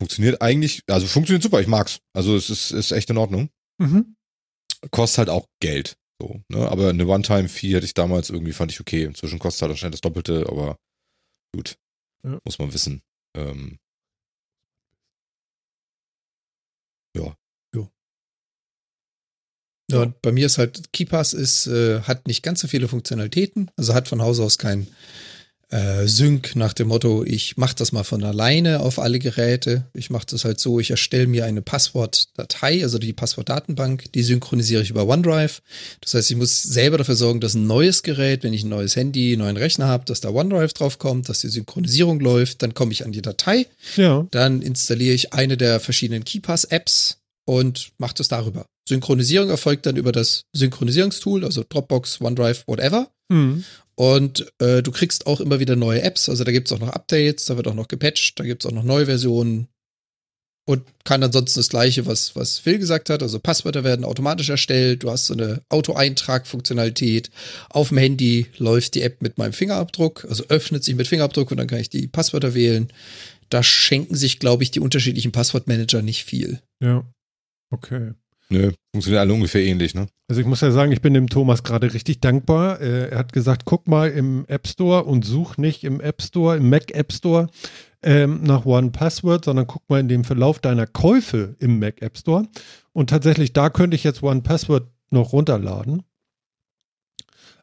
funktioniert 0.00 0.42
eigentlich, 0.42 0.82
also 0.88 1.06
funktioniert 1.06 1.42
super. 1.42 1.60
Ich 1.60 1.66
mag's. 1.66 1.98
Also 2.12 2.36
es 2.36 2.50
ist, 2.50 2.70
ist 2.70 2.92
echt 2.92 3.10
in 3.10 3.18
Ordnung. 3.18 3.50
Mhm. 3.78 4.16
Kostet 4.90 5.18
halt 5.18 5.30
auch 5.30 5.48
Geld. 5.60 5.96
So, 6.20 6.42
ne? 6.48 6.68
Aber 6.68 6.90
eine 6.90 7.06
One-Time-Fee 7.06 7.74
hätte 7.74 7.86
ich 7.86 7.94
damals 7.94 8.30
irgendwie, 8.30 8.52
fand 8.52 8.72
ich 8.72 8.80
okay. 8.80 9.04
Inzwischen 9.04 9.38
kostet 9.38 9.62
halt 9.62 9.72
anscheinend 9.72 9.94
das 9.94 10.00
Doppelte, 10.00 10.46
aber 10.48 10.76
gut. 11.54 11.76
Ja. 12.24 12.38
Muss 12.44 12.58
man 12.58 12.72
wissen. 12.72 13.02
Ähm, 13.36 13.78
ja. 17.16 17.36
Ja, 19.90 20.00
und 20.02 20.20
bei 20.22 20.32
mir 20.32 20.46
ist 20.46 20.58
halt, 20.58 20.92
KeyPass 20.92 21.34
ist, 21.34 21.66
äh, 21.66 22.00
hat 22.00 22.26
nicht 22.26 22.42
ganz 22.42 22.60
so 22.60 22.68
viele 22.68 22.88
Funktionalitäten, 22.88 23.70
also 23.76 23.92
hat 23.94 24.08
von 24.08 24.22
Haus 24.22 24.40
aus 24.40 24.56
kein 24.56 24.88
äh, 25.74 26.06
Sync 26.06 26.54
nach 26.54 26.72
dem 26.72 26.88
Motto, 26.88 27.24
ich 27.24 27.56
mache 27.56 27.74
das 27.74 27.90
mal 27.90 28.04
von 28.04 28.22
alleine 28.22 28.78
auf 28.80 29.00
alle 29.00 29.18
Geräte. 29.18 29.86
Ich 29.92 30.08
mache 30.08 30.26
das 30.30 30.44
halt 30.44 30.60
so, 30.60 30.78
ich 30.78 30.90
erstelle 30.90 31.26
mir 31.26 31.44
eine 31.46 31.62
Passwortdatei, 31.62 32.82
also 32.84 32.98
die 32.98 33.12
Passwortdatenbank, 33.12 34.12
die 34.12 34.22
synchronisiere 34.22 34.82
ich 34.82 34.90
über 34.90 35.06
OneDrive. 35.08 35.62
Das 36.00 36.14
heißt, 36.14 36.30
ich 36.30 36.36
muss 36.36 36.62
selber 36.62 36.98
dafür 36.98 37.16
sorgen, 37.16 37.40
dass 37.40 37.54
ein 37.54 37.66
neues 37.66 38.02
Gerät, 38.04 38.44
wenn 38.44 38.52
ich 38.52 38.62
ein 38.62 38.68
neues 38.68 38.94
Handy, 38.94 39.32
einen 39.32 39.42
neuen 39.42 39.56
Rechner 39.56 39.86
habe, 39.88 40.04
dass 40.04 40.20
da 40.20 40.30
OneDrive 40.30 40.72
drauf 40.74 40.98
kommt, 40.98 41.28
dass 41.28 41.40
die 41.40 41.48
Synchronisierung 41.48 42.20
läuft, 42.20 42.62
dann 42.62 42.74
komme 42.74 42.92
ich 42.92 43.04
an 43.04 43.10
die 43.12 43.22
Datei, 43.22 43.66
Ja. 43.96 44.26
dann 44.30 44.62
installiere 44.62 45.14
ich 45.14 45.32
eine 45.32 45.56
der 45.56 45.80
verschiedenen 45.80 46.24
KeyPass-Apps 46.24 47.18
und 47.46 47.90
mache 47.98 48.14
das 48.16 48.28
darüber. 48.28 48.66
Synchronisierung 48.88 49.48
erfolgt 49.50 49.86
dann 49.86 49.96
über 49.96 50.12
das 50.12 50.42
Synchronisierungstool, 50.52 51.44
also 51.44 51.64
Dropbox, 51.68 52.20
OneDrive, 52.20 52.64
whatever. 52.66 53.08
Mhm. 53.28 53.64
Und 53.96 54.52
äh, 54.58 54.82
du 54.82 54.90
kriegst 54.90 55.26
auch 55.26 55.40
immer 55.40 55.60
wieder 55.60 55.76
neue 55.76 56.02
Apps. 56.02 56.28
Also 56.28 56.44
da 56.44 56.52
gibt's 56.52 56.72
auch 56.72 56.80
noch 56.80 56.88
Updates, 56.88 57.46
da 57.46 57.56
wird 57.56 57.68
auch 57.68 57.74
noch 57.74 57.88
gepatcht, 57.88 58.38
da 58.38 58.44
gibt's 58.44 58.66
auch 58.66 58.72
noch 58.72 58.82
neue 58.82 59.06
Versionen. 59.06 59.68
Und 60.66 60.82
kann 61.04 61.22
ansonsten 61.22 61.60
das 61.60 61.68
gleiche, 61.68 62.06
was, 62.06 62.34
was 62.36 62.58
Phil 62.58 62.78
gesagt 62.78 63.10
hat. 63.10 63.22
Also 63.22 63.38
Passwörter 63.38 63.84
werden 63.84 64.06
automatisch 64.06 64.48
erstellt. 64.48 65.02
Du 65.02 65.10
hast 65.10 65.26
so 65.26 65.34
eine 65.34 65.60
Auto-Eintrag-Funktionalität. 65.68 67.30
Auf 67.68 67.90
dem 67.90 67.98
Handy 67.98 68.46
läuft 68.56 68.94
die 68.94 69.02
App 69.02 69.20
mit 69.20 69.36
meinem 69.36 69.52
Fingerabdruck, 69.52 70.24
also 70.26 70.44
öffnet 70.48 70.82
sich 70.82 70.94
mit 70.94 71.06
Fingerabdruck 71.06 71.50
und 71.50 71.58
dann 71.58 71.66
kann 71.66 71.80
ich 71.80 71.90
die 71.90 72.08
Passwörter 72.08 72.54
wählen. 72.54 72.90
Da 73.50 73.62
schenken 73.62 74.14
sich, 74.14 74.38
glaube 74.38 74.62
ich, 74.62 74.70
die 74.70 74.80
unterschiedlichen 74.80 75.32
Passwortmanager 75.32 76.00
nicht 76.00 76.24
viel. 76.24 76.60
Ja. 76.82 77.04
Okay. 77.70 78.14
Nö, 78.50 78.72
funktioniert 78.92 79.20
alle 79.20 79.32
ungefähr 79.32 79.62
ähnlich, 79.62 79.94
ne? 79.94 80.06
Also 80.28 80.40
ich 80.40 80.46
muss 80.46 80.60
ja 80.60 80.70
sagen, 80.70 80.92
ich 80.92 81.00
bin 81.00 81.14
dem 81.14 81.28
Thomas 81.28 81.62
gerade 81.62 81.92
richtig 81.92 82.20
dankbar. 82.20 82.80
Äh, 82.80 83.10
er 83.10 83.18
hat 83.18 83.32
gesagt, 83.32 83.64
guck 83.64 83.88
mal 83.88 84.10
im 84.10 84.44
App 84.46 84.68
Store 84.68 85.04
und 85.04 85.24
such 85.24 85.56
nicht 85.56 85.84
im 85.84 86.00
App 86.00 86.22
Store, 86.22 86.56
im 86.56 86.68
Mac 86.68 86.94
App 86.94 87.12
Store 87.12 87.48
ähm, 88.02 88.42
nach 88.42 88.66
One 88.66 88.90
Password, 88.90 89.44
sondern 89.44 89.66
guck 89.66 89.88
mal 89.88 90.00
in 90.00 90.08
dem 90.08 90.24
Verlauf 90.24 90.58
deiner 90.58 90.86
Käufe 90.86 91.56
im 91.58 91.78
Mac 91.78 92.02
App 92.02 92.18
Store. 92.18 92.46
Und 92.92 93.10
tatsächlich, 93.10 93.52
da 93.52 93.70
könnte 93.70 93.96
ich 93.96 94.04
jetzt 94.04 94.22
One 94.22 94.42
Password 94.42 94.88
noch 95.10 95.32
runterladen. 95.32 96.02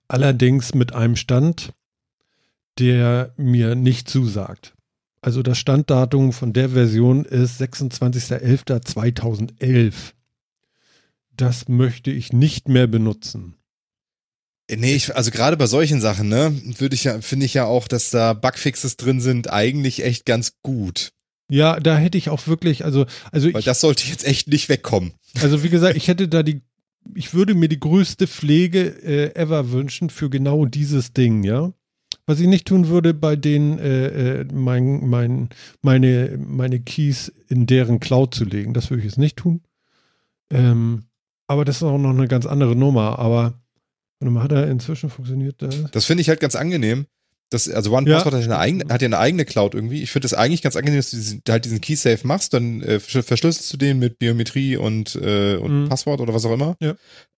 Allerdings 0.08 0.74
mit 0.74 0.94
einem 0.94 1.16
Stand, 1.16 1.74
der 2.80 3.34
mir 3.38 3.76
nicht 3.76 4.10
zusagt. 4.10 4.74
Also 5.22 5.44
das 5.44 5.60
Standdatum 5.60 6.34
von 6.34 6.54
der 6.54 6.70
Version 6.70 7.26
ist 7.26 7.62
26.11.2011 7.62 10.14
das 11.42 11.68
möchte 11.68 12.12
ich 12.12 12.34
nicht 12.34 12.70
mehr 12.70 12.86
benutzen. 12.86 13.56
Nee, 14.70 14.96
ich, 14.96 15.16
also 15.16 15.32
gerade 15.32 15.58
bei 15.58 15.66
solchen 15.66 16.00
Sachen, 16.00 16.30
ne, 16.30 16.54
würde 16.78 16.96
ich 16.96 17.04
ja, 17.04 17.20
finde 17.20 17.46
ich 17.46 17.56
ja 17.56 17.66
auch, 17.66 17.88
dass 17.88 18.12
da 18.12 18.34
Bugfixes 18.34 18.96
drin 18.96 19.20
sind, 19.20 19.52
eigentlich 19.52 20.04
echt 20.04 20.26
ganz 20.26 20.54
gut. 20.62 21.14
Ja, 21.50 21.80
da 21.80 21.98
hätte 21.98 22.18
ich 22.18 22.30
auch 22.30 22.48
wirklich, 22.48 22.86
also, 22.86 23.06
also 23.32 23.52
Weil 23.52 23.60
ich, 23.60 23.66
das 23.66 23.82
sollte 23.82 24.08
jetzt 24.08 24.26
echt 24.26 24.48
nicht 24.48 24.70
wegkommen. 24.70 25.14
also 25.42 25.64
wie 25.64 25.70
gesagt, 25.70 25.98
ich 25.98 26.08
hätte 26.08 26.28
da 26.30 26.44
die, 26.44 26.62
ich 27.16 27.34
würde 27.34 27.56
mir 27.56 27.68
die 27.68 27.80
größte 27.80 28.28
Pflege 28.28 28.88
äh, 29.04 29.36
ever 29.36 29.72
wünschen 29.72 30.10
für 30.10 30.30
genau 30.30 30.66
dieses 30.66 31.12
Ding, 31.12 31.44
ja. 31.44 31.74
Was 32.28 32.40
ich 32.40 32.48
nicht 32.48 32.68
tun 32.68 32.88
würde, 32.88 33.14
bei 33.14 33.36
denen 33.36 33.80
äh, 33.80 34.42
äh, 34.42 34.46
mein, 34.54 35.10
mein, 35.10 35.50
meine, 35.82 36.38
meine 36.38 36.80
Keys 36.80 37.32
in 37.48 37.66
deren 37.66 38.00
Cloud 38.00 38.36
zu 38.36 38.46
legen. 38.46 38.74
Das 38.74 38.90
würde 38.90 39.00
ich 39.00 39.06
jetzt 39.06 39.18
nicht 39.18 39.38
tun. 39.38 39.62
Ähm, 40.52 41.06
aber 41.52 41.66
das 41.66 41.78
ist 41.78 41.84
auch 41.84 41.98
noch 41.98 42.10
eine 42.12 42.28
ganz 42.28 42.46
andere 42.46 42.76
Nummer. 42.76 43.20
Aber 43.20 43.54
hat 44.36 44.52
er 44.52 44.68
inzwischen 44.70 45.10
funktioniert 45.10 45.56
das? 45.62 45.76
Das 45.92 46.06
finde 46.06 46.22
ich 46.22 46.30
halt 46.30 46.40
ganz 46.40 46.56
angenehm. 46.56 47.06
Das, 47.50 47.70
also 47.70 47.92
One 47.92 48.10
Ja. 48.10 48.24
Hat, 48.24 48.32
ja 48.34 48.40
eine 48.40 48.58
eigene, 48.60 48.86
hat 48.94 49.02
ja 49.02 49.08
eine 49.08 49.18
eigene 49.20 49.44
Cloud 49.44 49.76
irgendwie. 49.76 50.02
Ich 50.02 50.12
finde 50.12 50.26
das 50.26 50.34
eigentlich 50.34 50.62
ganz 50.62 50.78
angenehm, 50.78 51.00
dass 51.00 51.12
du 51.12 51.18
diesen, 51.18 51.42
halt 51.50 51.66
diesen 51.66 51.82
Key-Safe 51.82 52.26
machst, 52.26 52.54
dann 52.54 52.82
äh, 52.82 52.96
versch- 53.06 53.24
verschlüsselst 53.24 53.74
du 53.74 53.78
den 53.78 54.00
mit 54.00 54.20
Biometrie 54.20 54.78
und, 54.78 55.16
äh, 55.16 55.58
und 55.58 55.84
Mhm. 55.84 55.90
Passwort 55.90 56.22
oder 56.22 56.34
was 56.34 56.46
auch 56.46 56.54
immer. 56.54 56.78
Ja. 56.82 56.96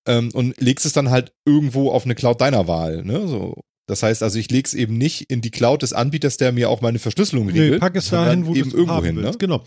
Ähm, 0.08 0.30
und 0.34 0.60
legst 0.62 0.86
es 0.86 0.94
dann 0.94 1.10
halt 1.10 1.34
irgendwo 1.46 1.90
auf 1.90 2.06
eine 2.06 2.14
Cloud 2.14 2.42
deiner 2.42 2.68
Wahl. 2.68 3.04
Ne? 3.04 3.28
So. 3.28 3.62
Das 3.88 4.04
heißt 4.04 4.22
also, 4.22 4.38
ich 4.38 4.52
lege 4.52 4.68
es 4.68 4.74
eben 4.76 4.98
nicht 4.98 5.32
in 5.32 5.42
die 5.42 5.50
Cloud 5.52 5.82
des 5.82 5.94
Anbieters, 5.94 6.38
der 6.38 6.52
mir 6.52 6.70
auch 6.70 6.82
meine 6.82 7.00
Verschlüsselung 7.00 7.48
regelt. 7.48 7.72
Nee, 7.74 7.80
pack 7.80 7.96
es 7.96 8.10
dahin, 8.10 8.46
wo 8.46 8.54
du 8.54 8.60
es 8.62 8.68
irgendwo 8.74 8.94
haben 8.94 9.06
hin. 9.06 9.16
willst. 9.16 9.32
Ne? 9.34 9.38
Genau. 9.40 9.66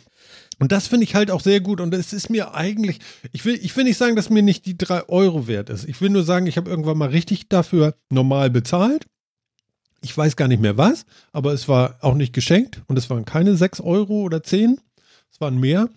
Und 0.59 0.72
das 0.72 0.86
finde 0.86 1.04
ich 1.04 1.14
halt 1.14 1.30
auch 1.30 1.40
sehr 1.40 1.61
gut. 1.61 1.80
Und 1.80 1.92
es 1.94 2.12
ist 2.12 2.30
mir 2.30 2.54
eigentlich, 2.54 3.00
ich 3.32 3.44
will, 3.44 3.59
ich 3.62 3.76
will 3.76 3.84
nicht 3.84 3.98
sagen, 3.98 4.16
dass 4.16 4.30
mir 4.30 4.42
nicht 4.42 4.64
die 4.66 4.78
drei 4.78 5.07
Euro 5.09 5.46
wert 5.46 5.68
ist. 5.70 5.84
Ich 5.88 6.00
will 6.00 6.11
nur 6.11 6.24
sagen, 6.24 6.46
ich 6.46 6.57
habe 6.57 6.70
irgendwann 6.70 6.96
mal 6.98 7.11
richtig 7.11 7.48
dafür 7.48 7.94
normal 8.11 8.48
bezahlt. 8.50 9.07
Ich 10.02 10.16
weiß 10.16 10.36
gar 10.36 10.48
nicht 10.48 10.61
mehr 10.62 10.78
was, 10.78 11.04
aber 11.32 11.52
es 11.52 11.68
war 11.68 11.98
auch 12.00 12.14
nicht 12.14 12.32
geschenkt 12.32 12.82
und 12.86 12.96
es 12.98 13.11
waren 13.11 13.24
keine 13.24 13.57
sechs 13.57 13.80
Euro 13.80 14.22
oder 14.22 14.42
zehn. 14.42 14.80
Es 15.32 15.40
waren 15.40 15.59
mehr. 15.59 15.88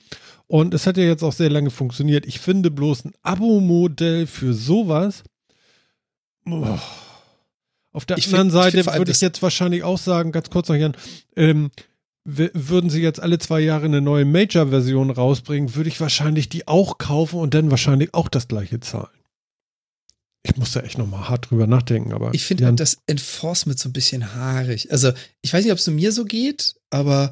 Und 0.48 0.74
es 0.74 0.88
hat 0.88 0.98
ja 0.98 1.04
jetzt 1.04 1.24
auch 1.24 1.32
sehr 1.34 1.50
lange 1.50 1.70
funktioniert. 1.70 2.26
Ich 2.26 2.40
finde 2.40 2.72
bloß 2.72 3.06
ein 3.06 3.12
Abo-Modell 3.22 4.26
für 4.28 4.54
sowas. 4.54 5.24
Oh. 6.46 6.78
Auf 7.92 8.06
der 8.06 8.18
Ich 8.18 8.26
anderen 8.28 8.50
find- 8.52 8.74
Seite 8.86 8.98
würde 8.98 9.12
ich 9.12 9.22
jetzt 9.22 9.42
wahrscheinlich 9.42 9.84
auch 9.84 9.98
sagen, 9.98 10.32
ganz 10.32 10.50
kurz 10.50 10.70
noch, 10.70 10.76
Jan, 10.76 10.96
ähm, 11.36 11.72
würden 12.38 12.90
sie 12.90 13.02
jetzt 13.02 13.20
alle 13.20 13.40
zwei 13.40 13.60
Jahre 13.60 13.86
eine 13.86 14.02
neue 14.02 14.26
Major-Version 14.26 15.10
rausbringen, 15.10 15.76
würde 15.76 15.90
ich 15.90 16.00
wahrscheinlich 16.00 16.50
die 16.50 16.68
auch 16.68 16.98
kaufen 16.98 17.40
und 17.40 17.54
dann 17.54 17.72
wahrscheinlich 17.72 18.14
auch 18.14 18.28
das 18.28 18.48
gleiche 18.48 18.80
zahlen. 18.80 19.08
Ich 20.44 20.56
muss 20.56 20.72
da 20.72 20.82
echt 20.82 20.98
nochmal 20.98 21.28
hart 21.28 21.50
drüber 21.50 21.68
nachdenken, 21.68 22.14
aber 22.14 22.34
Ich 22.34 22.46
finde 22.46 22.72
das 22.74 22.98
Enforcement 23.08 23.78
so 23.78 23.90
ein 23.90 23.94
bisschen 23.94 24.34
haarig. 24.36 24.92
Also, 24.92 25.12
ich 25.42 25.54
weiß 25.54 25.64
nicht, 25.64 25.74
ob 25.74 25.80
es 25.80 25.88
mir 25.88 26.12
so 26.12 26.24
geht, 26.24 26.76
aber 26.90 27.32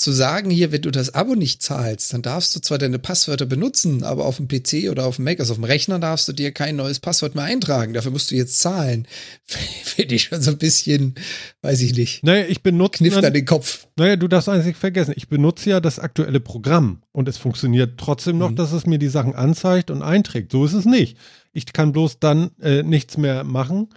zu 0.00 0.12
sagen 0.12 0.50
hier, 0.50 0.72
wenn 0.72 0.82
du 0.82 0.90
das 0.90 1.14
Abo 1.14 1.34
nicht 1.34 1.62
zahlst, 1.62 2.12
dann 2.12 2.22
darfst 2.22 2.56
du 2.56 2.60
zwar 2.60 2.78
deine 2.78 2.98
Passwörter 2.98 3.46
benutzen, 3.46 4.02
aber 4.02 4.24
auf 4.24 4.38
dem 4.38 4.48
PC 4.48 4.90
oder 4.90 5.04
auf 5.06 5.16
dem 5.16 5.26
Mac, 5.26 5.38
also 5.40 5.52
auf 5.52 5.58
dem 5.58 5.64
Rechner 5.64 5.98
darfst 5.98 6.26
du 6.26 6.32
dir 6.32 6.52
kein 6.52 6.76
neues 6.76 6.98
Passwort 7.00 7.34
mehr 7.34 7.44
eintragen. 7.44 7.92
Dafür 7.92 8.10
musst 8.10 8.30
du 8.30 8.34
jetzt 8.34 8.58
zahlen. 8.58 9.06
Finde 9.44 10.14
ich 10.14 10.24
schon 10.24 10.40
so 10.40 10.50
ein 10.52 10.58
bisschen, 10.58 11.14
weiß 11.62 11.80
ich 11.82 11.94
nicht. 11.94 12.24
Naja, 12.24 12.46
ich 12.48 12.62
benutze. 12.62 12.98
Knifft 12.98 13.24
an 13.24 13.32
den 13.34 13.44
Kopf. 13.44 13.86
Naja, 13.96 14.16
du 14.16 14.26
darfst 14.28 14.48
eins 14.48 14.64
nicht 14.66 14.78
vergessen. 14.78 15.12
Ich 15.16 15.28
benutze 15.28 15.70
ja 15.70 15.80
das 15.80 15.98
aktuelle 15.98 16.40
Programm 16.40 17.02
und 17.12 17.28
es 17.28 17.36
funktioniert 17.36 17.98
trotzdem 17.98 18.38
noch, 18.38 18.50
Mhm. 18.50 18.56
dass 18.56 18.72
es 18.72 18.86
mir 18.86 18.98
die 18.98 19.08
Sachen 19.08 19.34
anzeigt 19.34 19.90
und 19.90 20.02
einträgt. 20.02 20.52
So 20.52 20.64
ist 20.64 20.72
es 20.72 20.84
nicht. 20.86 21.16
Ich 21.52 21.66
kann 21.72 21.92
bloß 21.92 22.18
dann 22.20 22.50
äh, 22.62 22.82
nichts 22.82 23.16
mehr 23.16 23.44
machen. 23.44 23.88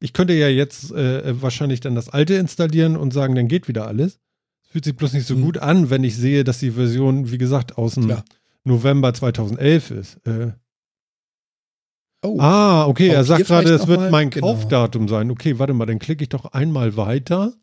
Ich 0.00 0.12
könnte 0.14 0.32
ja 0.32 0.48
jetzt 0.48 0.92
äh, 0.92 1.42
wahrscheinlich 1.42 1.80
dann 1.80 1.94
das 1.94 2.08
alte 2.08 2.34
installieren 2.34 2.96
und 2.96 3.12
sagen, 3.12 3.34
dann 3.34 3.48
geht 3.48 3.68
wieder 3.68 3.86
alles. 3.86 4.18
Fühlt 4.70 4.84
sich 4.84 4.96
bloß 4.96 5.12
nicht 5.12 5.26
so 5.26 5.36
Mhm. 5.36 5.42
gut 5.42 5.58
an, 5.58 5.90
wenn 5.90 6.04
ich 6.04 6.16
sehe, 6.16 6.44
dass 6.44 6.58
die 6.60 6.70
Version, 6.70 7.30
wie 7.30 7.38
gesagt, 7.38 7.76
aus 7.76 7.94
dem 7.94 8.04
Klar. 8.06 8.24
November 8.64 9.12
2011 9.12 9.90
ist. 9.90 10.16
Äh, 10.26 10.52
Oh, 12.22 12.36
ah, 12.38 12.86
okay, 12.86 13.08
er 13.08 13.24
sagt 13.24 13.46
gerade, 13.46 13.72
es 13.72 13.86
wird 13.86 13.98
mal- 13.98 14.10
mein 14.10 14.28
genau. 14.28 14.48
Kaufdatum 14.52 15.08
sein. 15.08 15.30
Okay, 15.30 15.58
warte 15.58 15.72
mal, 15.72 15.86
dann 15.86 15.98
klicke 15.98 16.22
ich 16.24 16.28
doch 16.28 16.44
einmal 16.52 16.94
weiter. 16.98 17.54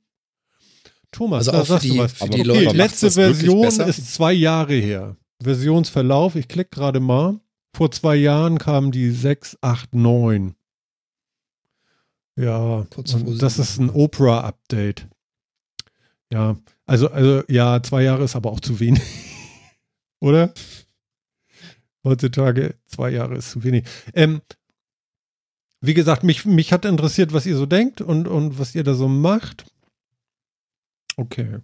Thomas, 1.11 1.47
Also 1.47 1.51
da 1.51 1.63
sagst 1.63 1.85
du 1.85 1.91
die- 1.93 1.97
was. 1.99 2.13
für 2.13 2.23
Aber 2.23 2.33
die 2.35 2.49
okay, 2.49 2.63
Leute. 2.65 2.75
letzte 2.75 3.11
Version 3.11 3.67
ist 3.67 4.13
zwei 4.15 4.33
Jahre 4.33 4.73
her. 4.73 5.15
Versionsverlauf, 5.43 6.35
ich 6.35 6.47
klicke 6.47 6.71
gerade 6.71 6.99
mal. 6.99 7.39
Vor 7.75 7.91
zwei 7.91 8.15
Jahren 8.15 8.57
kam 8.57 8.91
die 8.91 9.11
689. 9.11 10.55
Ja, 12.35 12.87
das 13.39 13.59
ist 13.59 13.79
ein 13.79 13.91
Opera-Update. 13.91 15.07
Ja, 16.31 16.57
also, 16.85 17.09
also, 17.09 17.43
ja, 17.47 17.81
zwei 17.83 18.03
Jahre 18.03 18.23
ist 18.23 18.35
aber 18.35 18.51
auch 18.51 18.59
zu 18.59 18.79
wenig. 18.79 19.01
Oder? 20.19 20.53
Heutzutage 22.03 22.75
zwei 22.85 23.11
Jahre 23.11 23.35
ist 23.35 23.51
zu 23.51 23.63
wenig. 23.63 23.85
Ähm, 24.13 24.41
wie 25.81 25.93
gesagt, 25.93 26.23
mich, 26.23 26.45
mich 26.45 26.73
hat 26.73 26.85
interessiert, 26.85 27.33
was 27.33 27.45
ihr 27.45 27.55
so 27.55 27.65
denkt 27.65 28.01
und, 28.01 28.27
und 28.27 28.59
was 28.59 28.73
ihr 28.75 28.83
da 28.83 28.93
so 28.93 29.07
macht. 29.07 29.65
Okay. 31.17 31.59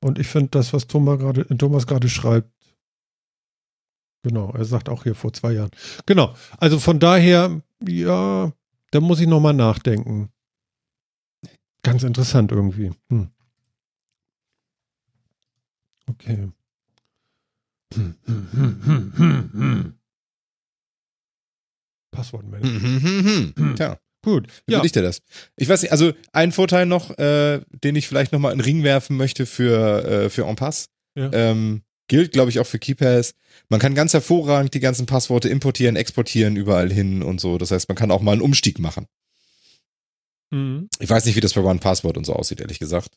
Und 0.00 0.18
ich 0.18 0.26
finde 0.26 0.50
das, 0.50 0.72
was 0.72 0.86
Thomas 0.86 1.18
gerade 1.18 1.46
Thomas 1.56 1.86
schreibt, 2.10 2.50
genau, 4.22 4.50
er 4.52 4.64
sagt 4.64 4.88
auch 4.88 5.04
hier 5.04 5.14
vor 5.14 5.32
zwei 5.32 5.52
Jahren. 5.52 5.70
Genau, 6.04 6.34
also 6.58 6.78
von 6.78 6.98
daher, 7.00 7.62
ja, 7.86 8.52
da 8.90 9.00
muss 9.00 9.20
ich 9.20 9.26
nochmal 9.26 9.54
nachdenken. 9.54 10.33
Ganz 11.84 12.02
interessant 12.02 12.50
irgendwie. 12.50 12.90
Hm. 13.10 13.28
Okay. 16.10 16.48
Hm. 17.94 19.94
Passwortmanager. 22.10 22.68
Hm, 22.68 23.02
hm, 23.02 23.24
hm, 23.24 23.54
hm. 23.56 23.76
Tja, 23.76 23.98
Gut. 24.22 24.46
wie 24.66 24.72
Ja. 24.72 24.78
ja. 24.78 24.84
ich 24.84 24.92
dir 24.92 25.02
das? 25.02 25.20
Ich 25.56 25.68
weiß 25.68 25.82
nicht, 25.82 25.92
also 25.92 26.12
ein 26.32 26.52
Vorteil 26.52 26.86
noch, 26.86 27.16
äh, 27.18 27.60
den 27.70 27.96
ich 27.96 28.08
vielleicht 28.08 28.32
nochmal 28.32 28.52
in 28.52 28.58
den 28.58 28.64
Ring 28.64 28.82
werfen 28.82 29.16
möchte 29.16 29.46
für, 29.46 30.04
äh, 30.04 30.30
für 30.30 30.44
En 30.46 30.56
Pass, 30.56 30.86
Ja. 31.16 31.30
ähm, 31.32 31.82
gilt, 32.08 32.32
glaube 32.32 32.50
ich, 32.50 32.60
auch 32.60 32.66
für 32.66 32.78
KeyPass. 32.78 33.34
Man 33.68 33.80
kann 33.80 33.94
ganz 33.94 34.12
hervorragend 34.12 34.74
die 34.74 34.80
ganzen 34.80 35.06
Passworte 35.06 35.48
importieren, 35.48 35.96
exportieren, 35.96 36.56
überall 36.56 36.92
hin 36.92 37.22
und 37.22 37.40
so. 37.40 37.58
Das 37.58 37.70
heißt, 37.70 37.88
man 37.88 37.96
kann 37.96 38.10
auch 38.10 38.22
mal 38.22 38.32
einen 38.32 38.42
Umstieg 38.42 38.78
machen. 38.78 39.06
Mhm. 40.50 40.88
Ich 40.98 41.10
weiß 41.10 41.24
nicht, 41.24 41.36
wie 41.36 41.40
das 41.40 41.54
bei 41.54 41.62
One 41.62 41.80
Password 41.80 42.16
und 42.16 42.24
so 42.24 42.34
aussieht, 42.34 42.60
ehrlich 42.60 42.78
gesagt. 42.78 43.08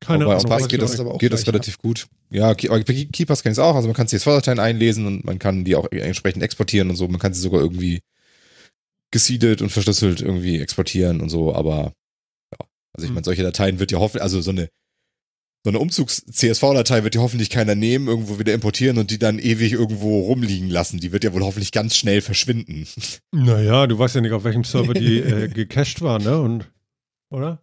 Keine 0.00 0.24
Aber 0.24 0.34
bei 0.34 0.40
Ahnung. 0.40 0.44
En 0.44 0.48
Pass 0.50 0.62
was 0.62 0.68
geht 0.68 0.82
das 0.82 1.00
aber 1.00 1.14
auch 1.14 1.18
geht 1.18 1.32
das 1.32 1.46
relativ 1.46 1.78
gut. 1.78 2.08
Ja, 2.30 2.48
aber 2.50 2.80
bei 2.80 3.08
KeyPass 3.10 3.42
kann 3.42 3.52
ich 3.52 3.58
es 3.58 3.64
auch. 3.64 3.74
Also 3.74 3.88
man 3.88 3.94
kann 3.96 4.08
CSV-Dateien 4.08 4.58
einlesen 4.58 5.06
und 5.06 5.24
man 5.24 5.38
kann 5.38 5.64
die 5.64 5.76
auch 5.76 5.90
entsprechend 5.92 6.42
exportieren 6.42 6.90
und 6.90 6.96
so. 6.96 7.06
Man 7.08 7.20
kann 7.20 7.32
sie 7.32 7.40
sogar 7.40 7.60
irgendwie 7.60 8.00
gesiedelt 9.10 9.62
und 9.62 9.70
verschlüsselt 9.70 10.20
irgendwie 10.20 10.58
exportieren 10.60 11.20
und 11.20 11.30
so. 11.30 11.54
Aber 11.54 11.92
ja, 12.52 12.58
also 12.92 13.04
ich 13.04 13.08
Hm. 13.08 13.14
meine, 13.14 13.24
solche 13.24 13.42
Dateien 13.42 13.78
wird 13.78 13.92
ja 13.92 13.98
hoffentlich, 13.98 14.22
also 14.22 14.40
so 14.42 14.50
eine 14.50 14.68
so 15.68 15.70
eine 15.70 15.80
Umzugs-CSV-Datei 15.80 17.04
wird 17.04 17.14
ja 17.14 17.20
hoffentlich 17.20 17.50
keiner 17.50 17.74
nehmen, 17.74 18.08
irgendwo 18.08 18.38
wieder 18.38 18.54
importieren 18.54 18.96
und 18.96 19.10
die 19.10 19.18
dann 19.18 19.38
ewig 19.38 19.72
irgendwo 19.72 20.20
rumliegen 20.22 20.70
lassen. 20.70 20.98
Die 20.98 21.12
wird 21.12 21.24
ja 21.24 21.34
wohl 21.34 21.42
hoffentlich 21.42 21.72
ganz 21.72 21.94
schnell 21.94 22.22
verschwinden. 22.22 22.86
Naja, 23.32 23.86
du 23.86 23.98
weißt 23.98 24.14
ja 24.14 24.22
nicht, 24.22 24.32
auf 24.32 24.44
welchem 24.44 24.64
Server 24.64 24.94
die 24.94 25.18
äh, 25.18 25.48
gecached 25.54 26.00
war, 26.00 26.18
ne? 26.20 26.40
Und, 26.40 26.72
oder? 27.30 27.62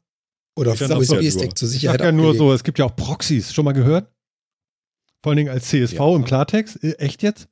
Oder 0.56 0.74
auf 0.74 0.78
dem 0.78 0.92
USB-Stick 0.92 1.58
zur 1.58 1.68
Ich 1.68 1.74
Sicherheit. 1.74 2.00
sag 2.00 2.06
ja 2.06 2.12
nur 2.12 2.36
so, 2.36 2.54
es 2.54 2.64
gibt 2.64 2.78
ja 2.78 2.86
auch 2.86 2.96
Proxys, 2.96 3.52
schon 3.54 3.66
mal 3.66 3.72
gehört? 3.74 4.14
Vor 5.24 5.32
allen 5.32 5.38
Dingen 5.38 5.50
als 5.50 5.68
CSV 5.70 5.94
Ja. 5.98 6.16
im 6.16 6.26
Klartext. 6.26 6.84
Äh, 6.84 6.94
echt 7.00 7.24
jetzt? 7.24 7.48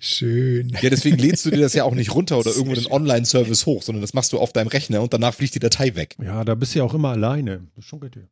Schön. 0.00 0.70
Ja, 0.80 0.88
deswegen 0.90 1.18
lädst 1.18 1.44
du 1.44 1.50
dir 1.50 1.60
das 1.60 1.74
ja 1.74 1.84
auch 1.84 1.94
nicht 1.94 2.14
runter 2.14 2.38
oder 2.38 2.50
irgendwo 2.50 2.74
den 2.74 2.86
Online-Service 2.86 3.66
hoch, 3.66 3.82
sondern 3.82 4.00
das 4.00 4.14
machst 4.14 4.32
du 4.32 4.38
auf 4.38 4.52
deinem 4.52 4.68
Rechner 4.68 5.02
und 5.02 5.12
danach 5.12 5.34
fliegt 5.34 5.54
die 5.54 5.58
Datei 5.58 5.94
weg. 5.94 6.16
Ja, 6.22 6.44
da 6.44 6.54
bist 6.54 6.74
du 6.74 6.78
ja 6.78 6.84
auch 6.84 6.94
immer 6.94 7.10
alleine. 7.10 7.66
Das 7.76 7.84
ist 7.84 7.88
schon 7.88 8.00
richtig. 8.00 8.24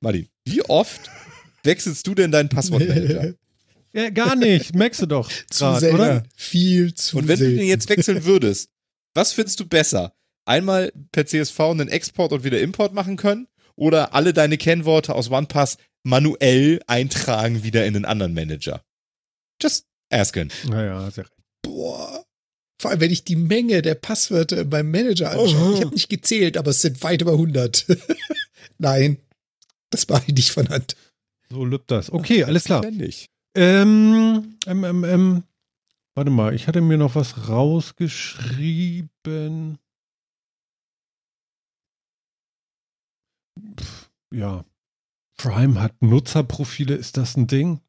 Martin, 0.00 0.28
wie 0.44 0.62
oft 0.62 1.10
wechselst 1.62 2.06
du 2.06 2.14
denn 2.14 2.30
deinen 2.30 2.48
Passwortmanager? 2.48 3.34
Ja, 3.92 4.10
gar 4.10 4.36
nicht. 4.36 4.74
Merkst 4.74 5.00
du 5.00 5.06
doch. 5.06 5.30
Zu 5.48 5.64
grad, 5.64 5.80
selten. 5.80 5.94
oder? 5.96 6.22
Viel 6.36 6.92
zu 6.92 7.16
Und 7.16 7.28
wenn 7.28 7.38
du 7.38 7.44
selten. 7.46 7.56
den 7.60 7.66
jetzt 7.66 7.88
wechseln 7.88 8.24
würdest, 8.26 8.68
was 9.14 9.32
findest 9.32 9.58
du 9.58 9.64
besser? 9.66 10.12
Einmal 10.44 10.92
per 11.12 11.24
CSV 11.24 11.58
einen 11.60 11.88
Export 11.88 12.32
und 12.32 12.44
wieder 12.44 12.60
Import 12.60 12.92
machen 12.92 13.16
können? 13.16 13.48
Oder 13.76 14.14
alle 14.14 14.32
deine 14.32 14.56
Kennworte 14.56 15.14
aus 15.14 15.30
OnePass 15.30 15.76
manuell 16.02 16.80
eintragen 16.86 17.62
wieder 17.62 17.86
in 17.86 17.94
einen 17.94 18.04
anderen 18.04 18.34
Manager? 18.34 18.82
Just 19.62 19.86
asking. 20.10 20.50
Naja, 20.68 21.10
sehr 21.10 21.24
recht. 21.24 21.36
Boah. 21.62 22.24
Vor 22.78 22.90
allem, 22.90 23.00
wenn 23.00 23.10
ich 23.10 23.24
die 23.24 23.36
Menge 23.36 23.80
der 23.82 23.94
Passwörter 23.94 24.62
in 24.62 24.68
meinem 24.68 24.90
Manager 24.90 25.30
anschaue. 25.30 25.74
Ich 25.74 25.80
habe 25.80 25.94
nicht 25.94 26.10
gezählt, 26.10 26.58
aber 26.58 26.70
es 26.70 26.82
sind 26.82 27.02
weit 27.02 27.22
über 27.22 27.32
100. 27.32 27.86
Nein, 28.78 29.18
das 29.90 30.08
mache 30.08 30.24
ich 30.26 30.34
nicht 30.34 30.50
von 30.50 30.68
Hand. 30.68 30.96
So 31.48 31.64
lübt 31.64 31.90
das. 31.90 32.12
Okay, 32.12 32.44
alles 32.44 32.64
klar. 32.64 32.84
Ähm, 33.54 34.58
ähm, 34.66 34.84
ähm, 34.84 35.04
ähm, 35.04 35.42
warte 36.14 36.30
mal, 36.30 36.54
ich 36.54 36.66
hatte 36.66 36.82
mir 36.82 36.98
noch 36.98 37.14
was 37.14 37.48
rausgeschrieben. 37.48 39.78
Ja. 44.32 44.64
Prime 45.36 45.80
hat 45.80 46.00
Nutzerprofile, 46.00 46.94
ist 46.94 47.16
das 47.16 47.36
ein 47.36 47.46
Ding? 47.46 47.80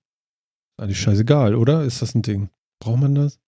Eigentlich 0.78 1.00
scheißegal, 1.00 1.56
oder? 1.56 1.84
Ist 1.84 2.02
das 2.02 2.14
ein 2.14 2.22
Ding? 2.22 2.50
Braucht 2.80 3.00
man 3.00 3.16
das? 3.16 3.40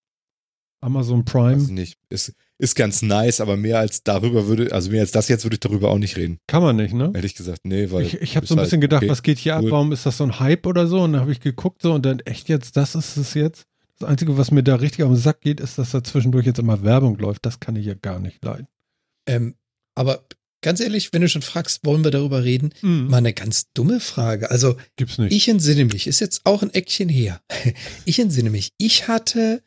Amazon 0.81 1.25
Weiß 1.25 1.31
Prime? 1.31 1.63
ich 1.63 1.69
nicht. 1.69 1.99
Ist, 2.09 2.33
ist 2.57 2.75
ganz 2.75 3.01
nice, 3.01 3.41
aber 3.41 3.57
mehr 3.57 3.79
als 3.79 4.03
darüber 4.03 4.47
würde, 4.47 4.71
also 4.71 4.91
mehr 4.91 5.01
als 5.01 5.11
das 5.11 5.27
jetzt 5.27 5.43
würde 5.43 5.55
ich 5.55 5.59
darüber 5.59 5.91
auch 5.91 5.97
nicht 5.97 6.15
reden. 6.15 6.39
Kann 6.47 6.63
man 6.63 6.77
nicht, 6.77 6.93
ne? 6.93 7.11
Ehrlich 7.13 7.35
gesagt, 7.35 7.61
nee, 7.65 7.91
weil. 7.91 8.05
Ich, 8.05 8.21
ich 8.21 8.35
habe 8.37 8.47
so 8.47 8.55
ein 8.55 8.59
halt, 8.59 8.67
bisschen 8.67 8.81
gedacht, 8.81 9.03
okay. 9.03 9.11
was 9.11 9.21
geht 9.21 9.37
hier 9.37 9.55
ab? 9.55 9.63
cool. 9.63 9.71
Warum 9.71 9.91
ist 9.91 10.05
das 10.05 10.17
so 10.17 10.23
ein 10.23 10.39
Hype 10.39 10.65
oder 10.65 10.87
so? 10.87 11.01
Und 11.01 11.13
dann 11.13 11.21
habe 11.21 11.31
ich 11.31 11.41
geguckt 11.41 11.81
so 11.81 11.93
und 11.93 12.05
dann 12.05 12.19
echt 12.21 12.49
jetzt, 12.49 12.77
das 12.77 12.95
ist 12.95 13.17
es 13.17 13.33
jetzt. 13.33 13.65
Das 13.99 14.07
Einzige, 14.07 14.37
was 14.37 14.51
mir 14.51 14.63
da 14.63 14.75
richtig 14.75 15.05
den 15.05 15.15
Sack 15.17 15.41
geht, 15.41 15.59
ist, 15.59 15.77
dass 15.77 15.91
da 15.91 16.01
zwischendurch 16.01 16.45
jetzt 16.45 16.59
immer 16.59 16.83
Werbung 16.83 17.17
läuft. 17.17 17.45
Das 17.45 17.59
kann 17.59 17.75
ich 17.75 17.85
ja 17.85 17.95
gar 17.95 18.19
nicht 18.19 18.43
leiden. 18.43 18.67
Ähm, 19.25 19.55
aber 19.95 20.23
ganz 20.61 20.79
ehrlich, 20.79 21.13
wenn 21.13 21.21
du 21.21 21.29
schon 21.29 21.41
fragst, 21.41 21.85
wollen 21.85 22.03
wir 22.03 22.11
darüber 22.11 22.43
reden? 22.43 22.73
Mal 22.81 23.17
eine 23.17 23.33
ganz 23.33 23.71
dumme 23.73 23.99
Frage. 23.99 24.51
Also, 24.51 24.75
Gibt's 24.95 25.17
nicht. 25.17 25.33
ich 25.33 25.47
entsinne 25.47 25.85
mich, 25.85 26.07
ist 26.07 26.19
jetzt 26.19 26.41
auch 26.45 26.61
ein 26.63 26.73
Eckchen 26.73 27.09
her. 27.09 27.41
Ich 28.05 28.19
entsinne 28.19 28.49
mich, 28.49 28.73
ich 28.77 29.07
hatte 29.07 29.61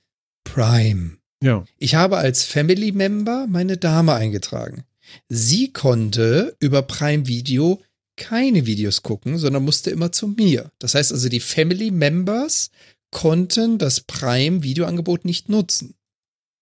Prime. 0.45 1.19
ja. 1.43 1.65
Ich 1.79 1.95
habe 1.95 2.19
als 2.19 2.45
Family 2.45 2.93
Member 2.93 3.47
meine 3.49 3.77
Dame 3.77 4.15
eingetragen. 4.15 4.85
Sie 5.29 5.73
konnte 5.73 6.57
über 6.61 6.83
Prime 6.83 7.27
Video 7.27 7.81
keine 8.17 8.67
Videos 8.67 9.03
gucken, 9.03 9.39
sondern 9.39 9.65
musste 9.65 9.91
immer 9.91 10.13
zu 10.13 10.29
mir. 10.29 10.71
Das 10.79 10.95
heißt 10.95 11.13
also, 11.13 11.29
die 11.29 11.41
Family 11.41 11.91
Members 11.91 12.71
konnten 13.11 13.79
das 13.79 14.01
Prime 14.01 14.63
Videoangebot 14.63 15.25
nicht 15.25 15.49
nutzen. 15.49 15.95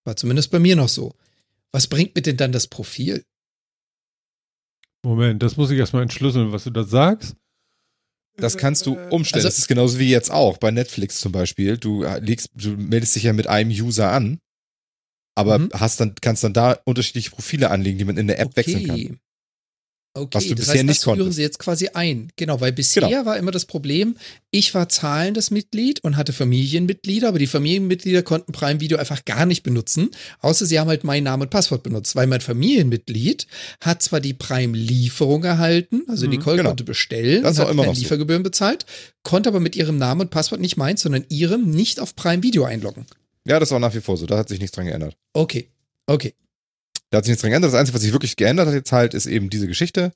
War 0.05 0.17
zumindest 0.17 0.51
bei 0.51 0.59
mir 0.59 0.77
noch 0.77 0.89
so. 0.89 1.15
Was 1.73 1.87
bringt 1.87 2.15
mir 2.17 2.23
denn 2.23 2.37
dann 2.37 2.53
das 2.53 2.67
Profil? 2.67 3.25
Moment, 5.03 5.43
das 5.43 5.57
muss 5.57 5.71
ich 5.71 5.79
erstmal 5.79 6.03
entschlüsseln, 6.03 6.53
was 6.53 6.65
du 6.65 6.71
da 6.71 6.85
sagst. 6.85 7.35
Das 8.37 8.57
kannst 8.57 8.87
du 8.87 8.97
umstellen. 9.11 9.41
Also- 9.41 9.49
das 9.49 9.59
ist 9.59 9.69
genauso 9.69 9.99
wie 9.99 10.11
jetzt 10.11 10.31
auch 10.31 10.59
bei 10.59 10.71
Netflix 10.71 11.21
zum 11.21 11.33
Beispiel. 11.33 11.77
Du 11.77 12.05
äh, 12.05 12.21
legst, 12.21 12.51
du 12.55 12.71
meldest 12.71 13.15
dich 13.17 13.25
ja 13.25 13.33
mit 13.33 13.47
einem 13.47 13.71
User 13.71 14.11
an, 14.13 14.39
aber 15.35 15.59
Mhm. 15.59 15.71
hast 15.75 16.01
dann, 16.01 16.15
kannst 16.21 16.45
dann 16.45 16.53
da 16.55 16.79
unterschiedliche 16.85 17.31
Profile 17.31 17.71
anlegen, 17.71 17.99
die 17.99 18.05
man 18.05 18.17
in 18.17 18.27
der 18.29 18.39
App 18.41 18.57
wechseln 18.57 18.87
kann. 18.87 19.21
Okay, 20.13 20.39
Was 20.39 20.45
du 20.49 20.51
das 20.57 20.59
bisher 20.67 20.75
heißt, 20.75 20.85
nicht 20.87 20.97
das 20.99 21.05
führen 21.05 21.19
konntest. 21.19 21.37
sie 21.37 21.43
jetzt 21.43 21.59
quasi 21.61 21.89
ein. 21.95 22.33
Genau, 22.35 22.61
weil 22.61 22.73
bisher 22.73 23.07
Genau. 23.09 23.27
war 23.27 23.39
immer 23.39 23.53
das 23.53 23.65
Problem, 23.65 24.17
ich 24.51 24.75
war 24.75 24.89
zahlendes 24.89 25.53
Mitglied 25.53 26.01
und 26.03 26.17
hatte 26.17 26.33
Familienmitglieder, 26.33 27.29
aber 27.29 27.39
die 27.39 27.47
Familienmitglieder 27.47 28.25
konnten 28.25 28.51
Prime 28.51 28.81
Video 28.81 28.99
einfach 28.99 29.25
gar 29.25 29.47
nicht 29.47 29.63
benutzen, 29.63 30.11
außer 30.41 30.67
sie 30.67 30.81
haben 30.81 30.89
halt 30.89 31.05
meinen 31.05 31.23
Namen 31.23 31.43
und 31.43 31.51
Passwort 31.51 31.85
benutzt, 31.85 32.17
weil 32.17 32.27
mein 32.27 32.41
Familienmitglied 32.41 33.47
hat 33.81 34.03
zwar 34.03 34.21
die 34.21 34.35
Prime-Lieferung 34.35 35.45
erhalten, 35.45 36.03
also 36.09 36.25
Mhm, 36.27 36.31
Nicole 36.33 36.57
genau. 36.57 36.71
konnte 36.71 36.83
bestellen, 36.85 37.45
Das 37.45 37.59
hat 37.61 37.71
immer 37.71 37.87
noch 37.87 37.95
so. 37.95 38.01
Liefergebühren 38.01 38.43
bezahlt, 38.43 38.87
konnte 39.23 39.49
aber 39.49 39.61
mit 39.61 39.77
ihrem 39.77 39.97
Namen 39.97 40.23
und 40.23 40.31
Passwort 40.31 40.61
nicht 40.61 40.77
meins, 40.77 41.03
sondern 41.03 41.25
ihrem 41.29 41.71
nicht 41.71 42.01
auf 42.01 42.17
Prime 42.17 42.43
Video 42.43 42.65
einloggen. 42.65 43.07
Ja, 43.47 43.61
das 43.61 43.71
auch 43.73 43.79
nach 43.79 43.95
wie 43.95 44.01
vor 44.01 44.17
so. 44.17 44.27
Da 44.27 44.37
hat 44.39 44.49
sich 44.49 44.59
nichts 44.61 44.75
dran 44.75 44.87
geändert. 44.87 45.17
Okay, 45.35 45.69
okay. 46.07 46.35
Da 47.11 47.19
hat 47.19 47.25
sich 47.25 47.31
nichts 47.31 47.43
dran 47.43 47.51
geändert. 47.51 47.73
Das 47.73 47.79
Einzige, 47.79 47.95
was 47.95 48.03
sich 48.03 48.13
wirklich 48.13 48.37
geändert 48.37 48.69
hat 48.69 48.75
jetzt 48.75 48.93
halt, 48.93 49.15
ist 49.15 49.27
eben 49.27 49.51
diese 49.51 49.67
Geschichte, 49.67 50.13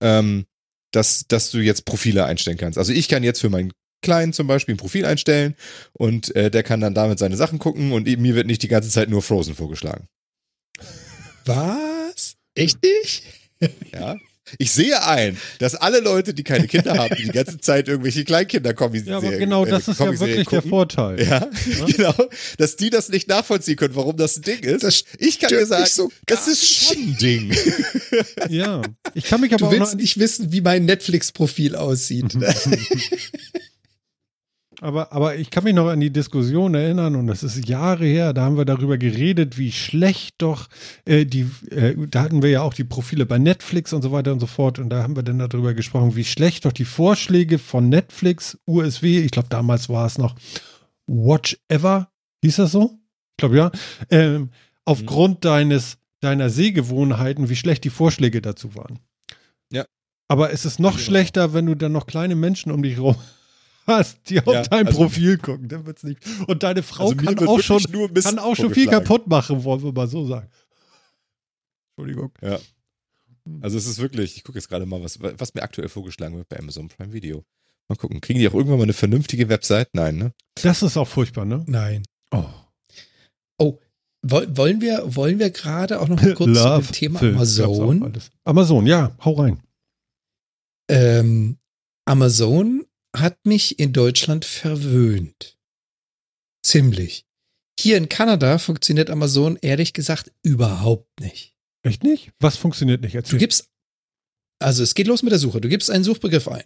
ähm, 0.00 0.46
dass, 0.92 1.26
dass 1.28 1.50
du 1.50 1.58
jetzt 1.58 1.84
Profile 1.84 2.24
einstellen 2.24 2.56
kannst. 2.56 2.78
Also 2.78 2.92
ich 2.92 3.08
kann 3.08 3.24
jetzt 3.24 3.40
für 3.40 3.50
meinen 3.50 3.72
Kleinen 4.02 4.32
zum 4.32 4.46
Beispiel 4.46 4.74
ein 4.74 4.78
Profil 4.78 5.04
einstellen 5.04 5.56
und 5.92 6.34
äh, 6.36 6.50
der 6.50 6.62
kann 6.62 6.80
dann 6.80 6.94
damit 6.94 7.18
seine 7.18 7.36
Sachen 7.36 7.58
gucken 7.58 7.92
und 7.92 8.06
mir 8.06 8.34
wird 8.34 8.46
nicht 8.46 8.62
die 8.62 8.68
ganze 8.68 8.90
Zeit 8.90 9.08
nur 9.08 9.22
Frozen 9.22 9.54
vorgeschlagen. 9.54 10.06
Was? 11.44 12.36
Echt 12.54 12.78
nicht? 12.82 13.24
Ja. 13.92 14.16
Ich 14.56 14.72
sehe 14.72 15.04
ein, 15.04 15.36
dass 15.58 15.74
alle 15.74 16.00
Leute, 16.00 16.32
die 16.34 16.44
keine 16.44 16.66
Kinder 16.66 16.94
haben, 16.94 17.14
die 17.16 17.24
die 17.24 17.30
ganze 17.30 17.58
Zeit 17.60 17.88
irgendwelche 17.88 18.24
Kleinkinder 18.24 18.74
kommen. 18.74 19.04
Ja, 19.04 19.18
aber 19.18 19.32
genau 19.32 19.64
das 19.64 19.88
ist 19.88 20.00
ja 20.00 20.18
wirklich 20.18 20.48
der 20.48 20.62
Vorteil. 20.62 21.22
Ja, 21.22 21.48
genau. 21.86 22.14
Dass 22.56 22.76
die 22.76 22.90
das 22.90 23.08
nicht 23.08 23.28
nachvollziehen 23.28 23.76
können, 23.76 23.94
warum 23.94 24.16
das 24.16 24.36
ein 24.36 24.42
Ding 24.42 24.60
ist. 24.60 24.82
Das 24.82 25.04
ich 25.18 25.38
kann 25.38 25.50
dir 25.50 25.66
sagen, 25.66 25.86
so 25.86 26.10
das 26.26 26.48
ist 26.48 26.66
schon 26.66 26.96
ein 26.96 27.16
Ding. 27.18 27.54
Ja. 28.48 28.82
Ich 29.14 29.24
kann 29.24 29.40
mich 29.40 29.52
aber 29.52 29.58
Du 29.58 29.66
auch 29.66 29.72
noch 29.72 29.80
willst 29.80 29.96
nicht 29.96 30.18
wissen, 30.18 30.52
wie 30.52 30.60
mein 30.60 30.84
Netflix-Profil 30.84 31.76
aussieht. 31.76 32.36
Aber, 34.80 35.12
aber 35.12 35.36
ich 35.36 35.50
kann 35.50 35.64
mich 35.64 35.74
noch 35.74 35.88
an 35.88 36.00
die 36.00 36.12
Diskussion 36.12 36.74
erinnern 36.74 37.16
und 37.16 37.26
das 37.26 37.42
ist 37.42 37.68
Jahre 37.68 38.04
her, 38.06 38.32
da 38.32 38.42
haben 38.42 38.56
wir 38.56 38.64
darüber 38.64 38.96
geredet, 38.98 39.58
wie 39.58 39.72
schlecht 39.72 40.36
doch 40.38 40.68
äh, 41.04 41.24
die, 41.26 41.50
äh, 41.70 41.94
da 42.08 42.22
hatten 42.22 42.42
wir 42.42 42.50
ja 42.50 42.62
auch 42.62 42.74
die 42.74 42.84
Profile 42.84 43.26
bei 43.26 43.38
Netflix 43.38 43.92
und 43.92 44.02
so 44.02 44.12
weiter 44.12 44.32
und 44.32 44.40
so 44.40 44.46
fort 44.46 44.78
und 44.78 44.90
da 44.90 45.02
haben 45.02 45.16
wir 45.16 45.22
dann 45.24 45.38
darüber 45.38 45.74
gesprochen, 45.74 46.14
wie 46.16 46.24
schlecht 46.24 46.64
doch 46.64 46.72
die 46.72 46.84
Vorschläge 46.84 47.58
von 47.58 47.88
Netflix, 47.88 48.58
USW, 48.66 49.18
ich 49.20 49.32
glaube 49.32 49.48
damals 49.48 49.88
war 49.88 50.06
es 50.06 50.18
noch 50.18 50.36
Watch 51.06 51.58
Ever, 51.68 52.10
hieß 52.44 52.56
das 52.56 52.72
so? 52.72 52.98
Ich 53.32 53.36
glaube 53.38 53.56
ja, 53.56 53.70
ähm, 54.10 54.50
aufgrund 54.84 55.44
deines, 55.44 55.98
deiner 56.20 56.50
Sehgewohnheiten, 56.50 57.48
wie 57.48 57.56
schlecht 57.56 57.84
die 57.84 57.90
Vorschläge 57.90 58.42
dazu 58.42 58.74
waren. 58.74 58.98
Ja. 59.72 59.84
Aber 60.28 60.52
es 60.52 60.64
ist 60.64 60.78
noch 60.78 60.92
Genau. 60.92 61.02
schlechter, 61.04 61.54
wenn 61.54 61.66
du 61.66 61.74
dann 61.74 61.92
noch 61.92 62.06
kleine 62.06 62.34
Menschen 62.36 62.70
um 62.72 62.82
dich 62.82 62.98
rum 62.98 63.16
hast, 63.88 64.18
die 64.30 64.38
auf 64.40 64.52
Ja, 64.54 64.62
dein 64.62 64.86
also- 64.86 64.98
Profil 64.98 65.38
gucken. 65.38 65.68
Dann 65.68 65.84
wird's 65.86 66.02
nicht. 66.04 66.20
Und 66.46 66.62
deine 66.62 66.82
Frau 66.82 67.10
Also 67.10 67.16
kann, 67.16 67.38
auch 67.48 67.60
schon, 67.60 67.82
kann 67.82 68.38
auch 68.38 68.54
schon 68.54 68.72
viel 68.72 68.86
kaputt 68.86 69.26
machen, 69.26 69.64
wollen 69.64 69.82
wir 69.82 69.92
mal 69.92 70.06
so 70.08 70.26
sagen. 70.26 70.48
Entschuldigung. 71.96 72.30
Also 73.60 73.76
es 73.78 73.86
ist 73.86 73.98
wirklich, 73.98 74.36
ich 74.36 74.44
gucke 74.44 74.58
jetzt 74.58 74.68
gerade 74.68 74.86
mal, 74.86 75.02
was, 75.02 75.18
was 75.20 75.54
mir 75.54 75.62
aktuell 75.62 75.88
vorgeschlagen 75.88 76.36
wird 76.36 76.48
bei 76.48 76.58
Amazon 76.58 76.88
Prime 76.88 77.12
Video. 77.12 77.44
Mal 77.88 77.96
gucken, 77.96 78.20
kriegen 78.20 78.38
die 78.38 78.46
auch 78.48 78.54
irgendwann 78.54 78.76
mal 78.78 78.84
eine 78.84 78.92
vernünftige 78.92 79.48
Website? 79.48 79.88
Nein, 79.94 80.16
ne? 80.16 80.32
Das 80.62 80.82
ist 80.82 80.96
auch 80.98 81.08
furchtbar, 81.08 81.46
ne? 81.46 81.64
Nein. 81.66 82.02
Oh. 82.30 82.44
Woll- 84.22 84.56
Wollen 84.56 84.80
wir, 84.80 85.14
wollen 85.16 85.38
wir 85.38 85.50
gerade 85.50 86.00
auch 86.00 86.08
noch 86.08 86.20
mal 86.20 86.34
kurz 86.34 86.58
zu 86.60 86.80
dem 86.80 86.92
Thema 86.92 87.18
Film, 87.20 87.36
Amazon? 87.36 88.18
Amazon, 88.44 88.86
ja, 88.86 89.16
hau 89.24 89.32
rein. 89.34 89.60
Ähm, 90.90 91.56
Amazon 92.04 92.84
hat 93.20 93.44
mich 93.44 93.78
in 93.78 93.92
Deutschland 93.92 94.44
verwöhnt. 94.44 95.56
Ziemlich. 96.62 97.24
Hier 97.78 97.96
in 97.96 98.08
Kanada 98.08 98.58
funktioniert 98.58 99.10
Amazon 99.10 99.56
ehrlich 99.62 99.92
gesagt 99.92 100.32
überhaupt 100.42 101.20
nicht. 101.20 101.54
Echt 101.82 102.02
nicht? 102.02 102.32
Was 102.40 102.56
funktioniert 102.56 103.02
nicht? 103.02 103.14
Du 103.14 103.18
Erzähl. 103.18 103.38
gibst, 103.38 103.68
also 104.58 104.82
es 104.82 104.94
geht 104.94 105.06
los 105.06 105.22
mit 105.22 105.32
der 105.32 105.38
Suche. 105.38 105.60
Du 105.60 105.68
gibst 105.68 105.90
einen 105.90 106.04
Suchbegriff 106.04 106.48
ein. 106.48 106.64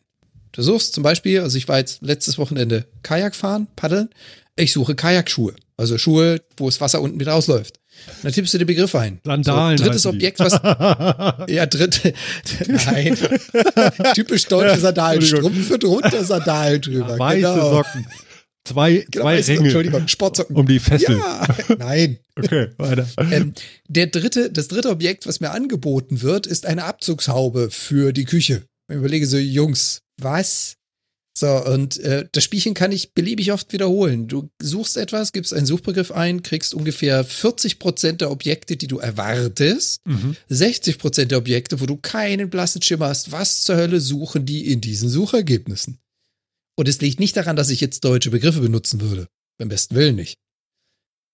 Du 0.53 0.63
suchst 0.63 0.95
zum 0.95 1.03
Beispiel, 1.03 1.41
also 1.41 1.57
ich 1.57 1.69
war 1.69 1.79
jetzt 1.79 2.03
letztes 2.03 2.39
Wochenende 2.39 2.87
Kajak 3.03 3.35
fahren, 3.35 3.69
paddeln. 3.77 4.11
Ich 4.57 4.73
suche 4.73 4.95
Kajakschuhe. 4.95 5.55
Also 5.77 5.99
Schuhe, 5.99 6.43
wo 6.57 6.67
das 6.67 6.81
Wasser 6.81 7.01
unten 7.01 7.21
wieder 7.21 7.35
ausläuft. 7.35 7.81
Dann 8.23 8.33
tippst 8.33 8.55
du 8.55 8.59
den 8.59 8.67
Begriff 8.67 8.95
ein. 8.95 9.21
Sandalen. 9.25 9.79
So, 9.79 9.85
drittes. 9.85 10.07
Objekt, 10.07 10.39
was, 10.39 10.53
ja, 11.49 11.67
dritte, 11.67 12.13
nein. 12.69 13.17
Typisch 14.15 14.45
deutsche 14.47 14.79
Sandalen. 14.79 15.23
Strümpfe 15.23 15.79
drunter, 15.79 16.25
Sandalen 16.25 16.81
drüber. 16.81 17.19
Weiße 17.19 17.41
genau. 17.41 17.71
Socken. 17.77 18.07
Zwei, 18.65 19.05
Genau, 19.11 19.25
zwei 19.25 19.41
Ringe 19.41 19.65
Entschuldigung, 19.65 20.07
Sportsocken. 20.07 20.55
um 20.55 20.67
die 20.67 20.79
Fessel. 20.79 21.19
Ja, 21.19 21.47
nein. 21.79 22.19
Okay, 22.35 22.69
weiter. 22.79 23.07
Ähm, 23.19 23.53
der 23.89 24.07
dritte, 24.07 24.51
das 24.51 24.69
dritte 24.69 24.89
Objekt, 24.89 25.27
was 25.27 25.41
mir 25.41 25.51
angeboten 25.51 26.23
wird, 26.23 26.47
ist 26.47 26.65
eine 26.65 26.85
Abzugshaube 26.85 27.71
für 27.71 28.15
die 28.15 28.25
Küche. 28.25 28.63
Ich 28.89 28.97
überlege 28.97 29.27
so, 29.27 29.37
Jungs, 29.37 30.01
was? 30.19 30.77
So, 31.35 31.49
und 31.65 31.97
äh, 32.01 32.29
das 32.33 32.45
Spielchen 32.45 32.75
kann 32.75 32.93
ich 32.93 33.15
beliebig 33.15 33.53
oft 33.53 33.73
wiederholen. 33.73 34.29
Du 34.29 34.51
suchst 34.61 34.99
etwas, 34.99 35.33
gibst 35.33 35.55
einen 35.55 35.65
Suchbegriff 35.65 36.13
ein, 36.13 36.43
kriegst 36.43 36.75
ungefähr 36.75 37.25
40 37.25 37.79
Prozent 37.79 38.21
der 38.21 38.31
Objekte, 38.31 38.77
die 38.77 38.87
du 38.87 38.99
erwartest, 38.99 40.01
Mhm. 40.07 40.37
60 40.51 40.99
Prozent 40.99 41.31
der 41.31 41.39
Objekte, 41.39 41.81
wo 41.81 41.87
du 41.87 41.97
keinen 41.97 42.51
blassen 42.51 42.83
Schimmer 42.83 43.09
hast, 43.09 43.33
was 43.33 43.63
zur 43.65 43.77
Hölle 43.77 44.01
suchen 44.01 44.45
die 44.45 44.71
in 44.71 44.81
diesen 44.83 45.09
Suchergebnissen. 45.09 45.99
Und 46.77 46.89
es 46.89 47.01
liegt 47.01 47.19
nicht 47.21 47.37
daran, 47.37 47.57
dass 47.57 47.71
ich 47.71 47.81
jetzt 47.81 48.05
deutsche 48.05 48.31
Begriffe 48.31 48.61
benutzen 48.61 49.01
würde. 49.01 49.27
Beim 49.59 49.69
besten 49.69 49.95
Willen 49.95 50.17
nicht. 50.17 50.37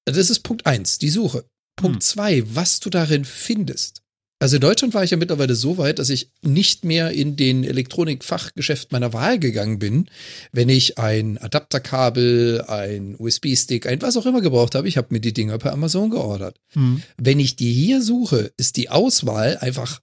Das 0.04 0.30
ist 0.30 0.40
Punkt 0.40 0.64
eins, 0.66 0.98
die 0.98 1.10
Suche. 1.10 1.44
Punkt 1.76 1.96
Hm. 1.96 2.00
zwei, 2.00 2.42
was 2.54 2.80
du 2.80 2.88
darin 2.90 3.24
findest. 3.24 4.02
Also 4.40 4.56
in 4.56 4.60
Deutschland 4.60 4.94
war 4.94 5.02
ich 5.02 5.10
ja 5.10 5.16
mittlerweile 5.16 5.56
so 5.56 5.78
weit, 5.78 5.98
dass 5.98 6.10
ich 6.10 6.30
nicht 6.42 6.84
mehr 6.84 7.10
in 7.10 7.34
den 7.34 7.64
Elektronikfachgeschäft 7.64 8.92
meiner 8.92 9.12
Wahl 9.12 9.40
gegangen 9.40 9.80
bin, 9.80 10.08
wenn 10.52 10.68
ich 10.68 10.96
ein 10.96 11.38
Adapterkabel, 11.38 12.62
ein 12.68 13.16
USB-Stick, 13.18 13.86
ein 13.86 14.00
was 14.00 14.16
auch 14.16 14.26
immer 14.26 14.40
gebraucht 14.40 14.76
habe. 14.76 14.86
Ich 14.86 14.96
habe 14.96 15.08
mir 15.10 15.20
die 15.20 15.32
Dinger 15.34 15.58
per 15.58 15.72
Amazon 15.72 16.10
geordert. 16.10 16.60
Mhm. 16.74 17.02
Wenn 17.16 17.40
ich 17.40 17.56
die 17.56 17.72
hier 17.72 18.00
suche, 18.00 18.52
ist 18.56 18.76
die 18.76 18.90
Auswahl 18.90 19.58
einfach 19.58 20.00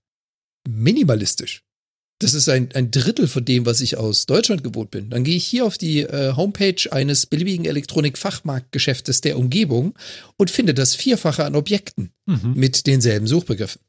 minimalistisch. 0.68 1.62
Das 2.20 2.34
ist 2.34 2.48
ein, 2.48 2.70
ein 2.74 2.92
Drittel 2.92 3.28
von 3.28 3.44
dem, 3.44 3.66
was 3.66 3.82
ich 3.82 3.98
aus 3.98 4.26
Deutschland 4.26 4.64
gewohnt 4.64 4.90
bin. 4.90 5.10
Dann 5.10 5.26
gehe 5.26 5.36
ich 5.36 5.46
hier 5.46 5.66
auf 5.66 5.78
die 5.78 6.00
äh, 6.02 6.34
Homepage 6.36 6.76
eines 6.92 7.26
beliebigen 7.26 7.66
Elektronikfachmarktgeschäftes 7.66 9.20
der 9.22 9.38
Umgebung 9.38 9.96
und 10.38 10.50
finde 10.50 10.74
das 10.74 10.96
Vierfache 10.96 11.44
an 11.46 11.56
Objekten 11.56 12.12
Mhm. 12.28 12.54
mit 12.56 12.88
denselben 12.88 13.28
Suchbegriffen. 13.28 13.80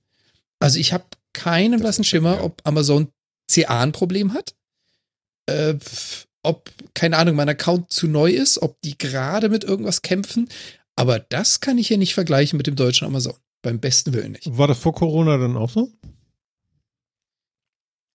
Also 0.59 0.78
ich 0.78 0.92
habe 0.92 1.04
keinen 1.32 1.80
blassen 1.80 2.04
Schimmer, 2.04 2.42
ob 2.42 2.61
Amazon 2.64 3.09
CA 3.50 3.82
ein 3.82 3.92
Problem 3.92 4.32
hat, 4.32 4.54
äh, 5.46 5.74
ob, 6.42 6.70
keine 6.94 7.18
Ahnung, 7.18 7.36
mein 7.36 7.48
Account 7.48 7.92
zu 7.92 8.07
neu 8.07 8.30
ist, 8.30 8.62
ob 8.62 8.80
die 8.82 8.96
gerade 8.96 9.48
mit 9.48 9.64
irgendwas 9.64 10.02
kämpfen. 10.02 10.48
Aber 10.94 11.18
das 11.18 11.61
kann 11.61 11.78
ich 11.78 11.88
hier 11.88 11.98
nicht 11.98 12.14
vergleichen 12.14 12.57
mit 12.57 12.66
dem 12.66 12.76
deutschen 12.76 13.07
Amazon. 13.07 13.34
Beim 13.62 13.80
besten 13.80 14.12
Willen 14.12 14.32
nicht. 14.32 14.57
War 14.57 14.68
das 14.68 14.78
vor 14.78 14.94
Corona 14.94 15.36
dann 15.38 15.57
auch 15.57 15.70
so? 15.70 15.90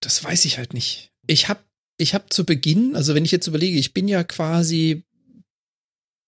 Das 0.00 0.24
weiß 0.24 0.44
ich 0.46 0.58
halt 0.58 0.74
nicht. 0.74 1.12
Ich 1.26 1.48
habe 1.48 1.60
ich 1.98 2.14
hab 2.14 2.32
zu 2.32 2.44
Beginn, 2.44 2.96
also 2.96 3.14
wenn 3.14 3.24
ich 3.24 3.30
jetzt 3.30 3.46
überlege, 3.46 3.78
ich 3.78 3.94
bin 3.94 4.08
ja 4.08 4.24
quasi 4.24 5.04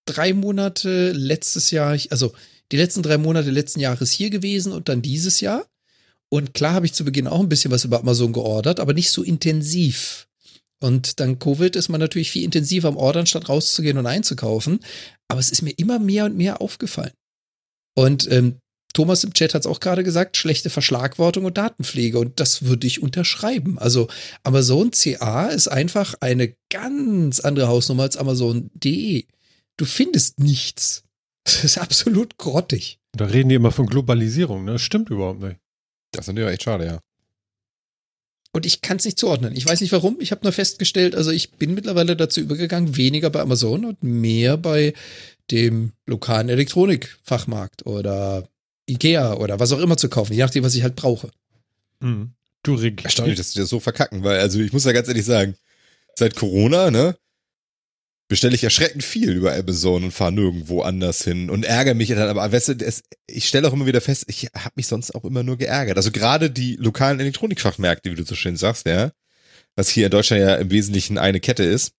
drei 0.05 0.33
Monate 0.33 1.11
letztes 1.11 1.71
Jahr, 1.71 1.97
also 2.09 2.33
die 2.71 2.77
letzten 2.77 3.03
drei 3.03 3.17
Monate 3.17 3.51
letzten 3.51 3.79
Jahres 3.79 4.11
hier 4.11 4.29
gewesen 4.29 4.71
und 4.71 4.89
dann 4.89 5.01
dieses 5.01 5.41
Jahr. 5.41 5.67
Und 6.35 6.53
klar 6.53 6.73
habe 6.73 6.85
ich 6.85 6.93
zu 6.93 7.05
Beginn 7.05 7.27
auch 7.27 7.39
ein 7.39 7.47
bisschen 7.47 7.71
was 7.71 7.85
über 7.85 8.01
Amazon 8.01 8.33
geordert, 8.33 8.81
aber 8.81 8.93
nicht 8.93 9.09
so 9.09 9.23
intensiv. 9.23 10.27
Und 10.83 11.21
dank 11.21 11.41
Covid 11.41 11.77
ist 11.77 11.87
man 11.87 12.01
natürlich 12.01 12.29
viel 12.29 12.43
intensiver 12.43 12.89
am 12.89 12.97
Ordern, 12.97 13.25
statt 13.25 13.47
rauszugehen 13.47 13.97
und 13.97 14.05
einzukaufen. 14.05 14.81
Aber 15.29 15.39
es 15.39 15.49
ist 15.49 15.61
mir 15.61 15.71
immer 15.77 15.97
mehr 15.97 16.25
und 16.25 16.35
mehr 16.35 16.59
aufgefallen. 16.59 17.13
Und 17.97 18.29
ähm, 18.29 18.57
Thomas 18.93 19.23
im 19.23 19.33
Chat 19.33 19.53
hat 19.53 19.61
es 19.61 19.65
auch 19.65 19.79
gerade 19.79 20.03
gesagt, 20.03 20.35
schlechte 20.35 20.69
Verschlagwortung 20.69 21.45
und 21.45 21.57
Datenpflege. 21.57 22.19
Und 22.19 22.41
das 22.41 22.63
würde 22.63 22.85
ich 22.85 23.01
unterschreiben. 23.01 23.79
Also 23.79 24.09
Amazon 24.43 24.91
CA 24.91 25.47
ist 25.47 25.69
einfach 25.69 26.15
eine 26.19 26.53
ganz 26.69 27.39
andere 27.39 27.69
Hausnummer 27.69 28.03
als 28.03 28.17
Amazon.de. 28.17 29.23
Du 29.77 29.85
findest 29.85 30.39
nichts. 30.39 31.05
Das 31.45 31.63
ist 31.63 31.77
absolut 31.77 32.37
grottig. 32.37 32.99
Da 33.13 33.23
reden 33.23 33.47
die 33.47 33.55
immer 33.55 33.71
von 33.71 33.85
Globalisierung, 33.85 34.65
ne? 34.65 34.73
Das 34.73 34.81
stimmt 34.81 35.09
überhaupt 35.09 35.39
nicht. 35.39 35.59
Das 36.15 36.25
ist 36.25 36.27
natürlich 36.27 36.53
echt 36.53 36.63
schade, 36.63 36.85
ja. 36.85 36.99
Und 38.51 38.65
ich 38.65 38.81
kann 38.81 38.97
es 38.97 39.05
nicht 39.05 39.19
zuordnen. 39.19 39.53
Ich 39.53 39.65
weiß 39.65 39.81
nicht 39.81 39.91
warum. 39.91 40.17
Ich 40.21 40.31
habe 40.31 40.41
nur 40.43 40.53
festgestellt, 40.53 41.13
also 41.13 41.29
ich 41.29 41.51
bin 41.51 41.73
mittlerweile 41.73 42.15
dazu 42.15 42.39
übergegangen, 42.39 42.95
weniger 42.95 43.29
bei 43.29 43.41
Amazon 43.41 43.83
und 43.83 44.01
mehr 44.01 44.55
bei 44.55 44.93
dem 45.51 45.91
lokalen 46.05 46.47
Elektronikfachmarkt 46.47 47.85
oder 47.85 48.47
Ikea 48.89 49.33
oder 49.33 49.59
was 49.59 49.73
auch 49.73 49.79
immer 49.79 49.97
zu 49.97 50.09
kaufen, 50.09 50.33
je 50.33 50.39
nachdem, 50.39 50.63
was 50.63 50.75
ich 50.75 50.83
halt 50.83 50.95
brauche. 50.95 51.31
Mhm. 51.99 52.31
Du 52.63 52.75
Rick. 52.75 53.03
Erstaunlich, 53.03 53.37
dass 53.37 53.51
die 53.51 53.59
das 53.59 53.69
so 53.69 53.79
verkacken, 53.79 54.23
weil, 54.23 54.39
also 54.39 54.59
ich 54.59 54.73
muss 54.73 54.85
ja 54.85 54.91
ganz 54.91 55.07
ehrlich 55.07 55.25
sagen, 55.25 55.55
seit 56.15 56.35
Corona, 56.35 56.91
ne, 56.91 57.17
bestelle 58.27 58.55
ich 58.55 58.63
erschreckend 58.63 59.03
viel 59.03 59.31
über 59.31 59.53
Amazon 59.53 60.03
und 60.05 60.11
fahre 60.11 60.31
nirgendwo 60.31 60.81
anders 60.81 61.23
hin 61.23 61.49
und 61.49 61.63
ärgere 61.63 61.93
mich 61.93 62.09
dann, 62.09 62.29
aber 62.29 62.51
weißt 62.51 62.69
du, 62.69 62.85
es, 62.85 63.03
ich 63.27 63.47
stelle 63.47 63.67
auch 63.67 63.73
immer 63.73 63.85
wieder 63.85 64.01
fest, 64.01 64.25
ich 64.27 64.49
habe 64.55 64.73
mich 64.75 64.87
sonst 64.87 65.13
auch 65.13 65.25
immer 65.25 65.43
nur 65.43 65.57
geärgert. 65.57 65.97
Also 65.97 66.11
gerade 66.11 66.49
die 66.49 66.75
lokalen 66.75 67.19
Elektronikfachmärkte, 67.19 68.11
wie 68.11 68.15
du 68.15 68.25
so 68.25 68.35
schön 68.35 68.57
sagst, 68.57 68.87
ja, 68.87 69.11
was 69.75 69.89
hier 69.89 70.05
in 70.05 70.11
Deutschland 70.11 70.41
ja 70.41 70.55
im 70.55 70.71
Wesentlichen 70.71 71.17
eine 71.17 71.39
Kette 71.39 71.63
ist, 71.63 71.93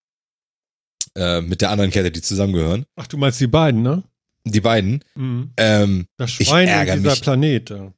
äh, 1.17 1.41
mit 1.41 1.61
der 1.61 1.71
anderen 1.71 1.91
Kette, 1.91 2.11
die 2.11 2.23
zusammengehören. 2.23 2.87
Ach, 2.97 3.07
du 3.07 3.17
meinst 3.19 3.41
die 3.41 3.47
beiden, 3.47 3.83
ne? 3.83 4.03
Die 4.45 4.61
beiden. 4.61 5.05
Mhm. 5.15 5.53
Ähm, 5.57 6.07
Das 6.17 6.39
Ich 6.39 6.49
Schwein 6.49 6.69
ärgere 6.69 6.95
und 6.95 7.03
dieser 7.03 7.11
mich. 7.11 7.23
Planet. 7.23 7.71
Ja. 7.71 7.93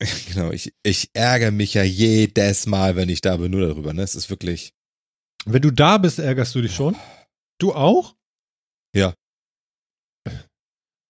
genau, 0.32 0.52
ich, 0.52 0.72
ich 0.82 1.10
ärgere 1.12 1.50
mich 1.50 1.74
ja 1.74 1.82
jedes 1.82 2.66
Mal, 2.66 2.96
wenn 2.96 3.08
ich 3.08 3.20
da 3.20 3.36
bin, 3.36 3.50
nur 3.50 3.66
darüber, 3.66 3.92
ne? 3.92 4.02
Es 4.02 4.14
ist 4.14 4.30
wirklich. 4.30 4.72
Wenn 5.44 5.62
du 5.62 5.70
da 5.70 5.98
bist, 5.98 6.18
ärgerst 6.18 6.54
du 6.54 6.62
dich 6.62 6.74
schon. 6.74 6.96
Du 7.58 7.74
auch? 7.74 8.14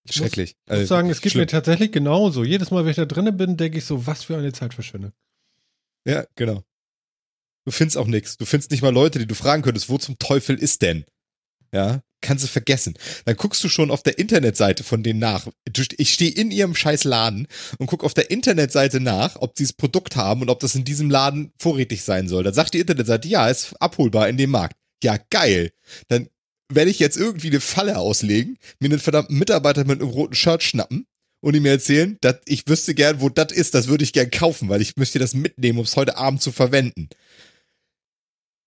Ich 0.09 0.15
Schrecklich. 0.15 0.51
Ich 0.51 0.55
muss 0.69 0.77
Also, 0.79 0.85
sagen, 0.87 1.09
es 1.09 1.21
geht 1.21 1.33
schlimm. 1.33 1.41
mir 1.43 1.47
tatsächlich 1.47 1.91
genauso. 1.91 2.43
Jedes 2.43 2.71
Mal, 2.71 2.83
wenn 2.83 2.89
ich 2.91 2.95
da 2.97 3.05
drinnen 3.05 3.37
bin, 3.37 3.57
denke 3.57 3.77
ich 3.77 3.85
so, 3.85 4.07
was 4.07 4.23
für 4.23 4.37
eine 4.37 4.51
Zeitverschwendung. 4.51 5.11
Ja, 6.05 6.25
genau. 6.35 6.63
Du 7.65 7.71
findest 7.71 7.97
auch 7.97 8.07
nichts. 8.07 8.37
Du 8.37 8.45
findest 8.45 8.71
nicht 8.71 8.81
mal 8.81 8.91
Leute, 8.93 9.19
die 9.19 9.27
du 9.27 9.35
fragen 9.35 9.61
könntest, 9.61 9.87
wo 9.89 9.97
zum 9.99 10.17
Teufel 10.17 10.57
ist 10.57 10.81
denn? 10.81 11.05
Ja, 11.71 12.01
kannst 12.21 12.43
du 12.43 12.47
vergessen. 12.47 12.95
Dann 13.25 13.35
guckst 13.35 13.63
du 13.63 13.69
schon 13.69 13.91
auf 13.91 14.01
der 14.01 14.17
Internetseite 14.17 14.83
von 14.83 15.03
denen 15.03 15.19
nach. 15.19 15.47
Ich 15.97 16.11
stehe 16.13 16.31
in 16.31 16.49
ihrem 16.49 16.73
scheiß 16.73 17.03
Laden 17.03 17.47
und 17.77 17.85
guck 17.85 18.03
auf 18.03 18.15
der 18.15 18.31
Internetseite 18.31 18.99
nach, 18.99 19.35
ob 19.35 19.55
sie 19.55 19.65
das 19.65 19.73
Produkt 19.73 20.15
haben 20.15 20.41
und 20.41 20.49
ob 20.49 20.59
das 20.59 20.73
in 20.73 20.85
diesem 20.85 21.11
Laden 21.11 21.51
vorrätig 21.59 22.01
sein 22.01 22.27
soll. 22.27 22.43
Dann 22.43 22.55
sagt 22.55 22.73
die 22.73 22.79
Internetseite, 22.79 23.27
ja, 23.27 23.47
ist 23.47 23.79
abholbar 23.79 24.27
in 24.27 24.37
dem 24.37 24.49
Markt. 24.49 24.75
Ja, 25.03 25.17
geil. 25.29 25.71
Dann 26.07 26.29
werde 26.71 26.91
ich 26.91 26.99
jetzt 26.99 27.17
irgendwie 27.17 27.47
eine 27.47 27.59
Falle 27.59 27.97
auslegen, 27.97 28.57
mir 28.79 28.87
einen 28.87 28.99
verdammten 28.99 29.37
Mitarbeiter 29.37 29.85
mit 29.85 30.01
einem 30.01 30.09
roten 30.09 30.35
Shirt 30.35 30.63
schnappen 30.63 31.05
und 31.41 31.55
ihm 31.55 31.65
erzählen, 31.65 32.17
dass 32.21 32.37
ich 32.45 32.67
wüsste 32.67 32.93
gern, 32.93 33.21
wo 33.21 33.29
das 33.29 33.51
ist, 33.51 33.73
das 33.73 33.87
würde 33.87 34.03
ich 34.03 34.13
gern 34.13 34.31
kaufen, 34.31 34.69
weil 34.69 34.81
ich 34.81 34.95
möchte 34.97 35.19
das 35.19 35.33
mitnehmen, 35.33 35.79
um 35.79 35.85
es 35.85 35.95
heute 35.95 36.17
Abend 36.17 36.41
zu 36.41 36.51
verwenden. 36.51 37.09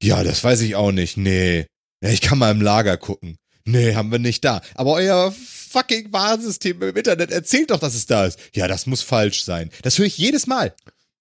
Ja, 0.02 0.24
das 0.24 0.42
weiß 0.42 0.62
ich 0.62 0.74
auch 0.74 0.90
nicht. 0.90 1.16
Nee. 1.16 1.66
Ja, 2.02 2.10
ich 2.10 2.20
kann 2.20 2.38
mal 2.38 2.50
im 2.50 2.60
Lager 2.60 2.96
gucken. 2.96 3.36
Nee, 3.64 3.94
haben 3.94 4.10
wir 4.10 4.18
nicht 4.18 4.44
da. 4.44 4.60
Aber 4.74 4.94
euer 4.94 5.32
fucking 5.32 6.12
Warnsystem 6.12 6.82
im 6.82 6.96
Internet 6.96 7.30
erzählt 7.30 7.70
doch, 7.70 7.78
dass 7.78 7.94
es 7.94 8.06
da 8.06 8.26
ist. 8.26 8.38
Ja, 8.54 8.66
das 8.66 8.86
muss 8.86 9.02
falsch 9.02 9.44
sein. 9.44 9.70
Das 9.82 9.98
höre 9.98 10.06
ich 10.06 10.18
jedes 10.18 10.48
Mal. 10.48 10.74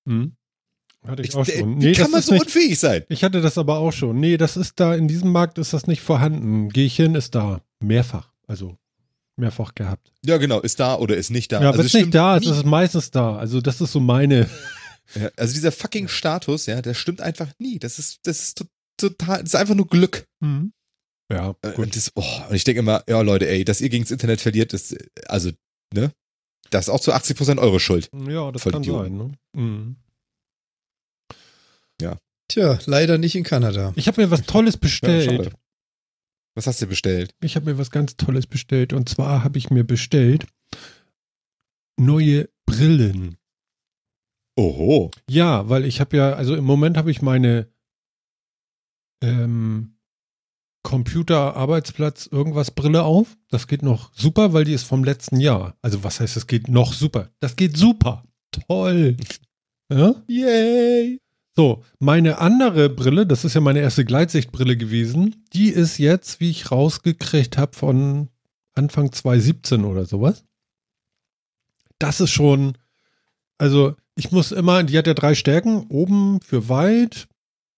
Hm? 0.07 0.35
Hatte 1.07 1.23
ich, 1.23 1.29
Ich, 1.29 1.35
auch 1.35 1.45
schon. 1.45 1.81
wie 1.81 1.85
Nee, 1.87 1.91
kann 1.93 2.03
das 2.03 2.11
man 2.11 2.19
ist 2.19 2.25
so 2.27 2.33
nicht, 2.33 2.43
unfähig 2.45 2.79
sein? 2.79 3.03
ich 3.09 3.23
hatte 3.23 3.41
das 3.41 3.57
aber 3.57 3.77
auch 3.79 3.91
schon. 3.91 4.19
Nee, 4.19 4.37
das 4.37 4.55
ist 4.57 4.79
da, 4.79 4.93
in 4.95 5.07
diesem 5.07 5.31
Markt 5.31 5.57
ist 5.57 5.73
das 5.73 5.87
nicht 5.87 6.01
vorhanden. 6.01 6.69
Gehe 6.69 6.85
ich 6.85 6.95
hin, 6.95 7.15
ist 7.15 7.33
da. 7.35 7.61
Mehrfach. 7.83 8.29
Also 8.47 8.77
mehrfach 9.37 9.73
gehabt. 9.73 10.11
Ja, 10.23 10.37
genau. 10.37 10.59
Ist 10.59 10.79
da 10.79 10.95
oder 10.95 11.15
ist 11.17 11.31
nicht 11.31 11.51
da. 11.51 11.61
Ja, 11.61 11.67
also 11.69 11.79
wenn 11.79 11.85
es 11.87 11.93
es 11.95 12.01
nicht 12.01 12.13
da 12.13 12.37
ist, 12.37 12.43
nie. 12.45 12.51
ist 12.51 12.57
es 12.57 12.63
meistens 12.65 13.09
da. 13.11 13.35
Also 13.37 13.61
das 13.61 13.81
ist 13.81 13.91
so 13.91 13.99
meine. 13.99 14.49
Ja, 15.13 15.29
also 15.35 15.53
dieser 15.53 15.73
fucking 15.73 16.07
Status, 16.07 16.67
ja, 16.67 16.81
der 16.81 16.93
stimmt 16.93 17.19
einfach 17.19 17.49
nie. 17.59 17.79
Das 17.79 17.99
ist, 17.99 18.19
das 18.23 18.39
ist 18.39 18.59
to- 18.59 18.65
total, 18.95 19.39
das 19.41 19.47
ist 19.49 19.55
einfach 19.55 19.75
nur 19.75 19.87
Glück. 19.87 20.25
Hm. 20.41 20.71
Ja, 21.29 21.53
Äh, 21.63 21.71
gut. 21.73 21.79
Und, 21.87 21.95
das, 21.97 22.11
oh, 22.15 22.23
und 22.47 22.55
ich 22.55 22.63
denke 22.63 22.79
immer, 22.79 23.03
ja 23.09 23.19
Leute, 23.19 23.45
ey, 23.49 23.65
dass 23.65 23.81
ihr 23.81 23.89
gegen 23.89 24.05
das 24.05 24.11
Internet 24.11 24.39
verliert, 24.39 24.71
ist, 24.71 24.93
äh, 24.93 25.03
also, 25.27 25.49
ne? 25.93 26.13
Das 26.69 26.85
ist 26.85 26.89
auch 26.93 27.01
zu 27.01 27.11
80% 27.11 27.57
eure 27.59 27.81
Schuld. 27.81 28.09
Ja, 28.25 28.53
das 28.53 28.61
voll 28.61 28.71
kann 28.71 28.83
Idioten. 28.83 29.17
sein. 29.17 29.17
Ne? 29.17 29.61
Mhm. 29.61 29.95
Tja, 32.51 32.77
leider 32.85 33.17
nicht 33.17 33.35
in 33.35 33.43
Kanada. 33.43 33.93
Ich 33.95 34.07
habe 34.07 34.21
mir 34.21 34.29
was 34.31 34.43
Tolles 34.43 34.75
Ja, 34.75 34.79
bestellt. 34.81 35.25
schade. 35.25 35.51
Was 36.55 36.67
hast 36.67 36.81
du 36.81 36.87
bestellt? 36.87 37.33
ich 37.41 37.55
habe 37.55 37.65
mir 37.71 37.77
was 37.77 37.91
ganz 37.91 38.17
Tolles 38.17 38.45
bestellt. 38.45 38.91
Und 38.91 39.07
zwar 39.07 39.43
habe 39.43 39.57
ich 39.57 39.69
mir 39.69 39.85
bestellt 39.85 40.45
neue 41.97 42.49
Brillen. 42.65 43.37
Oho. 44.57 45.11
Ja, 45.29 45.69
weil 45.69 45.85
ich 45.85 46.01
habe 46.01 46.17
ja, 46.17 46.33
also 46.33 46.55
im 46.55 46.65
Moment 46.65 46.97
habe 46.97 47.09
ich 47.09 47.21
meine 47.21 47.67
ähm, 49.23 49.95
Computer-Arbeitsplatz 50.83 52.25
irgendwas 52.25 52.71
Brille 52.71 53.03
auf. 53.03 53.37
Das 53.49 53.67
geht 53.67 53.81
noch 53.83 54.11
super, 54.13 54.51
weil 54.51 54.65
die 54.65 54.73
ist 54.73 54.83
vom 54.83 55.03
letzten 55.05 55.39
Jahr. 55.39 55.77
Also 55.81 56.03
was 56.03 56.19
heißt, 56.19 56.35
es 56.35 56.47
geht 56.47 56.67
noch 56.67 56.91
super? 56.93 57.29
Das 57.39 57.55
geht 57.55 57.77
super. 57.77 58.23
Toll. 58.67 59.15
Ja? 59.93 60.15
Yay. 60.27 61.19
So, 61.53 61.83
meine 61.99 62.37
andere 62.37 62.89
Brille, 62.89 63.27
das 63.27 63.43
ist 63.43 63.55
ja 63.55 63.61
meine 63.61 63.81
erste 63.81 64.05
Gleitsichtbrille 64.05 64.77
gewesen, 64.77 65.43
die 65.53 65.69
ist 65.69 65.97
jetzt, 65.97 66.39
wie 66.39 66.49
ich 66.49 66.71
rausgekriegt 66.71 67.57
habe, 67.57 67.75
von 67.75 68.29
Anfang 68.73 69.11
2017 69.11 69.83
oder 69.83 70.05
sowas. 70.05 70.45
Das 71.99 72.21
ist 72.21 72.31
schon, 72.31 72.77
also 73.57 73.95
ich 74.15 74.31
muss 74.31 74.51
immer, 74.53 74.83
die 74.83 74.97
hat 74.97 75.07
ja 75.07 75.13
drei 75.13 75.35
Stärken, 75.35 75.87
oben 75.89 76.39
für 76.41 76.69
weit, 76.69 77.27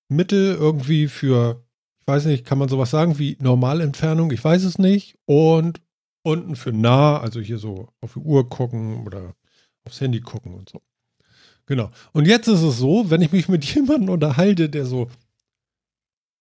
Mittel 0.07 0.53
irgendwie 0.53 1.07
für, 1.07 1.65
ich 1.99 2.07
weiß 2.07 2.25
nicht, 2.25 2.45
kann 2.45 2.59
man 2.59 2.69
sowas 2.69 2.91
sagen 2.91 3.17
wie 3.17 3.37
Normalentfernung, 3.39 4.31
ich 4.31 4.43
weiß 4.43 4.63
es 4.65 4.77
nicht, 4.77 5.17
und 5.25 5.81
unten 6.21 6.55
für 6.55 6.71
nah, 6.71 7.19
also 7.19 7.39
hier 7.39 7.57
so 7.57 7.89
auf 8.01 8.13
die 8.13 8.19
Uhr 8.19 8.47
gucken 8.49 9.05
oder 9.05 9.35
aufs 9.83 9.99
Handy 9.99 10.21
gucken 10.21 10.53
und 10.53 10.69
so. 10.69 10.81
Genau. 11.65 11.91
Und 12.11 12.27
jetzt 12.27 12.47
ist 12.47 12.61
es 12.61 12.77
so, 12.77 13.09
wenn 13.09 13.21
ich 13.21 13.31
mich 13.31 13.47
mit 13.49 13.63
jemandem 13.75 14.09
unterhalte, 14.09 14.69
der 14.69 14.85
so 14.85 15.09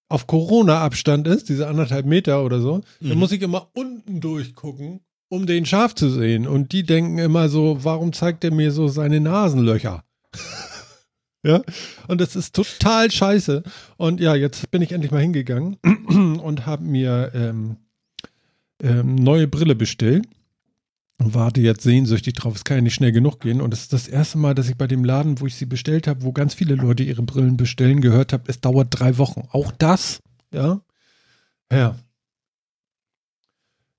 auf 0.09 0.27
Corona-Abstand 0.27 1.27
ist, 1.27 1.49
diese 1.49 1.69
anderthalb 1.69 2.05
Meter 2.07 2.45
oder 2.45 2.61
so, 2.61 2.83
dann 3.01 3.13
Mhm. 3.13 3.19
muss 3.19 3.33
ich 3.33 3.41
immer 3.41 3.69
unten 3.73 4.21
durchgucken, 4.21 5.01
um 5.31 5.47
den 5.47 5.65
scharf 5.65 5.95
zu 5.95 6.11
sehen. 6.11 6.47
Und 6.47 6.73
die 6.73 6.83
denken 6.83 7.19
immer 7.19 7.49
so, 7.49 7.79
warum 7.83 8.13
zeigt 8.13 8.45
er 8.45 8.53
mir 8.53 8.73
so 8.73 8.89
seine 8.89 9.21
Nasenlöcher? 9.21 10.05
ja. 11.47 11.63
Und 12.09 12.21
das 12.21 12.37
ist 12.37 12.55
total 12.55 13.11
scheiße. 13.11 13.63
Und 13.97 14.21
ja, 14.21 14.35
jetzt 14.35 14.71
bin 14.71 14.83
ich 14.83 14.93
endlich 14.93 15.13
mal 15.13 15.23
hingegangen 15.23 15.77
und 16.43 16.67
habe 16.67 16.85
mir 16.85 17.31
ähm, 17.35 17.77
ähm, 18.83 19.15
neue 19.15 19.49
Brille 19.49 19.75
bestellt 19.75 20.27
warte 21.19 21.61
jetzt 21.61 21.83
sehnsüchtig 21.83 22.35
drauf. 22.35 22.57
Es 22.57 22.65
kann 22.65 22.79
ja 22.79 22.81
nicht 22.83 22.95
schnell 22.95 23.13
genug 23.13 23.41
gehen. 23.41 23.61
Und 23.61 23.73
es 23.73 23.83
ist 23.83 23.93
das 23.93 24.09
erste 24.09 24.39
Mal, 24.39 24.55
dass 24.55 24.69
ich 24.69 24.77
bei 24.77 24.87
dem 24.87 25.05
Laden, 25.05 25.41
wo 25.41 25.47
ich 25.47 25.55
sie 25.55 25.67
bestellt 25.67 26.07
habe, 26.07 26.23
wo 26.23 26.33
ganz 26.33 26.55
viele 26.55 26.75
Leute 26.75 27.03
ihre 27.05 27.23
Brillen 27.23 27.57
bestellen, 27.57 28.01
gehört 28.01 28.33
habe, 28.33 28.45
es 28.49 28.61
dauert 28.61 28.89
drei 28.91 29.19
Wochen. 29.19 29.43
Auch 29.53 29.71
das, 29.73 30.21
ja. 30.53 30.81
Ja. 31.73 31.97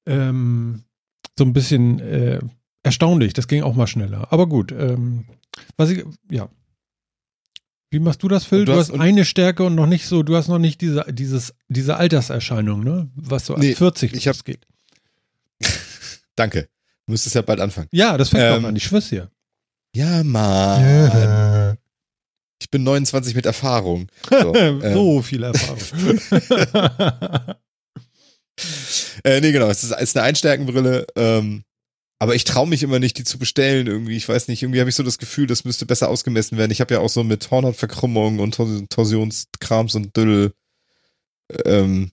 Ähm, 0.05 0.83
so 1.37 1.45
ein 1.45 1.53
bisschen 1.53 1.99
äh, 1.99 2.39
erstaunlich. 2.83 3.33
Das 3.33 3.47
ging 3.47 3.63
auch 3.63 3.75
mal 3.75 3.87
schneller. 3.87 4.31
Aber 4.31 4.47
gut. 4.47 4.71
Ähm, 4.71 5.25
was 5.77 5.89
ich, 5.91 6.03
ja. 6.29 6.49
Wie 7.89 7.99
machst 7.99 8.23
du 8.23 8.27
das, 8.27 8.43
Phil? 8.45 8.61
Und 8.61 8.65
Du, 8.69 8.73
du 8.73 8.79
hast 8.79 8.89
und- 8.89 8.99
eine 9.01 9.23
Stärke 9.23 9.63
und 9.63 9.75
noch 9.75 9.85
nicht 9.85 10.07
so, 10.07 10.23
du 10.23 10.35
hast 10.35 10.47
noch 10.47 10.59
nicht 10.59 10.81
diese, 10.81 11.05
dieses, 11.11 11.53
diese 11.67 11.95
Alterserscheinung, 11.97 12.83
ne? 12.83 13.09
Was 13.15 13.45
so 13.45 13.53
ab 13.53 13.59
Nee, 13.61 13.75
40 13.75 14.13
ich 14.13 14.27
hab-. 14.27 14.35
Danke. 16.35 16.67
Du 17.05 17.11
müsstest 17.11 17.35
ja 17.35 17.41
bald 17.41 17.59
anfangen. 17.59 17.87
Ja, 17.91 18.17
das 18.17 18.29
fängt 18.29 18.43
Ähm, 18.43 18.63
auch 18.63 18.67
an, 18.69 18.75
ich 18.75 18.83
schwör's 18.83 19.09
dir. 19.09 19.29
Ja, 19.95 20.23
Mann. 20.23 21.77
Ich 22.61 22.69
bin 22.71 22.83
29 22.85 23.35
mit 23.35 23.45
Erfahrung. 23.45 24.07
So, 24.29 24.55
ähm, 24.55 24.81
so 24.93 25.21
viel 25.21 25.43
Erfahrung. 25.43 25.79
Äh, 29.23 29.41
nee, 29.41 29.51
genau. 29.51 29.67
Es 29.69 29.83
ist, 29.83 29.91
es 29.91 30.01
ist 30.01 30.17
eine 30.17 30.25
Einstärkenbrille. 30.27 31.05
Ähm, 31.15 31.63
aber 32.19 32.35
ich 32.35 32.43
traue 32.43 32.67
mich 32.67 32.83
immer 32.83 32.99
nicht, 32.99 33.17
die 33.17 33.23
zu 33.23 33.37
bestellen. 33.39 33.87
Irgendwie, 33.87 34.15
ich 34.15 34.29
weiß 34.29 34.47
nicht, 34.47 34.61
irgendwie 34.63 34.79
habe 34.79 34.89
ich 34.89 34.95
so 34.95 35.03
das 35.03 35.17
Gefühl, 35.17 35.47
das 35.47 35.65
müsste 35.65 35.85
besser 35.85 36.07
ausgemessen 36.09 36.57
werden. 36.57 36.71
Ich 36.71 36.79
habe 36.81 36.93
ja 36.93 36.99
auch 36.99 37.09
so 37.09 37.23
mit 37.23 37.49
Hornhautverkrümmung 37.51 38.39
und 38.39 38.55
Tor- 38.55 38.87
Torsionskrams 38.89 39.95
und 39.95 40.15
Düll. 40.15 40.53
Ähm, 41.65 42.11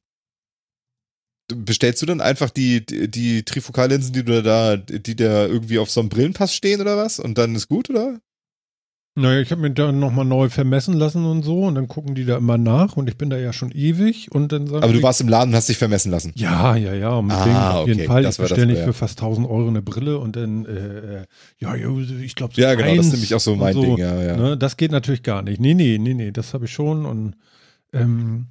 bestellst 1.56 2.02
du 2.02 2.06
dann 2.06 2.20
einfach 2.20 2.50
die, 2.50 2.84
die, 2.84 3.10
die 3.10 3.42
Trifokallinsen, 3.44 4.12
die 4.12 4.24
du 4.24 4.42
da, 4.42 4.76
die 4.76 5.16
da 5.16 5.46
irgendwie 5.46 5.78
auf 5.78 5.90
so 5.90 6.00
einem 6.00 6.08
Brillenpass 6.08 6.54
stehen 6.54 6.80
oder 6.80 6.96
was? 6.96 7.18
Und 7.20 7.38
dann 7.38 7.54
ist 7.54 7.68
gut, 7.68 7.90
oder? 7.90 8.18
naja, 9.16 9.40
ich 9.40 9.50
habe 9.50 9.60
mir 9.60 9.70
dann 9.72 9.98
nochmal 9.98 10.24
neu 10.24 10.48
vermessen 10.48 10.94
lassen 10.94 11.26
und 11.26 11.42
so 11.42 11.64
und 11.64 11.74
dann 11.74 11.88
gucken 11.88 12.14
die 12.14 12.24
da 12.24 12.38
immer 12.38 12.56
nach 12.56 12.96
und 12.96 13.08
ich 13.08 13.18
bin 13.18 13.28
da 13.28 13.36
ja 13.36 13.52
schon 13.52 13.70
ewig 13.72 14.30
und 14.32 14.52
dann 14.52 14.66
sagen 14.68 14.82
Aber 14.84 14.92
du 14.92 15.02
warst 15.02 15.20
im 15.20 15.28
Laden 15.28 15.50
und 15.50 15.56
hast 15.56 15.68
dich 15.68 15.76
vermessen 15.78 16.10
lassen. 16.10 16.32
ja, 16.36 16.76
ja, 16.76 16.94
ja, 16.94 17.10
unbedingt, 17.10 17.46
Ah, 17.48 17.80
auf 17.80 17.88
jeden 17.88 18.00
okay, 18.00 18.06
Fall. 18.06 18.22
das 18.22 18.36
Ich 18.36 18.42
bestelle 18.42 18.66
nicht 18.68 18.78
ja. 18.78 18.84
für 18.84 18.92
fast 18.92 19.18
1000 19.20 19.46
Euro 19.48 19.68
eine 19.68 19.82
Brille 19.82 20.18
und 20.18 20.36
dann, 20.36 20.64
äh, 20.64 20.70
äh, 21.22 21.24
ja, 21.58 21.74
ja, 21.74 21.88
ich 22.22 22.34
glaube, 22.36 22.54
Ja, 22.56 22.74
genau, 22.74 22.94
das 22.96 23.06
ist 23.06 23.12
nämlich 23.12 23.34
auch 23.34 23.40
so 23.40 23.56
mein 23.56 23.74
so, 23.74 23.82
Ding, 23.82 23.96
ja, 23.98 24.22
ja. 24.22 24.36
Ne, 24.36 24.56
das 24.56 24.76
geht 24.76 24.92
natürlich 24.92 25.24
gar 25.24 25.42
nicht. 25.42 25.60
Nee, 25.60 25.74
nee, 25.74 25.98
nee, 25.98 26.14
nee, 26.14 26.30
das 26.30 26.54
habe 26.54 26.64
ich 26.66 26.72
schon 26.72 27.04
und 27.04 27.34
ähm, 27.92 28.46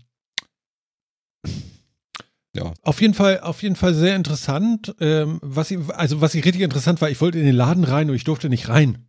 Ja. 2.60 2.73
Auf 2.81 2.99
jeden 2.99 3.14
Fall, 3.14 3.40
auf 3.40 3.64
jeden 3.64 3.77
Fall 3.77 3.94
sehr 3.94 4.18
interessant. 4.18 4.94
Ähm, 4.99 5.40
was 5.41 5.72
ich, 5.72 5.80
also 5.90 6.19
was 6.19 6.36
ich 6.36 6.44
richtig 6.44 6.61
interessant 6.61 6.99
war, 6.99 7.10
ich 7.10 7.22
wollte 7.22 7.40
in 7.40 7.45
den 7.45 7.56
Laden 7.56 7.86
rein 7.86 8.10
und 8.10 8.15
ich 8.15 8.26
durfte 8.26 8.49
nicht 8.49 8.68
rein. 8.68 9.07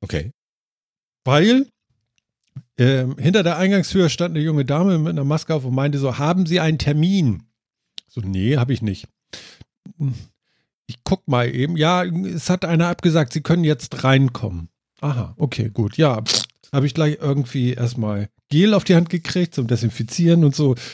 Okay. 0.00 0.30
Weil 1.24 1.66
ähm, 2.78 3.16
hinter 3.18 3.42
der 3.42 3.56
Eingangstür 3.56 4.08
stand 4.08 4.36
eine 4.36 4.44
junge 4.44 4.64
Dame 4.64 4.98
mit 4.98 5.10
einer 5.10 5.24
Maske 5.24 5.52
auf 5.52 5.64
und 5.64 5.74
meinte 5.74 5.98
so, 5.98 6.18
haben 6.18 6.46
Sie 6.46 6.60
einen 6.60 6.78
Termin? 6.78 7.42
So, 8.08 8.20
nee, 8.20 8.56
habe 8.56 8.72
ich 8.72 8.80
nicht. 8.80 9.08
Ich 10.86 11.02
guck 11.02 11.26
mal 11.26 11.52
eben. 11.52 11.76
Ja, 11.76 12.04
es 12.04 12.50
hat 12.50 12.64
einer 12.64 12.86
abgesagt, 12.86 13.32
Sie 13.32 13.40
können 13.40 13.64
jetzt 13.64 14.04
reinkommen. 14.04 14.68
Aha, 15.00 15.34
okay, 15.38 15.70
gut. 15.70 15.96
Ja, 15.96 16.22
habe 16.72 16.86
ich 16.86 16.94
gleich 16.94 17.18
irgendwie 17.20 17.72
erstmal 17.72 18.28
Gel 18.50 18.74
auf 18.74 18.84
die 18.84 18.94
Hand 18.94 19.08
gekriegt 19.08 19.54
zum 19.54 19.66
Desinfizieren 19.66 20.44
und 20.44 20.54
so. 20.54 20.74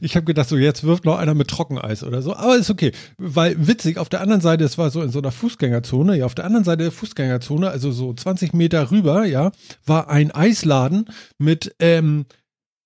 Ich 0.00 0.16
habe 0.16 0.26
gedacht, 0.26 0.48
so 0.48 0.56
jetzt 0.56 0.82
wirft 0.82 1.04
noch 1.04 1.16
einer 1.16 1.34
mit 1.34 1.46
Trockeneis 1.46 2.02
oder 2.02 2.22
so. 2.22 2.34
Aber 2.34 2.56
ist 2.56 2.70
okay. 2.70 2.90
Weil 3.18 3.68
witzig, 3.68 3.96
auf 3.96 4.08
der 4.08 4.20
anderen 4.20 4.40
Seite, 4.40 4.64
es 4.64 4.78
war 4.78 4.90
so 4.90 5.00
in 5.00 5.10
so 5.10 5.20
einer 5.20 5.30
Fußgängerzone, 5.30 6.16
ja, 6.16 6.26
auf 6.26 6.34
der 6.34 6.44
anderen 6.44 6.64
Seite 6.64 6.82
der 6.82 6.90
Fußgängerzone, 6.90 7.70
also 7.70 7.92
so 7.92 8.12
20 8.12 8.52
Meter 8.52 8.90
rüber, 8.90 9.26
ja, 9.26 9.52
war 9.86 10.10
ein 10.10 10.32
Eisladen 10.32 11.04
mit 11.38 11.72
ähm, 11.78 12.26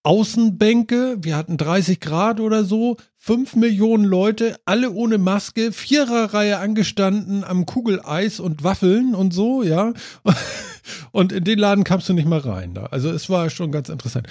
Außenbänke, 0.05 1.19
wir 1.20 1.37
hatten 1.37 1.57
30 1.57 2.01
Grad 2.01 2.41
oder 2.41 2.65
so, 2.65 2.97
5 3.19 3.55
Millionen 3.55 4.05
Leute, 4.05 4.57
alle 4.65 4.91
ohne 4.91 5.16
Maske, 5.16 5.70
Viererreihe 5.70 6.59
angestanden 6.59 7.45
am 7.45 7.66
Kugeleis 7.66 8.41
und 8.41 8.65
Waffeln 8.65 9.15
und 9.15 9.33
so, 9.33 9.62
ja. 9.62 9.93
Und 11.10 11.32
in 11.32 11.44
den 11.44 11.59
Laden 11.59 11.84
kamst 11.84 12.09
du 12.09 12.12
nicht 12.12 12.28
mal 12.28 12.40
rein. 12.40 12.74
Da. 12.74 12.86
Also 12.86 13.10
es 13.10 13.28
war 13.28 13.50
schon 13.50 13.72
ganz 13.72 13.88
interessant. 13.88 14.26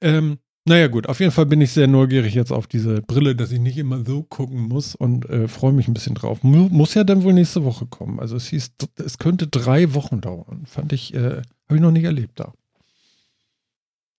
Ähm, 0.00 0.38
naja, 0.66 0.86
gut, 0.86 1.08
auf 1.08 1.20
jeden 1.20 1.32
Fall 1.32 1.44
bin 1.44 1.60
ich 1.60 1.72
sehr 1.72 1.86
neugierig 1.86 2.34
jetzt 2.34 2.50
auf 2.50 2.66
diese 2.66 3.02
Brille, 3.02 3.36
dass 3.36 3.52
ich 3.52 3.60
nicht 3.60 3.76
immer 3.76 4.02
so 4.04 4.22
gucken 4.22 4.62
muss 4.62 4.94
und 4.94 5.28
äh, 5.28 5.46
freue 5.46 5.72
mich 5.72 5.88
ein 5.88 5.94
bisschen 5.94 6.14
drauf. 6.14 6.42
Mu 6.42 6.68
muss 6.70 6.94
ja 6.94 7.04
dann 7.04 7.22
wohl 7.22 7.34
nächste 7.34 7.64
Woche 7.64 7.84
kommen. 7.84 8.18
Also 8.18 8.36
es 8.36 8.46
hieß, 8.46 8.72
es 8.96 9.18
könnte 9.18 9.46
drei 9.46 9.92
Wochen 9.92 10.22
dauern. 10.22 10.64
Fand 10.66 10.94
ich, 10.94 11.12
äh, 11.12 11.42
habe 11.66 11.74
ich 11.74 11.80
noch 11.80 11.90
nicht 11.90 12.04
erlebt 12.04 12.40
da. 12.40 12.54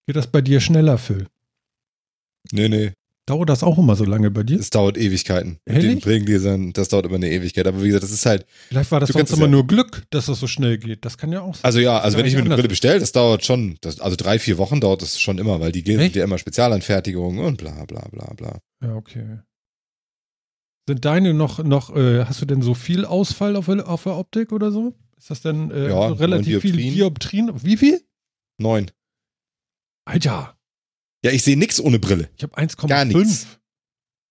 Geht 0.05 0.17
das 0.17 0.27
bei 0.27 0.41
dir 0.41 0.59
schneller, 0.59 0.99
Phil? 0.99 1.27
Nee, 2.51 2.69
nee. 2.69 2.91
Dauert 3.27 3.49
das 3.49 3.63
auch 3.63 3.79
immer 3.79 3.95
so 3.95 4.05
lange 4.05 4.29
bei 4.29 4.43
dir? 4.43 4.59
Es 4.59 4.69
dauert 4.69 4.97
Ewigkeiten. 4.97 5.57
Mit 5.65 5.77
Ehrlich? 5.77 5.91
den 5.93 5.99
Brillengläsern, 5.99 6.73
das 6.73 6.89
dauert 6.89 7.07
immer 7.07 7.15
eine 7.15 7.31
Ewigkeit. 7.31 7.65
Aber 7.65 7.81
wie 7.81 7.87
gesagt, 7.87 8.03
das 8.03 8.11
ist 8.11 8.25
halt, 8.27 8.45
Vielleicht 8.67 8.91
war 8.91 8.99
das 8.99 9.09
sonst 9.09 9.31
immer 9.31 9.45
ja. 9.45 9.47
nur 9.47 9.65
Glück, 9.65 10.03
dass 10.11 10.27
das 10.27 10.39
so 10.39 10.45
schnell 10.45 10.77
geht. 10.77 11.05
Das 11.05 11.17
kann 11.17 11.31
ja 11.31 11.41
auch 11.41 11.55
sein. 11.55 11.63
also 11.63 11.79
ja, 11.79 11.97
also 11.99 12.19
wenn 12.19 12.27
ich 12.27 12.35
mir 12.35 12.41
eine. 12.41 12.53
Brille 12.53 12.67
bestelle, 12.67 12.99
das 12.99 13.13
dauert 13.13 13.43
schon, 13.43 13.77
das, 13.81 13.99
also 13.99 14.15
drei, 14.15 14.37
vier 14.37 14.59
Wochen 14.59 14.79
dauert 14.79 15.01
das 15.01 15.19
schon 15.19 15.39
immer, 15.39 15.59
weil 15.59 15.71
die 15.71 15.83
Gläser 15.83 16.03
sind 16.03 16.15
ja 16.15 16.23
immer 16.23 16.37
Spezialanfertigungen 16.37 17.43
und 17.43 17.57
bla, 17.57 17.85
bla, 17.85 18.07
bla, 18.11 18.31
bla. 18.35 18.59
Ja, 18.83 18.93
okay. 18.93 19.39
Sind 20.87 21.03
deine 21.03 21.33
noch, 21.33 21.63
noch 21.63 21.95
äh, 21.95 22.25
hast 22.25 22.43
du 22.43 22.45
denn 22.45 22.61
so 22.61 22.75
viel 22.75 23.05
Ausfall 23.05 23.55
auf, 23.55 23.67
auf 23.67 24.03
der 24.03 24.17
Optik 24.17 24.51
oder 24.51 24.71
so? 24.71 24.93
Ist 25.17 25.31
das 25.31 25.41
denn 25.41 25.71
äh, 25.71 25.89
Ja, 25.89 26.09
so 26.09 26.13
relativ 26.15 26.61
viel 26.61 26.75
neun 26.75 26.93
Dioptrien? 26.93 27.51
Wie 27.63 27.77
viel? 27.77 28.01
Neun. 28.59 28.91
Alter, 30.05 30.54
Ja, 31.25 31.31
ich 31.31 31.41
sehe 31.41 31.57
nichts 31.57 31.81
ohne 31.81 31.97
Brille. 31.97 32.29
ich 32.37 32.43
habe 32.43 32.55
1,5 32.55 32.87
Gar 32.87 33.05
nichts. 33.05 33.47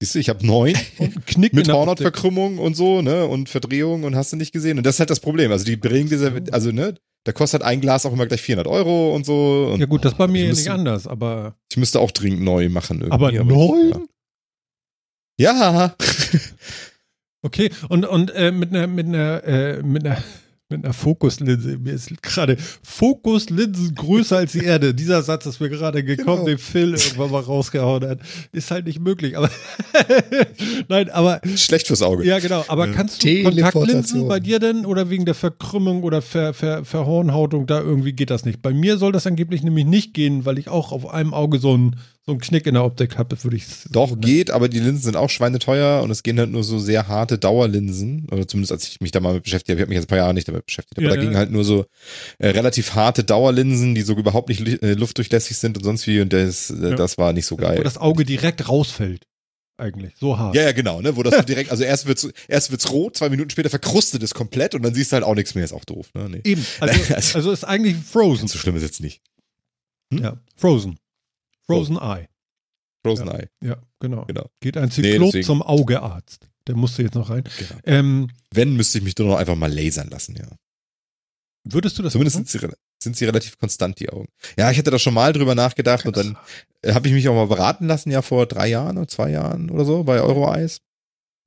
Siehst 0.01 0.15
du, 0.15 0.19
ich 0.21 0.29
habe 0.29 0.47
neun 0.47 0.75
Knick 1.27 1.53
mit. 1.53 1.69
Hornhautverkrümmung 1.69 2.59
und 2.59 2.77
so, 2.77 3.03
ne, 3.03 3.27
und 3.27 3.49
Verdrehung 3.49 4.05
und 4.05 4.15
hast 4.15 4.33
du 4.33 4.37
nicht 4.37 4.53
gesehen. 4.53 4.79
Und 4.79 4.87
das 4.87 4.95
ist 4.95 5.01
halt 5.01 5.11
das 5.11 5.19
Problem. 5.19 5.51
Also 5.51 5.65
die 5.65 5.77
Brillengläser, 5.77 6.33
also 6.53 6.71
ne, 6.71 6.95
da 7.25 7.33
kostet 7.33 7.63
ein 7.63 7.81
Glas 7.81 8.07
auch 8.07 8.13
immer 8.13 8.27
gleich 8.27 8.43
400 8.43 8.69
Euro 8.69 9.13
und 9.13 9.27
so. 9.27 9.71
Und 9.73 9.81
Ja 9.81 9.87
gut, 9.87 10.05
das 10.05 10.13
ist 10.13 10.19
bei 10.19 10.29
mir 10.29 10.43
ja 10.43 10.49
müsste, 10.51 10.63
nicht 10.63 10.71
anders, 10.71 11.09
aber 11.09 11.57
Ich 11.69 11.77
müsste 11.77 11.99
auch 11.99 12.13
dringend 12.13 12.43
neu 12.43 12.69
machen. 12.69 13.01
Irgendwie, 13.01 13.13
aber 13.13 13.45
neun? 13.45 14.07
Ja. 15.37 15.97
Okay, 17.43 17.71
und, 17.89 18.07
und 18.07 18.31
äh, 18.31 18.53
mit 18.53 18.71
einer 18.71 18.87
mit 18.87 19.07
einer 19.07 19.43
äh, 19.45 19.83
mit 19.83 20.07
einer 20.07 20.23
mit 20.77 20.85
einer 20.85 20.95
Fokuslinse. 20.95 21.79
Mir 21.79 21.93
ist 21.95 22.11
gerade 22.23 22.57
Fokuslinsen 22.83 23.95
größer 23.95 24.37
als 24.39 24.53
die 24.53 24.65
Erde. 24.65 24.95
Dieser 24.95 25.23
Satz 25.23 25.47
ist 25.47 25.61
mir 25.61 25.69
gerade 25.69 26.03
gekommen, 26.05 26.45
Genau. 26.45 26.47
den 26.47 26.59
Phil 26.59 26.95
irgendwann 26.95 27.31
mal 27.31 27.41
rausgehauen 27.43 28.07
hat. 28.09 28.19
Ist 28.53 28.71
halt 28.71 28.87
nicht 28.87 29.01
möglich. 29.01 29.37
Aber 29.37 29.51
nein, 30.89 31.11
aber 31.11 31.41
Schlecht 31.57 31.87
fürs 31.87 32.03
Auge. 32.03 32.25
ja 32.27 32.39
genau. 32.39 32.65
Aber 32.69 32.89
kannst 32.89 33.23
du. 33.25 33.43
Kontaktlinsen 33.43 34.29
bei 34.29 34.41
dir 34.41 34.59
denn 34.59 34.87
oder 34.87 35.11
wegen 35.11 35.25
der 35.25 35.35
Verkrümmung 35.35 36.03
oder 36.03 36.23
Ver, 36.23 36.55
Ver, 36.55 36.85
Verhornhautung 36.85 37.67
da 37.67 37.81
irgendwie 37.81 38.13
geht 38.13 38.31
das 38.31 38.45
nicht? 38.45 38.63
Bei 38.63 38.73
mir 38.73 38.99
soll 38.99 39.13
das 39.13 39.27
angeblich 39.27 39.63
nämlich 39.63 39.85
nicht 39.87 40.15
gehen, 40.15 40.45
weil 40.45 40.59
ich 40.59 40.69
auch 40.69 40.93
auf 40.93 41.09
einem 41.13 41.35
Auge 41.35 41.59
so 41.59 41.75
einen 41.75 41.97
so 42.27 42.33
einen 42.33 42.41
Knick 42.41 42.67
in 42.67 42.75
der 42.75 42.85
Optik 42.85 43.19
habe. 43.19 43.43
Würde 43.45 43.57
ich 43.57 43.65
Doch, 43.91 44.19
geht, 44.19 44.51
aber 44.51 44.69
die 44.71 44.79
Linsen 44.81 45.03
sind 45.03 45.17
auch 45.17 45.29
schweineteuer 45.29 46.03
und 46.03 46.11
es 46.11 46.23
gehen 46.23 46.39
halt 46.39 46.51
nur 46.51 46.65
so 46.65 46.79
sehr 46.79 47.07
harte 47.07 47.39
Dauerlinsen. 47.39 48.27
Oder 48.31 48.49
zumindest 48.49 48.73
als 48.73 48.89
ich 48.89 49.01
mich 49.01 49.11
da 49.11 49.21
mal 49.21 49.35
mit 49.35 49.43
beschäftigt 49.43 49.71
habe, 49.71 49.79
ich 49.79 49.83
habe 49.83 49.89
mich 49.91 49.97
jetzt 49.97 50.05
ein 50.07 50.09
paar 50.09 50.19
Jahre 50.19 50.33
nicht 50.35 50.49
damit 50.49 50.65
beschäftigt, 50.65 50.97
aber 50.99 51.07
Ja, 51.09 51.11
da 51.11 51.17
ja. 51.17 51.23
gingen 51.23 51.37
halt 51.37 51.51
nur 51.51 51.65
so 51.65 51.85
äh, 52.39 52.49
relativ 52.49 52.95
harte 52.95 53.25
Dauerlinsen, 53.25 53.95
die 53.95 54.03
so 54.03 54.15
überhaupt 54.15 54.49
nicht 54.49 54.61
äh, 54.83 54.95
luftdurchlässig 54.95 55.59
sind 55.59 55.77
und 55.77 55.85
sonst 55.85 56.07
wie 56.07 56.21
und 56.21 56.33
das, 56.33 56.71
äh, 56.71 56.91
Ja. 56.91 56.95
das 56.97 57.19
war 57.19 57.33
nicht 57.35 57.47
so 57.47 57.59
Wo 57.59 57.63
geil. 57.63 57.83
das 57.85 57.99
Auge 57.99 58.25
direkt 58.25 58.69
rausfällt. 58.69 59.27
Eigentlich. 59.77 60.13
So 60.21 60.39
hart. 60.39 60.55
Ja, 60.55 60.63
ja, 60.63 60.73
genau, 60.73 61.01
ne, 61.03 61.17
wo 61.17 61.25
das 61.25 61.35
so 61.35 61.43
direkt, 61.43 61.73
also 61.73 61.83
erst 61.83 62.07
wird's, 62.07 62.29
erst 62.47 62.71
wird's 62.71 62.91
rot, 62.93 63.17
zwei 63.17 63.29
Minuten 63.29 63.51
später 63.51 63.69
verkrustet 63.71 64.23
es 64.23 64.33
komplett 64.33 64.75
und 64.77 64.83
dann 64.83 64.95
siehst 64.95 65.11
du 65.11 65.15
halt 65.15 65.25
auch 65.25 65.35
nichts 65.35 65.57
mehr, 65.57 65.65
ist 65.65 65.73
auch 65.73 65.85
doof, 65.85 66.11
ne, 66.15 66.29
nee. 66.31 66.41
Eben. 66.45 66.65
Also, 66.81 67.15
Also- 67.15 67.35
also 67.37 67.51
ist 67.53 67.65
eigentlich 67.65 67.97
Frozen. 67.97 68.47
So 68.49 68.57
schlimm 68.57 68.77
ist 68.77 68.83
jetzt 68.85 69.01
nicht. 69.01 69.21
Ja, 70.13 70.39
Frozen. 70.57 70.97
Frozen 71.67 71.97
Eye. 71.97 72.29
Frozen 73.05 73.29
Eye, 73.29 73.49
Ja, 73.63 73.77
genau. 74.01 74.25
genau. 74.25 74.49
Geht 74.61 74.77
ein 74.77 74.91
Zyklop 74.91 75.27
deswegen. 75.29 75.45
zum 75.47 75.63
Augearzt. 75.63 76.49
Der 76.67 76.75
musste 76.77 77.03
jetzt 77.03 77.15
noch 77.15 77.29
rein. 77.31 77.45
genau. 77.59 77.81
Ähm, 77.85 78.29
Wenn, 78.51 78.75
müsste 78.77 78.99
ich 78.99 79.05
mich 79.05 79.17
nur 79.19 79.29
noch 79.29 79.37
einfach 79.37 79.57
mal 79.57 79.73
lasern 79.73 80.09
lassen, 80.09 80.37
ja. 80.37 80.47
würdest 81.65 81.99
du 81.99 82.03
das 82.03 82.13
Zumindest 82.13 82.37
machen? 82.37 82.47
sind 82.47 82.61
sie, 82.63 82.69
sind 83.03 83.17
sie 83.17 83.25
relativ 83.27 83.59
konstant, 83.59 84.01
die 84.01 84.09
Augen. 84.09 84.29
Ja, 84.59 84.71
ich 84.71 84.79
hatte 84.79 84.91
da 84.91 84.99
schon 84.99 85.13
mal 85.15 85.33
drüber 85.35 85.55
nachgedacht 85.55 86.07
und 86.07 86.17
dann 86.17 86.39
äh, 86.83 86.95
habe 86.95 87.07
ich 87.09 87.13
mich 87.15 87.29
auch 87.29 87.35
mal 87.35 87.47
beraten 87.47 87.87
lassen, 87.87 88.11
ja, 88.11 88.23
vor 88.23 88.47
drei 88.47 88.69
Jahren 88.69 88.97
oder 88.97 89.09
zwei 89.09 89.31
Jahren 89.31 89.69
oder 89.71 89.85
so, 89.85 90.05
bei 90.05 90.21
Euroeis. 90.23 90.81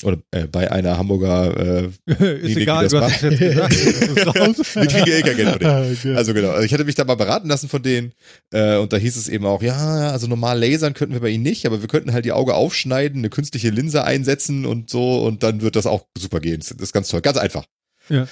Oder 0.03 0.17
äh, 0.29 0.45
bei 0.45 0.69
einer 0.71 0.97
Hamburger, 0.99 1.57
äh, 1.57 1.89
ist 2.05 2.55
egal, 2.57 2.83
das 2.83 2.91
du 2.91 3.01
hast 3.01 3.21
jetzt 3.23 3.39
gesagt. 3.39 3.75
Wir 4.75 4.87
kriegen 4.87 5.07
eh 5.07 5.21
kein 5.23 5.35
Geld 5.35 5.49
von 5.49 5.59
denen. 5.59 5.91
Okay. 5.93 6.15
also 6.15 6.33
genau, 6.35 6.49
also 6.51 6.63
ich 6.63 6.71
hatte 6.73 6.85
mich 6.85 6.93
da 6.93 7.03
mal 7.03 7.15
beraten 7.15 7.47
lassen 7.47 7.67
von 7.67 7.81
denen 7.81 8.13
äh, 8.53 8.77
und 8.77 8.93
da 8.93 8.97
hieß 8.97 9.15
es 9.15 9.27
eben 9.27 9.45
auch, 9.47 9.63
ja, 9.63 10.11
also 10.11 10.27
normal 10.27 10.59
lasern 10.59 10.93
könnten 10.93 11.13
wir 11.15 11.21
bei 11.21 11.29
ihnen 11.29 11.43
nicht, 11.43 11.65
aber 11.65 11.81
wir 11.81 11.87
könnten 11.87 12.13
halt 12.13 12.25
die 12.25 12.31
Auge 12.31 12.53
aufschneiden, 12.53 13.19
eine 13.21 13.31
künstliche 13.31 13.71
Linse 13.71 14.03
einsetzen 14.03 14.67
und 14.67 14.91
so 14.91 15.23
und 15.25 15.41
dann 15.41 15.61
wird 15.61 15.75
das 15.75 15.87
auch 15.87 16.05
super 16.15 16.41
gehen. 16.41 16.59
Das 16.59 16.69
ist 16.69 16.93
ganz 16.93 17.07
toll, 17.09 17.21
ganz 17.21 17.37
einfach. 17.39 17.65
Ja. 18.09 18.27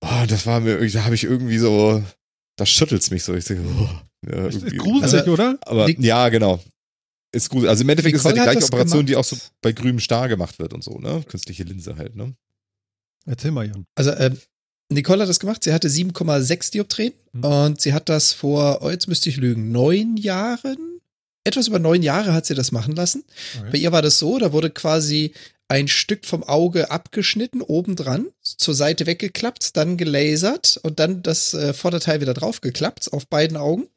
Oh, 0.00 0.22
und 0.22 0.30
das 0.30 0.44
war 0.44 0.58
mir, 0.58 0.84
da 0.90 1.04
habe 1.04 1.14
ich 1.14 1.22
irgendwie 1.22 1.58
so, 1.58 2.02
da 2.56 2.66
schüttelt's 2.66 3.12
mich 3.12 3.22
so. 3.22 3.32
Ich 3.34 3.44
denke, 3.44 3.62
oh, 3.78 3.88
ja, 4.28 4.44
irgendwie- 4.46 4.76
gruselig, 4.76 5.14
Also- 5.20 5.32
oder? 5.32 5.56
aber 5.60 5.88
ja, 5.88 6.28
genau. 6.30 6.60
Ist 7.36 7.50
gut. 7.50 7.66
Also 7.66 7.82
im 7.82 7.88
Endeffekt 7.90 8.14
ist 8.14 8.20
es 8.20 8.24
ja 8.24 8.30
die 8.32 8.38
Nicole 8.38 8.46
hat 8.50 8.52
gleiche 8.54 8.60
das 8.66 8.72
Operation, 8.72 9.06
die 9.06 9.16
auch 9.16 9.28
gemacht. 9.28 9.44
so 9.44 9.50
bei 9.60 9.72
grünem 9.72 10.00
Star 10.00 10.28
gemacht 10.28 10.58
wird 10.58 10.72
und 10.72 10.82
so, 10.82 10.98
ne? 10.98 11.22
Künstliche 11.28 11.64
Linse 11.64 11.96
halt, 11.96 12.16
ne? 12.16 12.34
Erzähl 13.26 13.50
mal, 13.50 13.66
Jan. 13.66 13.84
Also, 13.94 14.12
ähm, 14.12 14.38
Nicole 14.88 15.22
hat 15.22 15.28
das 15.28 15.40
gemacht. 15.40 15.64
Sie 15.64 15.72
hatte 15.72 15.88
7,6 15.88 16.70
Dioptrien 16.70 17.12
Mhm. 17.32 17.44
und 17.44 17.80
sie 17.80 17.92
hat 17.92 18.08
das 18.08 18.32
vor, 18.32 18.80
oh, 18.82 18.90
jetzt 18.90 19.08
müsste 19.08 19.28
ich 19.28 19.36
lügen, 19.36 19.70
neun 19.72 20.16
Jahren? 20.16 20.78
Etwas 21.44 21.68
über 21.68 21.78
neun 21.78 22.02
Jahre 22.02 22.32
hat 22.32 22.46
sie 22.46 22.54
das 22.54 22.72
machen 22.72 22.94
lassen. 22.96 23.24
Bei 23.70 23.78
ihr 23.78 23.92
war 23.92 24.02
das 24.02 24.18
so, 24.18 24.38
da 24.38 24.52
wurde 24.52 24.70
quasi 24.70 25.32
ein 25.68 25.88
Stück 25.88 26.24
vom 26.24 26.42
Auge 26.44 26.90
abgeschnitten, 26.90 27.60
obendran, 27.62 28.26
zur 28.42 28.74
Seite 28.74 29.06
weggeklappt, 29.06 29.76
dann 29.76 29.96
gelasert 29.96 30.78
und 30.82 30.98
dann 31.00 31.22
das 31.22 31.54
äh, 31.54 31.72
Vorderteil 31.74 32.20
wieder 32.20 32.34
draufgeklappt 32.34 33.12
auf 33.12 33.26
beiden 33.26 33.56
Augen. 33.56 33.88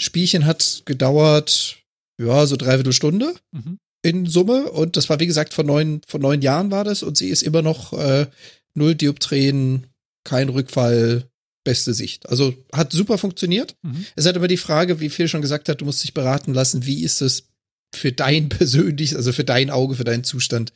Spielchen 0.00 0.44
hat 0.46 0.82
gedauert, 0.86 1.78
ja, 2.20 2.46
so 2.46 2.56
dreiviertel 2.56 2.92
Stunde 2.92 3.34
Mhm. 3.52 3.78
in 4.02 4.26
Summe 4.26 4.70
und 4.70 4.96
das 4.96 5.08
war, 5.08 5.20
wie 5.20 5.26
gesagt, 5.26 5.54
vor 5.54 5.64
neun, 5.64 6.00
vor 6.06 6.20
neun 6.20 6.42
Jahren 6.42 6.70
war 6.70 6.84
das 6.84 7.02
und 7.02 7.16
sie 7.16 7.28
ist 7.28 7.42
immer 7.42 7.62
noch 7.62 7.92
äh, 7.92 8.26
null 8.74 8.94
Dioptrien, 8.94 9.86
kein 10.24 10.48
Rückfall, 10.48 11.28
beste 11.64 11.94
Sicht. 11.94 12.28
Also 12.28 12.54
hat 12.72 12.92
super 12.92 13.16
funktioniert. 13.18 13.76
Mhm. 13.82 14.04
Es 14.16 14.26
halt 14.26 14.36
immer 14.36 14.48
die 14.48 14.56
Frage, 14.58 15.00
wie 15.00 15.08
Phil 15.08 15.28
schon 15.28 15.40
gesagt 15.42 15.68
hat, 15.68 15.80
du 15.80 15.84
musst 15.86 16.02
dich 16.02 16.12
beraten 16.14 16.52
lassen, 16.54 16.84
wie 16.86 17.02
ist 17.02 17.22
es 17.22 17.48
für 17.94 18.12
dein 18.12 18.48
persönlich, 18.50 19.16
also 19.16 19.32
für 19.32 19.44
dein 19.44 19.70
Auge, 19.70 19.94
für 19.94 20.04
deinen 20.04 20.24
Zustand. 20.24 20.72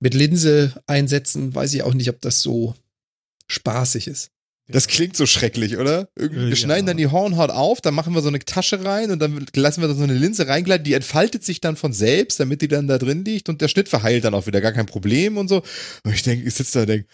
Mit 0.00 0.12
Linse 0.14 0.72
einsetzen, 0.86 1.54
weiß 1.54 1.72
ich 1.74 1.82
auch 1.82 1.94
nicht, 1.94 2.10
ob 2.10 2.20
das 2.20 2.40
so 2.42 2.74
spaßig 3.48 4.08
ist. 4.08 4.30
Das 4.68 4.88
klingt 4.88 5.16
so 5.16 5.26
schrecklich, 5.26 5.76
oder? 5.78 6.08
Irgendwie, 6.16 6.48
wir 6.48 6.56
schneiden 6.56 6.86
ja. 6.86 6.90
dann 6.90 6.96
die 6.96 7.06
Hornhaut 7.06 7.50
auf, 7.50 7.80
dann 7.80 7.94
machen 7.94 8.14
wir 8.14 8.20
so 8.22 8.28
eine 8.28 8.40
Tasche 8.40 8.84
rein 8.84 9.12
und 9.12 9.20
dann 9.20 9.46
lassen 9.54 9.80
wir 9.80 9.86
da 9.88 9.94
so 9.94 10.02
eine 10.02 10.14
Linse 10.14 10.48
reingleiten, 10.48 10.82
die 10.82 10.94
entfaltet 10.94 11.44
sich 11.44 11.60
dann 11.60 11.76
von 11.76 11.92
selbst, 11.92 12.40
damit 12.40 12.62
die 12.62 12.68
dann 12.68 12.88
da 12.88 12.98
drin 12.98 13.24
liegt 13.24 13.48
und 13.48 13.60
der 13.60 13.68
Schnitt 13.68 13.88
verheilt 13.88 14.24
dann 14.24 14.34
auch 14.34 14.48
wieder, 14.48 14.60
gar 14.60 14.72
kein 14.72 14.86
Problem 14.86 15.36
und 15.38 15.46
so. 15.48 15.62
Und 16.02 16.12
ich 16.12 16.24
denke, 16.24 16.48
ich 16.48 16.54
sitze 16.54 16.78
da 16.78 16.80
und 16.80 16.88
denke, 16.88 17.06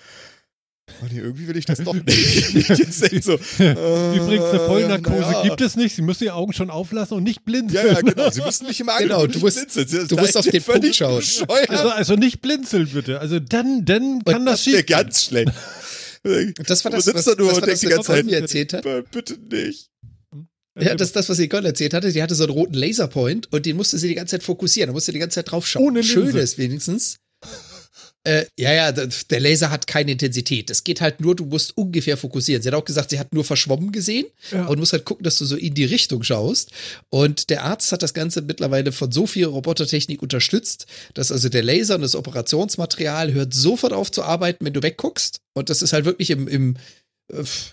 oh 1.02 1.06
nee, 1.12 1.18
irgendwie 1.18 1.46
will 1.46 1.56
ich 1.58 1.66
das 1.66 1.78
doch 1.80 1.92
nicht. 1.92 2.08
ich 2.54 3.24
so, 3.24 3.38
äh, 3.58 4.16
Übrigens, 4.16 4.44
eine 4.46 4.60
Vollnarkose 4.60 5.20
naja. 5.20 5.42
gibt 5.42 5.60
es 5.60 5.76
nicht. 5.76 5.94
Sie 5.94 6.02
müssen 6.02 6.24
die 6.24 6.30
Augen 6.30 6.54
schon 6.54 6.70
auflassen 6.70 7.18
und 7.18 7.22
nicht 7.22 7.44
blind. 7.44 7.70
Ja, 7.70 7.86
ja, 7.86 8.00
genau. 8.00 8.30
Sie 8.30 8.40
müssen 8.40 8.66
nicht 8.66 8.80
immer 8.80 8.96
Genau, 8.96 9.26
du 9.26 9.38
musst- 9.40 9.74
blinzeln. 9.74 10.08
du 10.08 10.16
musst 10.16 10.38
auf 10.38 10.46
den 10.46 10.62
völlig 10.62 10.82
Punkt 10.82 10.96
schauen. 10.96 11.22
Also, 11.68 11.88
also 11.90 12.14
nicht 12.16 12.40
blinzeln, 12.40 12.88
bitte. 12.88 13.20
Also 13.20 13.40
dann, 13.40 13.84
dann 13.84 14.22
kann 14.24 14.46
das 14.46 14.60
das 14.60 14.66
wäre 14.66 14.76
schief 14.78 14.86
gehen. 14.86 14.96
ganz 14.96 15.24
schlecht. 15.24 15.52
Das 16.24 16.84
war 16.84 16.92
das, 16.92 17.12
was, 17.12 17.24
da 17.24 17.34
nur 17.36 17.52
das, 17.60 17.80
das, 17.80 17.82
Nicole 17.82 18.22
mir 18.24 18.36
erzählt 18.36 18.72
hat. 18.72 18.86
"Äh, 18.86 19.02
Bitte 19.10 19.36
nicht. 19.50 19.90
Ja, 20.80 20.94
das 20.94 21.08
ist 21.08 21.16
das, 21.16 21.28
was 21.28 21.38
Nicole 21.38 21.66
erzählt 21.68 21.92
hatte. 21.94 22.12
Die 22.12 22.22
hatte 22.22 22.34
so 22.34 22.44
einen 22.44 22.52
roten 22.52 22.74
Laserpoint 22.74 23.52
und 23.52 23.66
den 23.66 23.76
musste 23.76 23.98
sie 23.98 24.08
die 24.08 24.14
ganze 24.14 24.32
Zeit 24.32 24.42
fokussieren. 24.42 24.88
Da 24.88 24.92
musste 24.92 25.12
die 25.12 25.18
ganze 25.18 25.34
Zeit 25.36 25.50
drauf 25.50 25.66
schauen. 25.66 25.82
Ohne 25.88 26.00
Linse. 26.00 26.12
Schön 26.12 26.36
ist 26.36 26.58
wenigstens. 26.58 27.16
Äh, 28.24 28.44
ja, 28.56 28.72
ja, 28.72 28.92
der 28.92 29.40
Laser 29.40 29.70
hat 29.70 29.88
keine 29.88 30.12
Intensität. 30.12 30.70
Es 30.70 30.84
geht 30.84 31.00
halt 31.00 31.20
nur, 31.20 31.34
du 31.34 31.44
musst 31.44 31.76
ungefähr 31.76 32.16
fokussieren. 32.16 32.62
Sie 32.62 32.68
hat 32.68 32.74
auch 32.74 32.84
gesagt, 32.84 33.10
sie 33.10 33.18
hat 33.18 33.34
nur 33.34 33.44
verschwommen 33.44 33.90
gesehen 33.90 34.26
Ja. 34.52 34.66
und 34.66 34.78
muss 34.78 34.92
halt 34.92 35.04
gucken, 35.04 35.24
dass 35.24 35.38
du 35.38 35.44
so 35.44 35.56
in 35.56 35.74
die 35.74 35.84
Richtung 35.84 36.22
schaust. 36.22 36.70
Und 37.10 37.50
der 37.50 37.64
Arzt 37.64 37.90
hat 37.90 38.02
das 38.02 38.14
Ganze 38.14 38.42
mittlerweile 38.42 38.92
von 38.92 39.10
so 39.10 39.26
viel 39.26 39.46
Robotertechnik 39.46 40.22
unterstützt, 40.22 40.86
dass 41.14 41.32
also 41.32 41.48
der 41.48 41.64
Laser 41.64 41.96
und 41.96 42.02
das 42.02 42.14
Operationsmaterial 42.14 43.32
hört 43.32 43.54
sofort 43.54 43.92
auf 43.92 44.12
zu 44.12 44.22
arbeiten, 44.22 44.64
wenn 44.64 44.72
du 44.72 44.82
wegguckst. 44.82 45.38
Und 45.54 45.68
das 45.68 45.82
ist 45.82 45.92
halt 45.92 46.04
wirklich 46.04 46.30
im, 46.30 46.46
im 46.46 46.76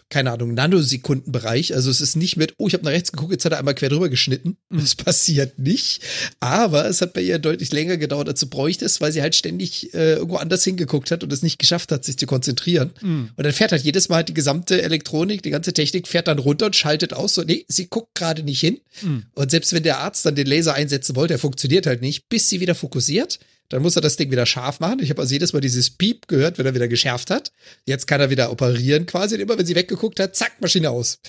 keine 0.09 0.31
Ahnung, 0.31 0.53
Nanosekundenbereich. 0.53 1.75
Also 1.75 1.91
es 1.91 2.01
ist 2.01 2.15
nicht 2.15 2.37
mit, 2.37 2.53
oh, 2.57 2.67
ich 2.67 2.73
habe 2.73 2.85
nach 2.85 2.91
rechts 2.91 3.11
geguckt, 3.11 3.31
jetzt 3.31 3.45
hat 3.45 3.51
er 3.51 3.59
einmal 3.59 3.75
quer 3.75 3.89
drüber 3.89 4.09
geschnitten. 4.09 4.57
Das 4.69 4.95
passiert 4.95 5.59
nicht. 5.59 6.01
Aber 6.39 6.87
es 6.87 7.01
hat 7.01 7.13
bei 7.13 7.21
ihr 7.21 7.39
deutlich 7.39 7.71
länger 7.71 7.97
gedauert, 7.97 8.29
als 8.29 8.39
du 8.39 8.47
bräuchtest, 8.47 9.01
weil 9.01 9.11
sie 9.11 9.21
halt 9.21 9.35
ständig 9.35 9.93
äh, 9.93 10.13
irgendwo 10.13 10.37
anders 10.37 10.63
hingeguckt 10.63 11.11
hat 11.11 11.23
und 11.23 11.33
es 11.33 11.43
nicht 11.43 11.59
geschafft 11.59 11.91
hat, 11.91 12.05
sich 12.05 12.17
zu 12.17 12.25
konzentrieren. 12.25 12.91
Mhm. 13.01 13.31
Und 13.35 13.43
dann 13.43 13.53
fährt 13.53 13.71
halt 13.71 13.83
jedes 13.83 14.09
Mal 14.09 14.23
die 14.23 14.33
gesamte 14.33 14.81
Elektronik, 14.81 15.43
die 15.43 15.49
ganze 15.49 15.73
Technik 15.73 16.07
fährt 16.07 16.27
dann 16.27 16.39
runter 16.39 16.67
und 16.67 16.75
schaltet 16.75 17.13
aus. 17.13 17.33
So, 17.33 17.43
nee, 17.43 17.65
sie 17.67 17.87
guckt 17.87 18.15
gerade 18.15 18.43
nicht 18.43 18.61
hin. 18.61 18.79
Mhm. 19.01 19.25
Und 19.35 19.51
selbst 19.51 19.73
wenn 19.73 19.83
der 19.83 19.99
Arzt 19.99 20.25
dann 20.25 20.35
den 20.35 20.47
Laser 20.47 20.73
einsetzen 20.73 21.15
wollte, 21.15 21.33
der 21.33 21.39
funktioniert 21.39 21.85
halt 21.85 22.01
nicht, 22.01 22.29
bis 22.29 22.49
sie 22.49 22.59
wieder 22.59 22.75
fokussiert. 22.75 23.39
Dann 23.69 23.81
muss 23.83 23.95
er 23.95 24.01
das 24.01 24.17
Ding 24.17 24.31
wieder 24.31 24.45
scharf 24.45 24.79
machen. 24.79 24.99
Ich 24.99 25.09
habe 25.11 25.21
also 25.21 25.33
jedes 25.33 25.53
Mal 25.53 25.61
dieses 25.61 25.91
Piep 25.91 26.27
gehört, 26.27 26.57
wenn 26.57 26.65
er 26.65 26.73
wieder 26.73 26.87
geschärft 26.87 27.29
hat. 27.29 27.51
Jetzt 27.85 28.07
kann 28.07 28.19
er 28.19 28.29
wieder 28.31 28.51
operieren 28.51 29.05
quasi. 29.05 29.35
Und 29.35 29.41
immer 29.41 29.57
wenn 29.57 29.65
sie 29.65 29.75
weggeguckt 29.75 30.19
hat, 30.19 30.35
zack, 30.35 30.59
Maschine 30.59 30.89
aus. 30.89 31.19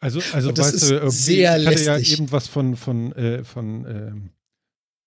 Also, 0.00 0.20
also 0.32 0.48
Und 0.48 0.58
das 0.58 0.66
weißt 0.68 0.74
ist 0.76 0.90
du, 0.90 0.94
irgendwie, 0.94 1.10
sehr 1.16 1.58
ich 1.58 1.66
hatte 1.66 1.82
ja 1.84 1.96
lästig. 1.96 2.18
eben 2.18 2.32
was 2.32 2.48
von, 2.48 2.76
von, 2.76 3.12
äh, 3.12 3.44
von 3.44 3.84
ähm, 3.86 4.30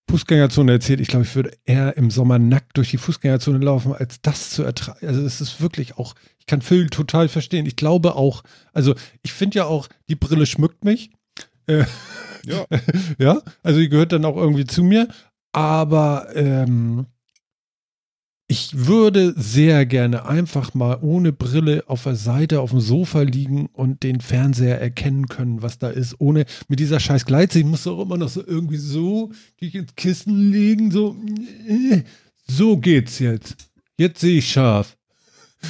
Fußgängerzone 0.10 0.72
erzählt. 0.72 1.00
Ich 1.00 1.08
glaube, 1.08 1.26
ich 1.26 1.36
würde 1.36 1.52
eher 1.66 1.98
im 1.98 2.12
Sommer 2.12 2.40
nackt 2.40 2.78
durch 2.78 2.92
die 2.92 2.98
Fußgängerzone 2.98 3.60
laufen, 3.60 3.94
als 3.94 4.22
das 4.22 4.52
zu 4.52 4.64
ertragen. 4.64 5.08
Also 5.08 5.22
es 5.22 5.42
ist 5.42 5.62
wirklich 5.62 5.98
auch, 5.98 6.16
ich 6.40 6.46
kann 6.46 6.62
Phil 6.62 6.90
total 6.90 7.30
verstehen. 7.30 7.66
Ich 7.66 7.76
glaube 7.76 8.16
auch, 8.16 8.44
also 8.74 8.96
ich 9.22 9.34
finde 9.34 9.58
ja 9.60 9.66
auch, 9.66 9.88
die 10.08 10.16
Brille 10.16 10.46
schmückt 10.46 10.84
mich. 10.84 11.12
Äh, 11.68 11.86
Ja. 12.46 12.66
ja, 13.20 13.42
also 13.64 13.80
die 13.80 13.90
gehört 13.90 14.12
dann 14.12 14.26
auch 14.26 14.38
irgendwie 14.38 14.66
zu 14.66 14.84
mir. 14.84 15.08
Aber 15.52 16.28
ähm, 16.36 17.08
ich 18.52 18.88
würde 18.88 19.36
sehr 19.38 19.86
gerne 19.86 20.26
einfach 20.26 20.74
mal 20.74 20.98
ohne 21.02 21.32
Brille 21.32 21.84
auf 21.86 22.04
der 22.04 22.16
Seite 22.16 22.62
auf 22.62 22.72
dem 22.72 22.80
Sofa 22.80 23.22
liegen 23.22 23.68
und 23.68 24.02
den 24.02 24.22
Fernseher 24.22 24.82
erkennen 24.82 25.28
können, 25.28 25.62
was 25.62 25.78
da 25.78 25.90
ist. 25.90 26.16
Ohne 26.20 26.46
mit 26.68 26.80
dieser 26.80 27.00
scheiß 27.00 27.26
Gleitsicht 27.26 27.68
musst 27.68 27.86
du 27.86 27.92
auch 27.92 28.02
immer 28.02 28.18
noch 28.18 28.30
so 28.30 28.44
irgendwie 28.46 28.78
so 28.78 29.32
dich 29.62 29.76
ins 29.76 29.96
Kissen 29.96 30.52
legen. 30.52 30.90
So, 30.90 31.16
äh, 31.68 32.02
so 32.48 32.78
geht's 32.78 33.20
jetzt. 33.20 33.56
Jetzt 33.98 34.20
sehe 34.22 34.40
ich 34.40 34.50
scharf. 34.50 34.98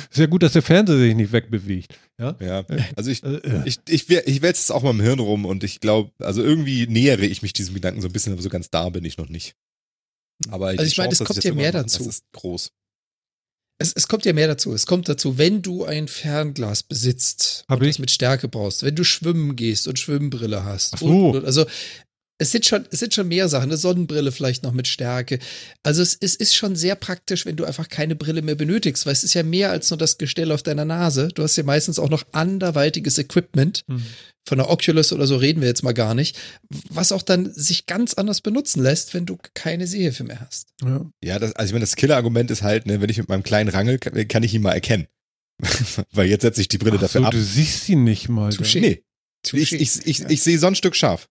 Ist 0.09 0.19
ja 0.19 0.27
gut, 0.27 0.43
dass 0.43 0.53
der 0.53 0.61
Fernseher 0.61 0.99
sich 0.99 1.15
nicht 1.15 1.33
wegbewegt. 1.33 1.97
Ja. 2.17 2.35
Ja, 2.39 2.63
also 2.95 3.11
ich, 3.11 3.23
Äh, 3.23 3.35
äh. 3.37 3.61
ich, 3.65 3.79
ich, 3.89 4.09
ich 4.09 4.41
wälze 4.41 4.61
es 4.61 4.71
auch 4.71 4.83
mal 4.83 4.91
im 4.91 5.01
Hirn 5.01 5.19
rum 5.19 5.45
und 5.45 5.65
ich 5.65 5.81
glaube, 5.81 6.11
also 6.19 6.41
irgendwie 6.41 6.87
nähere 6.87 7.25
ich 7.25 7.41
mich 7.41 7.51
diesem 7.51 7.73
Gedanken 7.73 7.99
so 7.99 8.07
ein 8.07 8.13
bisschen, 8.13 8.31
aber 8.31 8.41
so 8.41 8.49
ganz 8.49 8.69
da 8.69 8.87
bin 8.89 9.03
ich 9.03 9.17
noch 9.17 9.27
nicht. 9.27 9.55
Aber 10.49 10.67
Also 10.67 10.83
ich 10.83 10.97
meine, 10.97 11.11
es 11.11 11.23
kommt 11.23 11.43
ja 11.43 11.53
mehr 11.53 11.71
dazu. 11.71 12.05
Das 12.05 12.15
ist 12.15 12.23
groß. 12.33 12.71
Es, 13.81 13.93
es 13.93 14.07
kommt 14.07 14.25
ja 14.25 14.33
mehr 14.33 14.47
dazu. 14.47 14.73
Es 14.73 14.85
kommt 14.85 15.07
dazu, 15.07 15.37
wenn 15.37 15.61
du 15.61 15.85
ein 15.85 16.07
Fernglas 16.07 16.83
besitzt 16.83 17.65
Hab 17.69 17.79
und 17.79 17.85
ich. 17.85 17.95
das 17.95 17.99
mit 17.99 18.11
Stärke 18.11 18.47
brauchst, 18.49 18.83
wenn 18.83 18.95
du 18.95 19.03
schwimmen 19.03 19.55
gehst 19.55 19.87
und 19.87 19.97
Schwimmbrille 19.97 20.65
hast. 20.65 20.95
Ach 20.95 20.99
so. 20.99 21.29
Und, 21.29 21.37
und, 21.37 21.45
also 21.45 21.65
es 22.41 22.51
sind 22.51 22.65
schon, 22.65 22.85
es 22.89 22.99
sind 22.99 23.13
schon 23.13 23.27
mehr 23.27 23.49
Sachen, 23.49 23.69
eine 23.69 23.77
Sonnenbrille 23.77 24.31
vielleicht 24.31 24.63
noch 24.63 24.71
mit 24.71 24.87
Stärke. 24.87 25.39
Also 25.83 26.01
es, 26.01 26.17
es 26.19 26.35
ist 26.35 26.55
schon 26.55 26.77
sehr 26.77 26.95
praktisch, 26.95 27.45
wenn 27.45 27.57
du 27.57 27.65
einfach 27.65 27.89
keine 27.89 28.15
Brille 28.15 28.41
mehr 28.41 28.55
benötigst, 28.55 29.05
weil 29.05 29.11
es 29.11 29.25
ist 29.25 29.33
ja 29.33 29.43
mehr 29.43 29.71
als 29.71 29.89
nur 29.91 29.97
das 29.97 30.17
Gestell 30.17 30.53
auf 30.53 30.63
deiner 30.63 30.85
Nase. 30.85 31.27
Du 31.27 31.43
hast 31.43 31.57
ja 31.57 31.63
meistens 31.63 31.99
auch 31.99 32.09
noch 32.09 32.23
anderweitiges 32.31 33.17
Equipment. 33.17 33.83
Hm. 33.87 34.03
Von 34.47 34.57
der 34.57 34.69
Oculus 34.69 35.11
oder 35.11 35.27
so 35.27 35.35
reden 35.35 35.59
wir 35.59 35.67
jetzt 35.67 35.83
mal 35.83 35.93
gar 35.93 36.15
nicht, 36.15 36.39
was 36.89 37.11
auch 37.11 37.21
dann 37.21 37.53
sich 37.53 37.85
ganz 37.85 38.13
anders 38.13 38.39
benutzen 38.39 38.81
lässt, 38.81 39.13
wenn 39.13 39.25
du 39.25 39.37
keine 39.53 39.85
Sehhilfe 39.85 40.23
mehr 40.23 40.39
hast. 40.39 40.69
Ja. 40.81 41.05
Ja, 41.21 41.39
das, 41.39 41.53
also 41.55 41.67
ich 41.67 41.73
meine, 41.73 41.83
das 41.83 41.97
Killer-Argument 41.97 42.49
ist 42.49 42.63
halt, 42.63 42.87
ne, 42.87 43.01
wenn 43.01 43.09
ich 43.09 43.17
mit 43.17 43.27
meinem 43.27 43.43
kleinen 43.43 43.69
Rangel, 43.69 43.99
kann, 43.99 44.27
kann 44.29 44.43
ich 44.43 44.53
ihn 44.53 44.61
mal 44.61 44.71
erkennen. 44.71 45.07
Weil 46.13 46.29
jetzt 46.29 46.43
setze 46.43 46.61
ich 46.61 46.69
die 46.69 46.77
Brille 46.77 46.95
Ach 46.95 47.01
dafür 47.01 47.21
so, 47.21 47.27
ab. 47.27 47.31
du 47.31 47.41
siehst 47.41 47.85
sie 47.85 47.97
nicht 47.97 48.29
mal. 48.29 48.49
Touché. 48.49 48.79
Nee, 48.79 49.03
ich, 49.43 49.51
Touché. 49.51 49.75
ich, 49.75 50.07
ich, 50.07 50.21
ich 50.21 50.41
sehe 50.41 50.57
so 50.57 50.67
ein 50.67 50.75
Stück 50.75 50.95
scharf. 50.95 51.27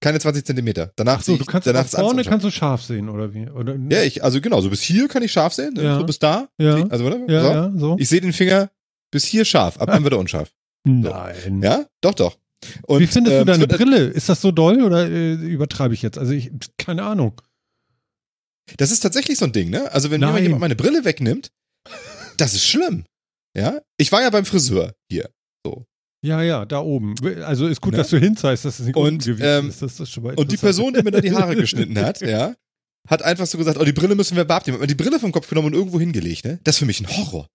Keine 0.00 0.20
20 0.20 0.44
Zentimeter. 0.44 0.92
Danach 0.96 1.18
Ach 1.18 1.22
so, 1.22 1.36
du 1.36 1.44
kannst 1.44 1.66
danach 1.66 1.86
vorne 1.86 2.24
kannst 2.24 2.44
du 2.44 2.50
scharf 2.50 2.82
sehen, 2.82 3.08
oder 3.08 3.32
wie? 3.32 3.48
Oder, 3.48 3.76
Ja, 3.90 4.02
ich, 4.02 4.22
also 4.22 4.40
genau, 4.40 4.60
so 4.60 4.70
bis 4.70 4.82
hier 4.82 5.08
kann 5.08 5.22
ich 5.22 5.32
scharf 5.32 5.54
sehen, 5.54 5.74
ne? 5.74 5.82
Ja. 5.82 5.98
so 5.98 6.04
bis 6.04 6.18
da. 6.18 6.48
Ja. 6.58 6.86
Also, 6.88 7.04
warte, 7.04 7.24
ja, 7.28 7.42
so. 7.42 7.48
ja, 7.48 7.72
so. 7.76 7.96
Ich 7.98 8.08
sehe 8.08 8.20
den 8.20 8.32
Finger 8.32 8.70
bis 9.10 9.24
hier 9.24 9.44
scharf, 9.44 9.78
ab 9.78 9.88
dann 9.88 10.02
wird 10.02 10.12
er 10.12 10.18
unscharf. 10.18 10.50
Nein. 10.84 11.62
Ja, 11.62 11.86
doch, 12.00 12.14
doch. 12.14 12.36
Und, 12.82 13.00
Wie 13.00 13.06
findest 13.06 13.36
ähm, 13.36 13.46
du 13.46 13.52
deine 13.52 13.66
Brille? 13.66 14.06
Ist 14.06 14.28
das 14.28 14.40
so 14.40 14.50
doll 14.50 14.82
oder 14.82 15.08
äh, 15.08 15.34
übertreibe 15.34 15.94
ich 15.94 16.02
jetzt? 16.02 16.18
Also 16.18 16.32
ich, 16.32 16.50
keine 16.78 17.04
Ahnung. 17.04 17.40
Das 18.78 18.90
ist 18.90 19.00
tatsächlich 19.00 19.38
so 19.38 19.44
ein 19.44 19.52
Ding, 19.52 19.70
ne? 19.70 19.92
Also 19.92 20.10
wenn 20.10 20.20
mir 20.20 20.26
Nein. 20.26 20.42
jemand 20.42 20.60
meine 20.60 20.76
Brille 20.76 21.04
wegnimmt, 21.04 21.50
das 22.36 22.54
ist 22.54 22.66
schlimm. 22.66 23.04
Ja? 23.56 23.80
Ich 23.96 24.10
war 24.12 24.22
ja 24.22 24.30
beim 24.30 24.44
Friseur 24.44 24.94
hier. 25.10 25.30
Ja, 26.24 26.42
ja, 26.42 26.64
da 26.64 26.80
oben. 26.80 27.14
Also 27.44 27.66
ist 27.66 27.80
gut, 27.82 27.92
Ne? 27.92 27.98
dass 27.98 28.08
du 28.08 28.18
hinzeigst, 28.18 28.64
dass 28.64 28.80
es 28.80 28.86
nicht 28.86 28.96
Und, 28.96 29.24
gewesen 29.24 29.42
ähm, 29.44 29.68
ist. 29.68 29.82
Das 29.82 30.00
ist 30.00 30.16
Und 30.16 30.50
die. 30.50 30.56
Person, 30.56 30.94
die 30.94 31.02
mir 31.02 31.10
da 31.10 31.20
die 31.20 31.32
Haare 31.32 31.54
geschnitten 31.54 31.98
hat, 31.98 32.20
ja, 32.22 32.54
hat 33.08 33.22
einfach 33.22 33.46
so 33.46 33.58
gesagt, 33.58 33.78
oh, 33.78 33.84
die 33.84 33.92
Brille 33.92 34.14
müssen 34.14 34.34
wir 34.36 34.44
beabnehmen. 34.44 34.80
Hat 34.80 34.88
die 34.88 34.94
Brille 34.94 35.20
vom 35.20 35.32
Kopf 35.32 35.48
genommen 35.48 35.66
und 35.68 35.74
irgendwo 35.74 36.00
hingelegt, 36.00 36.44
ne? 36.46 36.60
Das 36.64 36.76
ist 36.76 36.78
für 36.78 36.86
mich 36.86 37.00
ein 37.00 37.08
Horror. 37.14 37.48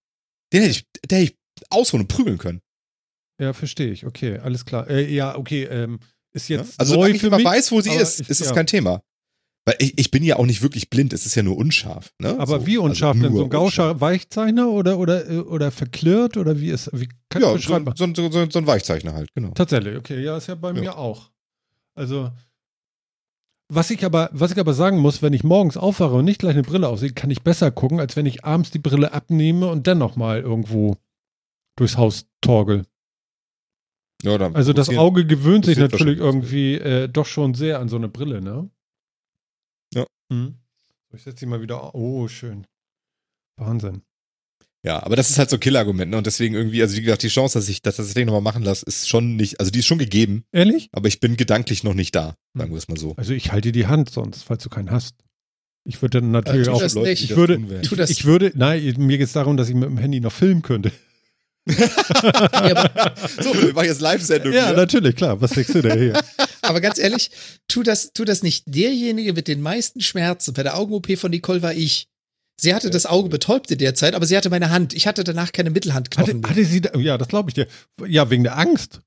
Den 0.54 0.62
hätte 0.62 0.72
ich, 0.72 0.86
den 1.10 1.18
hätte 1.20 1.32
ich 1.34 1.38
ausholen 1.72 2.04
und 2.04 2.08
prügeln 2.10 2.38
können. 2.38 2.62
Ja, 3.42 3.54
verstehe 3.54 3.92
ich. 3.92 4.06
Okay, 4.06 4.38
alles 4.38 4.66
klar. 4.66 4.88
Äh, 4.90 5.12
ja, 5.12 5.36
okay. 5.36 5.64
Ähm, 5.64 6.00
ist 6.34 6.48
Ja? 6.50 6.58
jetzt 6.60 6.80
Also 6.80 6.94
neu 6.94 6.98
solange 7.02 7.16
ich 7.16 7.24
immer 7.24 7.38
mich. 7.38 7.46
weiß, 7.46 7.72
wo 7.72 7.82
sie 7.82 7.90
ist, 7.92 8.20
ich- 8.22 8.30
ist 8.30 8.42
es 8.42 8.50
ja. 8.50 8.54
kein 8.54 8.68
Thema. 8.68 9.02
Weil 9.66 9.76
ich, 9.80 9.98
ich 10.00 10.12
bin 10.12 10.24
ja 10.24 10.38
auch 10.38 10.46
nicht 10.46 10.62
wirklich 10.62 10.90
blind, 10.90 11.14
es 11.14 11.26
ist 11.26 11.36
ja 11.36 11.44
nur 11.44 11.58
unscharf. 11.58 12.14
Ne? 12.20 12.40
Aber 12.40 12.62
so, 12.62 12.66
wie 12.66 12.78
unscharf 12.78 13.16
also 13.16 13.28
denn? 13.28 13.36
So 13.36 13.44
ein 13.44 13.50
Gauscher 13.50 14.02
Weichzeichner 14.02 14.70
oder, 14.70 14.98
oder, 14.98 15.30
äh, 15.30 15.38
oder 15.40 15.72
verklirrt 15.72 16.38
oder 16.38 16.60
wie 16.60 16.70
ist, 16.70 16.90
wie 16.94 17.10
kann 17.30 17.42
Ja, 17.42 17.54
ich 17.56 17.66
so, 17.66 17.78
so, 17.96 18.32
so, 18.32 18.50
so, 18.50 18.60
ein 18.60 18.68
Weichzeichner 18.68 19.14
halt, 19.14 19.34
genau. 19.34 19.52
Tatsächlich, 19.52 19.98
okay, 19.98 20.24
ja, 20.24 20.38
ist 20.38 20.48
ja 20.48 20.56
bei 20.56 20.70
Ja. 20.70 20.80
mir 20.82 20.98
auch. 20.98 21.30
Also, 21.96 22.32
was 23.72 23.92
ich 23.92 24.04
aber, 24.04 24.30
was 24.34 24.52
ich 24.52 24.60
aber 24.60 24.74
sagen 24.74 24.98
muss, 24.98 25.22
wenn 25.22 25.34
ich 25.34 25.44
morgens 25.44 25.78
aufwache 25.78 26.16
und 26.16 26.26
nicht 26.26 26.40
gleich 26.40 26.54
eine 26.54 26.64
Brille 26.64 26.88
aufsehe, 26.88 27.12
kann 27.12 27.30
ich 27.30 27.44
besser 27.44 27.70
gucken, 27.70 28.00
als 28.00 28.16
wenn 28.16 28.26
ich 28.26 28.44
abends 28.44 28.72
die 28.72 28.80
Brille 28.80 29.14
abnehme 29.14 29.68
und 29.68 29.86
dann 29.86 30.00
nochmal 30.00 30.40
irgendwo 30.42 30.98
durchs 31.76 31.98
Haus 31.98 32.26
torgel. 32.42 32.86
Ja, 34.24 34.38
Also 34.54 34.74
das. 34.74 34.90
Auge 34.90 35.26
gewöhnt 35.26 35.66
sich 35.66 35.78
natürlich 35.78 36.18
irgendwie 36.18 36.76
äh, 36.76 37.08
doch 37.08 37.26
schon 37.26 37.54
sehr 37.54 37.80
an 37.80 37.88
so 37.90 37.96
eine 37.96 38.10
Brille, 38.10 38.42
ne? 38.42 38.70
Hm. 40.32 40.56
So, 41.10 41.18
Ich 41.18 41.24
setze 41.24 41.40
sie 41.42 41.46
mal 41.46 41.62
wieder. 41.62 41.94
Oh, 41.96 42.28
schön. 42.28 42.66
Wahnsinn. 43.58 44.02
Ja, 44.82 45.04
aber 45.04 45.18
das 45.18 45.30
ist 45.30 45.38
halt 45.38 45.50
so 45.50 45.58
ein 45.58 45.60
Killargument, 45.60 46.10
ne? 46.12 46.18
Und 46.18 46.26
deswegen 46.26 46.56
irgendwie, 46.56 46.82
also 46.82 46.96
wie 46.96 47.02
gesagt, 47.02 47.24
die 47.24 47.28
Chance, 47.28 47.60
dass 47.60 47.68
ich 47.68 47.82
das 47.82 47.98
tatsächlich 47.98 48.26
nochmal 48.26 48.42
machen 48.42 48.64
lasse, 48.64 48.86
ist 48.86 49.10
schon 49.10 49.36
nicht, 49.36 49.60
also 49.60 49.72
die 49.72 49.80
ist 49.80 49.88
schon 49.88 49.98
gegeben, 49.98 50.46
Ehrlich? 50.54 50.88
aber 50.94 51.10
ich 51.10 51.20
bin 51.20 51.36
gedanklich 51.36 51.84
noch 51.84 51.94
nicht 51.94 52.16
da, 52.16 52.36
sagen 52.54 52.70
Hm. 52.70 52.72
wir 52.72 52.78
es 52.78 52.88
mal 52.88 52.98
so. 52.98 53.14
Also 53.18 53.34
ich 53.34 53.52
halte 53.52 53.74
dir 53.74 53.82
die 53.82 53.88
Hand 53.88 54.10
sonst, 54.10 54.44
falls 54.44 54.64
du 54.64 54.70
keinen 54.70 54.90
hast. 54.90 55.16
Ich 55.84 56.02
würde 56.02 56.22
dann 56.22 56.32
natürlich 56.32 56.68
tu 56.68 56.74
auch. 56.74 56.80
das 56.80 56.94
Leute, 56.94 57.12
Ich 57.12 57.36
würde, 57.36 57.60
das. 57.98 58.10
ich 58.10 58.24
würde, 58.24 58.54
nein, 58.56 58.82
mir 59.00 59.18
geht 59.18 59.28
es 59.28 59.34
darum, 59.34 59.58
dass 59.58 59.68
ich 59.68 59.76
mit 59.76 59.90
dem 59.90 59.98
Handy 59.98 60.22
noch 60.22 60.32
filmen 60.32 60.62
könnte. 60.62 60.94
Ja, 61.68 63.14
So, 63.42 63.54
wir 63.54 63.74
machen 63.74 63.86
jetzt 63.88 64.02
Live-Sendung 64.02 64.54
Ja, 64.54 64.68
hier. 64.68 64.76
natürlich, 64.76 65.16
klar. 65.16 65.40
Was 65.42 65.52
denkst 65.52 65.74
du 65.74 65.82
denn 65.82 66.00
hier? 66.00 66.22
aber 66.62 66.82
ganz 66.82 66.98
ehrlich, 67.00 67.32
tu 67.68 67.84
das, 67.84 68.12
tu 68.14 68.26
das 68.26 68.44
nicht. 68.44 68.64
Derjenige 68.68 69.34
mit 69.34 69.48
den 69.48 69.62
meisten 69.62 70.02
Schmerzen 70.02 70.54
bei 70.54 70.64
der 70.64 70.78
Augen-OP 70.78 71.18
von 71.18 71.32
Nicole 71.32 71.62
war 71.62 71.74
ich. 71.74 72.08
Sie 72.62 72.74
hatte 72.76 72.90
das 72.90 73.06
Auge 73.06 73.30
betäubt 73.30 73.72
in 73.72 73.78
der 73.78 73.96
Zeit, 73.96 74.14
aber 74.16 74.26
sie 74.26 74.36
hatte 74.36 74.50
meine 74.50 74.70
Hand. 74.70 74.94
Ich 74.94 75.08
hatte 75.08 75.24
danach 75.24 75.54
keine 75.54 75.70
Mittelhandknochen 75.70 76.28
Hatte, 76.28 76.38
mehr. 76.40 76.50
hatte 76.50 76.66
sie, 76.66 76.82
da, 76.82 76.98
ja, 77.00 77.18
das 77.18 77.30
glaube 77.30 77.50
ich 77.50 77.54
dir. 77.54 77.68
Ja, 78.06 78.30
wegen 78.30 78.44
der 78.44 78.58
Angst. 78.58 79.00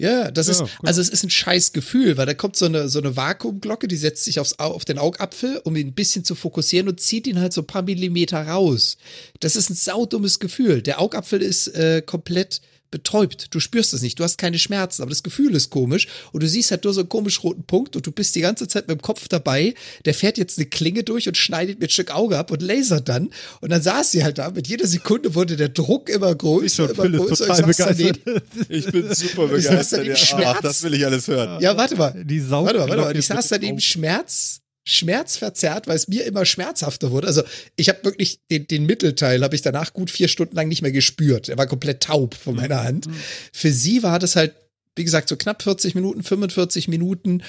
Ja, 0.00 0.30
das 0.30 0.46
Ja, 0.46 0.52
ist, 0.52 0.58
gut. 0.60 0.70
also 0.82 1.00
es 1.00 1.08
ist 1.10 1.22
ein 1.24 1.30
scheiß 1.30 1.72
Gefühl, 1.72 2.16
weil 2.16 2.26
da 2.26 2.34
kommt 2.34 2.56
so 2.56 2.64
eine, 2.64 2.88
so 2.88 2.98
eine 2.98 3.16
Vakuumglocke, 3.16 3.86
die 3.86 3.96
setzt 3.96 4.24
sich 4.24 4.40
aufs, 4.40 4.58
Au- 4.58 4.72
auf 4.72 4.84
den 4.84 4.98
Augapfel, 4.98 5.60
um 5.64 5.76
ihn 5.76 5.88
ein 5.88 5.92
bisschen 5.94 6.24
zu 6.24 6.34
fokussieren 6.34 6.88
und 6.88 7.00
zieht 7.00 7.26
ihn 7.26 7.38
halt 7.38 7.52
so 7.52 7.60
ein 7.60 7.66
paar 7.66 7.82
Millimeter 7.82 8.40
raus. 8.46 8.96
Das 9.40 9.56
ist 9.56 9.68
ein 9.70 9.74
saudummes 9.74 10.38
Gefühl. 10.38 10.80
Der 10.82 11.00
Augapfel 11.00 11.42
ist 11.42 11.68
äh, 11.68 12.02
komplett 12.04 12.60
betäubt. 12.90 13.54
Du 13.54 13.60
spürst 13.60 13.92
es 13.94 14.02
nicht, 14.02 14.18
du 14.18 14.24
hast 14.24 14.38
keine 14.38 14.58
Schmerzen, 14.58 15.02
aber 15.02 15.10
das 15.10 15.22
Gefühl 15.22 15.54
ist 15.54 15.70
komisch 15.70 16.08
und 16.32 16.42
du 16.42 16.48
siehst 16.48 16.70
halt 16.70 16.84
nur 16.84 16.92
so 16.92 17.00
einen 17.00 17.08
komisch 17.08 17.42
roten 17.42 17.64
Punkt 17.64 17.96
und 17.96 18.06
du 18.06 18.12
bist 18.12 18.34
die 18.34 18.40
ganze 18.40 18.66
Zeit 18.68 18.88
mit 18.88 18.98
dem 18.98 19.02
Kopf 19.02 19.28
dabei. 19.28 19.74
Der 20.04 20.14
fährt 20.14 20.38
jetzt 20.38 20.58
eine 20.58 20.66
Klinge 20.66 21.04
durch 21.04 21.28
und 21.28 21.36
schneidet 21.36 21.78
mir 21.80 21.86
ein 21.86 21.90
Stück 21.90 22.10
Auge 22.10 22.38
ab 22.38 22.50
und 22.50 22.62
lasert 22.62 23.08
dann. 23.08 23.30
Und 23.60 23.70
dann 23.70 23.82
saß 23.82 24.10
sie 24.10 24.24
halt 24.24 24.38
da. 24.38 24.50
Mit 24.50 24.66
jeder 24.68 24.86
Sekunde 24.86 25.34
wurde 25.34 25.56
der 25.56 25.68
Druck 25.68 26.08
immer 26.08 26.34
größer, 26.34 26.90
immer 26.90 27.02
Phil 27.02 27.14
ist 27.14 27.20
größer. 27.20 27.46
total 27.46 27.60
Ich 27.60 27.76
begeistert. 27.76 28.20
daneben. 28.24 28.42
Ich 28.68 28.86
bin 28.86 29.14
super 29.14 29.44
Ich 29.56 29.64
saß 29.64 29.70
begeistert. 29.70 29.98
daneben 30.00 30.10
Ja, 30.16 30.16
Schmerz. 30.16 30.56
ach, 30.56 30.60
das 30.62 30.82
will 30.82 30.94
ich 30.94 31.04
alles 31.06 31.28
hören. 31.28 31.60
Ja, 31.62 31.76
warte 31.76 31.96
mal. 31.96 32.24
Die 32.24 32.40
Sau. 32.40 32.64
Warte 32.64 32.78
mal, 32.80 32.88
warte 32.88 33.02
mal. 33.02 33.16
Ich 33.16 33.26
saß 33.26 33.48
daneben 33.48 33.80
Schmerz, 33.80 34.60
schmerzverzerrt, 34.84 35.86
weil 35.86 35.96
es 35.96 36.08
mir 36.08 36.24
immer 36.24 36.44
schmerzhafter 36.44 37.10
wurde. 37.10 37.26
Also 37.26 37.42
ich 37.76 37.88
habe 37.88 38.04
wirklich 38.04 38.40
den, 38.50 38.66
den 38.66 38.86
Mittelteil 38.86 39.42
habe 39.42 39.54
ich 39.54 39.62
danach 39.62 39.92
gut 39.92 40.10
vier 40.10 40.28
Stunden 40.28 40.56
lang 40.56 40.68
nicht 40.68 40.82
mehr 40.82 40.92
gespürt. 40.92 41.48
Er 41.48 41.58
war 41.58 41.66
komplett 41.66 42.02
taub 42.02 42.34
von 42.34 42.56
meiner 42.56 42.82
Hand. 42.82 43.06
Für 43.52 43.72
sie 43.72 44.02
war 44.02 44.18
das 44.18 44.36
halt, 44.36 44.54
wie 44.96 45.04
gesagt, 45.04 45.28
so 45.28 45.36
knapp 45.36 45.62
40 45.62 45.94
Minuten, 45.94 46.22
45 46.22 46.88
Minuten 46.88 47.42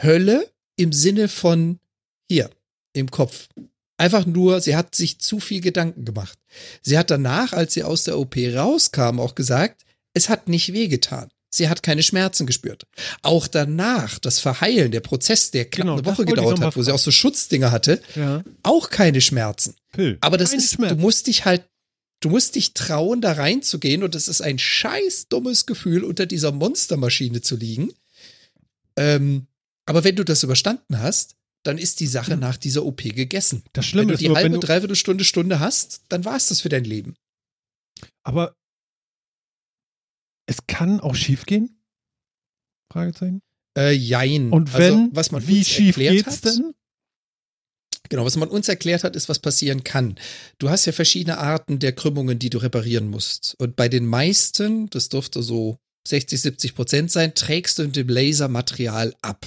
Hölle 0.00 0.48
im 0.76 0.92
Sinne 0.92 1.28
von 1.28 1.80
hier 2.30 2.50
im 2.92 3.10
Kopf. 3.10 3.48
Einfach 3.96 4.26
nur, 4.26 4.60
sie 4.60 4.76
hat 4.76 4.94
sich 4.94 5.18
zu 5.18 5.40
viel 5.40 5.60
Gedanken 5.60 6.04
gemacht. 6.04 6.38
Sie 6.82 6.96
hat 6.96 7.10
danach, 7.10 7.52
als 7.52 7.74
sie 7.74 7.82
aus 7.82 8.04
der 8.04 8.18
OP 8.18 8.36
rauskam, 8.36 9.18
auch 9.18 9.34
gesagt, 9.34 9.84
es 10.14 10.28
hat 10.28 10.48
nicht 10.48 10.72
wehgetan. 10.72 11.28
Sie 11.50 11.68
hat 11.68 11.82
keine 11.82 12.02
Schmerzen 12.02 12.46
gespürt. 12.46 12.84
Auch 13.22 13.46
danach, 13.46 14.18
das 14.18 14.38
Verheilen, 14.38 14.90
der 14.92 15.00
Prozess, 15.00 15.50
der 15.50 15.64
knapp 15.64 15.86
Genau, 15.86 15.94
eine 15.98 16.04
Woche 16.06 16.24
gedauert 16.26 16.60
hat, 16.60 16.76
wo 16.76 16.82
sie 16.82 16.92
auch 16.92 16.98
so 16.98 17.10
Schutzdinger 17.10 17.70
hatte, 17.70 18.00
Ja. 18.14 18.42
auch 18.62 18.90
keine 18.90 19.20
Schmerzen. 19.20 19.74
Phil. 19.94 20.18
Aber 20.20 20.36
das 20.36 20.50
Kein 20.50 20.58
ist, 20.60 20.72
Schmerz. 20.74 20.90
du 20.90 20.96
musst 21.00 21.26
dich 21.26 21.44
halt, 21.46 21.64
du 22.20 22.28
musst 22.28 22.54
dich 22.54 22.74
trauen, 22.74 23.20
da 23.22 23.32
reinzugehen 23.32 24.02
und 24.02 24.14
das 24.14 24.28
ist 24.28 24.42
ein 24.42 24.58
scheiß 24.58 25.28
dummes 25.28 25.64
Gefühl, 25.64 26.04
unter 26.04 26.26
dieser 26.26 26.52
Monstermaschine 26.52 27.40
zu 27.40 27.56
liegen. 27.56 27.92
Ähm, 28.96 29.46
aber 29.86 30.04
wenn 30.04 30.16
du 30.16 30.24
das 30.24 30.42
überstanden 30.42 30.98
hast, 31.00 31.34
dann 31.62 31.78
ist 31.78 32.00
die 32.00 32.06
Sache 32.06 32.36
nach 32.36 32.56
dieser 32.56 32.84
OP 32.84 33.02
gegessen. 33.02 33.62
Das 33.72 33.84
Wenn 33.86 33.88
Schlimme 33.90 34.06
du 34.08 34.12
ist 34.14 34.20
die 34.20 34.26
nur, 34.28 34.36
wenn 34.36 34.42
halbe, 34.44 34.58
du, 34.60 34.66
dreiviertel 34.66 34.96
Stunde, 34.96 35.24
Stunde 35.24 35.60
hast, 35.60 36.02
dann 36.08 36.24
war 36.24 36.36
es 36.36 36.46
das 36.48 36.60
für 36.60 36.68
dein 36.68 36.84
Leben. 36.84 37.14
aber 38.22 38.54
es 40.48 40.66
kann 40.66 41.00
auch 41.00 41.14
schief 41.14 41.46
gehen? 41.46 41.78
Fragezeichen. 42.90 43.42
Äh, 43.76 43.92
jein. 43.92 44.50
Und 44.50 44.74
Also, 44.74 44.96
wenn, 44.96 45.10
was 45.12 45.30
man 45.30 45.46
wie 45.46 45.58
uns 45.58 45.68
schief 45.68 45.98
erklärt 45.98 46.24
geht's 46.24 46.36
hat, 46.38 46.44
denn? 46.46 46.74
Genau, 48.08 48.24
was 48.24 48.36
man 48.36 48.48
uns 48.48 48.68
erklärt 48.68 49.04
hat, 49.04 49.14
ist, 49.14 49.28
was 49.28 49.38
passieren 49.38 49.84
kann. 49.84 50.16
Du 50.58 50.70
hast 50.70 50.86
ja 50.86 50.92
verschiedene 50.92 51.36
Arten 51.36 51.78
der 51.78 51.92
Krümmungen, 51.92 52.38
die 52.38 52.48
du 52.48 52.58
reparieren 52.58 53.08
musst. 53.10 53.54
Und 53.58 53.76
bei 53.76 53.90
den 53.90 54.06
meisten, 54.06 54.88
das 54.88 55.10
dürfte 55.10 55.42
so 55.42 55.76
60, 56.06 56.40
70 56.40 56.74
Prozent 56.74 57.10
sein, 57.12 57.34
trägst 57.34 57.78
du 57.78 57.84
mit 57.84 57.96
dem 57.96 58.08
Laser 58.08 58.48
Material 58.48 59.14
ab. 59.20 59.46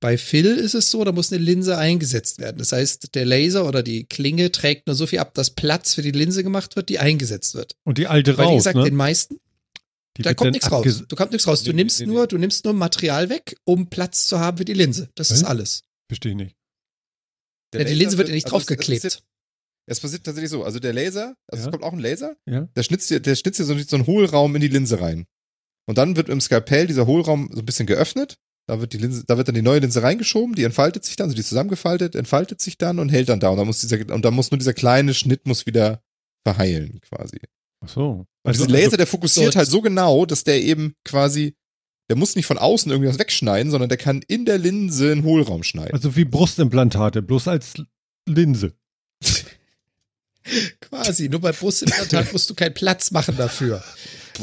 Bei 0.00 0.18
Phil 0.18 0.46
ist 0.46 0.74
es 0.74 0.90
so, 0.90 1.04
da 1.04 1.12
muss 1.12 1.32
eine 1.32 1.42
Linse 1.42 1.78
eingesetzt 1.78 2.40
werden. 2.40 2.58
Das 2.58 2.72
heißt, 2.72 3.14
der 3.14 3.24
Laser 3.24 3.66
oder 3.66 3.84
die 3.84 4.04
Klinge 4.04 4.50
trägt 4.50 4.88
nur 4.88 4.96
so 4.96 5.06
viel 5.06 5.20
ab, 5.20 5.34
dass 5.34 5.50
Platz 5.50 5.94
für 5.94 6.02
die 6.02 6.10
Linse 6.10 6.42
gemacht 6.42 6.74
wird, 6.74 6.88
die 6.88 6.98
eingesetzt 6.98 7.54
wird. 7.54 7.76
Und 7.84 7.98
die 7.98 8.08
alte 8.08 8.36
Weil, 8.36 8.46
wie 8.46 8.50
raus, 8.50 8.58
gesagt, 8.58 8.76
ne? 8.76 8.84
den 8.84 8.96
meisten, 8.96 9.38
Die 10.16 10.22
da 10.22 10.34
kommt 10.34 10.52
nichts 10.52 10.70
raus. 10.70 11.04
Du 11.08 11.16
kommt 11.16 11.32
nichts 11.32 11.46
raus. 11.46 11.62
Du 11.62 11.70
Nee, 11.70 11.76
nimmst 11.76 12.00
nee, 12.00 12.06
nee. 12.06 12.12
nur, 12.12 12.26
du 12.26 12.38
nimmst 12.38 12.64
nur 12.64 12.74
Material 12.74 13.28
weg, 13.28 13.56
um 13.64 13.88
Platz 13.90 14.26
zu 14.26 14.38
haben 14.40 14.56
für 14.58 14.64
die 14.64 14.72
Linse. 14.74 15.10
Das 15.14 15.30
ist 15.30 15.42
Was? 15.42 15.48
alles. 15.50 15.82
Verstehe 16.08 16.32
ich 16.32 16.36
nicht. 16.36 16.56
Ja, 17.74 17.84
die 17.84 17.94
Linse 17.94 18.16
wird 18.18 18.28
ja 18.28 18.34
nicht 18.34 18.46
also 18.46 18.56
es- 18.56 18.62
es 18.62 18.66
draufgeklebt. 18.68 19.22
Es 19.88 20.00
passiert 20.00 20.24
tatsächlich 20.24 20.50
so. 20.50 20.64
Also 20.64 20.78
der 20.80 20.92
Laser, 20.92 21.36
also 21.46 21.62
Ja. 21.62 21.66
es 21.68 21.70
kommt 21.72 21.84
auch 21.84 21.92
ein 21.92 21.98
Laser, 21.98 22.36
Ja. 22.46 22.62
der 22.74 22.82
schnitzt 22.82 23.10
dir, 23.10 23.20
der 23.20 23.34
schnitzt 23.36 23.58
dir 23.60 23.64
so, 23.64 23.76
so 23.78 23.96
einen 23.96 24.06
Hohlraum 24.06 24.54
in 24.56 24.60
die 24.60 24.68
Linse 24.68 25.00
rein. 25.00 25.26
Und 25.88 25.98
dann 25.98 26.16
wird 26.16 26.28
im 26.28 26.40
Skalpell 26.40 26.86
dieser 26.86 27.06
Hohlraum 27.06 27.50
so 27.52 27.60
ein 27.60 27.66
bisschen 27.66 27.86
geöffnet. 27.86 28.38
Da 28.68 28.80
wird 28.80 28.92
die 28.94 28.98
Linse, 28.98 29.24
da 29.24 29.36
wird 29.36 29.46
dann 29.46 29.54
die 29.54 29.62
neue 29.62 29.78
Linse 29.78 30.02
reingeschoben, 30.02 30.56
die 30.56 30.64
entfaltet 30.64 31.04
sich 31.04 31.14
dann, 31.14 31.26
also 31.26 31.34
die 31.36 31.40
ist 31.40 31.48
zusammengefaltet, 31.50 32.16
entfaltet 32.16 32.60
sich 32.60 32.78
dann 32.78 32.98
und 32.98 33.10
hält 33.10 33.28
dann 33.28 33.38
da. 33.38 33.50
Und 33.50 33.58
dann 33.58 33.66
muss 33.66 33.78
dieser, 33.80 33.98
und 34.12 34.24
dann 34.24 34.34
muss 34.34 34.50
nur 34.50 34.58
dieser 34.58 34.74
kleine 34.74 35.14
Schnitt 35.14 35.46
muss 35.46 35.66
wieder 35.66 36.02
verheilen, 36.44 37.00
quasi. 37.02 37.38
Ach 37.84 37.88
so. 37.88 38.26
Also, 38.46 38.62
Also, 38.62 38.66
dieser 38.66 38.84
Laser, 38.84 38.96
der 38.96 39.06
fokussiert 39.06 39.52
so- 39.52 39.58
halt 39.58 39.68
so 39.68 39.80
genau, 39.82 40.24
dass 40.26 40.44
der 40.44 40.62
eben 40.62 40.94
quasi, 41.04 41.54
der 42.08 42.16
muss 42.16 42.36
nicht 42.36 42.46
von 42.46 42.58
außen 42.58 42.90
irgendwie 42.90 43.10
was 43.10 43.18
wegschneiden, 43.18 43.70
sondern 43.70 43.88
der 43.88 43.98
kann 43.98 44.22
in 44.28 44.44
der 44.44 44.58
Linse 44.58 45.12
einen 45.12 45.24
Hohlraum 45.24 45.62
schneiden. 45.62 45.92
also 45.94 46.14
wie 46.16 46.24
Brustimplantate, 46.24 47.22
bloß 47.22 47.48
als 47.48 47.74
Linse. 48.26 48.72
Quasi. 50.80 51.28
Nur 51.28 51.40
bei 51.40 51.50
Brustimplantat 51.52 52.32
musst 52.32 52.48
du 52.48 52.54
keinen 52.54 52.74
Platz 52.74 53.10
machen 53.10 53.36
dafür. 53.36 53.82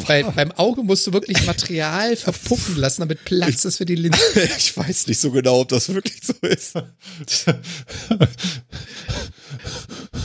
Bei, 0.08 0.24
beim 0.24 0.52
Auge 0.54 0.82
musst 0.84 1.06
du 1.08 1.14
wirklich 1.14 1.46
Material 1.46 2.16
verpuffen 2.18 2.76
lassen, 2.78 3.02
damit 3.02 3.24
Platz 3.26 3.64
ist 3.64 3.78
für 3.78 3.86
die 3.86 3.96
Linse. 3.96 4.20
ich 4.58 4.76
weiß 4.76 5.08
nicht 5.08 5.20
so 5.20 5.30
genau, 5.32 5.62
ob 5.62 5.70
das 5.70 5.94
wirklich 5.94 6.20
so 6.26 6.34
ist. 6.46 6.74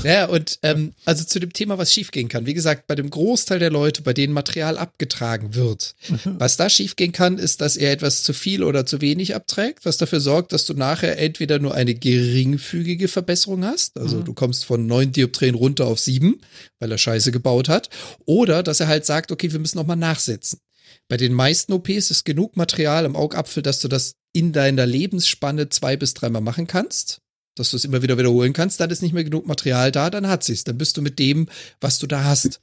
Ja, 0.04 0.26
und 0.26 0.60
ähm, 0.62 0.92
also 1.04 1.24
zu 1.24 1.40
dem 1.40 1.52
Thema, 1.52 1.76
was 1.76 1.92
schiefgehen 1.92 2.28
kann. 2.28 2.46
Wie 2.46 2.54
gesagt, 2.54 2.86
bei 2.86 2.94
dem 2.94 3.10
Großteil 3.10 3.58
der 3.58 3.70
Leute, 3.70 4.02
bei 4.02 4.12
denen 4.14 4.32
Material 4.32 4.78
abgetragen 4.78 5.54
wird, 5.56 5.96
was 6.24 6.56
da 6.56 6.70
schiefgehen 6.70 7.10
kann, 7.12 7.36
ist, 7.38 7.60
dass 7.60 7.76
er 7.76 7.90
etwas 7.92 8.22
zu 8.22 8.32
viel 8.32 8.62
oder 8.62 8.86
zu 8.86 9.00
wenig 9.00 9.34
abträgt, 9.34 9.84
was 9.84 9.96
dafür 9.96 10.20
sorgt, 10.20 10.52
dass 10.52 10.64
du 10.66 10.74
nachher 10.74 11.18
entweder 11.18 11.58
nur 11.58 11.74
eine 11.74 11.94
geringfügige 11.94 13.08
Verbesserung 13.08 13.64
hast, 13.64 13.98
also 13.98 14.18
Mhm. 14.18 14.24
du 14.24 14.34
kommst 14.34 14.64
von 14.64 14.86
neun 14.86 15.10
Dioptrien 15.12 15.54
runter 15.56 15.86
auf 15.86 15.98
sieben, 15.98 16.40
weil 16.78 16.92
er 16.92 16.98
Scheiße 16.98 17.32
gebaut 17.32 17.68
hat, 17.68 17.90
oder 18.24 18.62
dass 18.62 18.80
er 18.80 18.86
halt 18.88 19.04
sagt, 19.04 19.32
okay, 19.32 19.50
wir 19.52 19.58
müssen 19.58 19.78
nochmal 19.78 19.96
nachsetzen. 19.96 20.60
Bei 21.08 21.16
den 21.16 21.32
meisten 21.32 21.72
OPs 21.72 22.10
ist 22.10 22.24
genug 22.24 22.56
Material 22.56 23.04
im 23.04 23.16
Augapfel, 23.16 23.62
dass 23.62 23.80
du 23.80 23.88
das 23.88 24.14
in 24.32 24.52
deiner 24.52 24.86
Lebensspanne 24.86 25.68
zwei 25.70 25.96
bis 25.96 26.14
dreimal 26.14 26.42
machen 26.42 26.66
kannst 26.66 27.20
dass 27.58 27.70
du 27.70 27.76
es 27.76 27.84
immer 27.84 28.02
wieder 28.02 28.18
wiederholen 28.18 28.52
kannst, 28.52 28.80
dann 28.80 28.90
ist 28.90 29.02
nicht 29.02 29.12
mehr 29.12 29.24
genug 29.24 29.46
Material 29.46 29.92
da, 29.92 30.10
dann 30.10 30.26
hat 30.28 30.44
sich's. 30.44 30.64
Dann 30.64 30.78
bist 30.78 30.96
du 30.96 31.02
mit 31.02 31.18
dem, 31.18 31.48
was 31.80 31.98
du 31.98 32.06
da 32.06 32.24
hast. 32.24 32.60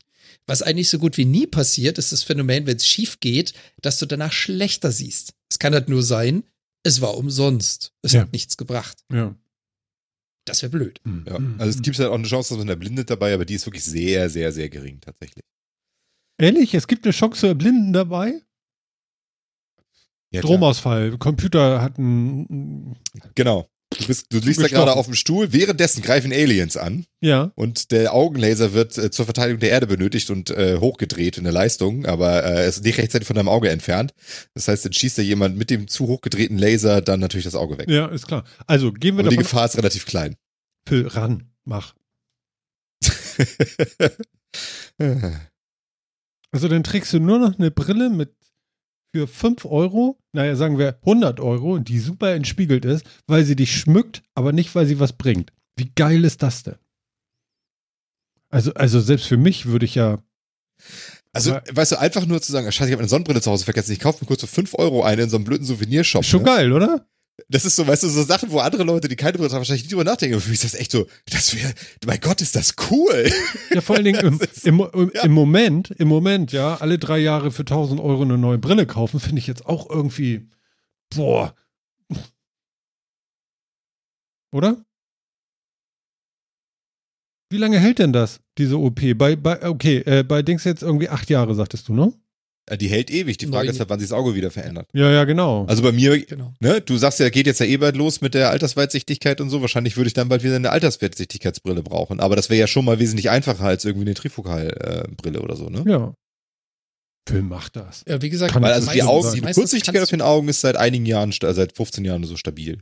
Was 0.47 0.61
eigentlich 0.61 0.89
so 0.89 0.99
gut 0.99 1.17
wie 1.17 1.25
nie 1.25 1.47
passiert, 1.47 1.97
ist 1.97 2.11
das 2.11 2.23
Phänomen, 2.23 2.67
wenn 2.67 2.77
es 2.77 2.85
schief 2.87 3.19
geht, 3.19 3.53
dass 3.81 3.97
du 3.99 4.05
danach 4.05 4.31
schlechter 4.31 4.91
siehst. 4.91 5.33
Es 5.49 5.57
kann 5.59 5.73
halt 5.73 5.89
nur 5.89 6.03
sein, 6.03 6.43
es 6.83 7.01
war 7.01 7.17
umsonst. 7.17 7.93
Es 8.03 8.11
Ja. 8.13 8.21
hat 8.21 8.31
nichts 8.33 8.57
gebracht. 8.57 9.03
ja. 9.11 9.35
Das 10.47 10.61
wäre 10.61 10.69
blöd. 10.69 11.01
Ja. 11.25 11.39
Also 11.57 11.75
es 11.75 11.81
gibt 11.81 11.97
halt 11.97 12.09
auch 12.09 12.13
eine 12.13 12.27
Chance, 12.27 12.49
dass 12.53 12.59
man 12.59 12.67
da 12.67 12.75
blindet 12.75 13.09
dabei, 13.09 13.33
aber 13.33 13.45
die 13.45 13.55
ist 13.55 13.65
wirklich 13.65 13.83
sehr, 13.83 14.29
sehr, 14.29 14.51
sehr 14.51 14.69
gering 14.69 15.01
tatsächlich. 15.01 15.43
Ehrlich, 16.37 16.75
es 16.75 16.85
gibt 16.85 17.03
eine 17.03 17.13
Chance 17.13 17.39
zur 17.39 17.55
Blinden 17.55 17.93
dabei? 17.93 18.41
Ja. 20.31 20.41
Stromausfall, 20.41 21.17
Computer 21.17 21.81
hat 21.81 21.97
ein. 21.97 22.95
Genau. 23.33 23.67
Du, 23.99 24.07
bist, 24.07 24.27
du 24.31 24.39
liegst 24.39 24.61
da 24.61 24.67
gerade 24.67 24.93
auf 24.93 25.05
dem 25.05 25.15
Stuhl, 25.15 25.53
währenddessen 25.53 26.01
greifen 26.01 26.31
Aliens 26.33 26.77
an 26.77 27.05
Ja. 27.21 27.51
und 27.55 27.91
der 27.91 28.13
Augenlaser 28.13 28.73
wird 28.73 28.97
äh, 28.97 29.11
zur 29.11 29.25
Verteidigung 29.25 29.59
der 29.59 29.69
Erde 29.71 29.87
benötigt 29.87 30.29
und 30.29 30.49
äh, 30.49 30.77
hochgedreht 30.79 31.37
in 31.37 31.43
der 31.43 31.53
Leistung, 31.53 32.05
aber 32.05 32.43
äh, 32.43 32.67
ist 32.67 32.83
nicht 32.83 32.97
rechtzeitig 32.97 33.27
von 33.27 33.35
deinem 33.35 33.49
Auge 33.49 33.69
entfernt. 33.69 34.13
Das 34.53 34.67
heißt, 34.67 34.85
dann 34.85 34.93
schießt 34.93 35.17
da 35.17 35.21
jemand 35.21 35.57
mit 35.57 35.69
dem 35.69 35.87
zu 35.87 36.07
hochgedrehten 36.07 36.57
Laser 36.57 37.01
dann 37.01 37.19
natürlich 37.19 37.45
das 37.45 37.55
Auge 37.55 37.77
weg. 37.77 37.89
Ja, 37.89 38.07
ist 38.07 38.27
klar. 38.27 38.43
Also 38.67 38.91
gehen 38.91 39.15
wir 39.15 39.21
Aber 39.21 39.29
die 39.29 39.37
Gefahr 39.37 39.65
ist 39.65 39.77
relativ 39.77 40.05
klein. 40.05 40.35
Phil, 40.87 41.07
ran, 41.07 41.51
mach. 41.63 41.95
Also 46.51 46.69
dann 46.69 46.83
trägst 46.83 47.11
du 47.11 47.19
nur 47.19 47.39
noch 47.39 47.57
eine 47.59 47.69
Brille 47.71 48.09
mit 48.09 48.33
für 49.15 49.27
5 49.27 49.63
Euro, 49.63 50.17
naja, 50.33 50.57
sagen 50.57 50.77
wir 50.77 50.97
100 51.05 51.39
Euro, 51.39 51.79
die 51.79 51.99
super 51.99 52.33
entspiegelt 52.33 52.83
ist, 52.83 53.05
weil 53.27 53.45
sie 53.45 53.55
dich 53.55 53.71
schmückt, 53.71 54.23
aber 54.33 54.51
nicht, 54.51 54.75
weil 54.75 54.85
sie 54.85 54.99
was 54.99 55.13
bringt. 55.13 55.53
Wie 55.77 55.89
geil 55.95 56.25
ist 56.25 56.43
das 56.43 56.63
denn? 56.63 56.75
Also, 58.49 58.73
also 58.73 58.99
selbst 58.99 59.27
für 59.27 59.37
mich 59.37 59.67
würde 59.67 59.85
ich 59.85 59.95
ja, 59.95 60.21
Also, 61.31 61.55
Aber- 61.55 61.63
weißt 61.73 61.93
du, 61.93 61.99
einfach 61.99 62.25
nur 62.25 62.41
zu 62.41 62.51
sagen, 62.51 62.69
scheiße, 62.69 62.89
ich 62.89 62.93
habe 62.93 63.01
eine 63.03 63.09
Sonnenbrille 63.09 63.41
zu 63.41 63.51
Hause 63.51 63.63
vergessen, 63.63 63.93
ich 63.93 63.99
kaufe 63.99 64.23
mir 64.23 64.27
kurz 64.27 64.41
für 64.41 64.47
5 64.47 64.73
Euro 64.75 65.03
eine 65.03 65.23
in 65.23 65.29
so 65.29 65.37
einem 65.37 65.45
blöden 65.45 65.65
Souvenirshop. 65.65 66.25
schon 66.25 66.41
ne? 66.41 66.45
geil, 66.45 66.73
oder? 66.73 67.07
Das 67.49 67.65
ist 67.65 67.75
so, 67.75 67.85
weißt 67.85 68.03
du, 68.03 68.07
so 68.07 68.23
Sachen, 68.23 68.49
wo 68.49 68.59
andere 68.59 68.83
Leute, 68.83 69.09
die 69.09 69.17
keine 69.17 69.33
Brille 69.33 69.49
haben, 69.49 69.57
wahrscheinlich 69.57 69.83
nicht 69.83 69.91
drüber 69.91 70.05
nachdenken. 70.05 70.39
Für 70.39 70.49
mich 70.49 70.63
ist 70.63 70.73
das 70.73 70.79
echt 70.79 70.91
so, 70.91 71.05
das 71.29 71.53
wäre, 71.53 71.73
mein 72.05 72.19
Gott, 72.21 72.41
ist 72.41 72.55
das 72.55 72.75
cool. 72.89 73.29
Ja, 73.73 73.81
vor 73.81 73.97
allen 73.97 74.05
Dingen 74.05 74.19
im, 74.25 74.39
im, 74.63 74.87
im, 74.93 75.11
ja. 75.13 75.23
im 75.23 75.31
Moment, 75.31 75.91
im 75.91 76.07
Moment, 76.07 76.53
ja, 76.53 76.75
alle 76.75 76.97
drei 76.97 77.17
Jahre 77.19 77.51
für 77.51 77.63
1000 77.63 77.99
Euro 77.99 78.21
eine 78.21 78.37
neue 78.37 78.57
Brille 78.57 78.85
kaufen, 78.85 79.19
finde 79.19 79.39
ich 79.39 79.47
jetzt 79.47 79.65
auch 79.65 79.89
irgendwie, 79.89 80.47
boah. 81.13 81.53
Oder? 84.53 84.85
Wie 87.49 87.57
lange 87.57 87.79
hält 87.79 87.99
denn 87.99 88.13
das, 88.13 88.39
diese 88.57 88.79
OP? 88.79 89.01
Bei, 89.17 89.35
bei, 89.35 89.67
okay, 89.67 89.97
äh, 90.05 90.23
bei 90.23 90.41
Dings 90.41 90.63
jetzt 90.63 90.83
irgendwie 90.83 91.09
acht 91.09 91.29
Jahre, 91.29 91.53
sagtest 91.53 91.89
du, 91.89 91.93
ne? 91.93 92.13
Ja, 92.69 92.77
Die 92.77 92.87
hält 92.87 93.11
ewig. 93.11 93.37
Die 93.37 93.45
Frage 93.45 93.67
Neun- 93.67 93.73
ist 93.75 93.79
halt, 93.79 93.89
wann 93.89 93.99
sich 93.99 94.09
das 94.09 94.17
Auge 94.17 94.33
wieder 94.33 94.49
verändert. 94.49 94.87
Ja, 94.93 95.11
ja, 95.11 95.23
genau. 95.25 95.65
Also 95.65 95.83
bei 95.83 95.91
mir, 95.91 96.19
Genau. 96.25 96.53
ne, 96.59 96.81
du 96.81 96.97
sagst 96.97 97.19
ja, 97.19 97.29
geht 97.29 97.45
jetzt 97.45 97.59
ja 97.59 97.65
eh 97.67 97.77
bald 97.77 97.95
los 97.95 98.21
mit 98.21 98.33
der 98.33 98.49
Altersweitsichtigkeit 98.49 99.39
und 99.39 99.49
so. 99.51 99.61
Wahrscheinlich 99.61 99.97
würde 99.97 100.07
ich 100.07 100.13
dann 100.13 100.29
bald 100.29 100.43
wieder 100.43 100.55
eine 100.55 100.71
Altersweitsichtigkeitsbrille 100.71 101.83
brauchen. 101.83 102.19
Aber 102.19 102.35
das 102.35 102.49
wäre 102.49 102.59
ja 102.59 102.67
schon 102.67 102.85
mal 102.85 102.97
wesentlich 102.99 103.29
einfacher 103.29 103.65
als 103.65 103.85
irgendwie 103.85 104.07
eine 104.07 104.15
Trifokalbrille 104.15 105.41
oder 105.41 105.55
so, 105.55 105.69
ne? 105.69 105.83
ja. 105.87 106.13
Film 107.27 107.49
macht 107.49 107.75
das. 107.75 108.03
Ja, 108.07 108.21
wie 108.21 108.29
gesagt, 108.29 108.53
Kann 108.53 108.61
Weil 108.61 108.73
also 108.73 108.91
die 108.91 109.01
Augen, 109.01 109.33
die 109.33 109.41
Kurzsichtigkeit 109.41 110.03
auf 110.03 110.09
den 110.09 110.21
Augen 110.21 110.47
ist 110.47 110.61
seit 110.61 110.75
einigen 110.77 111.07
Jahren, 111.07 111.31
seit 111.31 111.75
15 111.75 112.05
Jahren 112.05 112.23
so 112.23 112.35
stabil. 112.37 112.79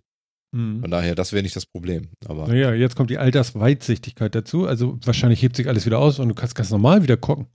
Mhm. 0.54 0.82
Von 0.82 0.92
daher, 0.92 1.16
das 1.16 1.32
wäre 1.32 1.44
nicht 1.44 1.56
das 1.56 1.66
Problem. 1.66 2.10
Aber 2.26 2.48
Naja, 2.50 2.74
jetzt 2.74 2.96
kommt 2.98 3.10
die 3.10 3.18
Altersweitsichtigkeit 3.18 4.36
dazu. 4.36 4.66
Also 4.68 5.00
wahrscheinlich 5.04 5.42
hebt 5.42 5.56
sich 5.56 5.68
alles 5.70 5.86
wieder 5.86 6.00
aus 6.00 6.20
und 6.20 6.28
du 6.28 6.36
kannst 6.36 6.56
ganz 6.56 6.70
normal 6.72 7.04
wieder 7.04 7.16
gucken. 7.18 7.48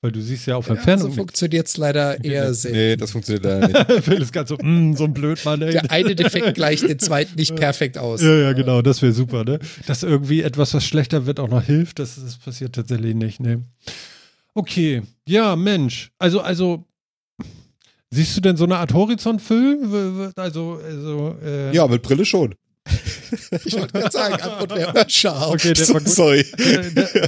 Weil 0.00 0.12
du 0.12 0.20
siehst 0.22 0.46
ja 0.46 0.54
auf 0.56 0.68
Ja, 0.68 0.74
Entfernung. 0.74 1.10
so 1.10 1.16
funktioniert 1.16 1.66
es 1.66 1.76
leider 1.76 2.22
eher 2.24 2.54
selten. 2.54 2.76
nee, 2.78 2.96
das 2.96 3.10
funktioniert 3.10 3.44
leider 3.44 3.66
nicht. 3.94 4.04
Phil 4.04 4.22
ist 4.22 4.32
ganz 4.32 4.48
so, 4.48 4.56
mm, 4.56 4.94
so 4.94 5.04
ein 5.04 5.12
Blödmann, 5.12 5.60
ey. 5.62 5.72
Der 5.72 5.90
eine 5.90 6.14
Defekt 6.14 6.54
gleicht 6.54 6.88
den 6.88 7.00
zweiten 7.00 7.34
nicht 7.34 7.56
perfekt 7.56 7.98
aus. 7.98 8.22
Ja, 8.22 8.32
ja, 8.34 8.52
genau, 8.52 8.80
das 8.80 9.02
wäre 9.02 9.12
super, 9.12 9.42
ne? 9.44 9.58
Dass 9.86 10.04
irgendwie 10.04 10.42
etwas, 10.42 10.72
was 10.72 10.84
schlechter 10.86 11.26
wird, 11.26 11.40
auch 11.40 11.48
noch 11.48 11.64
hilft, 11.64 11.98
das, 11.98 12.14
das 12.14 12.36
passiert 12.38 12.76
tatsächlich 12.76 13.16
nicht, 13.16 13.40
ne? 13.40 13.64
Okay, 14.54 15.02
ja, 15.28 15.56
Mensch. 15.56 16.12
Also, 16.20 16.40
also, 16.42 16.84
siehst 18.10 18.36
du 18.36 18.40
denn 18.40 18.56
so 18.56 18.64
eine 18.64 18.76
Art 18.78 18.94
Horizontfüll? 18.94 20.32
Also, 20.36 20.80
also, 20.84 21.36
äh, 21.44 21.74
Ja, 21.74 21.86
mit 21.88 22.02
Brille 22.02 22.24
schon. 22.24 22.54
Ich 23.64 23.74
wollte 23.74 23.92
gerade 23.92 24.10
sagen, 24.10 24.34
Antwort 24.34 24.76
wäre 24.76 25.10
scharf. 25.10 25.54
Okay, 25.54 25.72
der 25.72 25.88
war 25.88 26.00
gut. 26.00 26.08
Sorry. 26.08 26.44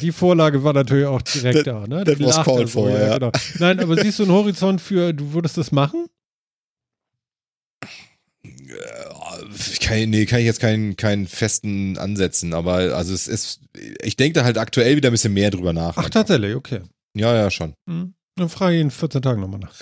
Die 0.01 0.13
Vorlage 0.13 0.63
war 0.63 0.73
natürlich 0.73 1.07
auch 1.07 1.23
direkt 1.23 1.67
da, 1.67 1.87
ne? 1.87 2.05
that 2.05 2.21
was 2.21 2.43
called 2.43 2.69
so, 2.69 2.83
for, 2.83 2.91
ja. 2.91 3.19
Genau. 3.19 3.33
Nein, 3.59 3.81
aber 3.81 4.03
siehst 4.03 4.19
du 4.19 4.25
einen 4.25 4.33
Horizont 4.33 4.81
für, 4.81 5.13
du 5.13 5.33
würdest 5.33 5.57
das 5.57 5.73
machen? 5.73 6.07
Kann, 9.81 10.11
nee, 10.11 10.27
kann 10.27 10.41
ich 10.41 10.47
jetzt 10.47 10.61
keinen, 10.61 10.97
keinen 10.97 11.27
festen 11.27 11.99
ansetzen, 11.99 12.55
aber 12.55 12.75
also 12.95 13.13
es 13.13 13.29
ist, 13.29 13.61
ich 14.03 14.17
denke 14.17 14.39
da 14.39 14.45
halt 14.45 14.59
aktuell 14.59 14.97
wieder 14.97 15.11
ein 15.11 15.13
bisschen 15.13 15.33
mehr 15.33 15.51
drüber 15.51 15.73
nach. 15.73 15.97
Ach, 15.97 16.11
tatsächlich, 16.11 16.55
okay. 16.55 16.81
Ja, 17.15 17.35
ja, 17.35 17.51
schon. 17.51 17.75
Hm. 17.89 18.15
Dann 18.37 18.49
frage 18.49 18.77
ich 18.77 18.81
in 18.81 18.91
14 18.91 19.23
Tagen 19.23 19.41
nochmal 19.41 19.61
nach. 19.61 19.75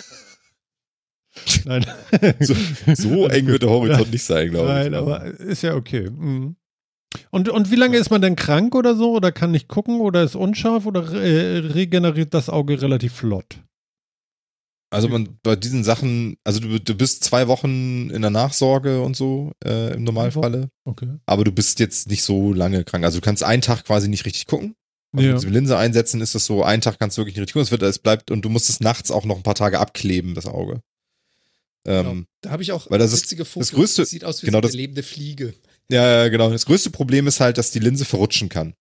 Nein. 1.65 1.87
So, 2.41 2.55
so 2.95 3.27
eng 3.29 3.47
wird 3.47 3.63
der 3.63 3.71
Horizont 3.71 4.11
nicht 4.13 4.25
sein, 4.25 4.51
glaube 4.51 4.69
ich. 4.69 4.75
Nein, 4.75 4.95
aber 4.95 5.25
ist 5.25 5.63
ja 5.63 5.75
okay. 5.75 6.09
Mhm. 6.11 6.57
Und, 7.31 7.49
und 7.49 7.71
wie 7.71 7.77
lange 7.77 7.97
ist 7.97 8.11
man 8.11 8.21
denn 8.21 8.37
krank 8.37 8.75
oder 8.75 8.95
so? 8.95 9.13
Oder 9.13 9.33
kann 9.33 9.51
nicht 9.51 9.69
gucken 9.69 10.01
oder 10.01 10.23
ist 10.23 10.37
unscharf 10.37 10.87
oder 10.87 11.11
äh, 11.13 11.59
regeneriert 11.59 12.35
das 12.35 12.49
Auge 12.51 12.81
relativ 12.83 13.13
flott? 13.15 13.63
Also 14.91 15.09
man 15.09 15.39
bei 15.43 15.55
diesen 15.55 15.85
Sachen, 15.85 16.37
also 16.45 16.61
du, 16.61 16.81
du 16.81 16.95
bist 16.95 17.23
zwei 17.23 17.47
Wochen 17.47 18.09
in 18.09 18.23
der 18.23 18.31
Nachsorge 18.31 19.03
und 19.03 19.17
so 19.17 19.53
äh, 19.63 19.93
im 19.95 20.05
Normalfalle, 20.05 20.71
Okay. 20.87 21.09
aber 21.27 21.45
du 21.45 21.53
bist 21.53 21.79
jetzt 21.79 22.09
nicht 22.09 22.23
so 22.23 22.55
lange 22.55 22.85
krank. 22.85 23.05
Also 23.05 23.19
du 23.21 23.25
kannst 23.25 23.43
einen 23.45 23.61
Tag 23.61 23.85
quasi 23.85 24.09
nicht 24.09 24.25
richtig 24.25 24.47
gucken. 24.47 24.75
Also 25.15 25.29
Ja. 25.29 25.35
mit 25.35 25.51
Linse 25.51 25.77
einsetzen 25.77 26.23
ist 26.23 26.35
das 26.35 26.47
so, 26.47 26.63
einen 26.63 26.81
Tag 26.81 26.99
kannst 26.99 27.17
du 27.19 27.21
wirklich 27.21 27.35
nicht 27.37 27.43
richtig 27.43 27.53
gucken, 27.55 27.65
es 27.65 27.71
wird, 27.71 27.83
es 27.83 27.99
bleibt 27.99 28.31
und 28.31 28.43
du 28.45 28.49
musst 28.49 28.71
es 28.71 28.81
nachts 28.81 29.11
auch 29.11 29.27
noch 29.27 29.37
ein 29.37 29.43
paar 29.43 29.55
Tage 29.55 29.79
abkleben, 29.79 30.35
das 30.35 30.47
Auge. 30.47 30.81
Genau. 31.85 32.11
Ähm, 32.11 32.27
Da 32.43 32.51
habe 32.51 32.63
ich 32.63 32.73
auch 32.73 32.91
Weil 32.91 32.99
das 32.99 33.13
ist 33.13 33.23
witzige 33.23 33.45
Fotos. 33.45 33.73
größte- 33.73 34.05
sieht 34.05 34.25
aus 34.25 34.43
wie 34.43 34.47
genau 34.47 34.59
so 34.59 34.61
eine 34.61 34.69
das- 34.69 34.75
lebende 34.75 35.03
Fliege. 35.03 35.55
Ja, 35.91 36.23
ja, 36.25 36.29
genau. 36.29 36.51
Das 36.51 36.67
größte 36.67 36.91
Problem 36.91 37.27
ist 37.27 37.41
halt, 37.41 37.57
dass 37.59 37.71
die 37.71 37.79
Linse 37.79 38.05
verrutschen 38.05 38.49
kann. 38.49 38.75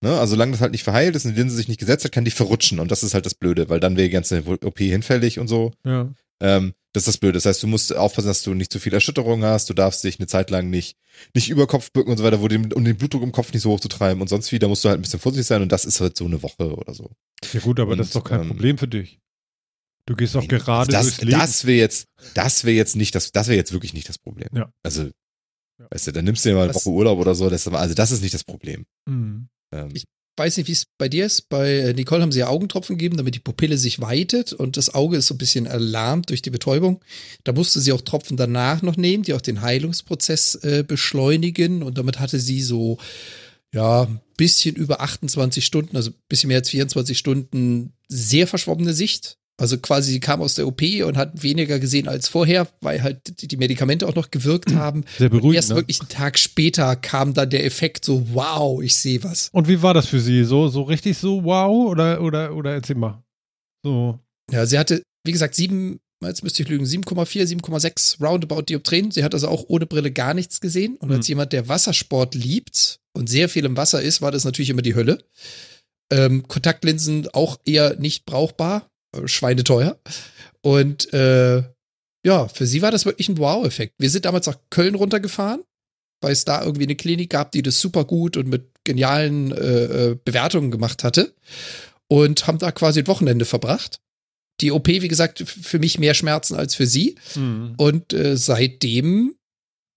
Ne? 0.00 0.18
Also 0.18 0.30
solange 0.32 0.52
das 0.52 0.60
halt 0.60 0.72
nicht 0.72 0.84
verheilt 0.84 1.14
ist 1.16 1.24
und 1.24 1.34
die 1.34 1.40
Linse 1.40 1.56
sich 1.56 1.68
nicht 1.68 1.78
gesetzt 1.80 2.04
hat, 2.04 2.12
kann 2.12 2.24
die 2.24 2.30
verrutschen. 2.30 2.80
Und 2.80 2.90
das 2.90 3.02
ist 3.02 3.14
halt 3.14 3.26
das 3.26 3.34
Blöde, 3.34 3.68
weil 3.68 3.80
dann 3.80 3.96
wäre 3.96 4.08
die 4.08 4.12
ganze 4.12 4.42
OP 4.44 4.78
hinfällig 4.78 5.38
und 5.38 5.48
so. 5.48 5.72
Ja. 5.84 6.12
Ähm, 6.40 6.74
das 6.92 7.02
ist 7.02 7.08
das 7.08 7.18
Blöde. 7.18 7.34
Das 7.34 7.46
heißt, 7.46 7.62
du 7.62 7.66
musst 7.66 7.94
aufpassen, 7.94 8.28
dass 8.28 8.42
du 8.42 8.54
nicht 8.54 8.72
zu 8.72 8.78
viel 8.80 8.94
Erschütterung 8.94 9.44
hast. 9.44 9.68
Du 9.70 9.74
darfst 9.74 10.02
dich 10.04 10.18
eine 10.18 10.26
Zeit 10.26 10.50
lang 10.50 10.70
nicht, 10.70 10.96
nicht 11.34 11.48
über 11.50 11.66
Kopf 11.66 11.90
bücken 11.92 12.10
und 12.12 12.16
so 12.18 12.24
weiter, 12.24 12.40
wo 12.40 12.48
den, 12.48 12.72
um 12.72 12.84
den 12.84 12.96
Blutdruck 12.96 13.22
im 13.22 13.32
Kopf 13.32 13.52
nicht 13.52 13.62
so 13.62 13.70
hoch 13.70 13.80
zu 13.80 13.88
treiben 13.88 14.20
und 14.20 14.28
sonst 14.28 14.50
wie. 14.52 14.58
Da 14.58 14.68
musst 14.68 14.84
du 14.84 14.88
halt 14.88 14.98
ein 14.98 15.02
bisschen 15.02 15.20
vorsichtig 15.20 15.46
sein 15.46 15.62
und 15.62 15.70
das 15.70 15.84
ist 15.84 16.00
halt 16.00 16.16
so 16.16 16.24
eine 16.24 16.42
Woche 16.42 16.74
oder 16.74 16.94
so. 16.94 17.10
Ja 17.52 17.60
gut, 17.60 17.78
aber 17.80 17.92
Und, 17.92 17.98
das 17.98 18.08
ist 18.08 18.16
doch 18.16 18.24
kein 18.24 18.42
ähm, 18.42 18.48
Problem 18.48 18.78
für 18.78 18.88
dich. 18.88 19.18
Du 20.08 20.16
gehst 20.16 20.34
doch 20.34 20.46
gerade 20.48 20.90
das, 20.90 21.06
durchs 21.06 21.20
Leben. 21.20 21.38
das 21.38 21.64
wäre 21.66 21.78
jetzt, 21.78 22.06
das 22.34 22.64
wäre 22.64 22.76
jetzt 22.76 22.96
nicht 22.96 23.14
das, 23.14 23.30
das 23.30 23.46
wäre 23.48 23.56
jetzt 23.58 23.72
wirklich 23.72 23.92
nicht 23.92 24.08
das 24.08 24.16
Problem. 24.18 24.48
Ja. 24.54 24.72
Also, 24.82 25.02
Ja. 25.78 25.86
weißt 25.90 26.06
du, 26.08 26.12
dann 26.12 26.24
nimmst 26.24 26.44
du 26.44 26.48
dir 26.48 26.54
mal 26.54 26.62
eine 26.64 26.74
Was- 26.74 26.86
Woche 26.86 26.94
Urlaub 26.94 27.18
oder 27.18 27.34
so. 27.34 27.48
Das, 27.50 27.60
ist 27.60 27.66
aber- 27.68 27.78
also, 27.80 27.94
das 27.94 28.10
ist 28.10 28.22
nicht 28.22 28.32
das 28.34 28.42
Problem. 28.44 28.86
Mhm. 29.06 29.48
Ähm, 29.72 29.90
Ich- 29.92 30.04
Weiß 30.38 30.56
nicht, 30.56 30.68
wie 30.68 30.72
es 30.72 30.84
bei 30.98 31.08
dir 31.08 31.26
ist. 31.26 31.48
Bei 31.48 31.78
äh, 31.78 31.92
Nicole 31.94 32.22
haben 32.22 32.30
sie 32.30 32.38
ja 32.38 32.46
Augentropfen 32.46 32.96
gegeben, 32.96 33.16
damit 33.16 33.34
die 33.34 33.40
Pupille 33.40 33.76
sich 33.76 34.00
weitet 34.00 34.52
und 34.52 34.76
das 34.76 34.94
Auge 34.94 35.16
ist 35.16 35.26
so 35.26 35.34
ein 35.34 35.38
bisschen 35.38 35.66
erlahmt 35.66 36.30
durch 36.30 36.42
die 36.42 36.50
Betäubung. 36.50 37.04
Da 37.42 37.52
musste 37.52 37.80
sie 37.80 37.90
auch 37.90 38.00
Tropfen 38.02 38.36
danach 38.36 38.80
noch 38.82 38.96
nehmen, 38.96 39.24
die 39.24 39.34
auch 39.34 39.40
den 39.40 39.62
Heilungsprozess 39.62 40.54
äh, 40.62 40.84
beschleunigen 40.86 41.82
und 41.82 41.98
damit 41.98 42.20
hatte 42.20 42.38
sie 42.38 42.62
so 42.62 42.98
ja, 43.74 44.04
ein 44.04 44.20
bisschen 44.36 44.76
über 44.76 45.00
28 45.00 45.64
Stunden, 45.66 45.96
also 45.96 46.10
ein 46.12 46.16
bisschen 46.28 46.48
mehr 46.48 46.58
als 46.58 46.70
24 46.70 47.18
Stunden 47.18 47.92
sehr 48.06 48.46
verschwommene 48.46 48.92
Sicht. 48.94 49.37
Also 49.60 49.76
quasi, 49.78 50.12
sie 50.12 50.20
kam 50.20 50.40
aus 50.40 50.54
der 50.54 50.68
OP 50.68 50.82
und 51.04 51.16
hat 51.16 51.42
weniger 51.42 51.80
gesehen 51.80 52.06
als 52.06 52.28
vorher, 52.28 52.68
weil 52.80 53.02
halt 53.02 53.42
die- 53.42 53.56
Medikamente 53.56 54.06
auch 54.06 54.14
noch 54.14 54.30
gewirkt 54.30 54.72
haben. 54.74 55.04
Sehr 55.18 55.28
beruhigend. 55.28 55.56
Erst 55.56 55.70
Ne? 55.70 55.74
wirklich 55.76 55.98
einen 56.00 56.08
Tag 56.08 56.38
später 56.38 56.94
kam 56.94 57.34
dann 57.34 57.50
der 57.50 57.64
Effekt 57.64 58.04
so, 58.04 58.24
wow, 58.32 58.80
ich 58.80 58.94
sehe 58.96 59.22
was. 59.24 59.48
Und 59.52 59.66
wie 59.66 59.82
war 59.82 59.94
das 59.94 60.06
für 60.06 60.20
sie? 60.20 60.44
So, 60.44 60.68
so 60.68 60.82
richtig 60.82 61.18
so 61.18 61.42
wow? 61.42 61.90
Oder, 61.90 62.22
oder, 62.22 62.54
oder 62.54 62.72
erzähl 62.74 62.94
mal. 62.96 63.20
So. 63.84 64.20
Ja, 64.52 64.64
sie 64.64 64.78
hatte, 64.78 65.02
wie 65.24 65.32
gesagt, 65.32 65.56
sieben, 65.56 65.98
jetzt 66.24 66.44
müsste 66.44 66.62
ich 66.62 66.68
lügen, 66.68 66.84
7,4, 66.86 67.44
7,6 67.44 68.20
Roundabout 68.24 68.62
Dioptrien. 68.62 69.10
Sie 69.10 69.24
hat 69.24 69.34
also 69.34 69.48
auch 69.48 69.64
ohne 69.66 69.86
Brille 69.86 70.12
gar 70.12 70.34
nichts 70.34 70.60
gesehen. 70.60 70.96
Und 70.98 71.10
als 71.10 71.26
Hm. 71.26 71.32
jemand, 71.32 71.52
der 71.52 71.66
Wassersport 71.68 72.36
liebt 72.36 73.00
und 73.12 73.28
sehr 73.28 73.48
viel 73.48 73.64
im 73.64 73.76
Wasser 73.76 74.00
ist, 74.02 74.22
war 74.22 74.30
das 74.30 74.44
natürlich 74.44 74.70
immer 74.70 74.82
die 74.82 74.94
Hölle. 74.94 75.18
Ähm, 76.12 76.46
Kontaktlinsen 76.46 77.28
auch 77.32 77.58
eher 77.66 77.96
nicht 77.98 78.24
brauchbar, 78.24 78.88
schweineteuer. 79.24 79.98
Und 80.62 81.12
äh, 81.12 81.62
ja, 82.24 82.48
für 82.48 82.66
sie 82.66 82.82
war 82.82 82.90
das 82.90 83.06
wirklich 83.06 83.28
ein 83.28 83.38
Wow-Effekt. 83.38 83.94
Wir 83.98 84.10
sind 84.10 84.24
damals 84.24 84.46
nach 84.46 84.58
Köln 84.70 84.94
runtergefahren, 84.94 85.62
weil 86.20 86.32
es 86.32 86.44
da 86.44 86.64
irgendwie 86.64 86.84
eine 86.84 86.96
Klinik 86.96 87.30
gab, 87.30 87.52
die 87.52 87.62
das 87.62 87.80
super 87.80 88.04
gut 88.04 88.36
und 88.36 88.48
mit 88.48 88.70
genialen 88.84 89.52
äh, 89.52 89.84
äh, 89.84 90.18
Bewertungen 90.24 90.70
gemacht 90.70 91.04
hatte. 91.04 91.34
Und 92.10 92.46
haben 92.46 92.58
da 92.58 92.72
quasi 92.72 93.00
ein 93.00 93.06
Wochenende 93.06 93.44
verbracht. 93.44 94.00
Die 94.60 94.72
OP, 94.72 94.88
wie 94.88 95.08
gesagt, 95.08 95.44
für 95.46 95.78
mich 95.78 95.98
mehr 95.98 96.14
Schmerzen 96.14 96.54
als 96.54 96.74
für 96.74 96.86
sie. 96.86 97.16
Mhm. 97.34 97.74
Und 97.76 98.12
äh, 98.12 98.36
seitdem, 98.36 99.36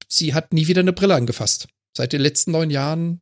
sie 0.08 0.34
hat 0.34 0.54
nie 0.54 0.68
wieder 0.68 0.82
eine 0.82 0.94
Brille 0.94 1.16
angefasst. 1.16 1.68
Seit 1.96 2.14
den 2.14 2.22
letzten 2.22 2.52
neun 2.52 2.70
Jahren 2.70 3.22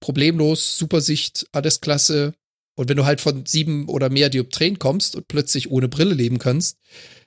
problemlos, 0.00 0.76
Supersicht, 0.76 1.46
alles 1.52 1.80
klasse. 1.80 2.34
Und 2.74 2.88
wenn 2.88 2.96
du 2.96 3.04
halt 3.04 3.20
von 3.20 3.44
sieben 3.44 3.86
oder 3.88 4.08
mehr 4.08 4.30
Dioptrien 4.30 4.78
kommst 4.78 5.14
und 5.16 5.28
plötzlich 5.28 5.70
ohne 5.70 5.88
Brille 5.88 6.14
leben 6.14 6.38
kannst, 6.38 6.78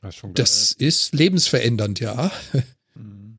Das 0.02 0.16
ist 0.16 0.40
das 0.40 0.72
ist 0.74 1.14
lebensverändernd, 1.14 2.00
ja. 2.00 2.32
Mhm. 2.96 3.38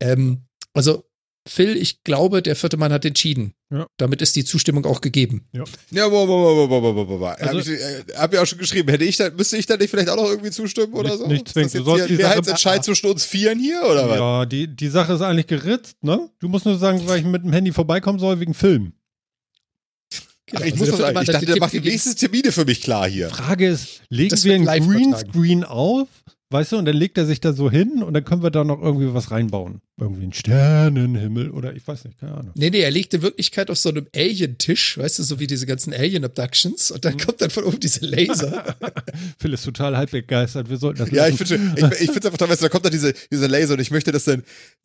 Ähm, 0.00 0.42
also, 0.74 1.04
Phil, 1.48 1.76
ich 1.78 2.04
glaube, 2.04 2.42
der 2.42 2.56
vierte 2.56 2.76
Mann 2.76 2.92
hat 2.92 3.06
entschieden. 3.06 3.54
Ja. 3.70 3.86
Damit 3.96 4.20
ist 4.20 4.36
die 4.36 4.44
Zustimmung 4.44 4.84
auch 4.84 5.00
gegeben. 5.00 5.48
Ja, 5.52 5.62
wow, 5.62 6.28
wow, 6.28 6.28
wow, 6.28 6.68
wow, 6.70 6.82
wow, 6.82 7.08
wow, 7.08 7.20
wow. 7.20 7.36
Also- 7.38 7.58
hab, 7.72 7.78
ich, 7.78 7.80
äh, 7.80 8.16
hab 8.16 8.34
ja 8.34 8.42
auch 8.42 8.46
schon 8.46 8.58
geschrieben, 8.58 8.90
hätte 8.90 9.04
ich 9.04 9.16
da, 9.16 9.30
müsste 9.30 9.56
ich 9.56 9.64
da 9.64 9.76
nicht 9.78 9.88
vielleicht 9.90 10.10
auch 10.10 10.16
noch 10.16 10.28
irgendwie 10.28 10.50
zustimmen 10.50 10.92
oder 10.92 11.08
Nicht- 11.10 11.18
so? 11.18 11.26
nicht 11.26 11.46
Ist 11.46 11.52
zwingend. 11.54 11.66
das 11.66 11.72
Du 11.72 11.78
jetzt 11.78 11.86
sollst 11.86 12.06
hier 12.08 12.16
Mehrheitsentscheid 12.18 12.84
zwischen 12.84 13.06
uns 13.10 13.24
Vieren 13.24 13.58
hier 13.58 13.82
oder 13.82 14.08
was? 14.10 14.18
Ja, 14.18 14.46
die, 14.46 14.68
die 14.76 14.88
Sache 14.88 15.14
ist 15.14 15.22
eigentlich 15.22 15.46
geritzt, 15.46 15.96
ne? 16.02 16.28
Du 16.38 16.48
musst 16.48 16.66
nur 16.66 16.76
sagen, 16.78 17.00
weil 17.06 17.20
ich 17.20 17.24
mit 17.24 17.42
dem 17.44 17.52
Handy 17.54 17.72
vorbeikommen 17.72 18.18
soll 18.18 18.40
wegen 18.40 18.52
Film. 18.52 18.92
Ach, 20.54 20.60
Genau, 20.60 20.64
ich, 20.64 20.72
also 20.72 20.92
muss 20.92 21.00
doch, 21.00 21.12
Mann 21.12 21.22
ich 21.24 21.30
dachte, 21.30 21.46
der 21.46 21.58
macht 21.58 21.72
die 21.72 21.80
nächsten 21.80 22.16
Termine 22.16 22.52
für 22.52 22.64
mich 22.64 22.80
klar 22.80 23.08
hier. 23.08 23.28
Frage 23.30 23.68
ist, 23.68 24.00
legen 24.08 24.30
Das 24.30 24.44
wir 24.44 24.54
einen. 24.54 24.66
Greenscreen 24.66 25.64
auf, 25.64 26.08
weißt 26.50 26.72
du, 26.72 26.76
und 26.78 26.84
dann 26.86 26.96
legt 26.96 27.18
er 27.18 27.26
sich 27.26 27.40
da 27.40 27.52
so 27.52 27.70
hin 27.70 28.02
und 28.02 28.14
dann 28.14 28.24
können 28.24 28.42
wir 28.42 28.50
da 28.50 28.64
noch 28.64 28.80
irgendwie 28.80 29.12
was 29.12 29.30
reinbauen. 29.30 29.80
Irgendwie 30.00 30.22
einen 30.22 30.32
Sternenhimmel 30.32 31.50
oder 31.50 31.74
ich 31.74 31.86
weiß 31.86 32.04
nicht, 32.04 32.18
keine 32.20 32.32
Ahnung. 32.34 32.52
Nee, 32.54 32.70
nee, 32.70 32.80
er 32.80 32.90
liegt 32.90 33.12
in 33.14 33.22
Wirklichkeit 33.22 33.70
auf 33.70 33.78
so 33.78 33.88
einem 33.88 34.06
Alien-Tisch, 34.14 34.96
weißt 34.98 35.18
du, 35.18 35.22
so 35.24 35.40
wie 35.40 35.46
diese 35.46 35.66
ganzen 35.66 35.92
Alien-Abductions. 35.92 36.90
Und 36.92 37.04
dann 37.04 37.14
Mhm. 37.14 37.18
kommt 37.18 37.40
dann 37.40 37.50
von 37.50 37.64
oben 37.64 37.80
diese 37.80 38.04
Laser. 38.06 38.76
Phil 39.38 39.52
ist 39.52 39.64
total 39.64 39.96
halb 39.96 40.10
begeistert. 40.12 40.70
Wir 40.70 40.76
sollten 40.76 40.98
das 41.00 41.10
Ja, 41.10 41.26
ich 41.26 41.38
lassen. 41.38 41.58
finde 41.74 41.94
ich, 41.96 42.00
ich 42.02 42.10
find's 42.10 42.26
einfach 42.26 42.38
toll, 42.38 42.48
weißt 42.48 42.62
du, 42.62 42.66
da 42.66 42.68
kommt 42.70 42.84
dann 42.84 42.92
diese, 42.92 43.12
dieser 43.32 43.48
Laser 43.48 43.74
und 43.74 43.80
ich 43.80 43.90
möchte, 43.90 44.12
dass 44.12 44.24
dann, 44.24 44.42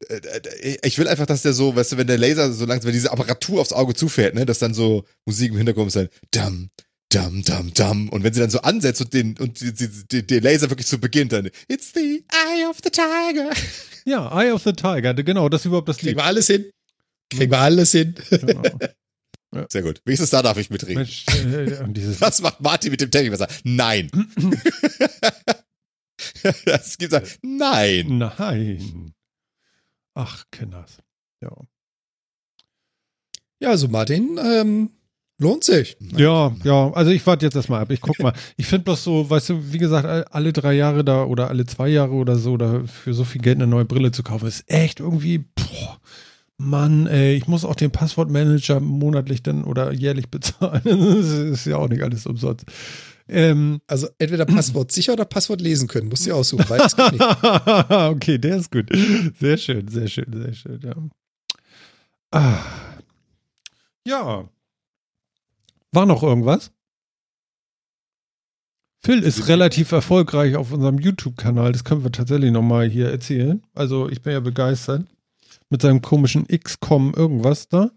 äh, 0.10 0.16
äh, 0.16 0.78
ich 0.84 0.98
will 0.98 1.08
einfach, 1.08 1.26
dass 1.28 1.44
der 1.44 1.54
so, 1.54 1.76
weißt 1.76 1.92
du, 1.94 1.98
wenn 1.98 2.08
der 2.08 2.18
Laser 2.18 2.52
so 2.52 2.66
langsam, 2.66 2.88
wenn 2.88 2.94
diese 2.94 3.12
Apparatur 3.12 3.62
aufs 3.62 3.74
Auge 3.74 3.94
zufährt, 3.94 4.34
ne, 4.36 4.46
dass 4.46 4.60
dann 4.60 4.74
so 4.74 5.04
Musik 5.26 5.52
im 5.52 5.58
Hintergrund 5.58 5.88
ist 5.88 5.96
dann, 5.96 6.10
dam, 6.32 6.70
dam, 7.14 7.44
dam, 7.44 7.74
dam. 7.74 8.10
Und 8.10 8.24
wenn 8.24 8.34
sie 8.34 8.40
dann 8.40 8.50
so 8.50 8.62
ansetzt 8.62 9.02
und 9.02 9.14
den, 9.14 9.38
und 9.38 9.60
die, 9.62 9.74
die, 9.74 9.90
die, 10.08 10.26
der 10.26 10.42
Laser 10.42 10.70
wirklich 10.70 10.88
so 10.88 10.98
beginnt, 10.98 11.32
dann, 11.32 11.50
it's 11.68 11.92
the 11.94 12.26
eye 12.32 12.66
of 12.68 12.78
the 12.84 12.90
tiger. 12.90 13.52
Ja, 14.06 14.38
Eye 14.38 14.52
of 14.52 14.64
the 14.64 14.74
Tiger, 14.74 15.14
genau, 15.14 15.50
das 15.50 15.62
ist 15.62 15.66
überhaupt 15.66 15.88
das 15.88 15.98
Kriegen 15.98 16.12
Lied. 16.12 16.18
wir 16.18 16.26
alles 16.26 16.48
hin. 16.48 16.70
Kriegen 17.30 17.52
wir 17.52 17.60
alles 17.60 17.92
hin. 17.92 18.16
Genau. 18.30 18.62
Sehr 19.70 19.84
gut. 19.84 20.02
Wenigstens 20.04 20.32
da 20.32 20.42
darf 20.42 20.58
ich 20.58 20.70
mitreden. 20.70 20.96
Mensch, 20.96 21.26
äh, 21.28 21.84
und 21.84 21.94
dieses 21.94 22.20
Was 22.20 22.42
macht 22.42 22.60
Martin 22.60 22.92
mit 22.92 23.02
dem 23.02 23.12
Teddybär? 23.12 23.48
Nein. 23.64 24.10
das 26.66 26.98
gibt 26.98 27.14
halt, 27.14 27.38
nein. 27.44 28.18
Nein. 28.18 29.14
Ach, 30.16 30.44
Kenners. 30.52 30.98
Ja. 31.42 31.56
Ja, 33.60 33.70
also 33.70 33.88
Martin, 33.88 34.40
ähm, 34.44 34.90
Lohnt 35.40 35.64
sich. 35.64 35.98
Ja, 36.16 36.56
ja, 36.64 36.92
also 36.94 37.12
ich 37.12 37.26
warte 37.26 37.46
jetzt 37.46 37.56
erstmal 37.56 37.82
ab. 37.82 37.92
Ich 37.92 38.02
guck 38.02 38.20
mal. 38.20 38.34
Ich 38.56 38.68
finde 38.68 38.86
bloß 38.86 39.04
so, 39.04 39.30
weißt 39.30 39.50
du, 39.50 39.74
wie 39.74 39.78
gesagt, 39.80 40.06
all- 40.06 40.26
alle 40.26 40.54
drei 40.54 40.74
Jahre 40.74 41.04
da 41.04 41.24
oder 41.24 41.50
alle 41.50 41.66
zwei 41.66 41.90
Jahre 41.90 42.12
oder 42.14 42.36
so, 42.38 42.56
da 42.56 42.84
für 42.86 43.14
so 43.14 43.24
viel 43.24 43.42
Geld 43.42 43.58
eine 43.58 43.68
neue 43.68 43.86
Brille 43.86 44.12
zu 44.12 44.24
kaufen, 44.24 44.48
ist 44.48 44.64
echt 44.72 45.00
irgendwie, 45.00 45.40
boah, 45.40 46.00
Mann, 46.58 47.08
ey, 47.08 47.34
ich 47.36 47.48
muss 47.48 47.66
auch 47.66 47.76
den 47.76 47.92
Passwortmanager 47.92 48.80
monatlich 48.80 49.42
dann 49.44 49.64
oder 49.64 49.92
jährlich 49.92 50.30
bezahlen. 50.32 50.82
Das 50.86 51.28
ist 51.30 51.66
ja 51.66 51.78
auch 51.78 51.90
nicht 51.90 52.04
alles 52.04 52.26
umsonst. 52.28 52.66
Ähm, 53.28 53.82
Also 53.88 54.08
entweder 54.20 54.46
Passwort 54.46 54.92
sicher 54.92 55.14
oder 55.14 55.26
Passwort 55.26 55.62
lesen 55.62 55.88
können. 55.88 56.10
Musst 56.10 56.28
du 56.28 56.34
aussuchen. 56.34 56.66
Beides 56.70 56.96
geht 56.96 57.14
nicht. 57.14 57.24
okay, 57.90 58.38
der 58.38 58.58
ist 58.58 58.72
gut. 58.72 58.90
Sehr 59.40 59.58
schön, 59.58 59.88
sehr 59.88 60.08
schön, 60.08 60.26
sehr 60.32 60.54
schön, 60.54 60.80
ja. 60.84 60.94
Ah. 62.32 62.60
Ja. 64.06 64.50
War 65.94 66.06
noch 66.06 66.24
irgendwas? 66.24 66.72
Phil 69.06 69.22
ist 69.22 69.48
relativ 69.48 69.92
erfolgreich 69.92 70.56
auf 70.56 70.72
unserem 70.72 70.98
YouTube-Kanal. 70.98 71.72
Das 71.74 71.84
können 71.84 72.04
wir 72.04 72.12
tatsächlich 72.12 72.52
nochmal 72.52 72.90
hier 72.90 73.10
erzählen. 73.10 73.62
Also, 73.74 74.10
ich 74.10 74.22
bin 74.22 74.34
ja 74.34 74.40
begeistert. 74.40 75.06
Mit 75.70 75.82
seinem 75.82 76.02
komischen 76.02 76.48
XCOM 76.48 77.14
irgendwas 77.14 77.68
da. 77.68 77.92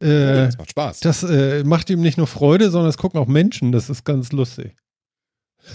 Äh, 0.00 0.46
das 0.46 0.58
macht 0.58 0.70
Spaß. 0.70 1.00
das 1.00 1.22
äh, 1.22 1.62
macht 1.64 1.90
ihm 1.90 2.00
nicht 2.00 2.16
nur 2.18 2.26
Freude, 2.26 2.70
sondern 2.70 2.90
es 2.90 2.96
gucken 2.96 3.20
auch 3.20 3.26
Menschen. 3.26 3.72
Das 3.72 3.90
ist 3.90 4.04
ganz 4.04 4.32
lustig. 4.32 4.74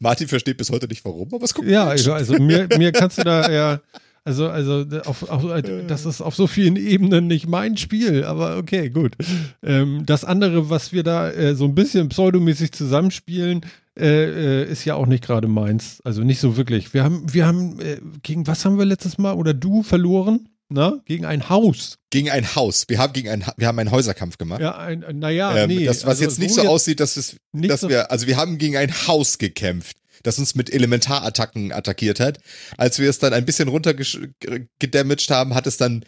Martin 0.00 0.28
versteht 0.28 0.56
bis 0.56 0.70
heute 0.70 0.86
nicht 0.88 1.04
warum, 1.04 1.32
aber 1.32 1.44
es 1.44 1.54
guckt 1.54 1.68
Ja, 1.68 1.86
Menschen. 1.86 2.12
also, 2.12 2.32
also 2.34 2.42
mir, 2.42 2.68
mir 2.76 2.92
kannst 2.92 3.18
du 3.18 3.24
da 3.24 3.50
ja, 3.50 3.80
also, 4.24 4.48
also 4.48 4.84
auf, 5.04 5.28
auf, 5.28 5.42
das 5.88 6.06
ist 6.06 6.20
auf 6.20 6.34
so 6.36 6.46
vielen 6.46 6.76
Ebenen 6.76 7.26
nicht 7.26 7.48
mein 7.48 7.76
Spiel, 7.76 8.24
aber 8.24 8.56
okay, 8.56 8.88
gut. 8.90 9.16
Ähm, 9.62 10.04
das 10.06 10.24
andere, 10.24 10.70
was 10.70 10.92
wir 10.92 11.02
da 11.02 11.30
äh, 11.30 11.54
so 11.54 11.64
ein 11.64 11.74
bisschen 11.74 12.08
pseudomäßig 12.08 12.72
zusammenspielen, 12.72 13.66
äh, 13.98 14.62
äh, 14.62 14.70
ist 14.70 14.84
ja 14.84 14.94
auch 14.94 15.06
nicht 15.06 15.24
gerade 15.24 15.48
meins. 15.48 16.00
Also 16.04 16.22
nicht 16.22 16.40
so 16.40 16.56
wirklich. 16.56 16.94
Wir 16.94 17.04
haben, 17.04 17.32
wir 17.34 17.46
haben, 17.46 17.80
äh, 17.80 18.00
gegen 18.22 18.46
was 18.46 18.64
haben 18.64 18.78
wir 18.78 18.84
letztes 18.84 19.18
Mal 19.18 19.34
oder 19.34 19.54
du 19.54 19.82
verloren? 19.82 20.48
Na? 20.68 21.00
Gegen 21.04 21.26
ein 21.26 21.50
Haus. 21.50 21.98
Gegen 22.10 22.30
ein 22.30 22.54
Haus. 22.54 22.86
Wir 22.88 22.98
haben 22.98 23.12
gegen 23.12 23.28
ein, 23.28 23.44
wir 23.56 23.66
haben 23.66 23.78
einen 23.78 23.90
Häuserkampf 23.90 24.38
gemacht. 24.38 24.60
Ja, 24.62 24.78
ein, 24.78 25.04
naja, 25.14 25.54
ähm, 25.56 25.68
nee. 25.68 25.84
das, 25.84 26.04
was 26.04 26.10
also 26.10 26.24
jetzt 26.24 26.38
nicht 26.38 26.54
so, 26.54 26.62
aussieht, 26.62 27.00
dass, 27.00 27.16
es, 27.16 27.36
nicht 27.52 27.70
dass 27.70 27.82
so- 27.82 27.88
wir, 27.90 28.10
also 28.10 28.26
wir 28.26 28.36
haben 28.36 28.56
gegen 28.56 28.76
ein 28.76 28.90
Haus 29.06 29.36
gekämpft, 29.36 29.98
das 30.22 30.38
uns 30.38 30.54
mit 30.54 30.72
Elementarattacken 30.72 31.72
attackiert 31.72 32.20
hat. 32.20 32.38
Als 32.76 32.98
wir 32.98 33.08
es 33.10 33.18
dann 33.18 33.32
ein 33.32 33.44
bisschen 33.44 33.68
runtergedamaged 33.68 35.30
haben, 35.30 35.54
hat 35.54 35.66
es 35.66 35.76
dann 35.76 36.04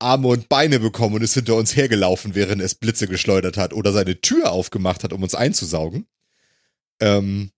Arme 0.00 0.28
und 0.28 0.48
Beine 0.48 0.78
bekommen 0.80 1.16
und 1.16 1.22
ist 1.22 1.34
hinter 1.34 1.56
uns 1.56 1.74
hergelaufen, 1.76 2.34
während 2.34 2.62
es 2.62 2.74
Blitze 2.76 3.08
geschleudert 3.08 3.56
hat 3.56 3.72
oder 3.72 3.92
seine 3.92 4.20
Tür 4.20 4.52
aufgemacht 4.52 5.02
hat, 5.04 5.12
um 5.12 5.22
uns 5.22 5.34
einzusaugen. 5.34 6.06
Ähm, 7.00 7.50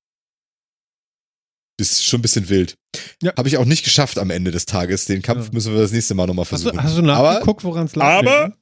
das 1.78 1.93
ist 1.93 2.05
schon 2.05 2.19
ein 2.20 2.23
bisschen 2.23 2.49
wild. 2.49 2.77
Ja. 3.23 3.32
Habe 3.37 3.49
ich 3.49 3.57
auch 3.57 3.65
nicht 3.65 3.85
geschafft 3.85 4.19
am 4.19 4.31
Ende 4.31 4.51
des 4.51 4.66
Tages. 4.66 5.07
Den 5.07 5.23
Kampf 5.23 5.47
Ja. 5.47 5.53
müssen 5.53 5.73
wir 5.74 5.81
das 5.81 5.93
nächste 5.93 6.15
Mal 6.15 6.27
nochmal 6.27 6.43
Hast 6.45 6.49
versuchen. 6.51 6.77
du, 6.77 6.82
hast 6.82 6.97
du 6.97 7.03
aber 7.03 7.32
nachgeguckt, 7.35 7.65
woran 7.65 7.87
es 7.87 7.95
lag? 7.97 8.19
aber- 8.19 8.49
ne? 8.49 8.55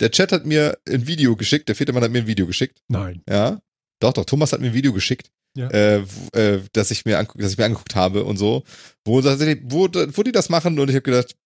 der 0.00 0.10
Chat 0.10 0.32
hat 0.32 0.44
mir 0.44 0.76
ein 0.88 1.06
Video 1.06 1.36
geschickt, 1.36 1.68
der 1.68 1.76
vierte 1.76 1.92
Mann 1.92 2.02
hat 2.02 2.10
mir 2.10 2.18
ein 2.18 2.26
Video 2.26 2.46
geschickt. 2.46 2.82
Nein. 2.88 3.22
Ja. 3.28 3.60
Doch, 4.00 4.12
doch, 4.12 4.24
Thomas 4.24 4.52
hat 4.52 4.60
mir 4.60 4.68
ein 4.68 4.74
Video 4.74 4.92
geschickt, 4.92 5.30
Ja. 5.56 5.68
äh, 5.70 6.04
äh, 6.32 6.62
das 6.72 6.90
ich 6.90 7.04
mir 7.04 7.22
das 7.36 7.52
ich 7.52 7.58
mir 7.58 7.64
angeguckt 7.66 7.94
habe 7.94 8.24
und 8.24 8.36
so, 8.36 8.64
wo, 9.04 9.22
wo, 9.22 9.88
wo 10.16 10.22
die 10.22 10.32
das 10.32 10.48
machen 10.48 10.78
und 10.78 10.88
ich 10.88 10.94
habe 10.96 11.02
gedacht, 11.02 11.36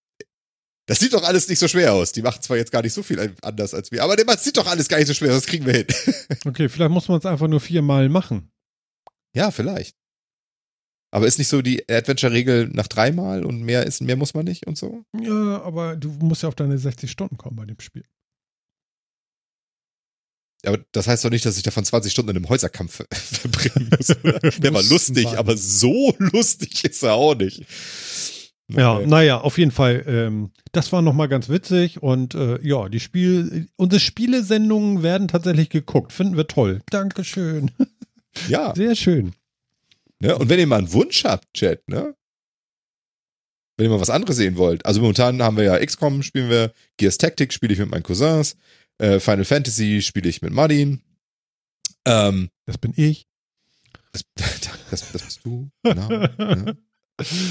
das 0.86 0.98
sieht 1.00 1.12
doch 1.12 1.22
alles 1.22 1.46
nicht 1.48 1.58
so 1.58 1.68
schwer 1.68 1.92
aus. 1.92 2.12
Die 2.12 2.22
machen 2.22 2.40
zwar 2.40 2.56
jetzt 2.56 2.72
gar 2.72 2.80
nicht 2.82 2.94
so 2.94 3.02
viel 3.02 3.34
anders 3.42 3.74
als 3.74 3.90
wir, 3.92 4.02
aber 4.02 4.16
das 4.16 4.42
sieht 4.42 4.56
doch 4.56 4.66
alles 4.66 4.88
gar 4.88 4.96
nicht 4.96 5.06
so 5.08 5.12
schwer, 5.14 5.30
aus, 5.32 5.42
das 5.42 5.46
kriegen 5.46 5.66
wir 5.66 5.74
hin. 5.74 5.86
Okay, 6.46 6.68
vielleicht 6.70 6.90
muss 6.90 7.08
man 7.08 7.18
es 7.18 7.26
einfach 7.26 7.48
nur 7.48 7.60
viermal 7.60 8.08
machen. 8.08 8.50
ja, 9.34 9.50
vielleicht. 9.50 9.94
Aber 11.10 11.26
ist 11.26 11.38
nicht 11.38 11.48
so 11.48 11.62
die 11.62 11.88
Adventure-Regel 11.88 12.68
nach 12.68 12.86
dreimal 12.86 13.42
und 13.44 13.62
mehr 13.62 13.86
ist, 13.86 14.02
mehr 14.02 14.16
muss 14.16 14.34
man 14.34 14.44
nicht 14.44 14.66
und 14.66 14.76
so? 14.76 15.04
Ja, 15.18 15.62
aber 15.62 15.96
du 15.96 16.10
musst 16.10 16.42
ja 16.42 16.48
auf 16.50 16.54
deine 16.54 16.76
60 16.78 17.10
Stunden 17.10 17.38
kommen 17.38 17.56
bei 17.56 17.64
dem 17.64 17.80
Spiel. 17.80 18.04
Aber 20.66 20.78
das 20.93 21.06
heißt 21.06 21.24
doch 21.24 21.30
nicht, 21.30 21.44
dass 21.47 21.56
ich 21.56 21.62
davon 21.62 21.85
20 21.85 22.10
Stunden 22.10 22.30
in 22.30 22.36
einem 22.36 22.48
Häuserkampf 22.48 22.97
ver- 22.97 23.06
verbringen 23.12 23.90
muss. 23.97 24.06
Der 24.59 24.74
war 24.74 24.82
lustig, 24.82 25.26
aber 25.39 25.56
so 25.56 26.14
lustig 26.18 26.85
ist 26.85 27.02
er 27.02 27.14
auch 27.14 27.35
nicht. 27.36 27.64
Ja, 28.70 29.01
naja, 29.01 29.40
auf 29.40 29.56
jeden 29.56 29.70
Fall. 29.70 30.05
Ähm, 30.06 30.51
das 30.72 30.93
war 30.93 31.01
nochmal 31.01 31.28
ganz 31.28 31.48
witzig 31.48 32.02
und 32.02 32.35
äh, 32.35 32.60
ja, 32.60 32.89
die 32.90 33.01
Spiel, 33.01 33.68
unsere 33.76 33.98
Spielesendungen 34.01 35.02
werden 35.02 35.28
tatsächlich 35.28 35.70
geguckt. 35.70 36.12
Finden 36.12 36.36
wir 36.36 36.47
toll. 36.48 36.82
Dankeschön. 36.90 37.70
ja. 38.48 38.74
Sehr 38.74 38.94
schön. 38.94 39.32
Ne? 40.20 40.36
Und 40.36 40.51
wenn 40.51 40.59
ihr 40.59 40.66
mal 40.66 40.78
einen 40.78 40.93
Wunsch 40.93 41.24
habt, 41.24 41.47
Chat, 41.55 41.89
ne? 41.89 42.14
Wenn 43.76 43.86
ihr 43.86 43.90
mal 43.90 44.01
was 44.01 44.10
anderes 44.10 44.36
sehen 44.36 44.56
wollt. 44.56 44.85
Also 44.85 45.01
momentan 45.01 45.40
haben 45.40 45.56
wir 45.56 45.64
ja 45.64 45.78
XCOM, 45.78 46.22
spielen 46.22 46.51
wir, 46.51 46.72
Gears 46.98 47.16
Tactics 47.16 47.55
spiele 47.55 47.72
ich 47.72 47.78
mit 47.78 47.90
meinen 47.90 48.02
Cousins, 48.02 48.56
äh, 48.98 49.20
Final 49.20 49.44
Fantasy 49.44 50.02
spiele 50.02 50.28
ich 50.28 50.42
mit 50.42 50.52
Martin. 50.52 51.02
Ähm, 52.04 52.50
Das 52.66 52.78
bin 52.78 52.92
ich. 52.96 53.26
das, 54.12 54.24
das, 54.90 55.12
das 55.12 55.22
bist 55.24 55.40
du, 55.44 55.70
genau. 55.82 56.08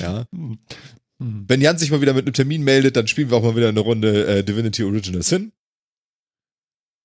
Ja. 0.02 0.26
Hm. 0.34 0.60
Wenn 1.20 1.62
Jan 1.62 1.80
sich 1.80 1.90
mal 1.90 2.00
wieder 2.02 2.14
mit 2.14 2.26
einem 2.26 2.34
Termin 2.34 2.64
meldet, 2.64 2.96
dann 2.96 3.08
spielen 3.08 3.32
wir 3.32 3.38
auch 3.38 3.44
mal 3.44 3.56
wieder 3.56 3.70
eine 3.70 3.80
Runde 3.80 4.28
äh, 4.28 4.44
Divinity 4.44 4.84
Original 4.84 5.24
Sin. 5.24 5.52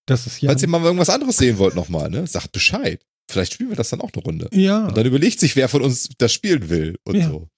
Das 0.06 0.26
ist 0.26 0.42
ja. 0.42 0.50
Falls 0.50 0.60
ihr 0.62 0.68
mal 0.68 0.82
irgendwas 0.82 1.08
anderes 1.08 1.38
sehen 1.38 1.56
wollt 1.58 1.74
nochmal, 1.74 2.10
ne? 2.10 2.26
Sagt 2.26 2.52
Bescheid. 2.52 3.02
Vielleicht 3.30 3.54
spielen 3.54 3.70
wir 3.70 3.76
das 3.76 3.88
dann 3.88 4.02
auch 4.02 4.10
eine 4.12 4.22
Runde. 4.22 4.48
Ja. 4.52 4.86
Und 4.88 4.96
dann 4.96 5.06
überlegt 5.06 5.40
sich, 5.40 5.56
wer 5.56 5.68
von 5.68 5.80
uns 5.80 6.10
das 6.18 6.32
spielen 6.32 6.68
will 6.68 6.98
und 7.04 7.14
Ja. 7.16 7.28
so. 7.28 7.48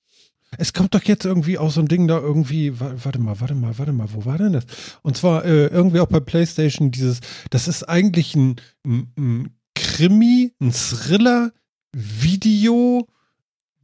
Es 0.59 0.73
kommt 0.73 0.95
doch 0.95 1.03
jetzt 1.03 1.25
irgendwie 1.25 1.59
auch 1.59 1.71
so 1.71 1.81
ein 1.81 1.89
Ding 1.89 2.07
da 2.09 2.19
irgendwie, 2.19 2.79
wa- 2.79 2.95
warte 3.03 3.19
mal, 3.19 3.41
warte 3.41 3.55
mal, 3.55 3.79
warte 3.79 3.93
mal, 3.93 4.09
wo 4.13 4.25
war 4.25 4.39
denn 4.39 4.53
das? 4.53 4.65
Und 5.03 5.17
zwar 5.17 5.45
äh, 5.45 5.67
irgendwie 5.67 6.01
auch 6.01 6.07
bei 6.09 6.21
PlayStation 6.21 6.91
dieses, 6.91 7.21
das 7.51 7.69
ist 7.69 7.85
eigentlich 7.85 8.35
ein, 8.35 8.57
ein, 8.87 9.13
ein 9.19 9.51
Krimi, 9.75 10.53
ein 10.61 10.73
Thriller, 10.73 11.53
Video, 11.93 13.07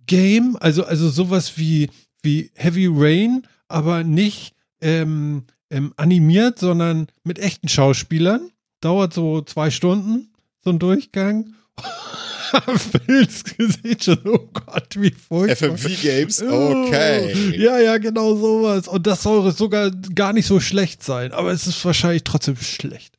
Game, 0.07 0.57
also, 0.61 0.85
also 0.85 1.09
sowas 1.09 1.57
wie, 1.57 1.91
wie 2.23 2.51
Heavy 2.55 2.89
Rain, 2.91 3.43
aber 3.69 4.03
nicht 4.03 4.55
ähm, 4.81 5.45
ähm, 5.71 5.93
animiert, 5.97 6.59
sondern 6.59 7.07
mit 7.25 7.39
echten 7.39 7.69
Schauspielern. 7.69 8.51
Dauert 8.81 9.13
so 9.13 9.43
zwei 9.43 9.71
Stunden, 9.71 10.33
so 10.65 10.71
ein 10.71 10.79
Durchgang. 10.79 11.55
Phils 13.07 13.45
Gesicht 13.45 14.05
schon, 14.05 14.19
oh 14.27 14.49
Gott, 14.53 14.97
wie 15.01 15.11
furchtbar. 15.13 15.77
FMV 15.77 16.03
Games, 16.03 16.43
okay. 16.43 17.33
Oh, 17.35 17.51
Ja, 17.57 17.79
ja, 17.79 17.99
genau 17.99 18.35
sowas. 18.37 18.89
Und 18.89 19.07
das 19.07 19.23
soll 19.23 19.51
sogar 19.53 19.91
gar 19.93 20.33
nicht 20.33 20.47
so 20.47 20.59
schlecht 20.61 21.03
sein, 21.03 21.33
aber 21.33 21.53
es 21.53 21.67
ist 21.67 21.85
wahrscheinlich 21.85 22.25
trotzdem 22.25 22.57
schlecht. 22.57 23.15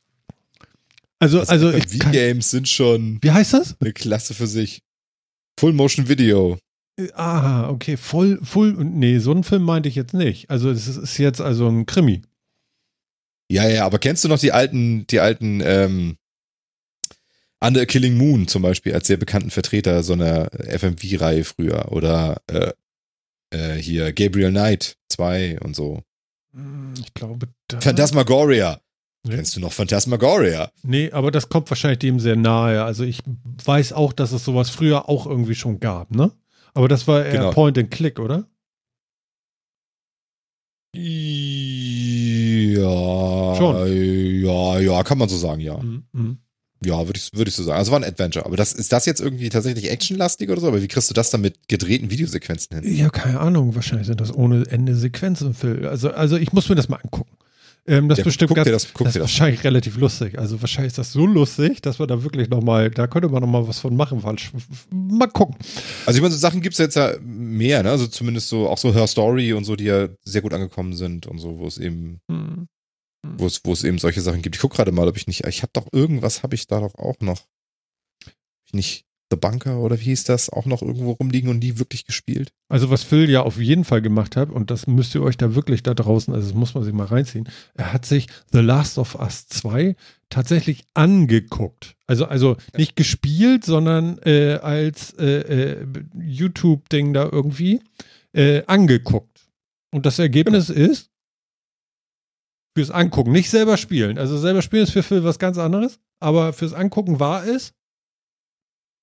Also, 1.18 1.40
also, 1.40 1.70
ich 1.72 1.84
FMV 1.84 1.98
kann, 2.00 2.12
Games 2.12 2.50
sind 2.50 2.68
schon 2.68 3.18
wie 3.22 3.30
heißt 3.30 3.54
das? 3.54 3.76
eine 3.80 3.92
Klasse 3.92 4.34
für 4.34 4.46
sich. 4.46 4.82
Full 5.58 5.72
Motion 5.72 6.08
Video. 6.08 6.58
Ah, 7.14 7.68
okay, 7.70 7.96
voll, 7.96 8.38
full, 8.42 8.72
nee, 8.84 9.18
so 9.18 9.30
einen 9.30 9.44
Film 9.44 9.62
meinte 9.62 9.88
ich 9.88 9.94
jetzt 9.94 10.14
nicht. 10.14 10.50
Also, 10.50 10.70
es 10.70 10.86
ist- 10.88 10.98
ist 10.98 11.18
jetzt 11.18 11.40
also 11.40 11.68
ein 11.68 11.86
Krimi. 11.86 12.22
Ja, 13.50 13.68
ja, 13.68 13.86
aber 13.86 13.98
kennst 13.98 14.24
du 14.24 14.28
noch 14.28 14.38
die 14.38 14.52
alten, 14.52 15.06
die 15.08 15.20
alten, 15.20 15.60
ähm, 15.64 16.16
Under 17.64 17.82
a 17.82 17.84
Killing 17.86 18.16
Moon 18.16 18.48
zum 18.48 18.62
Beispiel 18.62 18.92
als 18.94 19.06
sehr 19.06 19.16
bekannten 19.18 19.50
Vertreter 19.50 20.02
so 20.02 20.14
einer 20.14 20.50
FMV-Reihe 20.52 21.44
früher 21.44 21.92
oder 21.92 22.40
äh, 22.48 22.72
äh, 23.50 23.74
hier 23.80 24.12
Gabriel 24.12 24.50
Knight 24.50 24.96
2 25.10 25.60
und 25.60 25.76
so. 25.76 26.02
Hm, 26.54 26.94
Ich 26.98 27.14
glaube, 27.14 27.48
da. 27.68 27.80
Phantasmagoria. 27.80 28.80
Nee. 29.24 29.36
Kennst 29.36 29.54
du 29.54 29.60
noch 29.60 29.72
Phantasmagoria? 29.72 30.72
Nee, 30.82 31.12
aber 31.12 31.30
das 31.30 31.48
kommt 31.48 31.70
wahrscheinlich 31.70 32.00
dem 32.00 32.18
sehr 32.18 32.34
nahe. 32.34 32.82
Also, 32.82 33.04
ich 33.04 33.20
weiß 33.64 33.92
auch, 33.92 34.12
dass 34.12 34.32
es 34.32 34.44
sowas 34.44 34.68
früher 34.70 35.08
auch 35.08 35.26
irgendwie 35.26 35.54
schon 35.54 35.78
gab, 35.78 36.10
ne? 36.10 36.32
Aber 36.74 36.88
das 36.88 37.06
war 37.06 37.24
eher 37.24 37.32
Genau. 37.32 37.50
Point 37.52 37.78
and 37.78 37.90
Click, 37.92 38.18
oder? 38.18 38.48
Ja. 42.82 43.54
Schon. 43.56 44.42
Ja, 44.44 44.78
ja, 44.80 45.02
kann 45.04 45.18
man 45.18 45.28
so 45.28 45.36
sagen, 45.36 45.60
ja. 45.60 45.78
Mhm. 45.78 46.38
Ja, 46.84 47.06
würde 47.06 47.18
ich, 47.18 47.30
würde 47.32 47.48
ich 47.48 47.54
so 47.54 47.62
sagen. 47.62 47.78
Also 47.78 47.92
war 47.92 48.00
ein 48.00 48.04
Adventure. 48.04 48.44
Aber 48.46 48.56
das, 48.56 48.72
ist 48.72 48.92
das 48.92 49.06
jetzt 49.06 49.20
irgendwie 49.20 49.48
tatsächlich 49.48 49.90
actionlastig 49.90 50.50
oder 50.50 50.60
so? 50.60 50.68
Aber 50.68 50.82
wie 50.82 50.88
kriegst 50.88 51.08
du 51.10 51.14
das 51.14 51.30
dann 51.30 51.40
mit 51.40 51.68
gedrehten 51.68 52.10
Videosequenzen 52.10 52.80
hin? 52.80 52.96
Ja, 52.96 53.08
keine 53.10 53.40
Ahnung. 53.40 53.74
Wahrscheinlich 53.74 54.06
sind 54.06 54.20
das 54.20 54.34
ohne 54.34 54.64
Ende 54.68 54.94
Sequenzen. 54.96 55.54
Also, 55.84 56.10
also 56.12 56.36
ich 56.36 56.52
muss 56.52 56.68
mir 56.68 56.74
das 56.74 56.88
mal 56.88 56.96
angucken. 57.02 57.30
Ähm, 57.84 58.08
das 58.08 58.18
Ja, 58.18 58.24
bestimmt 58.24 58.54
ganz, 58.54 58.68
das- 58.70 58.92
das 58.92 59.06
ist 59.08 59.16
das. 59.16 59.20
wahrscheinlich 59.22 59.64
relativ 59.64 59.96
lustig. 59.96 60.38
Also 60.38 60.60
wahrscheinlich 60.60 60.92
ist 60.92 60.98
das 60.98 61.10
so 61.12 61.26
lustig, 61.26 61.82
dass 61.82 61.98
wir 61.98 62.06
da 62.06 62.22
wirklich 62.22 62.48
noch 62.48 62.62
mal, 62.62 62.90
da 62.92 63.08
könnte 63.08 63.28
man 63.28 63.42
noch 63.42 63.48
mal 63.48 63.66
was 63.66 63.80
von 63.80 63.96
machen. 63.96 64.22
Weil, 64.22 64.36
mal 64.90 65.26
gucken. 65.26 65.56
Also 66.06 66.16
ich 66.18 66.22
meine, 66.22 66.32
so 66.32 66.38
Sachen 66.38 66.60
gibt's 66.60 66.78
jetzt 66.78 66.94
ja 66.94 67.14
mehr, 67.20 67.82
ne? 67.82 67.90
Also 67.90 68.06
zumindest 68.06 68.48
so, 68.50 68.68
auch 68.68 68.78
so 68.78 68.94
Her 68.94 69.08
Story 69.08 69.52
und 69.52 69.64
so, 69.64 69.74
die 69.74 69.84
ja 69.84 70.08
sehr 70.24 70.42
gut 70.42 70.54
angekommen 70.54 70.94
sind 70.94 71.26
und 71.26 71.38
so, 71.38 71.58
wo 71.58 71.66
es 71.66 71.78
eben 71.78 72.20
Hm. 72.30 72.68
Hm. 73.24 73.38
wo 73.38 73.46
es, 73.46 73.60
wo 73.64 73.72
es 73.72 73.84
eben 73.84 73.98
solche 73.98 74.20
Sachen 74.20 74.42
gibt. 74.42 74.56
Ich 74.56 74.60
gucke 74.60 74.76
gerade 74.76 74.92
mal, 74.92 75.08
ob 75.08 75.16
ich 75.16 75.26
nicht, 75.26 75.46
ich 75.46 75.62
habe 75.62 75.72
doch 75.72 75.86
irgendwas, 75.92 76.42
habe 76.42 76.54
ich 76.54 76.66
da 76.66 76.80
doch 76.80 76.94
auch 76.96 77.20
noch. 77.20 77.46
Ich 78.66 78.72
nicht 78.72 79.06
The 79.30 79.36
Bunker 79.36 79.78
oder 79.78 79.98
wie 79.98 80.04
hieß 80.04 80.24
das, 80.24 80.50
auch 80.50 80.66
noch 80.66 80.82
irgendwo 80.82 81.12
rumliegen 81.12 81.48
und 81.48 81.60
nie 81.60 81.78
wirklich 81.78 82.04
gespielt. 82.04 82.52
Also 82.68 82.90
was 82.90 83.02
Phil 83.02 83.30
ja 83.30 83.42
auf 83.42 83.58
jeden 83.58 83.84
Fall 83.84 84.02
gemacht 84.02 84.36
hat, 84.36 84.50
und 84.50 84.70
das 84.70 84.86
müsst 84.86 85.14
ihr 85.14 85.22
euch 85.22 85.38
da 85.38 85.54
wirklich 85.54 85.82
da 85.82 85.94
draußen, 85.94 86.34
also 86.34 86.48
das 86.48 86.54
muss 86.54 86.74
man 86.74 86.84
sich 86.84 86.92
mal 86.92 87.06
reinziehen, 87.06 87.48
er 87.74 87.92
hat 87.92 88.04
sich 88.04 88.26
The 88.52 88.58
Last 88.58 88.98
of 88.98 89.14
Us 89.14 89.46
2 89.46 89.96
tatsächlich 90.28 90.84
angeguckt. 90.92 91.96
Also, 92.06 92.26
also 92.26 92.56
nicht 92.76 92.94
gespielt, 92.94 93.64
sondern 93.64 94.18
äh, 94.18 94.58
als 94.62 95.14
äh, 95.14 95.80
äh, 95.80 95.86
YouTube-Ding 96.14 97.14
da 97.14 97.28
irgendwie 97.30 97.80
äh, 98.34 98.62
angeguckt. 98.66 99.48
Und 99.92 100.04
das 100.04 100.18
Ergebnis 100.18 100.68
ist 100.68 101.11
fürs 102.76 102.90
Angucken, 102.90 103.32
nicht 103.32 103.50
selber 103.50 103.76
spielen. 103.76 104.18
Also 104.18 104.38
selber 104.38 104.62
spielen 104.62 104.84
ist 104.84 104.92
für 104.92 105.02
Phil 105.02 105.24
was 105.24 105.38
ganz 105.38 105.58
anderes, 105.58 105.98
aber 106.20 106.52
fürs 106.52 106.72
Angucken 106.72 107.20
war 107.20 107.46
es. 107.46 107.72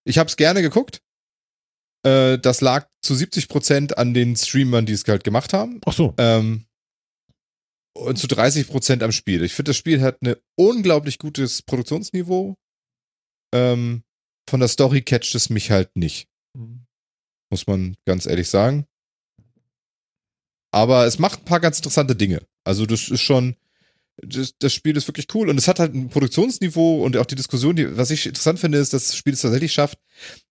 Ich 0.06 0.18
habe 0.18 0.28
es 0.28 0.38
gerne 0.38 0.62
geguckt. 0.62 1.02
Äh, 2.06 2.40
das 2.40 2.62
lag 2.62 2.88
zu 3.02 3.14
70 3.14 3.48
Prozent 3.48 3.98
an 3.98 4.14
den 4.14 4.36
Streamern, 4.36 4.86
die 4.86 4.94
es 4.94 5.06
halt 5.08 5.24
gemacht 5.24 5.54
haben. 5.54 5.82
Ach 5.86 5.94
so. 5.94 6.14
Ähm, 6.18 6.66
und 7.96 8.18
zu 8.18 8.28
30 8.28 8.68
Prozent 8.68 9.04
am 9.04 9.12
Spiel. 9.12 9.44
Ich 9.44 9.54
finde, 9.54 9.70
das 9.70 9.78
Spiel 9.78 10.02
hat 10.02 10.22
ein 10.22 10.36
unglaublich 10.58 11.18
gutes 11.20 11.62
Produktionsniveau. 11.62 12.56
Ähm, 13.54 14.04
von 14.50 14.60
der 14.60 14.70
Story 14.70 15.02
catcht 15.02 15.36
es 15.36 15.50
mich 15.50 15.70
halt 15.70 15.96
nicht. 15.96 16.28
Muss 17.52 17.68
man 17.68 17.96
ganz 18.06 18.26
ehrlich 18.26 18.50
sagen. 18.50 18.86
Aber 20.72 21.06
es 21.06 21.20
macht 21.20 21.42
ein 21.42 21.46
paar 21.46 21.60
ganz 21.60 21.78
interessante 21.78 22.16
Dinge. 22.16 22.42
Also, 22.64 22.86
das 22.86 23.10
ist 23.10 23.22
schon, 23.22 23.56
das, 24.18 24.54
das 24.60 24.74
Spiel 24.74 24.98
ist 24.98 25.08
wirklich 25.08 25.28
cool 25.34 25.50
und 25.50 25.58
es 25.58 25.68
hat 25.68 25.80
halt 25.80 25.94
ein 25.94 26.10
Produktionsniveau 26.10 27.04
und 27.04 27.18
auch 27.18 27.26
die 27.26 27.36
Diskussion, 27.36 27.76
die, 27.76 27.98
was 27.98 28.12
ich 28.12 28.26
interessant 28.26 28.60
finde, 28.60 28.78
ist, 28.78 28.94
dass 28.94 29.08
das 29.08 29.16
Spiel 29.16 29.34
es 29.34 29.42
tatsächlich 29.42 29.74
schafft, 29.74 29.98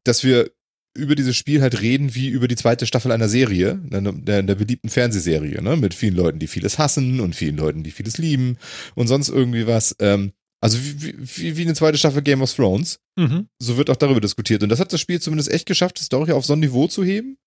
dass 0.04 0.24
wir 0.24 0.50
über 0.96 1.14
dieses 1.14 1.36
Spiel 1.36 1.62
halt 1.62 1.80
reden 1.80 2.14
wie 2.14 2.28
über 2.28 2.48
die 2.48 2.56
zweite 2.56 2.86
Staffel 2.86 3.12
einer 3.12 3.28
Serie, 3.28 3.80
einer, 3.90 4.12
der, 4.12 4.42
der 4.42 4.54
beliebten 4.54 4.88
Fernsehserie, 4.88 5.62
ne? 5.62 5.76
Mit 5.76 5.94
vielen 5.94 6.16
Leuten, 6.16 6.38
die 6.38 6.48
vieles 6.48 6.78
hassen 6.78 7.20
und 7.20 7.36
vielen 7.36 7.56
Leuten, 7.56 7.84
die 7.84 7.90
vieles 7.90 8.18
lieben 8.18 8.58
und 8.94 9.06
sonst 9.06 9.28
irgendwie 9.28 9.66
was. 9.66 9.94
Ähm, 10.00 10.32
also 10.60 10.78
wie, 10.82 11.14
wie, 11.18 11.56
wie 11.56 11.62
eine 11.62 11.74
zweite 11.74 11.98
Staffel 11.98 12.22
Game 12.22 12.42
of 12.42 12.52
Thrones. 12.52 12.98
Mhm. 13.16 13.48
So 13.60 13.76
wird 13.76 13.90
auch 13.90 13.96
darüber 13.96 14.20
diskutiert. 14.20 14.62
Und 14.64 14.70
das 14.70 14.80
hat 14.80 14.92
das 14.92 15.00
Spiel 15.00 15.20
zumindest 15.20 15.52
echt 15.52 15.66
geschafft, 15.66 16.00
die 16.00 16.04
Story 16.04 16.32
auf 16.32 16.44
so 16.44 16.54
ein 16.54 16.60
Niveau 16.60 16.88
zu 16.88 17.04
heben, 17.04 17.38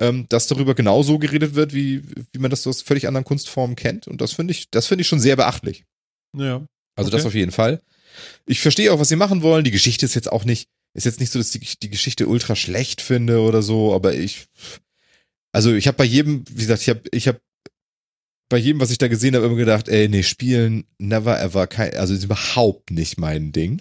ähm, 0.00 0.26
dass 0.28 0.46
darüber 0.48 0.74
genauso 0.74 1.18
geredet 1.18 1.54
wird, 1.54 1.72
wie, 1.74 2.02
wie 2.32 2.38
man 2.38 2.50
das 2.50 2.66
aus 2.66 2.82
völlig 2.82 3.06
anderen 3.06 3.24
Kunstformen 3.24 3.76
kennt. 3.76 4.08
Und 4.08 4.20
das 4.20 4.32
finde 4.32 4.52
ich, 4.52 4.70
das 4.70 4.86
finde 4.86 5.02
ich 5.02 5.08
schon 5.08 5.20
sehr 5.20 5.36
beachtlich. 5.36 5.84
Ja. 6.36 6.64
Also 6.96 7.08
Okay. 7.08 7.16
das 7.16 7.26
auf 7.26 7.34
jeden 7.34 7.52
Fall. 7.52 7.80
Ich 8.46 8.60
verstehe 8.60 8.92
auch, 8.92 8.98
was 8.98 9.08
sie 9.08 9.16
machen 9.16 9.42
wollen. 9.42 9.64
Die 9.64 9.70
Geschichte 9.70 10.04
ist 10.06 10.14
jetzt 10.14 10.32
auch 10.32 10.44
nicht, 10.44 10.68
ist 10.94 11.04
jetzt 11.06 11.20
nicht 11.20 11.30
so, 11.30 11.38
dass 11.38 11.54
ich 11.54 11.78
die 11.78 11.90
Geschichte 11.90 12.26
ultra 12.26 12.56
schlecht 12.56 13.00
finde 13.00 13.40
oder 13.40 13.62
so, 13.62 13.94
aber 13.94 14.14
ich, 14.14 14.46
also 15.52 15.72
ich 15.72 15.86
habe 15.86 15.96
bei 15.98 16.04
jedem, 16.04 16.44
wie 16.50 16.62
gesagt, 16.62 16.82
ich 16.82 16.88
habe, 16.88 17.02
ich 17.12 17.28
habe 17.28 17.40
bei 18.48 18.58
jedem, 18.58 18.80
was 18.80 18.90
ich 18.90 18.98
da 18.98 19.06
gesehen 19.06 19.36
habe, 19.36 19.46
immer 19.46 19.54
gedacht, 19.56 19.88
ey, 19.88 20.08
nee, 20.08 20.24
spielen, 20.24 20.84
never 20.98 21.40
ever, 21.40 21.66
kein, 21.68 21.94
also 21.94 22.14
ist 22.14 22.24
überhaupt 22.24 22.90
nicht 22.90 23.18
mein 23.18 23.52
Ding. 23.52 23.80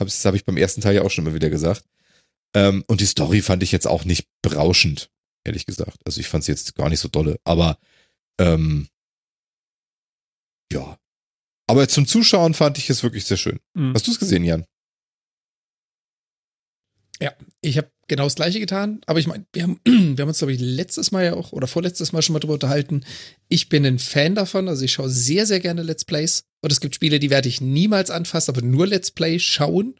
Hab- 0.00 0.06
Das 0.08 0.24
habe 0.24 0.36
ich 0.36 0.44
beim 0.44 0.56
ersten 0.56 0.80
Teil 0.80 0.94
ja 0.94 1.02
auch 1.02 1.10
schon 1.10 1.26
immer 1.26 1.34
wieder 1.34 1.50
gesagt. 1.50 1.84
Ähm, 2.54 2.84
und 2.86 3.00
die 3.00 3.06
Story 3.06 3.42
fand 3.42 3.62
ich 3.64 3.72
jetzt 3.72 3.86
auch 3.88 4.04
nicht 4.04 4.26
berauschend, 4.42 5.10
ehrlich 5.48 5.66
gesagt. 5.66 5.98
Also 6.04 6.20
ich 6.20 6.28
fand 6.28 6.44
sie 6.44 6.52
jetzt 6.52 6.74
gar 6.74 6.88
nicht 6.88 7.00
so 7.00 7.08
dolle, 7.08 7.38
aber 7.44 7.78
ähm, 8.40 8.88
ja. 10.72 10.98
Aber 11.66 11.88
zum 11.88 12.06
Zuschauen 12.06 12.54
fand 12.54 12.78
ich 12.78 12.88
es 12.88 13.02
wirklich 13.02 13.24
sehr 13.24 13.36
schön. 13.36 13.58
Mhm. 13.74 13.92
Hast 13.94 14.06
du 14.06 14.12
es 14.12 14.18
gesehen, 14.18 14.44
Jan? 14.44 14.64
Ich 17.60 17.76
habe 17.76 17.90
genau 18.06 18.24
das 18.24 18.36
gleiche 18.36 18.60
getan, 18.60 19.00
aber 19.06 19.18
ich 19.18 19.26
meine, 19.26 19.44
wir 19.52 19.64
haben, 19.64 19.80
wir 19.84 20.22
haben 20.22 20.28
uns, 20.28 20.38
glaube 20.38 20.52
ich, 20.52 20.60
letztes 20.60 21.10
Mal 21.10 21.24
ja 21.24 21.34
auch 21.34 21.52
oder 21.52 21.66
vorletztes 21.66 22.12
Mal 22.12 22.22
schon 22.22 22.34
mal 22.34 22.38
drüber 22.38 22.54
unterhalten. 22.54 23.04
Ich 23.48 23.68
bin 23.68 23.84
ein 23.84 23.98
Fan 23.98 24.34
davon, 24.34 24.68
also 24.68 24.84
ich 24.84 24.92
schaue 24.92 25.10
sehr, 25.10 25.46
sehr 25.46 25.60
gerne 25.60 25.82
Let's 25.82 26.04
Plays. 26.04 26.44
Und 26.60 26.72
es 26.72 26.80
gibt 26.80 26.94
Spiele, 26.94 27.18
die 27.18 27.30
werde 27.30 27.48
ich 27.48 27.60
niemals 27.60 28.10
anfassen, 28.10 28.54
aber 28.54 28.64
nur 28.64 28.86
Let's 28.86 29.10
Play 29.10 29.38
schauen. 29.38 29.94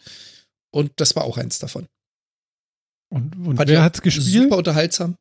Und 0.70 0.93
das 0.97 1.16
war 1.16 1.25
auch 1.25 1.39
eins 1.39 1.59
davon. 1.59 1.87
Und, 3.11 3.35
und 3.37 3.59
wer 3.59 3.69
ich 3.69 3.79
hat's 3.79 4.03
gespielt? 4.03 4.27
Super 4.27 4.59
unterhaltsam. 4.59 5.16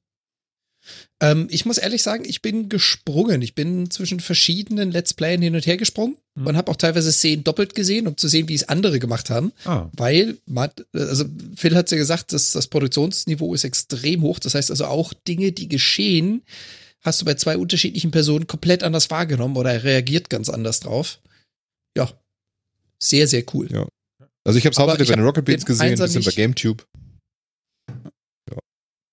Ähm, 1.21 1.47
ich 1.49 1.65
muss 1.65 1.77
ehrlich 1.77 2.03
sagen, 2.03 2.23
ich 2.25 2.41
bin 2.41 2.69
gesprungen. 2.69 3.41
Ich 3.41 3.55
bin 3.55 3.89
zwischen 3.89 4.19
verschiedenen 4.19 4.91
Let's 4.91 5.13
Playern 5.13 5.41
hin 5.41 5.55
und 5.55 5.65
her 5.65 5.77
gesprungen 5.77 6.17
Mhm. 6.35 6.47
und 6.47 6.57
habe 6.57 6.69
auch 6.71 6.75
teilweise 6.75 7.11
Szenen 7.11 7.43
doppelt 7.43 7.73
gesehen, 7.73 8.07
um 8.07 8.15
zu 8.15 8.27
sehen, 8.27 8.47
wie 8.47 8.53
es 8.53 8.69
andere 8.69 8.99
gemacht 8.99 9.29
haben. 9.31 9.51
Ah, 9.65 9.89
Weil, 9.93 10.37
man, 10.45 10.69
also 10.93 11.25
Phil 11.55 11.75
hat 11.75 11.89
ja 11.89 11.97
gesagt, 11.97 12.31
dass 12.33 12.51
das 12.51 12.67
Produktionsniveau 12.67 13.53
ist 13.55 13.63
extrem 13.63 14.21
hoch. 14.21 14.37
Das 14.39 14.53
heißt 14.53 14.69
also 14.69 14.85
auch 14.85 15.13
Dinge, 15.13 15.51
die 15.51 15.67
geschehen, 15.67 16.43
hast 17.01 17.21
du 17.21 17.25
bei 17.25 17.33
zwei 17.33 17.57
unterschiedlichen 17.57 18.11
Personen 18.11 18.45
komplett 18.47 18.83
anders 18.83 19.09
wahrgenommen 19.09 19.57
oder 19.57 19.73
er 19.73 19.83
reagiert 19.83 20.29
ganz 20.29 20.49
anders 20.49 20.79
drauf. 20.81 21.19
Ja, 21.97 22.11
sehr, 23.01 23.27
sehr 23.27 23.43
cool. 23.53 23.67
Ja. 23.71 23.87
Also 24.43 24.59
ich 24.59 24.65
habe 24.65 24.73
es 24.73 24.77
hauptsächlich 24.79 25.09
ich 25.09 25.15
bei 25.15 25.19
den 25.21 25.25
Rocket 25.25 25.45
Beats 25.45 25.65
gesehen, 25.65 25.87
ein 25.87 25.97
bisschen 25.97 26.23
bei 26.23 26.31
GameTube. 26.31 26.85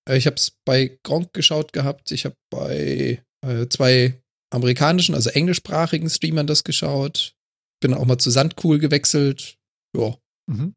Äh, 0.08 0.16
Ich 0.16 0.26
habe 0.26 0.36
es 0.36 0.58
bei 0.64 0.98
Gronk 1.02 1.32
geschaut 1.32 1.72
gehabt. 1.72 2.10
Ich 2.10 2.24
habe 2.24 2.36
bei 2.50 3.24
äh, 3.42 3.68
zwei 3.68 4.22
amerikanischen, 4.50 5.14
also 5.14 5.30
englischsprachigen 5.30 6.08
Streamern 6.08 6.46
das 6.46 6.64
geschaut. 6.64 7.34
Bin 7.80 7.94
auch 7.94 8.04
mal 8.04 8.18
zu 8.18 8.30
Sandcool 8.30 8.78
gewechselt. 8.78 9.58
Ja, 9.96 10.16
mhm. 10.46 10.74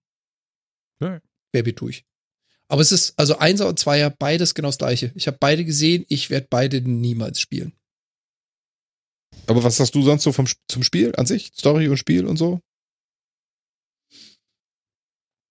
Baby 1.53 1.73
durch. 1.73 2.03
Aber 2.69 2.81
es 2.81 2.91
ist, 2.91 3.17
also 3.17 3.37
Einser 3.37 3.67
und 3.67 3.79
Zweier, 3.79 4.09
beides 4.09 4.53
genau 4.53 4.67
das 4.67 4.77
gleiche. 4.77 5.11
Ich 5.15 5.27
habe 5.27 5.37
beide 5.39 5.63
gesehen, 5.63 6.05
ich 6.09 6.29
werde 6.29 6.47
beide 6.49 6.81
niemals 6.81 7.39
spielen. 7.39 7.73
Aber 9.45 9.63
was 9.63 9.79
hast 9.79 9.95
du 9.95 10.01
sonst 10.01 10.23
so 10.23 10.33
vom, 10.33 10.47
zum 10.67 10.83
Spiel 10.83 11.15
an 11.15 11.25
sich? 11.25 11.51
Story 11.55 11.87
und 11.87 11.97
Spiel 11.97 12.25
und 12.25 12.37
so? 12.37 12.59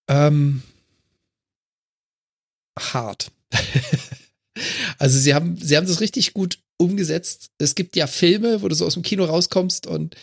Ähm, 0.09 0.63
hart. 2.79 3.33
also 4.99 5.19
sie 5.19 5.35
haben, 5.35 5.57
sie 5.57 5.77
haben 5.77 5.87
das 5.87 6.01
richtig 6.01 6.33
gut 6.33 6.59
umgesetzt. 6.79 7.51
Es 7.59 7.75
gibt 7.75 7.97
ja 7.97 8.07
Filme, 8.07 8.63
wo 8.63 8.69
du 8.69 8.75
so 8.75 8.87
aus 8.87 8.95
dem 8.95 9.03
Kino 9.03 9.25
rauskommst 9.25 9.87
und 9.87 10.17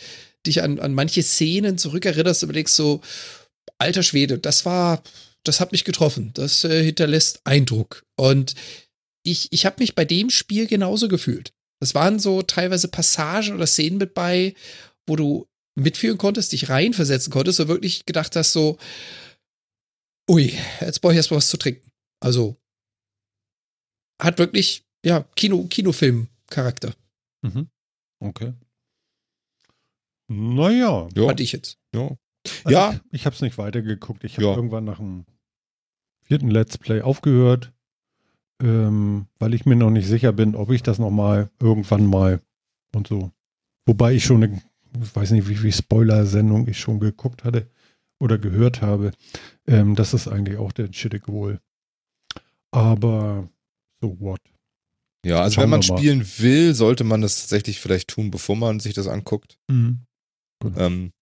dich 0.45 0.61
an, 0.61 0.79
an 0.79 0.93
manche 0.93 1.23
Szenen 1.23 1.77
zurückerinnerst 1.77 2.43
und 2.43 2.49
überlegst 2.49 2.75
so, 2.75 3.01
alter 3.77 4.03
Schwede, 4.03 4.37
das 4.37 4.65
war, 4.65 5.03
das 5.43 5.59
hat 5.59 5.71
mich 5.71 5.83
getroffen. 5.83 6.31
Das 6.33 6.63
äh, 6.63 6.83
hinterlässt 6.83 7.41
Eindruck. 7.45 8.03
Und 8.17 8.55
ich, 9.23 9.47
ich 9.51 9.65
habe 9.65 9.77
mich 9.79 9.95
bei 9.95 10.05
dem 10.05 10.29
Spiel 10.29 10.67
genauso 10.67 11.07
gefühlt. 11.07 11.53
Es 11.81 11.95
waren 11.95 12.19
so 12.19 12.41
teilweise 12.41 12.87
Passagen 12.87 13.53
oder 13.53 13.67
Szenen 13.67 13.97
mit 13.97 14.13
bei, 14.13 14.53
wo 15.07 15.15
du 15.15 15.47
mitführen 15.75 16.17
konntest, 16.17 16.51
dich 16.51 16.69
reinversetzen 16.69 17.31
konntest 17.31 17.59
und 17.59 17.67
wirklich 17.67 18.05
gedacht 18.05 18.35
hast 18.35 18.53
so, 18.53 18.77
ui, 20.29 20.53
jetzt 20.81 21.01
brauche 21.01 21.13
ich 21.13 21.17
erstmal 21.17 21.39
was 21.39 21.47
zu 21.47 21.57
trinken. 21.57 21.89
Also 22.21 22.55
hat 24.23 24.39
wirklich, 24.39 24.83
ja, 25.05 25.23
Kino, 25.35 25.65
Kinofilm-Charakter, 25.69 26.93
Mhm. 27.41 27.67
Okay. 28.19 28.53
Naja. 30.29 31.09
Ja. 31.13 31.25
fand 31.27 31.39
ich 31.41 31.51
jetzt. 31.51 31.77
ja. 31.93 32.15
Also 32.63 32.69
Ja. 32.77 32.91
Ich, 32.93 33.01
ich 33.21 33.25
habe 33.25 33.35
es 33.35 33.41
nicht 33.41 33.57
weitergeguckt. 33.57 34.23
Ich 34.23 34.35
habe 34.37 34.45
Ja. 34.47 34.55
irgendwann 34.55 34.85
nach 34.85 34.97
dem 34.97 35.25
vierten 36.21 36.49
Let's 36.49 36.77
Play 36.77 37.01
aufgehört, 37.01 37.73
ähm, 38.61 39.27
weil 39.39 39.53
ich 39.53 39.65
mir 39.65 39.75
noch 39.75 39.89
nicht 39.91 40.07
sicher 40.07 40.31
bin, 40.31 40.55
ob 40.55 40.71
ich 40.71 40.81
das 40.83 40.99
noch 40.99 41.11
mal 41.11 41.49
irgendwann 41.59 42.05
mal 42.05 42.41
und 42.95 43.07
so. 43.07 43.31
Wobei 43.85 44.13
ich 44.13 44.23
schon, 44.23 44.43
eine, 44.43 44.61
ich 45.01 45.15
weiß 45.15 45.31
nicht, 45.31 45.49
wie 45.49 45.55
viel 45.55 45.73
Spoiler-Sendung 45.73 46.67
ich 46.69 46.79
schon 46.79 46.99
geguckt 47.01 47.43
hatte 47.43 47.69
oder 48.19 48.37
gehört 48.37 48.81
habe. 48.81 49.11
Ähm, 49.67 49.95
das 49.95 50.13
ist 50.13 50.27
eigentlich 50.29 50.57
auch 50.57 50.71
der 50.71 50.91
Shittig 50.93 51.27
wohl. 51.27 51.59
Aber 52.71 53.49
so 54.03 54.19
what? 54.19 54.41
Ja, 55.25 55.41
also 55.41 55.55
Schauen 55.55 55.63
wenn 55.63 55.69
man 55.69 55.84
spielen 55.84 56.27
will, 56.39 56.73
sollte 56.73 57.05
man 57.05 57.21
das 57.21 57.39
tatsächlich 57.39 57.80
vielleicht 57.80 58.09
tun, 58.09 58.30
bevor 58.30 58.57
man 58.57 58.81
sich 58.81 58.93
das 58.93 59.07
anguckt. 59.07 59.57
Genau. 60.59 60.80
Ähm, 60.80 61.13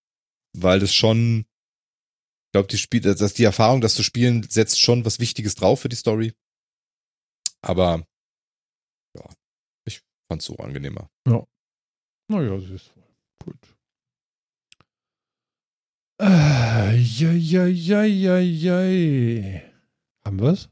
weil 0.57 0.79
das 0.79 0.93
schon, 0.93 1.41
ich 1.41 2.51
glaube, 2.53 2.67
die 2.67 2.79
Spiel, 2.79 3.01
dass 3.01 3.33
die 3.33 3.43
Erfahrung, 3.43 3.81
das 3.81 3.93
zu 3.93 4.03
spielen, 4.03 4.43
setzt 4.43 4.79
schon 4.79 5.05
was 5.05 5.19
Wichtiges 5.19 5.53
drauf 5.55 5.81
für 5.81 5.89
die 5.89 5.95
Story. 5.95 6.33
Aber 7.61 8.03
ja, 9.15 9.29
ich 9.85 10.01
fand's 10.27 10.45
so 10.45 10.55
angenehmer. 10.57 11.09
Naja, 12.27 12.59
sie 12.59 12.73
ist 12.73 12.87
voll. 12.87 13.03
Gut. 13.43 13.75
Äh, 16.19 16.97
ja, 16.97 17.31
ja, 17.31 17.65
ja, 17.65 18.03
ja, 18.03 18.39
ja. 18.39 19.61
Haben 20.25 20.39
wir's? 20.39 20.69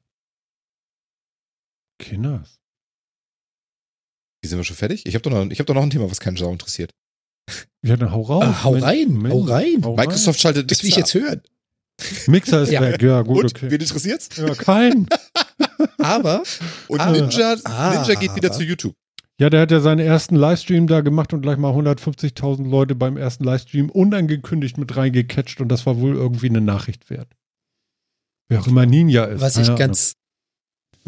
Kinders. 1.99 2.59
Wie 4.41 4.47
sind 4.47 4.57
wir 4.57 4.63
schon 4.63 4.75
fertig? 4.77 5.05
Ich 5.05 5.15
habe 5.15 5.21
doch, 5.23 5.31
noch- 5.31 5.51
ich 5.51 5.59
hab 5.59 5.67
doch 5.67 5.73
noch 5.75 5.83
ein 5.83 5.89
Thema, 5.89 6.09
was 6.09 6.19
keinen 6.19 6.37
Sau 6.37 6.51
interessiert. 6.51 6.91
Ja, 7.83 7.97
dann 7.97 8.11
hau 8.11 8.21
raus. 8.21 8.43
Ah, 8.45 8.63
hau 8.63 8.71
Mensch, 8.71 8.83
rein, 8.85 9.13
Mensch, 9.13 9.33
hau 9.33 9.41
rein. 9.41 9.81
hau 9.83 9.95
Microsoft 9.95 10.39
schaltet 10.39 10.69
Das 10.71 10.81
will 10.83 10.89
ich 10.89 10.95
jetzt 10.95 11.13
hören. 11.13 11.41
Mixer 12.27 12.61
ist 12.61 12.71
Ja. 12.71 12.81
weg, 12.81 13.01
ja, 13.01 13.21
gut, 13.21 13.43
Und, 13.43 13.55
okay. 13.55 13.69
wen 13.71 13.81
interessiert's? 13.81 14.29
Ja, 14.37 14.53
kein. 14.55 15.07
Aber 15.97 16.43
Und 16.87 16.99
Ah. 17.01 17.11
Ninja, 17.11 17.55
Ah. 17.65 17.95
Ninja 17.95 18.15
geht 18.19 18.35
wieder 18.35 18.49
Aber- 18.49 18.57
zu 18.57 18.63
YouTube. 18.63 18.93
Ja, 19.41 19.49
der 19.49 19.61
hat 19.61 19.71
ja 19.71 19.79
seinen 19.79 19.99
ersten 19.99 20.35
Livestream 20.35 20.85
da 20.87 20.99
gemacht 20.99 21.31
und 21.33 21.41
gleich 21.41 21.57
mal 21.57 21.71
150.000 21.73 22.69
Leute 22.69 22.93
beim 22.93 23.15
ersten 23.15 23.45
Livestream 23.45 23.89
unangekündigt 23.89 24.77
mit 24.77 24.95
reingecatcht 24.97 25.61
und 25.61 25.69
das 25.69 25.85
war 25.85 25.97
wohl 25.99 26.13
irgendwie 26.15 26.49
eine 26.49 26.59
Nachricht 26.61 27.09
wert. 27.09 27.29
Wer 28.49 28.59
auch 28.59 28.67
immer 28.67 28.85
Ninja 28.85 29.23
ist. 29.25 29.39
was 29.41 29.55
ich 29.57 29.73
ganz, 29.77 30.15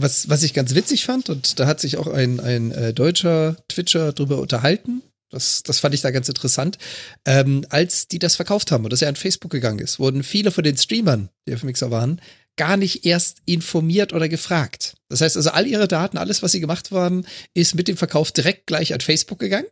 was, 0.02 0.30
was 0.30 0.44
ich 0.44 0.53
ganz 0.53 0.76
witzig 0.76 1.06
fand, 1.06 1.30
und 1.30 1.60
da 1.60 1.68
hat 1.68 1.80
sich 1.80 1.98
auch 1.98 2.07
ein, 2.07 2.40
ein 2.40 2.72
äh, 2.72 2.94
deutscher 2.94 3.57
Twitcher 3.68 4.14
drüber 4.14 4.40
unterhalten. 4.40 5.02
Das, 5.30 5.64
das 5.64 5.80
fand 5.80 5.95
ich 5.95 6.02
da 6.02 6.11
ganz 6.11 6.28
interessant. 6.28 6.78
Ähm, 7.26 7.65
als 7.69 8.07
die 8.07 8.19
das 8.19 8.36
verkauft 8.36 8.72
haben 8.72 8.84
und 8.84 8.91
das 8.91 8.99
ja 8.99 9.07
an 9.07 9.15
Facebook 9.15 9.52
gegangen 9.52 9.80
ist, 9.80 9.98
wurden 9.98 10.23
viele 10.23 10.52
von 10.52 10.64
den 10.64 10.78
Streamern, 10.78 11.30
die 11.48 11.53
auf 11.53 11.64
Mixer 11.64 11.90
waren, 11.90 12.22
gar 12.57 12.76
nicht 12.76 13.06
erst 13.06 13.38
informiert 13.45 14.14
oder 14.14 14.28
gefragt. 14.28 14.95
Das 15.07 15.22
heißt 15.22 15.38
also, 15.38 15.52
all 15.52 15.68
ihre 15.68 15.88
Daten, 15.88 16.18
alles, 16.18 16.44
was 16.44 16.52
sie 16.52 16.60
gemacht 16.60 16.91
haben, 16.91 17.26
ist 17.53 17.76
mit 17.76 17.88
dem 17.88 17.98
Verkauf 17.98 18.32
direkt 18.32 18.68
gleich 18.68 18.94
an 18.94 18.99
Facebook 18.99 19.40
gegangen. 19.40 19.68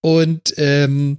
Und 0.00 0.54
ähm, 0.58 1.18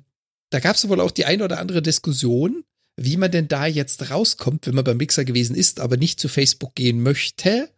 da 0.49 0.60
gab 0.60 0.76
es 0.76 0.88
wohl 0.88 0.99
auch 0.99 1.11
die 1.11 1.26
eine 1.26 1.43
oder 1.43 1.60
andere 1.60 1.81
Diskussion, 1.81 2.65
wie 2.97 3.18
man 3.18 3.31
denn 3.31 3.47
da 3.47 3.65
jetzt 3.65 4.11
rauskommt, 4.11 4.68
wenn 4.68 4.76
man 4.76 4.84
beim 4.84 4.97
Mixer 4.97 5.26
gewesen 5.26 5.56
ist, 5.56 5.80
aber 5.80 5.97
nicht 5.97 6.19
zu 6.19 6.27
Facebook 6.27 6.76
gehen 6.76 7.02
möchte. 7.02 7.69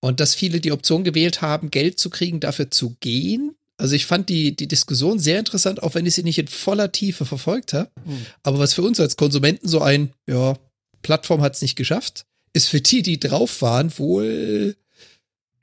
Und 0.00 0.20
dass 0.20 0.34
viele 0.34 0.60
die 0.60 0.72
Option 0.72 1.04
gewählt 1.04 1.42
haben, 1.42 1.70
Geld 1.70 1.98
zu 1.98 2.10
kriegen, 2.10 2.40
dafür 2.40 2.70
zu 2.70 2.96
gehen. 3.00 3.54
Also 3.76 3.94
ich 3.94 4.06
fand 4.06 4.28
die, 4.28 4.54
die 4.54 4.68
Diskussion 4.68 5.18
sehr 5.18 5.38
interessant, 5.38 5.82
auch 5.82 5.94
wenn 5.94 6.06
ich 6.06 6.14
sie 6.14 6.22
nicht 6.22 6.38
in 6.38 6.48
voller 6.48 6.92
Tiefe 6.92 7.24
verfolgt 7.24 7.72
habe. 7.72 7.90
Ahnung. 8.04 8.26
Aber 8.42 8.58
was 8.58 8.74
für 8.74 8.82
uns 8.82 9.00
als 9.00 9.16
Konsumenten 9.16 9.68
so 9.68 9.80
ein, 9.80 10.12
ja, 10.28 10.56
Plattform 11.02 11.42
hat 11.42 11.54
es 11.54 11.62
nicht 11.62 11.76
geschafft, 11.76 12.26
ist 12.52 12.68
für 12.68 12.80
die, 12.80 13.02
die 13.02 13.20
drauf 13.20 13.62
waren, 13.62 13.96
wohl 13.98 14.76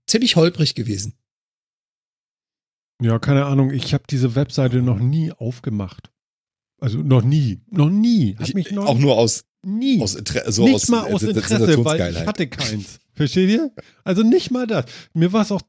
ziemlich 0.07 0.36
holprig 0.36 0.76
gewesen. 0.76 1.14
Ja, 3.02 3.20
keine 3.20 3.45
Ahnung. 3.45 3.72
Ich 3.72 3.94
habe 3.94 4.06
diese 4.10 4.36
Webseite 4.36 4.82
noch 4.82 4.99
nie 4.99 5.32
aufgemacht. 5.32 6.12
Also 6.80 6.99
noch 6.99 7.22
nie. 7.22 7.62
Noch 7.70 7.90
nie. 7.90 8.36
Hat 8.38 8.48
Ich, 8.48 8.53
mich 8.53 8.72
noch 8.72 8.86
auch 8.86 8.98
nur 8.98 9.18
aus, 9.18 9.45
nie. 9.66 10.02
aus, 10.02 10.16
Inter 10.16 10.52
so 10.52 10.64
nicht 10.64 10.76
aus, 10.76 10.88
mal 10.90 11.12
aus 11.14 11.24
Interesse, 11.24 11.84
weil 11.84 12.12
ich 12.12 12.26
hatte 12.26 12.48
keins. 12.48 13.00
Versteht 13.14 13.50
ihr? 13.50 13.72
Also 14.04 14.24
nicht 14.24 14.52
mal 14.52 14.68
das. 14.68 14.86
Mir 15.14 15.32
war 15.34 15.42
es 15.42 15.52
auch, 15.52 15.62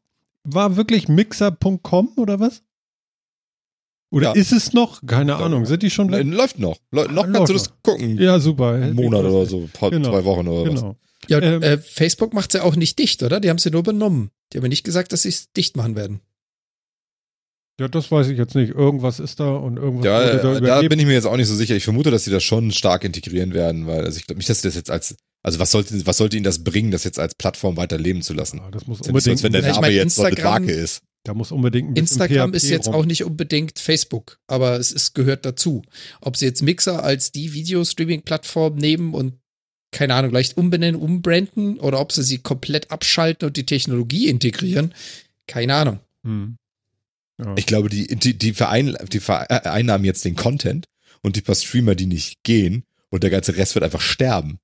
war 0.45 0.77
wirklich 0.77 1.09
mixer.com 1.09 2.11
oder 2.17 2.39
was? 2.41 2.63
Oder 4.11 4.29
Ja. 4.29 4.33
ist 4.35 4.53
es 4.53 4.73
noch? 4.73 5.01
Keine 5.07 5.33
Ja. 5.33 5.39
Ahnung. 5.39 5.67
Sind 5.67 5.83
die 5.83 5.91
schon 5.91 6.13
Äh? 6.13 6.23
Läuft 6.23 6.59
noch. 6.59 6.77
Läu- 6.93 7.09
noch 7.09 7.25
Ah, 7.25 7.31
kannst 7.33 7.49
du 7.51 7.53
das 7.55 7.71
gucken. 7.83 8.19
Ja, 8.19 8.39
super. 8.39 8.73
Einen 8.75 8.95
Monat 8.95 9.25
oder 9.25 9.47
so, 9.47 9.69
paar, 9.73 9.91
Genau. 9.91 10.11
zwei 10.11 10.25
Wochen 10.25 10.47
oder 10.49 10.73
was. 10.73 10.81
Genau. 10.81 10.97
Ja, 11.29 11.39
und, 11.39 11.43
Ähm, 11.45 11.63
äh, 11.63 11.79
Facebook 11.79 12.33
macht 12.33 12.55
ja 12.55 12.63
auch 12.63 12.77
nicht 12.77 12.99
dicht, 13.01 13.23
oder? 13.25 13.41
Die 13.41 13.51
haben 13.51 13.59
sie 13.59 13.71
nur 13.71 13.81
übernommen. 13.81 14.31
Die 14.53 14.59
haben 14.59 14.65
ja 14.65 14.69
nicht 14.69 14.85
gesagt, 14.85 15.13
dass 15.13 15.23
sie 15.23 15.31
es 15.31 15.53
dicht 15.53 15.77
machen 15.77 15.97
werden. 15.97 16.21
Ja, 17.79 17.89
das 17.89 18.11
weiß 18.11 18.29
ich 18.29 18.39
jetzt 18.39 18.55
nicht. 18.55 18.71
Irgendwas 18.73 19.21
ist 19.21 19.39
da 19.39 19.51
und 19.55 19.77
irgendwas 19.77 20.07
Ja, 20.07 20.19
wurde 20.21 20.31
äh, 20.31 20.43
da 20.43 20.59
übergeben. 20.59 20.89
bin 20.89 20.99
ich 21.01 21.07
mir 21.07 21.13
jetzt 21.13 21.27
auch 21.27 21.37
nicht 21.37 21.49
so 21.49 21.55
sicher. 21.55 21.77
Ich 21.77 21.85
vermute, 21.85 22.11
dass 22.11 22.25
sie 22.25 22.31
das 22.31 22.43
schon 22.43 22.71
stark 22.73 23.05
integrieren 23.05 23.53
werden, 23.53 23.87
weil 23.87 24.05
also 24.05 24.19
ich 24.19 24.27
glaube 24.27 24.39
nicht, 24.39 24.49
dass 24.49 24.63
sie 24.63 24.69
das 24.69 24.77
jetzt 24.77 24.91
als 24.91 25.17
also 25.43 25.59
was 25.59 25.71
sollte 25.71 26.07
was 26.07 26.17
sollte 26.17 26.37
ihnen 26.37 26.45
das 26.45 26.65
bringen, 26.65 26.91
das 26.91 27.05
jetzt 27.05 27.19
als 27.19 27.35
Plattform 27.35 27.77
weiter 27.77 27.99
leben 27.99 28.23
zu 28.23 28.33
lassen? 28.35 28.59
Ja, 28.59 28.71
das 28.71 28.87
muss 28.87 28.99
so, 28.99 29.05
als 29.05 29.09
unbedingt. 29.11 29.43
wenn 29.43 29.53
der 29.53 29.61
Ja, 29.63 29.69
ich 29.69 29.75
Name 29.75 29.87
mein, 29.89 29.95
jetzt 29.97 30.19
eine 30.19 30.29
Instagram- 30.31 30.63
Marke 30.63 30.73
ist. 30.73 31.03
da 31.25 31.35
muss 31.35 31.53
unbedingt 31.53 31.91
ein 31.91 31.95
bisschen 31.95 32.21
Instagram 32.23 32.51
PHP 32.51 32.57
ist 32.57 32.69
jetzt 32.71 32.87
rum. 32.89 32.95
auch 32.95 33.05
nicht 33.05 33.25
unbedingt 33.25 33.79
Facebook, 33.79 34.39
aber 34.47 34.79
es 34.81 34.91
ist, 34.91 35.15
gehört 35.15 35.45
dazu. 35.45 35.83
Ob 36.23 36.37
sie 36.39 36.47
jetzt 36.47 36.63
Mixer 36.63 37.05
als 37.05 37.31
die 37.31 37.53
Videostreaming-Plattform 37.53 38.77
nehmen 38.77 39.13
und 39.15 39.35
keine 39.93 40.15
Ahnung, 40.15 40.33
leicht 40.33 40.57
umbenennen, 40.57 41.01
umbranden 41.01 41.79
oder 41.79 42.01
ob 42.01 42.11
sie 42.13 42.23
sie 42.23 42.39
komplett 42.39 42.91
abschalten 42.91 43.47
und 43.49 43.57
die 43.57 43.67
Technologie 43.67 44.29
integrieren, 44.29 44.95
keine 45.47 45.75
Ahnung. 45.75 46.01
Hm. 46.25 46.57
Ja. 47.43 47.55
Ich 47.57 47.67
glaube, 47.67 47.89
die 47.91 48.07
die 48.07 48.39
die, 48.39 48.53
verein, 48.55 48.97
die 49.13 49.21
vereinnahmen 49.21 50.05
jetzt 50.05 50.25
den 50.25 50.37
Content 50.37 50.87
und 51.23 51.37
die 51.37 51.43
paar 51.43 51.55
Streamer, 51.55 51.95
die 51.95 52.07
nicht 52.07 52.43
gehen 52.45 52.85
und 53.11 53.23
der 53.23 53.31
ganze 53.31 53.57
Rest 53.57 53.75
wird 53.75 53.85
einfach 53.85 54.01
sterben. 54.01 54.59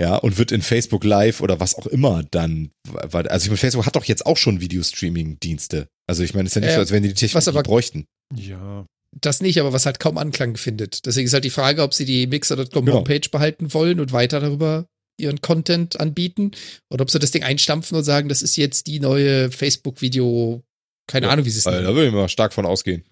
Ja, 0.00 0.16
und 0.16 0.38
wird 0.38 0.50
in 0.50 0.62
Facebook 0.62 1.04
Live 1.04 1.40
oder 1.40 1.60
was 1.60 1.76
auch 1.76 1.86
immer 1.86 2.24
dann, 2.24 2.70
weil- 2.88 3.28
also 3.28 3.44
ich 3.44 3.50
meine, 3.50 3.58
Facebook 3.58 3.86
hat 3.86 3.94
doch 3.94 4.04
jetzt 4.04 4.26
auch 4.26 4.36
schon 4.36 4.60
Videostreaming-Dienste. 4.60 5.86
Also 6.08 6.24
ich 6.24 6.34
meine, 6.34 6.46
es 6.46 6.50
ist 6.52 6.54
ja 6.56 6.60
nicht 6.62 6.70
Ja, 6.70 6.74
so, 6.76 6.80
als 6.80 6.90
wenn 6.90 7.02
die 7.04 7.10
die 7.14 7.22
was 7.26 7.44
Technologie 7.44 7.58
aber- 7.58 7.62
bräuchten. 7.62 8.06
ja. 8.34 8.86
Das 9.20 9.40
nicht, 9.40 9.60
aber 9.60 9.72
was 9.72 9.86
halt 9.86 10.00
kaum 10.00 10.18
Anklang 10.18 10.56
findet. 10.56 11.06
Deswegen 11.06 11.26
ist 11.28 11.32
halt 11.34 11.44
die 11.44 11.50
Frage, 11.50 11.82
ob 11.84 11.94
sie 11.94 12.04
die 12.04 12.26
Mixer.com 12.26 12.84
Genau. 12.84 12.96
Homepage 12.98 13.28
behalten 13.30 13.72
wollen 13.72 14.00
und 14.00 14.10
weiter 14.10 14.40
darüber 14.40 14.86
ihren 15.20 15.40
Content 15.40 16.00
anbieten 16.00 16.50
oder 16.90 17.02
ob 17.02 17.10
sie 17.12 17.20
das 17.20 17.30
Ding 17.30 17.44
einstampfen 17.44 17.96
und 17.96 18.02
sagen, 18.02 18.28
das 18.28 18.42
ist 18.42 18.56
jetzt 18.56 18.88
die 18.88 18.98
neue 18.98 19.52
Facebook-Video, 19.52 20.64
keine 21.06 21.26
Ja, 21.26 21.32
Ahnung, 21.32 21.44
wie 21.44 21.50
sie 21.50 21.58
es 21.58 21.66
Also, 21.66 21.78
da 21.78 21.82
nennen. 21.82 21.96
würde 21.96 22.08
ich 22.08 22.14
mal 22.14 22.28
stark 22.28 22.52
von 22.52 22.66
ausgehen. 22.66 23.04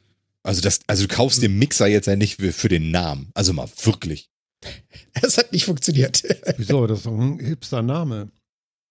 Also 0.43 0.61
das, 0.61 0.81
also 0.87 1.07
du 1.07 1.15
kaufst 1.15 1.43
den 1.43 1.59
Mixer 1.59 1.87
jetzt 1.87 2.07
ja 2.07 2.17
nicht 2.17 2.41
für, 2.41 2.69
den 2.69 2.91
Namen. 2.91 3.31
Also 3.35 3.53
mal 3.53 3.69
wirklich. 3.83 4.29
Es 5.15 5.39
hat 5.39 5.53
nicht 5.53 5.65
funktioniert. 5.67 6.23
Wieso? 6.57 6.87
Das 6.87 6.99
ist 6.99 7.07
doch 7.07 7.13
ein 7.13 7.39
hipster 7.39 7.83
Name. 7.83 8.31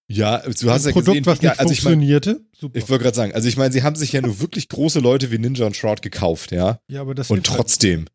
Ja, 0.10 0.40
du 0.40 0.70
hast 0.70 0.86
ein 0.86 0.90
ja 0.90 0.94
Produkt, 0.94 1.08
gesehen, 1.08 1.26
was 1.26 1.42
nicht 1.42 1.60
also 1.60 1.72
ich 1.72 1.84
meine, 1.84 1.96
funktionierte. 1.96 2.46
Super. 2.54 2.78
ich 2.78 2.90
wollte 2.90 3.04
gerade 3.04 3.16
sagen, 3.16 3.34
also 3.34 3.48
ich 3.48 3.56
meine, 3.56 3.72
sie 3.72 3.82
haben 3.82 3.96
sich 3.96 4.12
ja 4.12 4.22
nur 4.22 4.40
wirklich 4.42 4.68
große 4.68 5.00
Leute 5.00 5.32
wie 5.32 5.38
Ninja 5.40 5.66
und 5.66 5.76
Shroud 5.76 6.02
gekauft, 6.02 6.52
ja. 6.52 6.80
ja, 6.90 7.02
aber 7.02 7.16
das 7.16 7.30
Und 7.32 7.48
halt 7.50 7.58
trotzdem, 7.58 8.06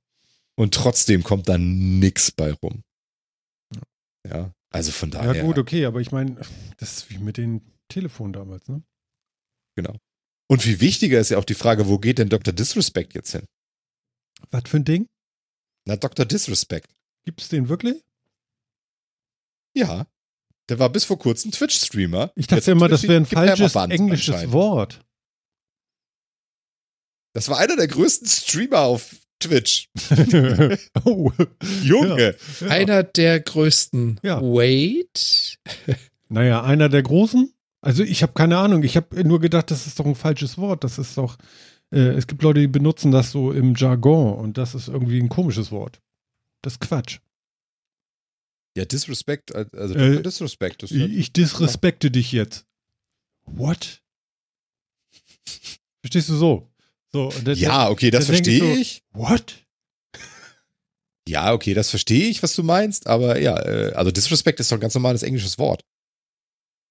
und 0.56 0.74
trotzdem 0.74 1.22
kommt 1.24 1.48
da 1.48 1.56
nix 1.56 2.30
bei 2.30 2.52
rum. 2.52 2.82
Ja, 4.28 4.52
also 4.70 4.92
von 4.92 5.10
daher. 5.10 5.34
Ja, 5.34 5.42
gut, 5.42 5.58
okay, 5.58 5.86
aber 5.86 6.00
ich 6.00 6.12
meine, 6.12 6.36
das 6.78 6.98
ist 6.98 7.10
wie 7.10 7.18
mit 7.18 7.38
den 7.38 7.62
Telefonen 7.88 8.32
damals, 8.34 8.68
ne? 8.68 8.82
Und 10.48 10.62
viel 10.62 10.80
wichtiger 10.80 11.18
ist 11.18 11.30
ja 11.30 11.38
auch 11.38 11.44
die 11.44 11.54
Frage, 11.54 11.88
wo 11.88 11.98
geht 11.98 12.18
denn 12.18 12.28
Dr. 12.28 12.52
Disrespect 12.52 13.14
jetzt 13.14 13.32
hin? 13.32 13.46
Was 14.50 14.62
für 14.66 14.76
ein 14.76 14.84
Ding? 14.84 15.08
Na, 15.84 15.96
Dr. 15.96 16.24
Disrespect. 16.24 16.88
Gibt 17.24 17.40
es 17.40 17.48
den 17.48 17.68
wirklich? 17.68 18.02
Ja. 19.74 20.06
Der 20.68 20.78
war 20.78 20.90
bis 20.90 21.04
vor 21.04 21.18
kurzem 21.18 21.52
Twitch-Streamer. 21.52 22.32
Ich 22.34 22.46
dachte 22.46 22.56
Jetzt 22.56 22.66
ja 22.66 22.72
immer, 22.72 22.88
das 22.88 23.02
wäre 23.04 23.16
ein 23.16 23.26
falsches 23.26 23.74
englisches. 23.74 24.50
Wort. 24.52 25.00
Das 27.32 27.48
war 27.48 27.58
einer 27.58 27.76
der 27.76 27.86
größten 27.86 28.26
Streamer 28.28 28.80
auf 28.80 29.14
Twitch. 29.38 29.90
oh. 31.04 31.30
Junge. 31.82 32.36
Ja. 32.60 32.66
Einer 32.68 33.02
der 33.02 33.40
größten. 33.40 34.20
Ja. 34.22 34.40
Wait. 34.40 35.58
Naja, 36.28 36.62
einer 36.62 36.88
der 36.88 37.02
Großen. 37.02 37.52
Also 37.86 38.02
ich 38.02 38.22
habe 38.24 38.32
keine 38.32 38.58
Ahnung. 38.58 38.82
Ich 38.82 38.96
habe 38.96 39.22
nur 39.22 39.38
gedacht, 39.38 39.70
das 39.70 39.86
ist 39.86 40.00
doch 40.00 40.06
ein 40.06 40.16
falsches 40.16 40.58
Wort. 40.58 40.82
Das 40.82 40.98
ist 40.98 41.16
doch, 41.16 41.36
äh, 41.92 41.98
es 41.98 42.26
gibt 42.26 42.42
Leute, 42.42 42.58
die 42.58 42.66
benutzen 42.66 43.12
das 43.12 43.30
so 43.30 43.52
im 43.52 43.76
Jargon 43.76 44.34
und 44.36 44.58
das 44.58 44.74
ist 44.74 44.88
irgendwie 44.88 45.20
ein 45.20 45.28
komisches 45.28 45.70
Wort. 45.70 46.00
Das 46.62 46.72
ist 46.74 46.80
Quatsch. 46.80 47.20
Ja, 48.76 48.84
Disrespect, 48.84 49.54
also 49.54 49.94
Äh. 49.94 50.20
Disrespect. 50.20 50.82
Das 50.82 50.90
Ich, 50.90 51.00
ich 51.16 51.32
disrespekte 51.32 52.10
dich 52.10 52.32
jetzt. 52.32 52.66
What? 53.44 54.02
Verstehst 56.02 56.28
du 56.28 56.34
so? 56.34 56.68
So, 57.12 57.32
dann- 57.44 57.56
ja, 57.56 57.88
okay, 57.88 58.10
das 58.10 58.26
denk 58.26 58.46
ich 58.48 58.58
verstehe 58.58 58.74
so- 58.74 58.80
ich. 58.80 59.04
What? 59.12 59.64
Ja, 61.28 61.52
okay, 61.52 61.72
das 61.74 61.90
verstehe 61.90 62.28
ich, 62.28 62.42
was 62.42 62.56
du 62.56 62.64
meinst, 62.64 63.06
aber 63.06 63.40
ja, 63.40 63.56
äh, 63.60 63.92
also 63.92 64.10
Disrespect 64.10 64.58
ist 64.58 64.72
doch 64.72 64.76
ein 64.76 64.80
ganz 64.80 64.94
normales 64.94 65.22
englisches 65.22 65.56
Wort. 65.58 65.84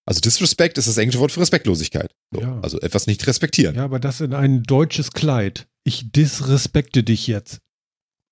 Also 0.08 0.22
Disrespect 0.22 0.78
ist 0.78 0.88
das 0.88 0.98
englische 0.98 1.20
Wort 1.20 1.32
für 1.32 1.40
Respektlosigkeit. 1.40 2.12
So, 2.32 2.42
Ja. 2.42 2.60
Also 2.62 2.80
etwas 2.80 3.08
nicht 3.08 3.26
respektieren. 3.26 3.76
Ja, 3.76 3.84
aber 3.86 4.00
das 4.00 4.22
in 4.22 4.34
ein 4.34 4.64
deutsches 4.64 5.12
Kleid. 5.12 5.68
Ich 5.84 6.12
disrespekte 6.12 7.04
dich 7.04 7.28
jetzt. 7.28 7.60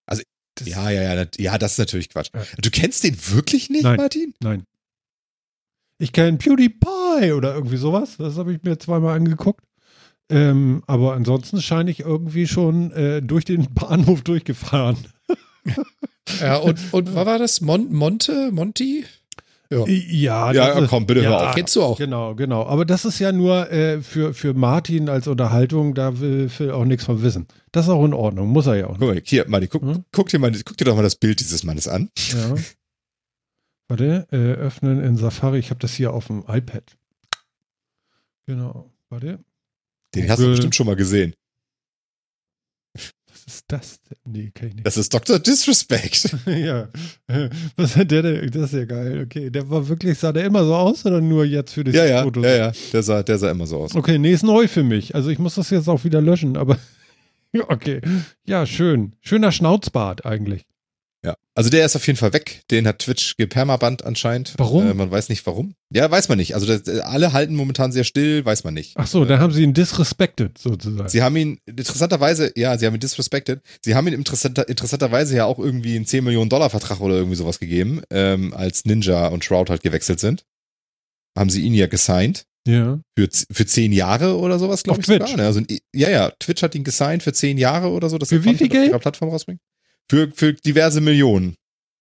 Also, 0.05 0.21
Das- 0.55 0.67
Ja, 0.67 0.89
ja, 0.91 1.01
ja, 1.15 1.25
ja, 1.37 1.57
das 1.57 1.73
ist 1.73 1.77
natürlich 1.79 2.09
Quatsch. 2.09 2.29
Ja. 2.35 2.43
Du 2.61 2.69
kennst 2.69 3.03
den 3.03 3.17
wirklich 3.31 3.69
nicht, 3.71 3.83
Nein. 3.83 3.97
Martin? 3.97 4.33
Nein. 4.39 4.63
Ich 5.97 6.11
kenne 6.11 6.37
PewDiePie 6.37 7.31
oder 7.31 7.55
irgendwie 7.55 7.77
sowas. 7.77 8.17
Das 8.17 8.37
habe 8.37 8.53
ich 8.53 8.61
mir 8.63 8.77
zweimal 8.77 9.15
angeguckt. 9.15 9.65
Ähm, 10.29 10.83
aber 10.87 11.13
ansonsten 11.13 11.61
scheine 11.61 11.89
ich 11.91 12.01
irgendwie 12.01 12.47
schon 12.47 12.91
äh, 12.91 13.21
durch 13.21 13.45
den 13.45 13.67
Bahnhof 13.73 14.21
durchgefahren. 14.21 14.97
Ja, 16.39 16.57
und, 16.57 16.79
und 16.93 17.07
was 17.15 17.25
war 17.25 17.39
das? 17.39 17.61
Mon 17.61 17.91
Monte? 17.93 18.51
Monty? 18.51 19.05
Ja. 19.81 20.51
Ja, 20.51 20.51
Ja, 20.51 20.79
ist- 20.79 20.89
komm, 20.89 21.05
bitte 21.05 21.21
hör 21.23 21.49
auf. 21.49 21.55
Kennst 21.55 21.75
du 21.75 21.81
auch? 21.83 21.97
Genau, 21.97 22.35
genau. 22.35 22.65
Aber 22.65 22.85
das 22.85 23.05
ist 23.05 23.19
ja 23.19 23.31
nur 23.31 23.71
äh, 23.71 24.01
für, 24.01 24.33
für 24.33 24.53
Martin 24.53 25.09
als 25.09 25.27
Unterhaltung, 25.27 25.93
da 25.93 26.19
will 26.19 26.49
Phil 26.49 26.71
auch 26.71 26.85
nichts 26.85 27.05
von 27.05 27.21
wissen. 27.21 27.47
Das 27.71 27.85
ist 27.85 27.89
auch 27.91 28.03
in 28.05 28.13
Ordnung, 28.13 28.49
muss 28.49 28.67
er 28.67 28.75
ja 28.75 28.87
auch. 28.87 28.97
Guck 28.99 29.07
mal, 29.09 29.21
hier, 29.23 29.45
Martin, 29.47 29.69
guck, 29.69 29.81
Hm? 29.81 30.05
guck, 30.11 30.29
dir 30.29 30.39
mal, 30.39 30.51
guck 30.65 30.77
dir 30.77 30.85
doch 30.85 30.95
mal 30.95 31.01
das 31.03 31.15
Bild 31.15 31.39
dieses 31.39 31.63
Mannes 31.63 31.87
an. 31.87 32.09
Ja. 32.31 32.55
Warte, 33.89 34.27
äh, 34.31 34.35
öffnen 34.53 35.03
in 35.03 35.17
Safari. 35.17 35.59
Ich 35.59 35.69
habe 35.69 35.79
das 35.79 35.93
hier 35.93 36.13
auf 36.13 36.27
dem 36.27 36.43
iPad. 36.47 36.83
Genau. 38.45 38.91
Warte. 39.09 39.39
Den 40.15 40.29
hast 40.29 40.37
du 40.39 40.43
Google. 40.43 40.51
bestimmt 40.55 40.75
schon 40.75 40.85
mal 40.87 40.95
gesehen. 40.95 41.33
Was 43.33 43.43
ist 43.55 43.65
das 43.67 43.99
denn? 44.03 44.17
Nee, 44.31 44.51
kann 44.53 44.67
ich 44.69 44.75
nicht. 44.75 44.85
Das 44.85 44.95
ist 44.95 45.13
Dr. 45.13 45.39
Disrespect. 45.39 46.35
ja. 46.45 46.87
Was 47.75 47.95
hat 47.95 48.11
der 48.11 48.21
denn? 48.21 48.51
Das 48.51 48.71
ist 48.71 48.77
ja 48.79 48.85
geil. 48.85 49.23
Okay, 49.25 49.49
der 49.49 49.69
war 49.69 49.87
wirklich, 49.87 50.19
sah 50.19 50.31
der 50.31 50.45
immer 50.45 50.63
so 50.63 50.75
aus 50.75 51.05
oder 51.05 51.19
nur 51.19 51.43
jetzt 51.45 51.73
für 51.73 51.83
das 51.83 51.95
Ja, 51.95 52.05
ja, 52.05 52.23
Foto? 52.23 52.41
ja, 52.43 52.55
ja. 52.55 52.71
Der 52.91 53.01
sah, 53.03 53.23
der 53.23 53.37
sah 53.39 53.49
immer 53.51 53.65
so 53.65 53.79
aus. 53.79 53.95
Okay, 53.95 54.17
nee, 54.19 54.31
ist 54.31 54.43
neu 54.43 54.67
für 54.67 54.83
mich. 54.83 55.15
Also 55.15 55.29
ich 55.29 55.39
muss 55.39 55.55
das 55.55 55.69
jetzt 55.71 55.87
auch 55.89 56.03
wieder 56.03 56.21
löschen, 56.21 56.55
aber 56.57 56.77
okay. 57.67 58.01
Ja, 58.45 58.65
schön. 58.65 59.13
Schöner 59.21 59.51
Schnauzbart 59.51 60.25
eigentlich. 60.25 60.65
Ja. 61.25 61.35
Also 61.55 61.69
der 61.69 61.85
ist 61.85 61.95
auf 61.95 62.05
jeden 62.05 62.17
Fall 62.17 62.33
weg. 62.33 62.63
Den 62.69 62.85
hat 62.87 62.99
Twitch 62.99 63.37
gepermabannt 63.37 64.03
anscheinend. 64.03 64.53
Warum? 64.57 64.89
Äh, 64.89 64.93
man 64.93 65.09
weiß 65.09 65.29
nicht 65.29 65.45
warum. 65.45 65.73
Ja, 65.89 66.09
weiß 66.11 66.27
man 66.27 66.37
nicht. 66.37 66.53
Also 66.55 66.65
das, 66.65 66.87
äh, 66.87 66.99
alle 67.01 67.31
halten 67.31 67.55
momentan 67.55 67.91
sehr 67.93 68.03
still, 68.03 68.43
weiß 68.43 68.63
man 68.65 68.73
nicht. 68.73 68.93
Ach 68.97 69.07
so, 69.07 69.23
dann 69.23 69.39
haben 69.39 69.53
sie 69.53 69.63
ihn 69.63 69.73
disrespected 69.73 70.57
sozusagen. 70.57 71.07
Sie 71.07 71.21
haben 71.21 71.35
ihn 71.37 71.59
interessanterweise, 71.65 72.51
ja, 72.57 72.77
sie 72.77 72.85
haben 72.85 72.95
ihn 72.95 72.99
disrespected. 72.99 73.61
Sie 73.85 73.95
haben 73.95 74.07
ihn 74.07 74.13
interessanter, 74.15 74.67
interessanterweise 74.67 75.35
ja 75.37 75.45
auch 75.45 75.59
irgendwie 75.59 75.95
einen 75.95 76.05
10 76.05 76.23
Millionen 76.25 76.49
Dollar 76.49 76.69
Vertrag 76.69 76.99
oder 76.99 77.15
irgendwie 77.15 77.37
sowas 77.37 77.59
gegeben, 77.59 78.01
ähm, 78.09 78.53
als 78.53 78.83
Ninja 78.85 79.27
und 79.27 79.45
Shroud 79.45 79.69
halt 79.69 79.83
gewechselt 79.83 80.19
sind. 80.19 80.43
Haben 81.37 81.49
sie 81.49 81.61
ihn 81.61 81.73
ja 81.73 81.87
gesigned. 81.87 82.43
ja. 82.67 82.99
Für, 83.17 83.29
für 83.51 83.65
zehn 83.65 83.91
Jahre 83.91 84.37
oder 84.37 84.59
sowas, 84.59 84.83
glaube 84.83 84.99
ich 85.01 85.05
sogar. 85.05 85.27
Twitch? 85.27 85.37
Ne? 85.37 85.45
Also, 85.45 85.61
ja, 85.95 86.09
ja, 86.09 86.31
Twitch 86.39 86.61
hat 86.63 86.75
ihn 86.75 86.83
gesigned 86.83 87.23
für 87.23 87.31
zehn 87.33 87.57
Jahre 87.57 87.89
oder 87.89 88.09
so. 88.09 88.17
dass 88.17 88.29
Für 88.29 88.35
er 88.35 88.43
wie 88.43 88.49
viel 88.55 88.67
Content 88.67 88.71
auf 88.71 88.77
Geld? 88.79 88.89
ihrer 88.89 88.99
Plattform 88.99 89.29
rausbringt. 89.29 89.61
Für, 90.09 90.31
für 90.31 90.53
diverse 90.53 91.01
Millionen. 91.01 91.55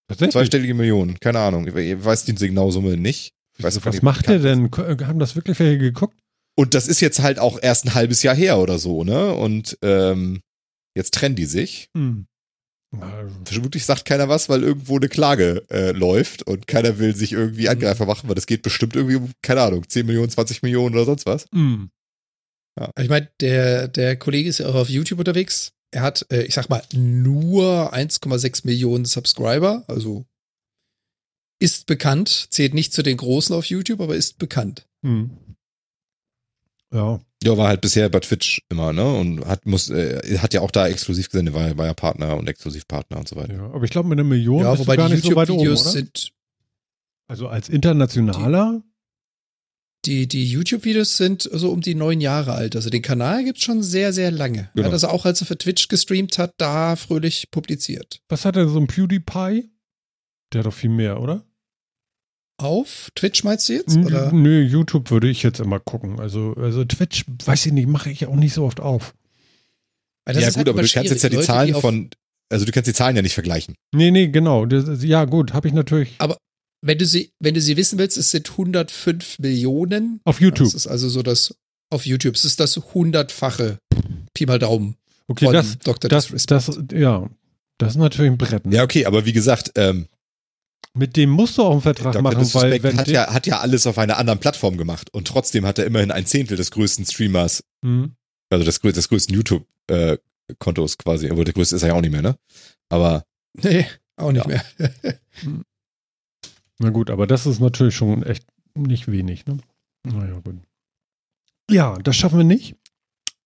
Tatsächlich. 0.09 0.33
Zweistellige 0.33 0.75
Millionen. 0.75 1.19
Keine 1.21 1.39
Ahnung. 1.39 1.67
Ich 1.67 2.05
weiß 2.05 2.25
die 2.25 2.37
Signalsumme 2.37 2.97
nicht. 2.97 3.33
Ich 3.59 3.65
weiß, 3.65 3.85
Was 3.85 4.03
macht 4.03 4.29
der 4.29 4.39
bekannt 4.39 4.99
denn? 4.99 5.07
Haben 5.07 5.19
das 5.19 5.37
wirklich 5.37 5.59
welche 5.59 5.79
geguckt? 5.79 6.19
Und 6.55 6.75
das 6.75 6.89
ist 6.89 7.01
jetzt 7.01 7.21
halt 7.21 7.39
auch 7.39 7.59
erst 7.63 7.87
ein 7.87 7.95
halbes 7.95 8.23
Jahr 8.23 8.35
her 8.35 8.59
oder 8.59 8.79
so, 8.79 9.05
ne? 9.05 9.33
Und 9.33 9.79
ähm, 9.83 10.41
jetzt 10.95 11.15
trennen 11.15 11.35
die 11.35 11.47
sich. 11.47 11.89
Hm. 11.97 12.27
Vermutlich 13.47 13.87
sagt 13.87 14.05
keiner 14.05 14.29
was, 14.29 14.51
weil 14.51 14.63
irgendwo 14.63 14.97
eine 14.97 15.09
Klage 15.09 15.65
äh, 15.71 15.93
läuft 15.93 16.43
und 16.43 16.67
keiner 16.67 16.99
will 16.99 17.17
sich 17.17 17.33
irgendwie 17.33 17.71
Angreifer 17.71 18.05
machen, 18.05 18.29
weil 18.29 18.35
das 18.35 18.47
geht 18.47 18.61
bestimmt 18.61 18.97
irgendwie 18.97 19.17
um, 19.17 19.31
keine 19.41 19.63
Ahnung, 19.63 19.89
10 19.89 20.05
Millionen, 20.05 20.29
20 20.29 20.63
Millionen 20.63 20.95
oder 20.95 21.07
sonst 21.07 21.25
was. 21.25 21.47
hm. 21.53 21.91
Ich 22.99 23.09
meine, 23.11 23.31
der, 23.41 23.87
der 23.89 24.17
Kollege 24.17 24.49
ist 24.49 24.59
ja 24.59 24.67
auch 24.67 24.75
auf 24.75 24.89
YouTube 24.89 25.19
unterwegs. 25.19 25.73
Er 25.93 26.03
hat, 26.03 26.27
äh, 26.31 26.43
ich 26.43 26.55
sag 26.55 26.69
mal, 26.69 26.83
nur 26.93 27.95
1,6 27.95 28.67
Millionen 28.67 29.05
Subscriber, 29.05 29.85
also 29.87 30.25
ist 31.61 31.87
bekannt, 31.87 32.49
zählt 32.51 32.75
nicht 32.75 32.93
zu 32.93 33.03
den 33.03 33.17
Großen 33.17 33.55
auf 33.55 33.67
YouTube, 33.67 34.01
aber 34.01 34.17
ist 34.17 34.39
bekannt. 34.39 34.87
Hm. 35.05 35.31
Ja. 36.93 37.21
Ja, 37.43 37.57
war 37.57 37.69
halt 37.69 37.81
bisher 37.81 38.09
bei 38.09 38.21
Twitch 38.21 38.63
immer, 38.69 38.93
ne? 38.93 39.05
Und 39.15 39.45
hat 39.47 39.67
muss, 39.67 39.91
äh, 39.91 40.39
hat 40.39 40.55
ja 40.55 40.61
auch 40.61 40.71
da 40.71 40.89
exklusiv 40.89 41.29
gesendet, 41.31 41.55
war, 41.55 41.77
war 41.77 41.87
ja 41.87 41.95
Partner 41.95 42.37
und 42.37 42.49
Exklusivpartner 42.49 43.19
und 43.19 43.29
so 43.29 43.37
weiter. 43.37 43.55
ja. 43.55 43.65
Aber 43.67 43.85
ich 43.85 43.91
glaube, 43.91 44.09
mit 44.09 44.19
einer 44.19 44.29
Million 44.29 44.61
ja, 44.63 44.71
bist 44.73 44.83
wobei 44.83 44.97
du 44.97 45.03
gar 45.03 45.09
die 45.09 45.15
nicht 45.15 45.25
so 45.25 45.35
weit 45.35 45.51
oben, 45.51 45.61
YouTube-Videos 45.61 45.83
oder? 45.83 45.91
sind, 45.91 46.33
Also 47.29 47.49
als 47.49 47.69
internationaler? 47.69 48.83
Die, 50.05 50.27
die 50.27 50.45
YouTube-Videos 50.45 51.17
sind 51.17 51.49
so 51.53 51.71
um 51.71 51.81
die 51.81 51.95
neun 51.95 52.21
Jahre 52.21 52.53
alt. 52.53 52.75
Also 52.77 52.91
den 52.91 53.03
Kanal 53.03 53.45
gibt's 53.45 53.63
schon 53.63 53.83
sehr, 53.83 54.13
sehr 54.13 54.31
lange. 54.31 54.71
Genau. 54.75 54.83
Er 54.83 54.85
hat 54.87 54.93
also 54.93 55.09
auch, 55.09 55.25
als 55.25 55.41
er 55.41 55.47
für 55.47 55.57
Twitch 55.59 55.89
gestreamt 55.89 56.39
hat, 56.39 56.55
da 56.59 56.97
fröhlich 56.97 57.51
publiziert. 57.51 58.21
Was 58.29 58.45
hat 58.45 58.57
er 58.57 58.69
so 58.69 58.81
ein 58.81 58.87
PewDiePie? 58.87 59.71
Der 60.53 60.59
hat 60.59 60.67
doch 60.67 60.75
viel 60.75 60.91
mehr, 60.91 61.21
oder? 61.21 61.45
Auf 62.59 63.11
Twitch 63.15 63.45
meinst 63.45 63.69
du 63.69 63.75
jetzt? 63.75 63.97
Oder? 63.97 64.33
Nö, 64.33 64.61
YouTube 64.63 65.11
würde 65.11 65.29
ich 65.29 65.43
jetzt 65.43 65.61
immer 65.61 65.81
gucken. 65.81 66.21
Also, 66.21 66.55
also 66.55 66.85
Twitch, 66.85 67.25
weiß 67.45 67.67
ich 67.67 67.73
nicht, 67.73 67.89
mache 67.89 68.11
ich 68.11 68.27
auch 68.27 68.37
nicht 68.37 68.55
so 68.55 68.65
oft 68.65 68.81
auf. 68.81 69.15
Ja 70.29 70.35
ist 70.35 70.49
gut, 70.49 70.59
halt 70.59 70.69
aber 70.69 70.83
du 70.83 70.89
kannst 70.89 71.11
jetzt 71.11 71.23
ja 71.23 71.29
die. 71.29 71.37
Leute, 71.37 71.47
Zahlen 71.47 71.75
die 71.75 71.81
von, 71.81 72.11
also 72.49 72.65
du 72.65 72.71
kannst 72.71 72.87
die 72.87 72.93
Zahlen 72.93 73.17
ja 73.17 73.23
nicht 73.23 73.35
vergleichen. 73.35 73.75
Nee, 73.93 74.11
nee, 74.13 74.29
genau. 74.29 74.67
Das, 74.67 75.03
ja, 75.03 75.25
gut, 75.25 75.53
habe 75.53 75.67
ich 75.67 75.75
natürlich 75.75 76.15
Wenn 76.85 76.99
du 76.99 77.07
sie, 77.07 77.33
wenn 77.39 77.55
du 77.55 77.61
sie 77.61 77.77
wissen 77.77 77.99
willst, 77.99 78.17
es 78.17 78.31
sind 78.33 78.51
105 78.51 79.39
Millionen. 79.39 80.21
auf 80.25 80.41
YouTube. 80.41 80.67
Das 80.67 80.75
ist 80.75 80.87
also 80.89 81.09
so 81.09 81.23
das 81.23 81.55
auf 81.91 82.05
YouTube. 82.07 82.35
Es 82.35 82.45
ist 82.45 82.59
das 82.61 82.77
hundertfache 82.77 83.79
Pi 84.35 84.47
mal 84.47 84.59
Daumen 84.59 84.97
Okay, 85.29 85.45
von 85.45 85.55
das, 85.55 85.79
Dr. 85.79 86.09
das, 86.11 86.27
Disrespect. 86.27 86.51
das, 86.93 86.99
ja, 86.99 87.31
das 87.79 87.93
ist 87.93 87.99
natürlich 87.99 88.33
ein 88.33 88.39
Brett. 88.39 88.67
Ne? 88.67 88.77
Ja, 88.77 88.83
okay, 88.83 89.07
aber 89.07 89.25
wie 89.27 89.33
gesagt, 89.33 89.73
ähm, 89.77 90.09
Mit 90.95 91.17
dem 91.17 91.31
musst 91.31 91.57
du 91.57 91.63
auch 91.63 91.71
einen 91.73 91.81
Vertrag 91.83 92.13
Dr. 92.15 92.23
machen, 92.23 92.37
weil 92.37 92.43
Disrespect 92.45 92.83
wenn 92.85 92.97
hat 92.99 93.07
der- 93.07 93.15
ja, 93.15 93.33
hat 93.33 93.47
ja 93.47 93.61
alles 93.61 93.87
auf 93.87 93.99
einer 93.99 94.17
anderen 94.19 94.41
Plattform 94.41 94.77
gemacht 94.77 95.09
und 95.15 95.29
trotzdem 95.29 95.65
hat 95.65 95.79
er 95.79 95.87
immerhin 95.87 96.11
ein 96.11 96.27
Zehntel 96.27 96.57
des 96.57 96.71
größten 96.73 97.07
Streamers, 97.07 97.63
Hm. 97.85 98.17
also 98.51 98.65
des, 98.65 98.81
des 98.81 99.09
größten 99.09 99.35
YouTube-Kontos 99.35 100.99
quasi, 100.99 101.31
obwohl 101.31 101.45
der 101.45 101.55
größte 101.55 101.77
ist 101.77 101.83
er 101.83 101.91
ja 101.91 101.95
auch 101.95 102.01
nicht 102.01 102.11
mehr, 102.13 102.23
ne? 102.23 102.37
Aber 102.89 103.25
Nee, 103.63 103.87
auch 104.17 104.33
nicht 104.33 104.45
Ja. 104.47 104.49
mehr. 104.49 104.65
Na 106.83 106.91
gut, 106.91 107.11
aber 107.11 107.29
das 107.29 107.47
ist 107.47 107.61
natürlich 107.61 107.95
schon 107.95 108.25
echt 108.25 108.45
nicht 108.75 109.07
wenig, 109.11 109.47
ne? 109.47 109.59
Naja, 110.05 110.41
gut. 110.41 110.57
Ja, 111.71 111.97
das 111.99 112.17
schaffen 112.17 112.39
wir 112.39 112.45
nicht. 112.45 112.75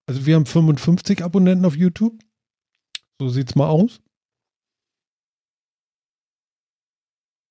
Also 0.06 0.24
wir 0.24 0.36
haben 0.36 0.46
55 0.46 1.22
Abonnenten 1.22 1.66
auf 1.66 1.76
YouTube. 1.76 2.18
So 3.20 3.28
sieht's 3.28 3.54
mal 3.54 3.68
aus. 3.68 4.00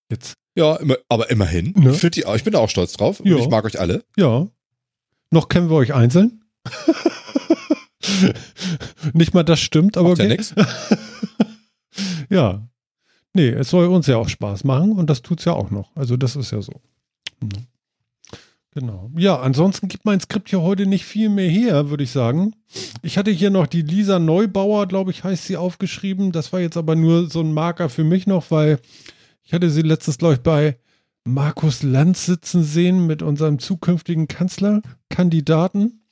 Jetzt, 0.10 0.34
ja, 0.56 0.76
immer, 0.78 0.98
aber 1.08 1.30
immerhin. 1.30 1.74
Ne? 1.78 1.92
Ich, 1.92 2.00
find 2.00 2.16
die, 2.16 2.24
ich 2.36 2.44
bin 2.44 2.56
auch 2.56 2.70
stolz 2.70 2.94
drauf 2.94 3.22
Ja. 3.24 3.38
ich 3.38 3.48
mag 3.50 3.66
euch 3.66 3.80
alle. 3.80 4.04
ja. 4.18 4.48
Noch 5.32 5.50
kennen 5.50 5.70
wir 5.70 5.76
euch 5.76 5.94
einzeln. 5.94 6.46
nicht 9.14 9.34
mal 9.34 9.44
das 9.44 9.60
stimmt, 9.60 9.98
aber 9.98 10.10
Macht 10.10 10.20
ja 10.20 10.26
okay. 10.26 10.34
nix. 10.38 10.56
ja. 12.30 12.68
Nee, 13.36 13.50
es 13.50 13.70
soll 13.70 13.88
uns 13.88 14.08
ja 14.08 14.16
auch 14.16 14.30
Spaß 14.30 14.64
machen 14.64 14.94
und 14.94 15.10
das 15.10 15.22
tut's 15.22 15.44
ja 15.44 15.52
auch 15.52 15.70
noch. 15.70 15.94
Also 15.94 16.16
das 16.16 16.38
ist 16.38 16.52
ja 16.52 16.62
so. 16.62 16.72
Mhm. 17.42 17.68
Genau. 18.72 19.12
Ja, 19.18 19.40
ansonsten 19.42 19.90
gibt 19.90 20.06
mein 20.06 20.22
Skript 20.22 20.50
hier 20.50 20.62
heute 20.62 20.86
nicht 20.86 21.04
viel 21.04 21.28
mehr 21.28 21.50
her, 21.50 21.90
würde 21.90 22.06
ich 22.06 22.12
sagen. 22.12 22.56
Ich 23.02 23.18
hatte 23.18 23.32
hier 23.32 23.50
noch 23.50 23.68
die 23.68 23.82
Lisa 23.82 24.20
Neubauer, 24.20 24.88
glaube 24.88 25.12
ich, 25.12 25.26
heißt 25.26 25.46
sie 25.46 25.58
aufgeschrieben. 25.58 26.32
Das 26.32 26.54
war 26.54 26.62
jetzt 26.62 26.78
aber 26.78 26.96
nur 26.96 27.30
so 27.30 27.42
ein 27.42 27.54
Marker 27.54 27.90
für 27.90 28.06
mich 28.06 28.26
noch, 28.26 28.52
weil 28.52 28.80
ich 29.44 29.54
hatte 29.54 29.70
sie 29.70 29.82
letztens, 29.82 30.18
glaube 30.18 30.36
ich, 30.36 30.42
bei 30.42 30.78
Markus 31.26 31.84
Lanz 31.84 32.26
sitzen 32.26 32.64
sehen 32.64 33.06
mit 33.06 33.22
unserem 33.22 33.60
zukünftigen 33.60 34.30
Kanzlerkandidaten. 34.30 36.06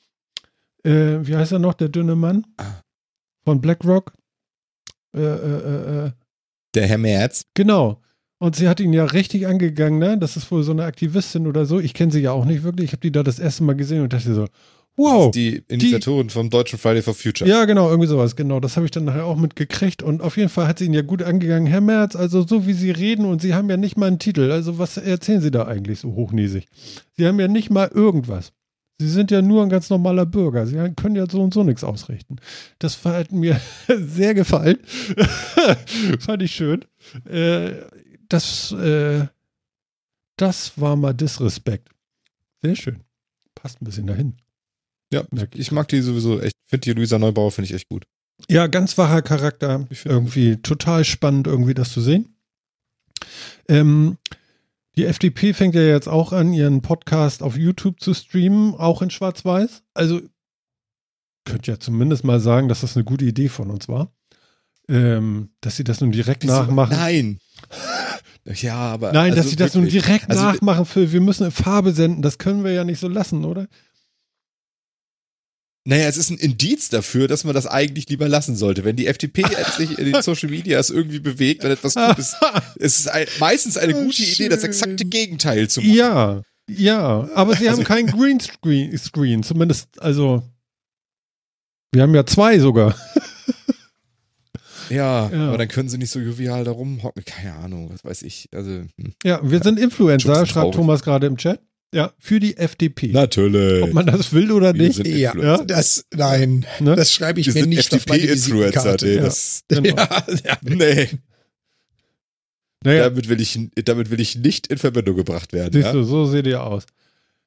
Äh, 0.82 1.26
wie 1.26 1.36
heißt 1.36 1.52
er 1.52 1.58
noch, 1.58 1.74
der 1.74 1.88
dünne 1.88 2.16
Mann? 2.16 2.46
Von 3.44 3.62
BlackRock. 3.62 4.12
Äh, 5.14 5.20
äh, 5.20 5.26
äh, 5.26 6.06
äh, 6.06 6.12
Der 6.74 6.86
Herr 6.86 6.98
Merz. 6.98 7.44
Genau. 7.54 8.00
Und 8.38 8.56
sie 8.56 8.68
hat 8.68 8.80
ihn 8.80 8.92
ja 8.92 9.04
richtig 9.04 9.46
angegangen, 9.46 9.98
ne? 9.98 10.18
Das 10.18 10.36
ist 10.36 10.50
wohl 10.50 10.62
so 10.62 10.72
eine 10.72 10.84
Aktivistin 10.84 11.46
oder 11.46 11.66
so. 11.66 11.80
Ich 11.80 11.94
kenne 11.94 12.12
sie 12.12 12.20
ja 12.20 12.32
auch 12.32 12.44
nicht 12.44 12.62
wirklich. 12.62 12.86
Ich 12.86 12.92
habe 12.92 13.00
die 13.00 13.12
da 13.12 13.22
das 13.22 13.38
erste 13.38 13.64
Mal 13.64 13.74
gesehen 13.74 14.02
und 14.02 14.12
dachte 14.12 14.34
so, 14.34 14.46
wow. 14.96 15.30
Die 15.30 15.62
Initiatorin 15.68 16.30
vom 16.30 16.50
deutschen 16.50 16.78
Friday 16.78 17.00
for 17.00 17.14
Future. 17.14 17.48
Ja, 17.48 17.64
genau, 17.64 17.88
irgendwie 17.88 18.08
sowas. 18.08 18.36
Genau, 18.36 18.60
das 18.60 18.76
habe 18.76 18.86
ich 18.86 18.90
dann 18.90 19.04
nachher 19.04 19.24
auch 19.24 19.36
mitgekriegt. 19.36 20.02
Und 20.02 20.20
auf 20.20 20.36
jeden 20.36 20.48
Fall 20.48 20.66
hat 20.66 20.78
sie 20.78 20.86
ihn 20.86 20.94
ja 20.94 21.02
gut 21.02 21.22
angegangen. 21.22 21.66
Herr 21.66 21.80
Merz, 21.80 22.16
also 22.16 22.46
so 22.46 22.66
wie 22.66 22.72
Sie 22.72 22.90
reden 22.90 23.24
und 23.24 23.40
Sie 23.40 23.54
haben 23.54 23.70
ja 23.70 23.76
nicht 23.76 23.96
mal 23.96 24.06
einen 24.06 24.18
Titel. 24.18 24.50
Also 24.50 24.78
was 24.78 24.96
erzählen 24.96 25.40
Sie 25.40 25.50
da 25.50 25.66
eigentlich 25.66 26.00
so 26.00 26.14
hochnäsig? 26.14 26.66
Sie 27.16 27.26
haben 27.26 27.38
ja 27.40 27.48
nicht 27.48 27.70
mal 27.70 27.88
irgendwas. 27.94 28.52
Sie 28.98 29.08
sind 29.08 29.30
ja 29.30 29.42
nur 29.42 29.62
ein 29.62 29.68
ganz 29.68 29.90
normaler 29.90 30.24
Bürger. 30.24 30.66
Sie 30.66 30.76
können 30.94 31.16
ja 31.16 31.28
so 31.28 31.42
und 31.42 31.52
so 31.52 31.64
nichts 31.64 31.82
ausrichten. 31.82 32.36
Das 32.78 33.04
hat 33.04 33.32
mir 33.32 33.60
sehr 33.88 34.34
gefallen. 34.34 34.78
Fand 36.20 36.42
ich 36.42 36.52
schön. 36.52 36.84
Äh, 37.24 37.72
das, 38.28 38.72
äh, 38.72 39.26
das 40.36 40.80
war 40.80 40.96
mal 40.96 41.12
Disrespekt. 41.12 41.88
Sehr 42.62 42.76
schön. 42.76 43.00
Passt 43.54 43.82
ein 43.82 43.84
bisschen 43.84 44.06
dahin. 44.06 44.36
Ja, 45.12 45.24
Merk 45.30 45.54
ich 45.54 45.70
mag 45.72 45.88
die 45.88 46.00
sowieso 46.00 46.40
echt. 46.40 46.56
Finde 46.66 46.84
die 46.84 46.92
Luisa 46.92 47.18
Neubauer 47.18 47.52
finde 47.52 47.66
ich 47.66 47.74
echt 47.74 47.88
gut. 47.88 48.04
Ja, 48.48 48.66
ganz 48.66 48.96
wacher 48.98 49.22
Charakter. 49.22 49.86
Ich 49.90 50.06
Irgendwie 50.06 50.56
total 50.56 51.04
spannend, 51.04 51.46
irgendwie 51.46 51.74
das 51.74 51.92
zu 51.92 52.00
sehen. 52.00 52.36
Ähm, 53.68 54.18
die 54.96 55.06
FDP 55.06 55.52
fängt 55.52 55.74
ja 55.74 55.82
jetzt 55.82 56.08
auch 56.08 56.32
an, 56.32 56.52
ihren 56.52 56.82
Podcast 56.82 57.42
auf 57.42 57.56
YouTube 57.56 58.00
zu 58.00 58.14
streamen, 58.14 58.74
auch 58.74 59.02
in 59.02 59.10
Schwarz-Weiß. 59.10 59.82
Also 59.94 60.20
könnt 61.44 61.66
ja 61.66 61.78
zumindest 61.78 62.24
mal 62.24 62.40
sagen, 62.40 62.68
dass 62.68 62.80
das 62.80 62.96
eine 62.96 63.04
gute 63.04 63.24
Idee 63.24 63.48
von 63.48 63.70
uns 63.70 63.88
war. 63.88 64.12
Ähm, 64.88 65.50
dass 65.60 65.76
sie 65.76 65.84
das 65.84 66.00
nun 66.00 66.12
direkt 66.12 66.44
nachmachen. 66.44 66.96
Nein. 66.96 67.38
Ja, 68.46 68.74
aber. 68.74 69.12
Nein, 69.12 69.30
also 69.30 69.36
dass 69.36 69.50
sie 69.50 69.56
das 69.56 69.74
nun 69.74 69.88
direkt 69.88 70.28
Also, 70.28 70.42
nachmachen 70.42 70.84
für, 70.84 71.12
wir 71.12 71.22
müssen 71.22 71.46
in 71.46 71.50
Farbe 71.50 71.92
senden, 71.92 72.20
das 72.20 72.36
können 72.36 72.62
wir 72.62 72.72
ja 72.72 72.84
nicht 72.84 73.00
so 73.00 73.08
lassen, 73.08 73.44
oder? 73.46 73.68
Naja, 75.86 76.08
es 76.08 76.16
ist 76.16 76.30
ein 76.30 76.38
Indiz 76.38 76.88
dafür, 76.88 77.28
dass 77.28 77.44
man 77.44 77.54
das 77.54 77.66
eigentlich 77.66 78.08
lieber 78.08 78.26
lassen 78.26 78.56
sollte. 78.56 78.84
Wenn 78.84 78.96
die 78.96 79.06
FDP 79.06 79.42
sich 79.76 79.98
in 79.98 80.10
den 80.10 80.22
Social 80.22 80.48
Medias 80.48 80.88
irgendwie 80.90 81.18
bewegt 81.20 81.62
und 81.64 81.70
etwas 81.70 81.94
tut, 81.94 82.18
ist, 82.18 82.36
es 82.78 83.00
ist 83.00 83.08
ein, 83.08 83.26
meistens 83.38 83.76
eine 83.76 83.92
gute 83.92 84.22
Idee, 84.22 84.48
das 84.48 84.64
exakte 84.64 85.04
Gegenteil 85.04 85.68
zu 85.68 85.80
machen. 85.80 85.92
Ja, 85.94 86.42
ja, 86.70 87.28
aber 87.34 87.54
sie 87.54 87.68
haben 87.68 87.80
Also- 87.80 87.82
keinen 87.82 88.06
Greenscreen, 88.06 88.96
Screen, 88.96 89.42
zumindest, 89.42 90.00
also, 90.00 90.42
wir 91.92 92.02
haben 92.02 92.14
ja 92.14 92.24
zwei 92.24 92.58
sogar. 92.58 92.96
Ja, 94.90 95.30
Ja. 95.30 95.48
aber 95.48 95.58
dann 95.58 95.68
können 95.68 95.88
sie 95.88 95.98
nicht 95.98 96.10
so 96.10 96.18
jovial 96.20 96.64
da 96.64 96.70
rumhocken. 96.70 97.24
Keine 97.24 97.54
Ahnung, 97.54 97.90
was 97.90 98.04
weiß 98.04 98.22
ich. 98.22 98.48
Also, 98.54 98.70
hm. 98.70 98.88
Ja, 99.24 99.40
wir 99.42 99.62
sind 99.62 99.78
Influencer, 99.78 100.44
schreibt. 100.46 100.74
Thomas 100.74 101.02
gerade 101.02 101.26
im 101.26 101.36
Chat. 101.36 101.60
Ja, 101.94 102.12
für 102.18 102.40
die 102.40 102.56
FDP. 102.56 103.08
natürlich. 103.12 103.82
Ob 103.84 103.92
man 103.92 104.06
das 104.06 104.32
will 104.32 104.50
oder 104.50 104.74
Wir 104.74 104.82
nicht. 104.88 104.96
sind 104.96 105.06
Ja, 105.06 105.30
Influencer. 105.32 105.64
das, 105.66 106.04
nein, 106.12 106.66
Ne? 106.80 106.96
das 106.96 107.12
schreibe 107.12 107.38
ich 107.40 107.46
Wir 107.54 107.62
mir 107.62 107.68
nicht 107.68 107.94
auf 107.94 108.04
meine. 108.08 108.22
Visitenkarte. 108.24 109.06
Nee, 109.06 109.14
Ja. 109.14 109.22
das, 109.22 109.62
Genau. 109.68 109.94
Ja, 109.96 110.24
ja. 110.44 110.56
nee. 110.62 111.08
Naja, 112.82 113.04
Damit, 113.08 113.28
will 113.28 113.40
ich, 113.40 113.58
damit 113.84 114.10
will 114.10 114.20
ich 114.20 114.36
nicht 114.36 114.66
in 114.66 114.76
Verbindung 114.78 115.16
gebracht 115.16 115.52
werden. 115.52 115.72
siehst 115.72 115.86
Ja? 115.86 115.92
du, 115.92 116.02
so 116.02 116.26
seht 116.26 116.46
ihr 116.46 116.62
aus. 116.62 116.84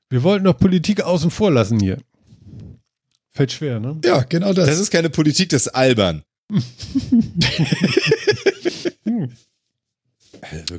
Wir 0.10 0.24
wollten 0.24 0.46
doch 0.46 0.58
Politik 0.58 1.02
außen 1.02 1.30
vor 1.30 1.52
lassen 1.52 1.80
hier. 1.80 1.98
Fällt 3.32 3.52
schwer, 3.52 3.80
ne? 3.80 4.00
ja, 4.04 4.22
genau 4.24 4.54
das. 4.54 4.68
Das 4.68 4.80
ist 4.80 4.90
keine 4.90 5.10
Politik, 5.10 5.50
das 5.50 5.68
ist 5.68 5.76
albern. 5.76 6.24
Hm. 9.04 9.30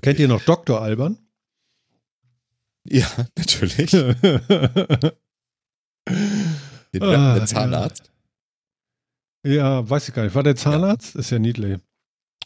Kennt 0.02 0.18
ihr 0.20 0.28
noch 0.28 0.42
Dr. 0.44 0.80
Alban? 0.80 1.18
Ja, 2.90 3.06
natürlich. 3.36 3.92
ja, 3.92 4.12
Den 6.92 7.02
Ah, 7.02 7.34
der 7.34 7.46
Zahnarzt. 7.46 8.10
weiß 9.44 10.08
ich 10.08 10.14
gar 10.14 10.24
nicht. 10.24 10.34
War 10.34 10.42
der 10.42 10.56
Zahnarzt? 10.56 11.16
Ist 11.16 11.30
ja 11.30 11.38
niedlich. 11.38 11.78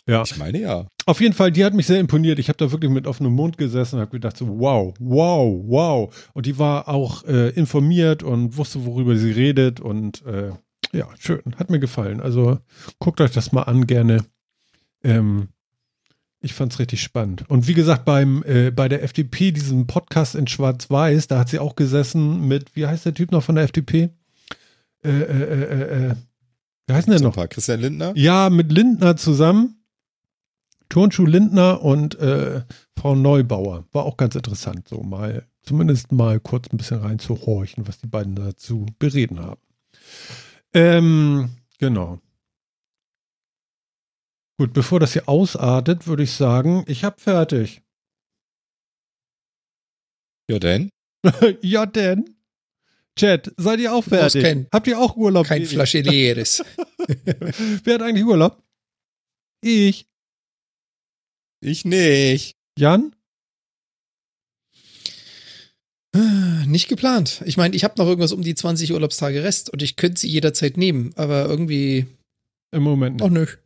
Ja. 0.06 0.22
Ich 0.22 0.36
meine 0.36 0.58
ja. 0.60 0.86
Auf 1.06 1.20
jeden 1.20 1.34
Fall, 1.34 1.52
die 1.52 1.64
hat 1.64 1.74
mich 1.74 1.86
sehr 1.86 2.00
imponiert. 2.00 2.38
Ich 2.38 2.48
habe 2.48 2.56
da 2.56 2.70
wirklich 2.72 2.90
mit 2.90 3.06
offenem 3.06 3.32
Mund 3.34 3.56
gesessen 3.56 3.96
und 3.96 4.00
habe 4.02 4.10
gedacht 4.10 4.36
so, 4.36 4.48
wow, 4.58 4.94
wow, 4.98 5.62
wow. 5.66 6.30
Und 6.34 6.46
die 6.46 6.58
war 6.58 6.88
auch 6.88 7.24
äh, 7.24 7.50
informiert 7.50 8.22
und 8.22 8.56
wusste, 8.56 8.84
worüber 8.84 9.16
sie 9.16 9.30
redet 9.30 9.80
und 9.80 10.24
äh, 10.26 10.50
ja, 10.92 11.08
schön. 11.18 11.42
Hat 11.56 11.70
mir 11.70 11.78
gefallen. 11.78 12.20
Also 12.20 12.58
guckt 12.98 13.20
euch 13.20 13.30
das 13.32 13.52
mal 13.52 13.62
an, 13.62 13.86
gerne. 13.86 14.24
Ähm, 15.04 15.48
ich 16.42 16.52
fand's 16.54 16.78
richtig 16.78 17.02
spannend. 17.02 17.48
Und 17.48 17.68
wie 17.68 17.74
gesagt, 17.74 18.04
beim, 18.04 18.42
äh, 18.44 18.70
bei 18.70 18.88
der 18.88 19.02
FDP, 19.02 19.52
diesem 19.52 19.86
Podcast 19.86 20.34
in 20.34 20.46
Schwarz-Weiß, 20.46 21.28
da 21.28 21.38
hat 21.38 21.48
sie 21.48 21.60
auch 21.60 21.76
gesessen 21.76 22.46
mit, 22.48 22.74
wie 22.74 22.86
heißt 22.86 23.06
der 23.06 23.14
Typ 23.14 23.30
noch 23.30 23.44
von 23.44 23.54
der 23.54 23.64
FDP? 23.64 24.10
Äh, 25.04 25.08
äh, 25.08 25.22
äh, 25.22 25.62
äh, 25.62 26.10
äh, 26.10 26.14
wie 26.86 26.92
heißt 26.92 27.06
denn 27.06 27.12
der 27.12 27.22
noch? 27.22 27.34
paar. 27.34 27.48
Christian 27.48 27.80
Lindner. 27.80 28.12
Ja, 28.16 28.50
mit 28.50 28.72
Lindner 28.72 29.16
zusammen. 29.16 29.76
Turnschuh 30.88 31.24
Lindner 31.24 31.80
und 31.82 32.18
äh, 32.18 32.62
Frau 32.98 33.14
Neubauer. 33.14 33.84
War 33.92 34.04
auch 34.04 34.16
ganz 34.16 34.34
interessant, 34.34 34.88
so 34.88 35.02
mal, 35.02 35.46
zumindest 35.62 36.12
mal 36.12 36.38
kurz 36.38 36.68
ein 36.70 36.76
bisschen 36.76 36.98
reinzuhorchen, 36.98 37.86
was 37.86 37.98
die 37.98 38.08
beiden 38.08 38.34
dazu 38.34 38.86
bereden 38.98 39.40
haben. 39.40 39.60
Ähm, 40.74 41.50
genau. 41.78 42.18
Gut, 44.58 44.72
bevor 44.74 45.00
das 45.00 45.12
hier 45.14 45.28
ausartet, 45.28 46.06
würde 46.06 46.22
ich 46.24 46.32
sagen, 46.32 46.84
ich 46.86 47.04
hab 47.04 47.20
fertig. 47.20 47.82
Ja, 50.50 50.58
denn? 50.58 50.90
ja, 51.62 51.86
denn. 51.86 52.36
Chat, 53.18 53.52
seid 53.56 53.80
ihr 53.80 53.92
auch 53.94 54.04
fertig? 54.04 54.42
kein- 54.42 54.66
Habt 54.72 54.86
ihr 54.86 54.98
auch 54.98 55.16
Urlaub? 55.16 55.46
Kein 55.46 55.66
Flasche 55.66 56.00
leeres. 56.00 56.62
Wer 57.84 57.94
hat 57.94 58.02
eigentlich 58.02 58.24
Urlaub? 58.24 58.62
Ich. 59.62 60.06
Ich 61.60 61.84
nicht. 61.84 62.56
Jan? 62.78 63.14
Nicht 66.66 66.88
geplant. 66.88 67.42
Ich 67.46 67.56
meine, 67.56 67.74
ich 67.74 67.84
habe 67.84 67.94
noch 67.96 68.06
irgendwas 68.06 68.32
um 68.32 68.42
die 68.42 68.54
20 68.54 68.92
Urlaubstage 68.92 69.42
Rest 69.44 69.70
und 69.70 69.80
ich 69.82 69.96
könnte 69.96 70.20
sie 70.20 70.28
jederzeit 70.28 70.76
nehmen, 70.76 71.12
aber 71.16 71.46
irgendwie 71.46 72.06
Im 72.70 72.82
Moment 72.82 73.16
nicht. 73.16 73.22
auch 73.24 73.30
nicht. 73.30 73.58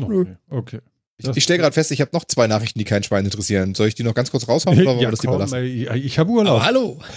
Okay. 0.00 0.80
Ich, 1.18 1.26
Das- 1.26 1.36
ich 1.36 1.44
stelle 1.44 1.60
gerade 1.60 1.72
fest, 1.74 1.90
ich 1.92 2.00
habe 2.00 2.10
noch 2.12 2.24
zwei 2.24 2.46
Nachrichten, 2.46 2.78
die 2.78 2.84
kein 2.84 3.02
Schwein 3.04 3.24
interessieren. 3.24 3.74
Soll 3.74 3.88
ich 3.88 3.94
die 3.94 4.02
noch 4.02 4.14
ganz 4.14 4.30
kurz 4.30 4.48
raushauen 4.48 4.76
oder 4.80 4.86
wollen 4.86 5.00
wir 5.00 5.10
das 5.10 5.22
lieber 5.22 5.34
komm, 5.34 5.40
lassen? 5.42 5.54
ey, 5.56 5.98
ich 5.98 6.18
habe 6.18 6.30
Urlaub. 6.30 6.56
Aber 6.56 6.64
hallo. 6.64 7.00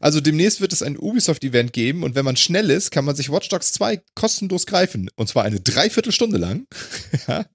Also 0.00 0.20
demnächst 0.20 0.60
wird 0.60 0.72
es 0.72 0.82
ein 0.82 0.98
Ubisoft-Event 0.98 1.72
geben 1.72 2.02
und 2.04 2.14
wenn 2.14 2.24
man 2.24 2.36
schnell 2.36 2.70
ist, 2.70 2.90
kann 2.90 3.04
man 3.04 3.16
sich 3.16 3.30
Watch 3.32 3.48
Dogs 3.48 3.72
2 3.72 4.02
kostenlos 4.14 4.66
greifen. 4.66 5.08
Und 5.16 5.28
zwar 5.28 5.44
eine 5.44 5.58
Dreiviertelstunde 5.60 6.36
lang. 6.38 6.66
Ja. 7.28 7.46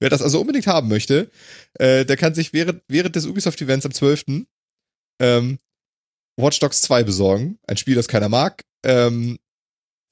Wer 0.00 0.08
das 0.08 0.22
also 0.22 0.40
unbedingt 0.40 0.66
haben 0.66 0.88
möchte, 0.88 1.30
äh, 1.74 2.06
der 2.06 2.16
kann 2.16 2.34
sich 2.34 2.54
während, 2.54 2.82
während 2.88 3.14
des 3.14 3.26
Ubisoft-Events 3.26 3.84
am 3.84 3.92
12. 3.92 4.24
Ähm, 5.20 5.58
Watch 6.40 6.58
Dogs 6.60 6.80
2 6.82 7.04
besorgen. 7.04 7.58
Ein 7.68 7.76
Spiel, 7.76 7.94
das 7.94 8.08
keiner 8.08 8.30
mag. 8.30 8.64
Ähm, 8.84 9.38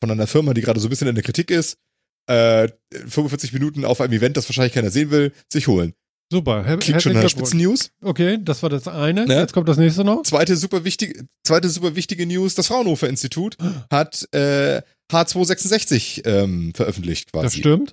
von 0.02 0.10
einer 0.10 0.26
Firma, 0.26 0.52
die 0.52 0.60
gerade 0.60 0.80
so 0.80 0.86
ein 0.86 0.90
bisschen 0.90 1.08
in 1.08 1.14
der 1.14 1.24
Kritik 1.24 1.50
ist. 1.50 1.78
Äh, 2.26 2.68
45 2.90 3.52
Minuten 3.52 3.84
auf 3.84 4.00
einem 4.00 4.12
Event, 4.14 4.36
das 4.36 4.48
wahrscheinlich 4.48 4.72
keiner 4.72 4.90
sehen 4.90 5.10
will, 5.10 5.32
sich 5.52 5.68
holen. 5.68 5.94
Super. 6.32 6.64
Her 6.64 6.78
Klingt 6.78 7.02
schon 7.02 7.12
nach. 7.12 7.28
Spitzen-News. 7.28 7.90
Okay, 8.02 8.38
das 8.40 8.62
war 8.62 8.70
das 8.70 8.88
eine. 8.88 9.26
Ne? 9.26 9.36
Jetzt 9.36 9.52
kommt 9.52 9.68
das 9.68 9.76
nächste 9.76 10.04
noch. 10.04 10.22
Zweite 10.22 10.56
super 10.56 10.84
wichtige, 10.84 11.26
zweite 11.46 11.68
super 11.68 11.94
wichtige 11.96 12.26
News, 12.26 12.54
das 12.54 12.68
Fraunhofer 12.68 13.08
Institut 13.08 13.56
hat 13.90 14.26
äh, 14.32 14.80
H266 15.12 16.26
ähm, 16.26 16.72
veröffentlicht 16.74 17.28
Das 17.32 17.42
quasi. 17.42 17.58
stimmt. 17.60 17.92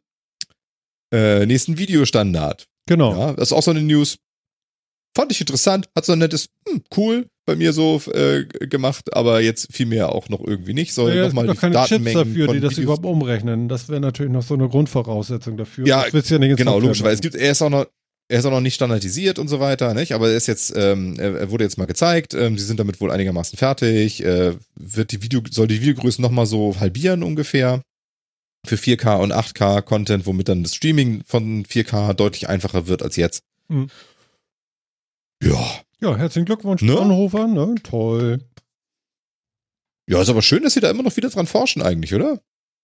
Äh, 1.13 1.45
nächsten 1.45 1.77
Videostandard. 1.77 2.67
Genau. 2.87 3.17
Ja, 3.17 3.33
das 3.33 3.49
ist 3.49 3.53
auch 3.53 3.63
so 3.63 3.71
eine 3.71 3.81
News. 3.81 4.17
Fand 5.15 5.31
ich 5.31 5.41
interessant, 5.41 5.89
hat 5.93 6.05
so 6.05 6.13
ein 6.13 6.19
nettes, 6.19 6.47
hm, 6.67 6.83
cool 6.95 7.27
bei 7.51 7.55
mir 7.57 7.73
so 7.73 8.01
äh, 8.13 8.45
gemacht, 8.45 9.13
aber 9.13 9.41
jetzt 9.41 9.73
viel 9.73 9.85
mehr 9.85 10.13
auch 10.13 10.29
noch 10.29 10.39
irgendwie 10.45 10.73
nicht. 10.73 10.93
Soll 10.93 11.13
Ja, 11.15 11.27
nochmal 11.27 11.47
doch 11.47 11.57
keine 11.59 11.75
Chips 11.75 11.89
Datenmengen 11.89 12.27
dafür, 12.29 12.45
von 12.45 12.55
die 12.55 12.61
das 12.61 12.71
Videos- 12.73 12.83
überhaupt 12.83 13.05
umrechnen. 13.05 13.67
Das 13.67 13.89
wäre 13.89 13.99
natürlich 13.99 14.31
noch 14.31 14.43
so 14.43 14.53
eine 14.53 14.69
Grundvoraussetzung 14.69 15.57
dafür. 15.57 15.85
Ja, 15.85 16.05
Das 16.09 16.29
ja 16.29 16.37
nicht 16.39 16.57
Genau, 16.57 16.79
logischerweise. 16.79 17.15
Es 17.15 17.21
gibt, 17.21 17.35
er 17.35 17.51
ist 17.51 17.61
auch 17.61 17.69
noch, 17.69 17.85
er 18.29 18.39
ist 18.39 18.45
auch 18.45 18.51
noch 18.51 18.61
nicht 18.61 18.75
standardisiert 18.75 19.39
und 19.39 19.49
so 19.49 19.59
weiter, 19.59 19.93
nicht? 19.93 20.13
Aber 20.13 20.29
er 20.29 20.37
ist 20.37 20.47
jetzt, 20.47 20.73
ähm, 20.75 21.19
er 21.19 21.51
wurde 21.51 21.65
jetzt 21.65 21.77
mal 21.77 21.85
gezeigt. 21.85 22.33
Ähm, 22.33 22.57
sie 22.57 22.65
sind 22.65 22.79
damit 22.79 23.01
wohl 23.01 23.11
einigermaßen 23.11 23.57
fertig. 23.57 24.23
Äh, 24.23 24.53
wird 24.75 25.11
die 25.11 25.21
Video, 25.21 25.41
soll 25.51 25.67
die 25.67 25.81
Videogrößen 25.81 26.21
nochmal 26.21 26.45
so 26.45 26.79
halbieren 26.79 27.23
ungefähr 27.23 27.81
für 28.65 28.75
4K 28.77 29.17
und 29.17 29.33
8K 29.33 29.81
Content, 29.81 30.25
womit 30.25 30.47
dann 30.47 30.63
das 30.63 30.75
Streaming 30.75 31.23
von 31.25 31.65
4K 31.65 32.13
deutlich 32.13 32.47
einfacher 32.47 32.87
wird 32.87 33.03
als 33.03 33.15
jetzt. 33.17 33.41
Mhm. 33.67 33.89
Ja. 35.43 35.81
Ja, 36.01 36.15
herzlichen 36.17 36.45
Glückwunsch, 36.45 36.81
Ne? 36.81 36.93
Fraunhofer. 36.93 37.47
Ne? 37.47 37.75
Toll. 37.83 38.39
Ja, 40.09 40.21
ist 40.21 40.29
aber 40.29 40.41
schön, 40.41 40.63
dass 40.63 40.73
sie 40.73 40.79
da 40.79 40.89
immer 40.89 41.03
noch 41.03 41.15
wieder 41.15 41.29
dran 41.29 41.47
forschen 41.47 41.81
eigentlich, 41.81 42.13
oder? 42.13 42.41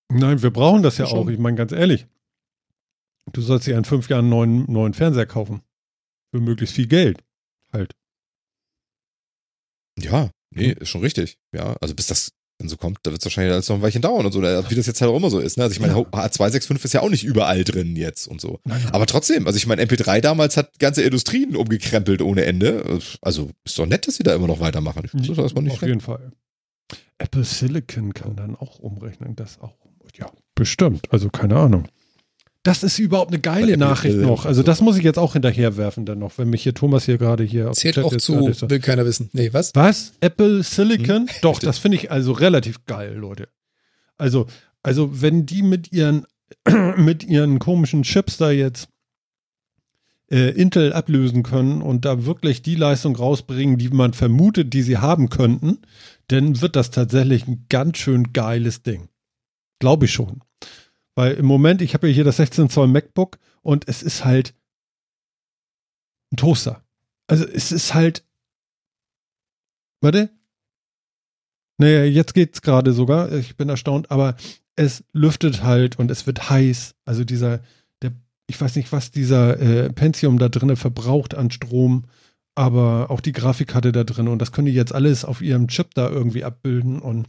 Nein, 0.09 0.41
wir 0.41 0.51
brauchen 0.51 0.83
das 0.83 0.97
ja 0.97 1.07
Schon. 1.07 1.19
auch. 1.19 1.27
Ich 1.29 1.39
meine, 1.39 1.57
ganz 1.57 1.71
ehrlich. 1.71 2.05
Du 3.33 3.41
sollst 3.41 3.67
dir 3.67 3.77
in 3.77 3.83
fünf 3.83 4.07
Jahren 4.09 4.25
einen 4.25 4.29
neuen, 4.29 4.71
neuen 4.71 4.93
Fernseher 4.93 5.25
kaufen. 5.25 5.61
Für 6.31 6.39
möglichst 6.39 6.75
viel 6.75 6.87
Geld. 6.87 7.23
Halt. 7.73 7.93
Ja, 9.99 10.29
nee, 10.51 10.71
ist 10.71 10.89
schon 10.89 11.01
richtig. 11.01 11.37
Ja, 11.51 11.75
also 11.81 11.95
bis 11.95 12.07
das 12.07 12.31
dann 12.59 12.69
so 12.69 12.77
kommt, 12.77 12.99
da 13.03 13.11
wird 13.11 13.21
es 13.21 13.25
wahrscheinlich 13.25 13.53
alles 13.53 13.69
noch 13.69 13.75
ein 13.75 13.81
Weilchen 13.83 14.01
dauern 14.01 14.25
und 14.25 14.31
so, 14.31 14.41
wie 14.41 14.75
das 14.75 14.87
jetzt 14.87 14.99
halt 15.01 15.11
auch 15.11 15.15
immer 15.17 15.29
so 15.29 15.39
ist. 15.39 15.57
Ne? 15.57 15.63
Also 15.63 15.73
ich 15.73 15.79
meine, 15.79 15.93
Ja. 15.93 15.99
H265 15.99 16.85
ist 16.85 16.93
ja 16.93 17.01
auch 17.01 17.09
nicht 17.09 17.23
überall 17.23 17.63
drin 17.63 17.95
jetzt 17.95 18.27
und 18.27 18.41
so. 18.41 18.59
Nein, 18.63 18.81
nein. 18.83 18.93
Aber 18.93 19.05
trotzdem, 19.05 19.45
also 19.45 19.57
ich 19.57 19.67
meine, 19.67 19.83
MP3 19.83 20.21
damals 20.21 20.57
hat 20.57 20.79
ganze 20.79 21.03
Industrien 21.03 21.55
umgekrempelt 21.55 22.21
ohne 22.21 22.45
Ende. 22.45 22.99
Also 23.21 23.51
ist 23.63 23.77
doch 23.77 23.85
nett, 23.85 24.07
dass 24.07 24.15
sie 24.15 24.23
da 24.23 24.33
immer 24.33 24.47
noch 24.47 24.59
weitermachen. 24.59 25.01
Ich 25.05 25.11
finde 25.11 25.27
das 25.27 25.37
erstmal 25.37 25.63
nicht 25.63 25.73
Auf 25.73 25.79
schlecht. 25.79 25.89
jeden 25.89 26.01
Fall. 26.01 26.31
Apple 27.19 27.43
Silicon 27.43 28.13
kann 28.13 28.35
dann 28.35 28.55
auch 28.55 28.79
umrechnen, 28.79 29.35
das 29.35 29.59
auch. 29.59 29.73
Ja, 30.15 30.31
bestimmt. 30.55 31.11
Also 31.11 31.29
keine 31.29 31.57
Ahnung. 31.57 31.87
Das 32.67 32.83
ist 32.83 32.99
überhaupt 32.99 33.31
eine 33.31 33.39
geile 33.39 33.77
Nachricht 33.77 34.17
noch. 34.17 34.45
Also 34.45 34.61
das 34.61 34.81
muss 34.81 34.97
ich 34.97 35.03
jetzt 35.05 35.17
auch 35.17 35.33
hinterherwerfen 35.33 36.05
dann 36.05 36.19
noch, 36.19 36.37
wenn 36.37 36.49
mich 36.49 36.63
hier 36.63 36.73
Thomas 36.73 37.05
hier 37.05 37.17
gerade 37.17 37.45
hier 37.45 37.69
auf 37.69 37.77
Zählt 37.77 37.95
Chat 37.95 38.03
auch 38.03 38.15
zu, 38.17 38.51
so- 38.51 38.69
will 38.69 38.79
keiner 38.81 39.05
wissen. 39.05 39.29
Nee, 39.31 39.53
was? 39.53 39.73
Was? 39.73 40.11
Apple 40.19 40.63
Silicon? 40.63 41.29
Doch, 41.41 41.51
Richtig. 41.51 41.67
das 41.67 41.77
finde 41.79 41.95
ich 41.95 42.11
also 42.11 42.33
relativ 42.33 42.85
geil, 42.85 43.15
Leute. 43.15 43.47
Also, 44.17 44.47
also 44.83 45.21
wenn 45.21 45.45
die 45.45 45.61
mit 45.61 45.93
ihren 45.93 46.25
mit 46.97 47.23
ihren 47.23 47.59
komischen 47.59 48.03
Chips 48.03 48.35
da 48.35 48.51
jetzt 48.51 48.89
äh, 50.29 50.49
Intel 50.49 50.91
ablösen 50.91 51.43
können 51.43 51.81
und 51.81 52.03
da 52.03 52.25
wirklich 52.25 52.63
die 52.63 52.75
Leistung 52.75 53.15
rausbringen, 53.15 53.77
die 53.77 53.89
man 53.89 54.11
vermutet, 54.11 54.73
die 54.73 54.81
sie 54.81 54.97
haben 54.97 55.29
könnten, 55.29 55.79
dann 56.27 56.59
wird 56.59 56.75
das 56.75 56.91
tatsächlich 56.91 57.47
ein 57.47 57.65
ganz 57.69 57.97
schön 57.97 58.33
geiles 58.33 58.83
Ding. 58.83 59.07
Glaube 59.79 60.05
ich 60.05 60.11
schon. 60.11 60.41
Weil 61.17 61.33
im 61.33 61.47
Moment, 61.47 61.81
ich 61.81 61.95
habe 61.95 62.07
ja 62.07 62.13
hier 62.13 62.23
das 62.23 62.37
16 62.37 62.69
Zoll 62.69 62.87
MacBook 62.87 63.39
und 63.63 63.87
es 63.87 64.03
ist 64.03 64.23
halt 64.23 64.53
ein 66.31 66.37
Toaster. 66.37 66.83
Also 67.25 67.43
es 67.43 67.71
ist 67.71 67.95
halt. 67.95 68.23
Warte. 69.99 70.29
Naja, 71.79 72.03
jetzt 72.03 72.35
geht's 72.35 72.61
gerade 72.61 72.93
sogar. 72.93 73.31
Ich 73.31 73.57
bin 73.57 73.67
erstaunt, 73.67 74.11
aber 74.11 74.35
es 74.75 75.03
lüftet 75.11 75.63
halt 75.63 75.97
und 75.97 76.11
es 76.11 76.27
wird 76.27 76.51
heiß. 76.51 76.93
Also 77.03 77.23
dieser, 77.23 77.61
der, 78.03 78.11
ich 78.45 78.61
weiß 78.61 78.75
nicht, 78.75 78.91
was 78.91 79.09
dieser 79.09 79.59
äh, 79.59 79.91
Pentium 79.91 80.37
da 80.37 80.49
drinne 80.49 80.75
verbraucht 80.75 81.33
an 81.33 81.49
Strom, 81.49 82.05
aber 82.53 83.09
auch 83.09 83.21
die 83.21 83.31
Grafikkarte 83.33 83.91
da 83.91 84.03
drin 84.03 84.27
und 84.27 84.39
das 84.39 84.51
können 84.51 84.67
die 84.67 84.73
jetzt 84.73 84.93
alles 84.93 85.25
auf 85.25 85.41
ihrem 85.41 85.67
Chip 85.67 85.95
da 85.95 86.09
irgendwie 86.09 86.43
abbilden 86.43 86.99
und 86.99 87.27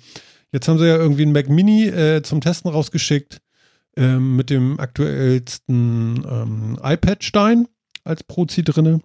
jetzt 0.53 0.69
haben 0.69 0.79
sie 0.79 0.87
ja 0.87 0.97
irgendwie 0.97 1.23
einen 1.23 1.33
Mac 1.33 1.49
Mini 1.49 1.87
äh, 1.87 2.23
zum 2.23 2.43
Testen 2.43 2.71
rausgeschickt. 2.71 3.41
Ähm, 3.97 4.37
mit 4.37 4.51
dem 4.51 4.79
aktuellsten 4.79 6.25
ähm, 6.29 6.79
iPad-Stein 6.83 7.69
als 8.05 8.25
Prozi 8.25 8.63
drinne. 8.63 9.01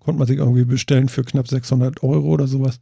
Konnte 0.00 0.18
man 0.18 0.26
sich 0.26 0.38
irgendwie 0.38 0.64
bestellen 0.64 1.08
für 1.08 1.24
knapp 1.24 1.48
600 1.48 2.02
Euro 2.02 2.28
oder 2.28 2.46
sowas. 2.46 2.80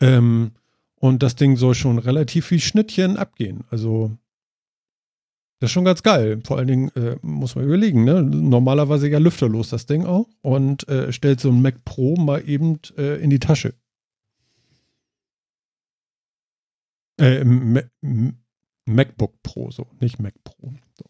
Ähm, 0.00 0.52
und 0.96 1.22
das 1.22 1.36
Ding 1.36 1.56
soll 1.56 1.74
schon 1.74 1.98
relativ 1.98 2.46
viel 2.46 2.60
Schnittchen 2.60 3.16
abgehen. 3.16 3.64
Also 3.70 4.18
das 5.60 5.70
ist 5.70 5.72
schon 5.72 5.84
ganz 5.84 6.02
geil. 6.02 6.40
Vor 6.44 6.56
allen 6.58 6.68
Dingen 6.68 6.88
äh, 6.94 7.16
muss 7.22 7.56
man 7.56 7.64
überlegen, 7.64 8.04
ne? 8.04 8.22
Normalerweise 8.22 9.08
ja 9.08 9.18
lüfterlos 9.18 9.70
das 9.70 9.86
Ding 9.86 10.04
auch 10.04 10.28
und 10.40 10.88
äh, 10.88 11.12
stellt 11.12 11.40
so 11.40 11.50
ein 11.50 11.62
Mac 11.62 11.84
Pro 11.84 12.14
mal 12.16 12.48
eben 12.48 12.78
äh, 12.96 13.20
in 13.20 13.30
die 13.30 13.40
Tasche. 13.40 13.74
Äh, 17.18 17.44
Ma 17.44 17.80
MacBook 18.88 19.42
Pro, 19.42 19.70
so, 19.70 19.86
nicht 20.00 20.18
Mac 20.18 20.34
Pro. 20.42 20.72
So. 20.96 21.04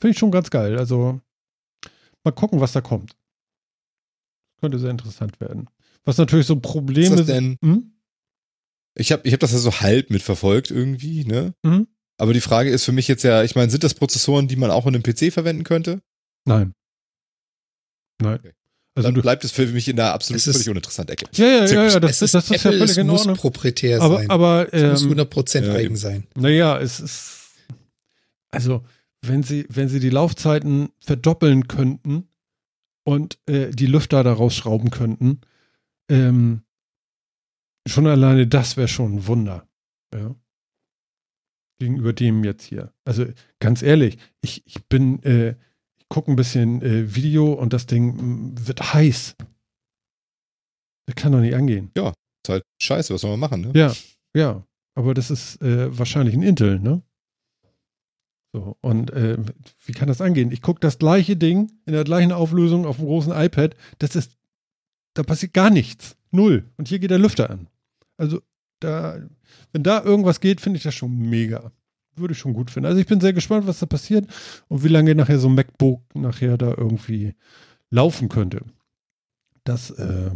Finde 0.00 0.12
ich 0.12 0.18
schon 0.18 0.30
ganz 0.30 0.50
geil. 0.50 0.78
Also 0.78 1.20
mal 2.24 2.32
gucken, 2.32 2.60
was 2.60 2.72
da 2.72 2.80
kommt. 2.80 3.16
Könnte 4.60 4.78
sehr 4.78 4.90
interessant 4.90 5.40
werden. 5.40 5.68
Was 6.04 6.18
natürlich 6.18 6.46
so 6.46 6.58
Probleme 6.58 7.16
ist. 7.16 7.28
Denn, 7.28 7.56
hm? 7.62 7.92
Ich 8.94 9.12
habe 9.12 9.26
ich 9.26 9.32
hab 9.32 9.40
das 9.40 9.52
ja 9.52 9.58
so 9.58 9.80
halb 9.80 10.10
mitverfolgt 10.10 10.70
irgendwie, 10.70 11.24
ne? 11.24 11.54
Mhm. 11.62 11.86
Aber 12.16 12.32
die 12.32 12.40
Frage 12.40 12.70
ist 12.70 12.84
für 12.84 12.92
mich 12.92 13.06
jetzt 13.06 13.22
ja, 13.22 13.44
ich 13.44 13.54
meine, 13.54 13.70
sind 13.70 13.84
das 13.84 13.94
Prozessoren, 13.94 14.48
die 14.48 14.56
man 14.56 14.72
auch 14.72 14.86
in 14.86 14.94
einem 14.94 15.04
PC 15.04 15.32
verwenden 15.32 15.62
könnte? 15.62 16.02
Nein. 16.44 16.74
Nein. 18.20 18.38
Okay. 18.40 18.52
Also 18.98 19.12
Dann 19.12 19.22
bleibt 19.22 19.44
es 19.44 19.52
für 19.52 19.66
mich 19.66 19.86
in 19.86 19.96
der 19.96 20.12
absolut 20.12 20.42
völlig 20.42 20.68
uninteressanten 20.68 21.12
Ecke. 21.12 21.26
Ja, 21.32 21.46
ja, 21.46 21.64
ja, 21.66 21.86
ja 21.86 22.00
das, 22.00 22.20
ist, 22.20 22.34
das 22.34 22.44
ist 22.44 22.50
ja 22.50 22.58
völlig 22.58 22.98
in 22.98 23.08
Ordnung. 23.08 23.30
muss 23.30 23.40
proprietär 23.40 24.02
aber, 24.02 24.16
sein. 24.16 24.30
Aber, 24.30 24.72
ähm, 24.72 24.90
es 24.90 25.04
muss 25.04 25.16
100% 25.16 25.64
ja, 25.64 25.72
eigen 25.74 25.96
sein. 25.96 26.26
Naja, 26.34 26.78
es 26.78 26.98
ist, 26.98 27.50
also, 28.50 28.84
wenn 29.22 29.44
sie, 29.44 29.66
wenn 29.68 29.88
sie 29.88 30.00
die 30.00 30.10
Laufzeiten 30.10 30.88
verdoppeln 31.00 31.68
könnten 31.68 32.28
und 33.04 33.38
äh, 33.46 33.70
die 33.70 33.86
Lüfter 33.86 34.24
daraus 34.24 34.56
schrauben 34.56 34.90
könnten, 34.90 35.42
ähm, 36.10 36.62
schon 37.86 38.08
alleine 38.08 38.48
das 38.48 38.76
wäre 38.76 38.88
schon 38.88 39.16
ein 39.16 39.26
Wunder. 39.28 39.68
Ja 40.12 40.34
gegenüber 41.78 42.12
dem 42.12 42.44
jetzt 42.44 42.64
hier. 42.64 42.92
Also 43.04 43.26
ganz 43.60 43.82
ehrlich, 43.82 44.18
ich, 44.40 44.66
ich 44.66 44.84
bin, 44.86 45.22
äh, 45.22 45.54
gucke 46.08 46.30
ein 46.30 46.36
bisschen 46.36 46.82
äh, 46.82 47.14
Video 47.14 47.52
und 47.52 47.72
das 47.72 47.86
Ding 47.86 48.16
mm, 48.16 48.66
wird 48.66 48.94
heiß. 48.94 49.36
Das 51.06 51.14
kann 51.14 51.32
doch 51.32 51.40
nicht 51.40 51.54
angehen. 51.54 51.90
Ja, 51.96 52.08
ist 52.08 52.48
halt 52.48 52.62
scheiße, 52.80 53.14
was 53.14 53.22
soll 53.22 53.30
man 53.30 53.40
machen, 53.40 53.60
ne? 53.60 53.72
Ja, 53.74 53.92
ja. 54.34 54.64
Aber 54.94 55.14
das 55.14 55.30
ist 55.30 55.62
äh, 55.62 55.96
wahrscheinlich 55.96 56.34
ein 56.34 56.42
Intel, 56.42 56.80
ne? 56.80 57.02
So, 58.52 58.76
und 58.80 59.10
äh, 59.10 59.38
wie 59.84 59.92
kann 59.92 60.08
das 60.08 60.20
angehen? 60.20 60.50
Ich 60.50 60.62
gucke 60.62 60.80
das 60.80 60.98
gleiche 60.98 61.36
Ding 61.36 61.70
in 61.86 61.92
der 61.92 62.04
gleichen 62.04 62.32
Auflösung 62.32 62.86
auf 62.86 62.96
dem 62.96 63.04
großen 63.04 63.32
iPad. 63.32 63.76
Das 63.98 64.16
ist, 64.16 64.36
da 65.14 65.22
passiert 65.22 65.52
gar 65.52 65.70
nichts. 65.70 66.16
Null. 66.30 66.68
Und 66.76 66.88
hier 66.88 66.98
geht 66.98 67.10
der 67.10 67.18
Lüfter 67.18 67.50
an. 67.50 67.68
Also 68.16 68.40
da, 68.80 69.18
wenn 69.72 69.82
da 69.82 70.02
irgendwas 70.02 70.40
geht, 70.40 70.60
finde 70.60 70.78
ich 70.78 70.82
das 70.82 70.94
schon 70.94 71.16
mega. 71.16 71.72
Würde 72.18 72.32
ich 72.32 72.38
schon 72.38 72.52
gut 72.52 72.70
finden. 72.70 72.86
Also 72.86 73.00
ich 73.00 73.06
bin 73.06 73.20
sehr 73.20 73.32
gespannt, 73.32 73.66
was 73.66 73.78
da 73.78 73.86
passiert 73.86 74.26
und 74.68 74.84
wie 74.84 74.88
lange 74.88 75.14
nachher 75.14 75.38
so 75.38 75.48
ein 75.48 75.54
MacBook 75.54 76.02
nachher 76.14 76.58
da 76.58 76.74
irgendwie 76.76 77.34
laufen 77.90 78.28
könnte. 78.28 78.64
Das 79.64 79.90
äh, 79.90 80.30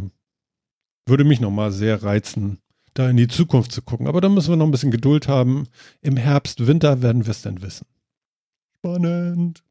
würde 1.05 1.23
mich 1.23 1.39
nochmal 1.39 1.71
sehr 1.71 2.03
reizen, 2.03 2.59
da 2.93 3.09
in 3.09 3.17
die 3.17 3.27
Zukunft 3.27 3.71
zu 3.71 3.81
gucken. 3.81 4.07
Aber 4.07 4.21
da 4.21 4.29
müssen 4.29 4.49
wir 4.49 4.55
noch 4.55 4.65
ein 4.65 4.71
bisschen 4.71 4.91
Geduld 4.91 5.27
haben. 5.27 5.67
Im 6.01 6.17
Herbst, 6.17 6.65
Winter 6.67 7.01
werden 7.01 7.25
wir 7.25 7.31
es 7.31 7.41
dann 7.41 7.61
wissen. 7.61 7.87
Spannend. 8.77 9.63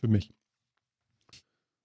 Für 0.00 0.08
mich. 0.08 0.32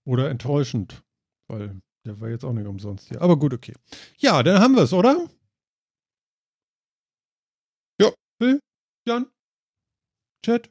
Oder 0.05 0.29
enttäuschend, 0.29 1.03
weil 1.47 1.81
der 2.05 2.19
war 2.19 2.29
jetzt 2.29 2.43
auch 2.43 2.53
nicht 2.53 2.65
umsonst 2.65 3.09
hier. 3.09 3.21
Aber 3.21 3.37
gut, 3.37 3.53
okay. 3.53 3.73
Ja, 4.17 4.41
dann 4.41 4.59
haben 4.59 4.75
wir 4.75 4.83
es, 4.83 4.93
oder? 4.93 5.27
Will? 8.41 8.59
Jan? 9.05 9.27
Chat? 10.45 10.69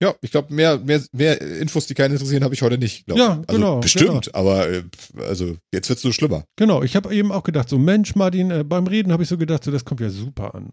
Ja, 0.00 0.14
ich 0.20 0.30
glaube, 0.30 0.54
mehr, 0.54 0.78
mehr, 0.78 1.02
mehr 1.12 1.40
Infos, 1.40 1.86
die 1.86 1.94
keinen 1.94 2.12
interessieren, 2.12 2.44
habe 2.44 2.54
ich 2.54 2.62
heute 2.62 2.78
nicht. 2.78 3.08
Ja, 3.08 3.30
also 3.30 3.42
genau. 3.48 3.80
Bestimmt, 3.80 4.26
genau. 4.26 4.38
aber 4.38 4.68
äh, 4.70 4.84
also 5.18 5.56
jetzt 5.72 5.88
wird 5.88 5.98
es 5.98 6.04
nur 6.04 6.12
schlimmer. 6.12 6.44
Genau, 6.56 6.84
ich 6.84 6.94
habe 6.94 7.12
eben 7.12 7.32
auch 7.32 7.42
gedacht, 7.42 7.68
so 7.68 7.78
Mensch, 7.78 8.14
Martin, 8.14 8.50
äh, 8.52 8.64
beim 8.64 8.86
Reden 8.86 9.12
habe 9.12 9.24
ich 9.24 9.28
so 9.28 9.36
gedacht, 9.36 9.64
so 9.64 9.72
das 9.72 9.84
kommt 9.84 10.00
ja 10.00 10.10
super 10.10 10.54
an. 10.54 10.72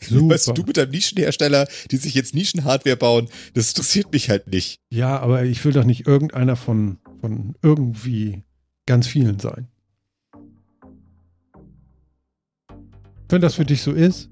Super. 0.00 0.34
Weißt 0.34 0.48
du, 0.48 0.52
du 0.52 0.62
mit 0.62 0.78
deinem 0.78 0.90
Nischenhersteller, 0.90 1.68
die 1.90 1.98
sich 1.98 2.14
jetzt 2.14 2.34
Nischenhardware 2.34 2.96
bauen, 2.96 3.28
das 3.52 3.68
interessiert 3.68 4.10
mich 4.12 4.30
halt 4.30 4.46
nicht. 4.46 4.80
Ja, 4.90 5.18
aber 5.18 5.44
ich 5.44 5.62
will 5.66 5.72
doch 5.72 5.84
nicht 5.84 6.06
irgendeiner 6.06 6.56
von, 6.56 6.98
von 7.20 7.56
irgendwie 7.62 8.42
ganz 8.86 9.06
vielen 9.06 9.38
sein. 9.38 9.68
Wenn 13.28 13.40
das 13.40 13.54
für 13.54 13.64
dich 13.64 13.82
so 13.82 13.92
ist. 13.92 14.30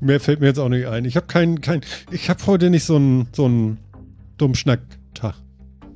Mehr 0.00 0.20
fällt 0.20 0.40
mir 0.40 0.46
jetzt 0.46 0.58
auch 0.58 0.68
nicht 0.68 0.86
ein. 0.86 1.04
Ich 1.04 1.16
habe 1.16 1.26
keinen, 1.26 1.60
kein, 1.60 1.80
ich 2.10 2.28
habe 2.28 2.44
heute 2.46 2.70
nicht 2.70 2.84
so 2.84 2.96
einen, 2.96 3.28
so 3.32 3.46
einen 3.46 3.78
dummen 4.36 4.54
Schnacktag. 4.54 5.34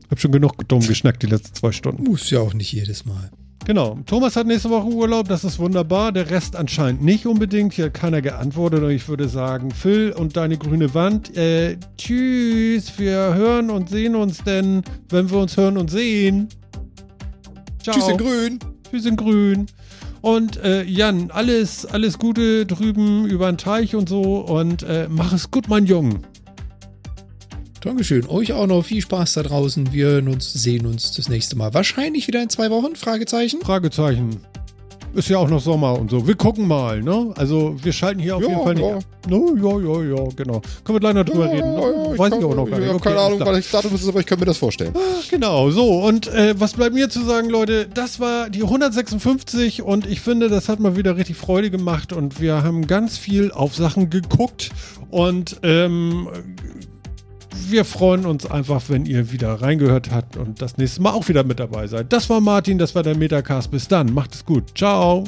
Ich 0.04 0.10
habe 0.10 0.20
schon 0.20 0.32
genug 0.32 0.66
dumm 0.68 0.80
geschnackt 0.80 1.22
die 1.22 1.26
letzten 1.26 1.54
zwei 1.54 1.72
Stunden. 1.72 2.02
Muss 2.04 2.30
ja 2.30 2.40
auch 2.40 2.54
nicht 2.54 2.72
jedes 2.72 3.04
Mal. 3.04 3.30
Genau. 3.66 3.98
Thomas 4.06 4.34
hat 4.36 4.46
nächste 4.46 4.70
Woche 4.70 4.88
Urlaub, 4.88 5.28
das 5.28 5.44
ist 5.44 5.58
wunderbar. 5.58 6.10
Der 6.12 6.30
Rest 6.30 6.56
anscheinend 6.56 7.04
nicht 7.04 7.26
unbedingt. 7.26 7.74
Hier 7.74 7.86
hat 7.86 7.94
keiner 7.94 8.22
geantwortet 8.22 8.82
und 8.82 8.90
ich 8.90 9.06
würde 9.06 9.28
sagen, 9.28 9.70
Phil 9.70 10.12
und 10.12 10.36
deine 10.36 10.56
grüne 10.56 10.92
Wand. 10.94 11.36
Äh, 11.36 11.76
tschüss. 11.96 12.98
Wir 12.98 13.34
hören 13.34 13.70
und 13.70 13.88
sehen 13.88 14.16
uns 14.16 14.42
denn, 14.42 14.82
wenn 15.10 15.30
wir 15.30 15.38
uns 15.38 15.56
hören 15.56 15.76
und 15.76 15.90
sehen. 15.90 16.48
Ciao. 17.82 17.94
Tschüss 17.94 18.08
in 18.08 18.16
grün. 18.16 18.58
Wir 18.90 19.00
sind 19.00 19.16
grün. 19.16 19.66
Und 20.20 20.56
äh, 20.62 20.82
Jan, 20.84 21.30
alles, 21.30 21.86
alles 21.86 22.18
Gute 22.18 22.66
drüben 22.66 23.26
über 23.26 23.50
den 23.50 23.58
Teich 23.58 23.94
und 23.94 24.08
so. 24.08 24.38
Und 24.38 24.82
äh, 24.82 25.06
mach 25.08 25.32
es 25.32 25.50
gut, 25.50 25.68
mein 25.68 25.86
Jung. 25.86 26.24
Dankeschön. 27.80 28.28
Euch 28.28 28.52
auch 28.52 28.66
noch 28.66 28.82
viel 28.82 29.00
Spaß 29.00 29.34
da 29.34 29.42
draußen. 29.42 29.92
Wir 29.92 30.22
sehen 30.38 30.86
uns 30.86 31.12
das 31.12 31.28
nächste 31.28 31.56
Mal. 31.56 31.72
Wahrscheinlich 31.72 32.26
wieder 32.28 32.42
in 32.42 32.50
zwei 32.50 32.70
Wochen? 32.70 32.94
Fragezeichen? 32.94 33.60
Fragezeichen. 33.62 34.40
Ist 35.12 35.28
ja 35.28 35.38
auch 35.38 35.48
noch 35.48 35.60
Sommer 35.60 35.98
und 35.98 36.10
so. 36.10 36.26
Wir 36.26 36.36
gucken 36.36 36.68
mal, 36.68 37.02
ne? 37.02 37.32
Also 37.36 37.74
wir 37.82 37.92
schalten 37.92 38.20
hier 38.20 38.36
auf 38.36 38.42
ja, 38.42 38.48
jeden 38.48 38.62
Fall 38.62 38.78
ja. 38.78 38.94
nicht. 38.94 39.08
No, 39.28 39.54
ja, 39.56 39.78
ja, 39.80 40.16
ja, 40.16 40.28
genau. 40.36 40.60
Können 40.84 40.96
wir 40.96 41.00
gleich 41.00 41.14
noch 41.14 41.24
drüber 41.24 41.46
ja, 41.46 41.52
reden. 41.52 41.74
Ne? 41.74 41.80
Ja, 41.80 42.18
Weiß 42.18 42.32
ich, 42.32 42.38
ich 42.38 42.44
auch 42.44 42.54
noch 42.54 42.70
gar 42.70 42.78
nicht. 42.78 42.86
Ich 42.86 42.92
habe 42.92 43.00
keine 43.00 43.18
Ahnung, 43.18 43.40
was 43.40 43.58
ich 43.58 43.70
Datum 43.70 43.94
ist, 43.94 44.08
aber 44.08 44.20
ich 44.20 44.26
kann 44.26 44.38
mir 44.38 44.46
das 44.46 44.58
vorstellen. 44.58 44.94
Ah, 44.94 45.20
genau, 45.28 45.70
so. 45.70 46.00
Und 46.04 46.28
äh, 46.28 46.54
was 46.58 46.74
bleibt 46.74 46.94
mir 46.94 47.10
zu 47.10 47.24
sagen, 47.24 47.50
Leute? 47.50 47.88
Das 47.92 48.20
war 48.20 48.50
die 48.50 48.62
156 48.62 49.82
und 49.82 50.06
ich 50.06 50.20
finde, 50.20 50.48
das 50.48 50.68
hat 50.68 50.78
mal 50.78 50.96
wieder 50.96 51.16
richtig 51.16 51.36
Freude 51.36 51.70
gemacht 51.70 52.12
und 52.12 52.40
wir 52.40 52.62
haben 52.62 52.86
ganz 52.86 53.18
viel 53.18 53.50
auf 53.50 53.74
Sachen 53.74 54.10
geguckt 54.10 54.70
und 55.10 55.58
ähm, 55.64 56.28
wir 57.68 57.84
freuen 57.84 58.26
uns 58.26 58.46
einfach, 58.46 58.82
wenn 58.88 59.06
ihr 59.06 59.32
wieder 59.32 59.60
reingehört 59.60 60.10
habt 60.10 60.36
und 60.36 60.62
das 60.62 60.76
nächste 60.76 61.02
Mal 61.02 61.12
auch 61.12 61.28
wieder 61.28 61.44
mit 61.44 61.60
dabei 61.60 61.86
seid. 61.86 62.12
Das 62.12 62.28
war 62.30 62.40
Martin, 62.40 62.78
das 62.78 62.94
war 62.94 63.02
der 63.02 63.16
Metacast. 63.16 63.70
Bis 63.70 63.88
dann, 63.88 64.12
macht 64.12 64.34
es 64.34 64.44
gut. 64.44 64.76
Ciao. 64.76 65.24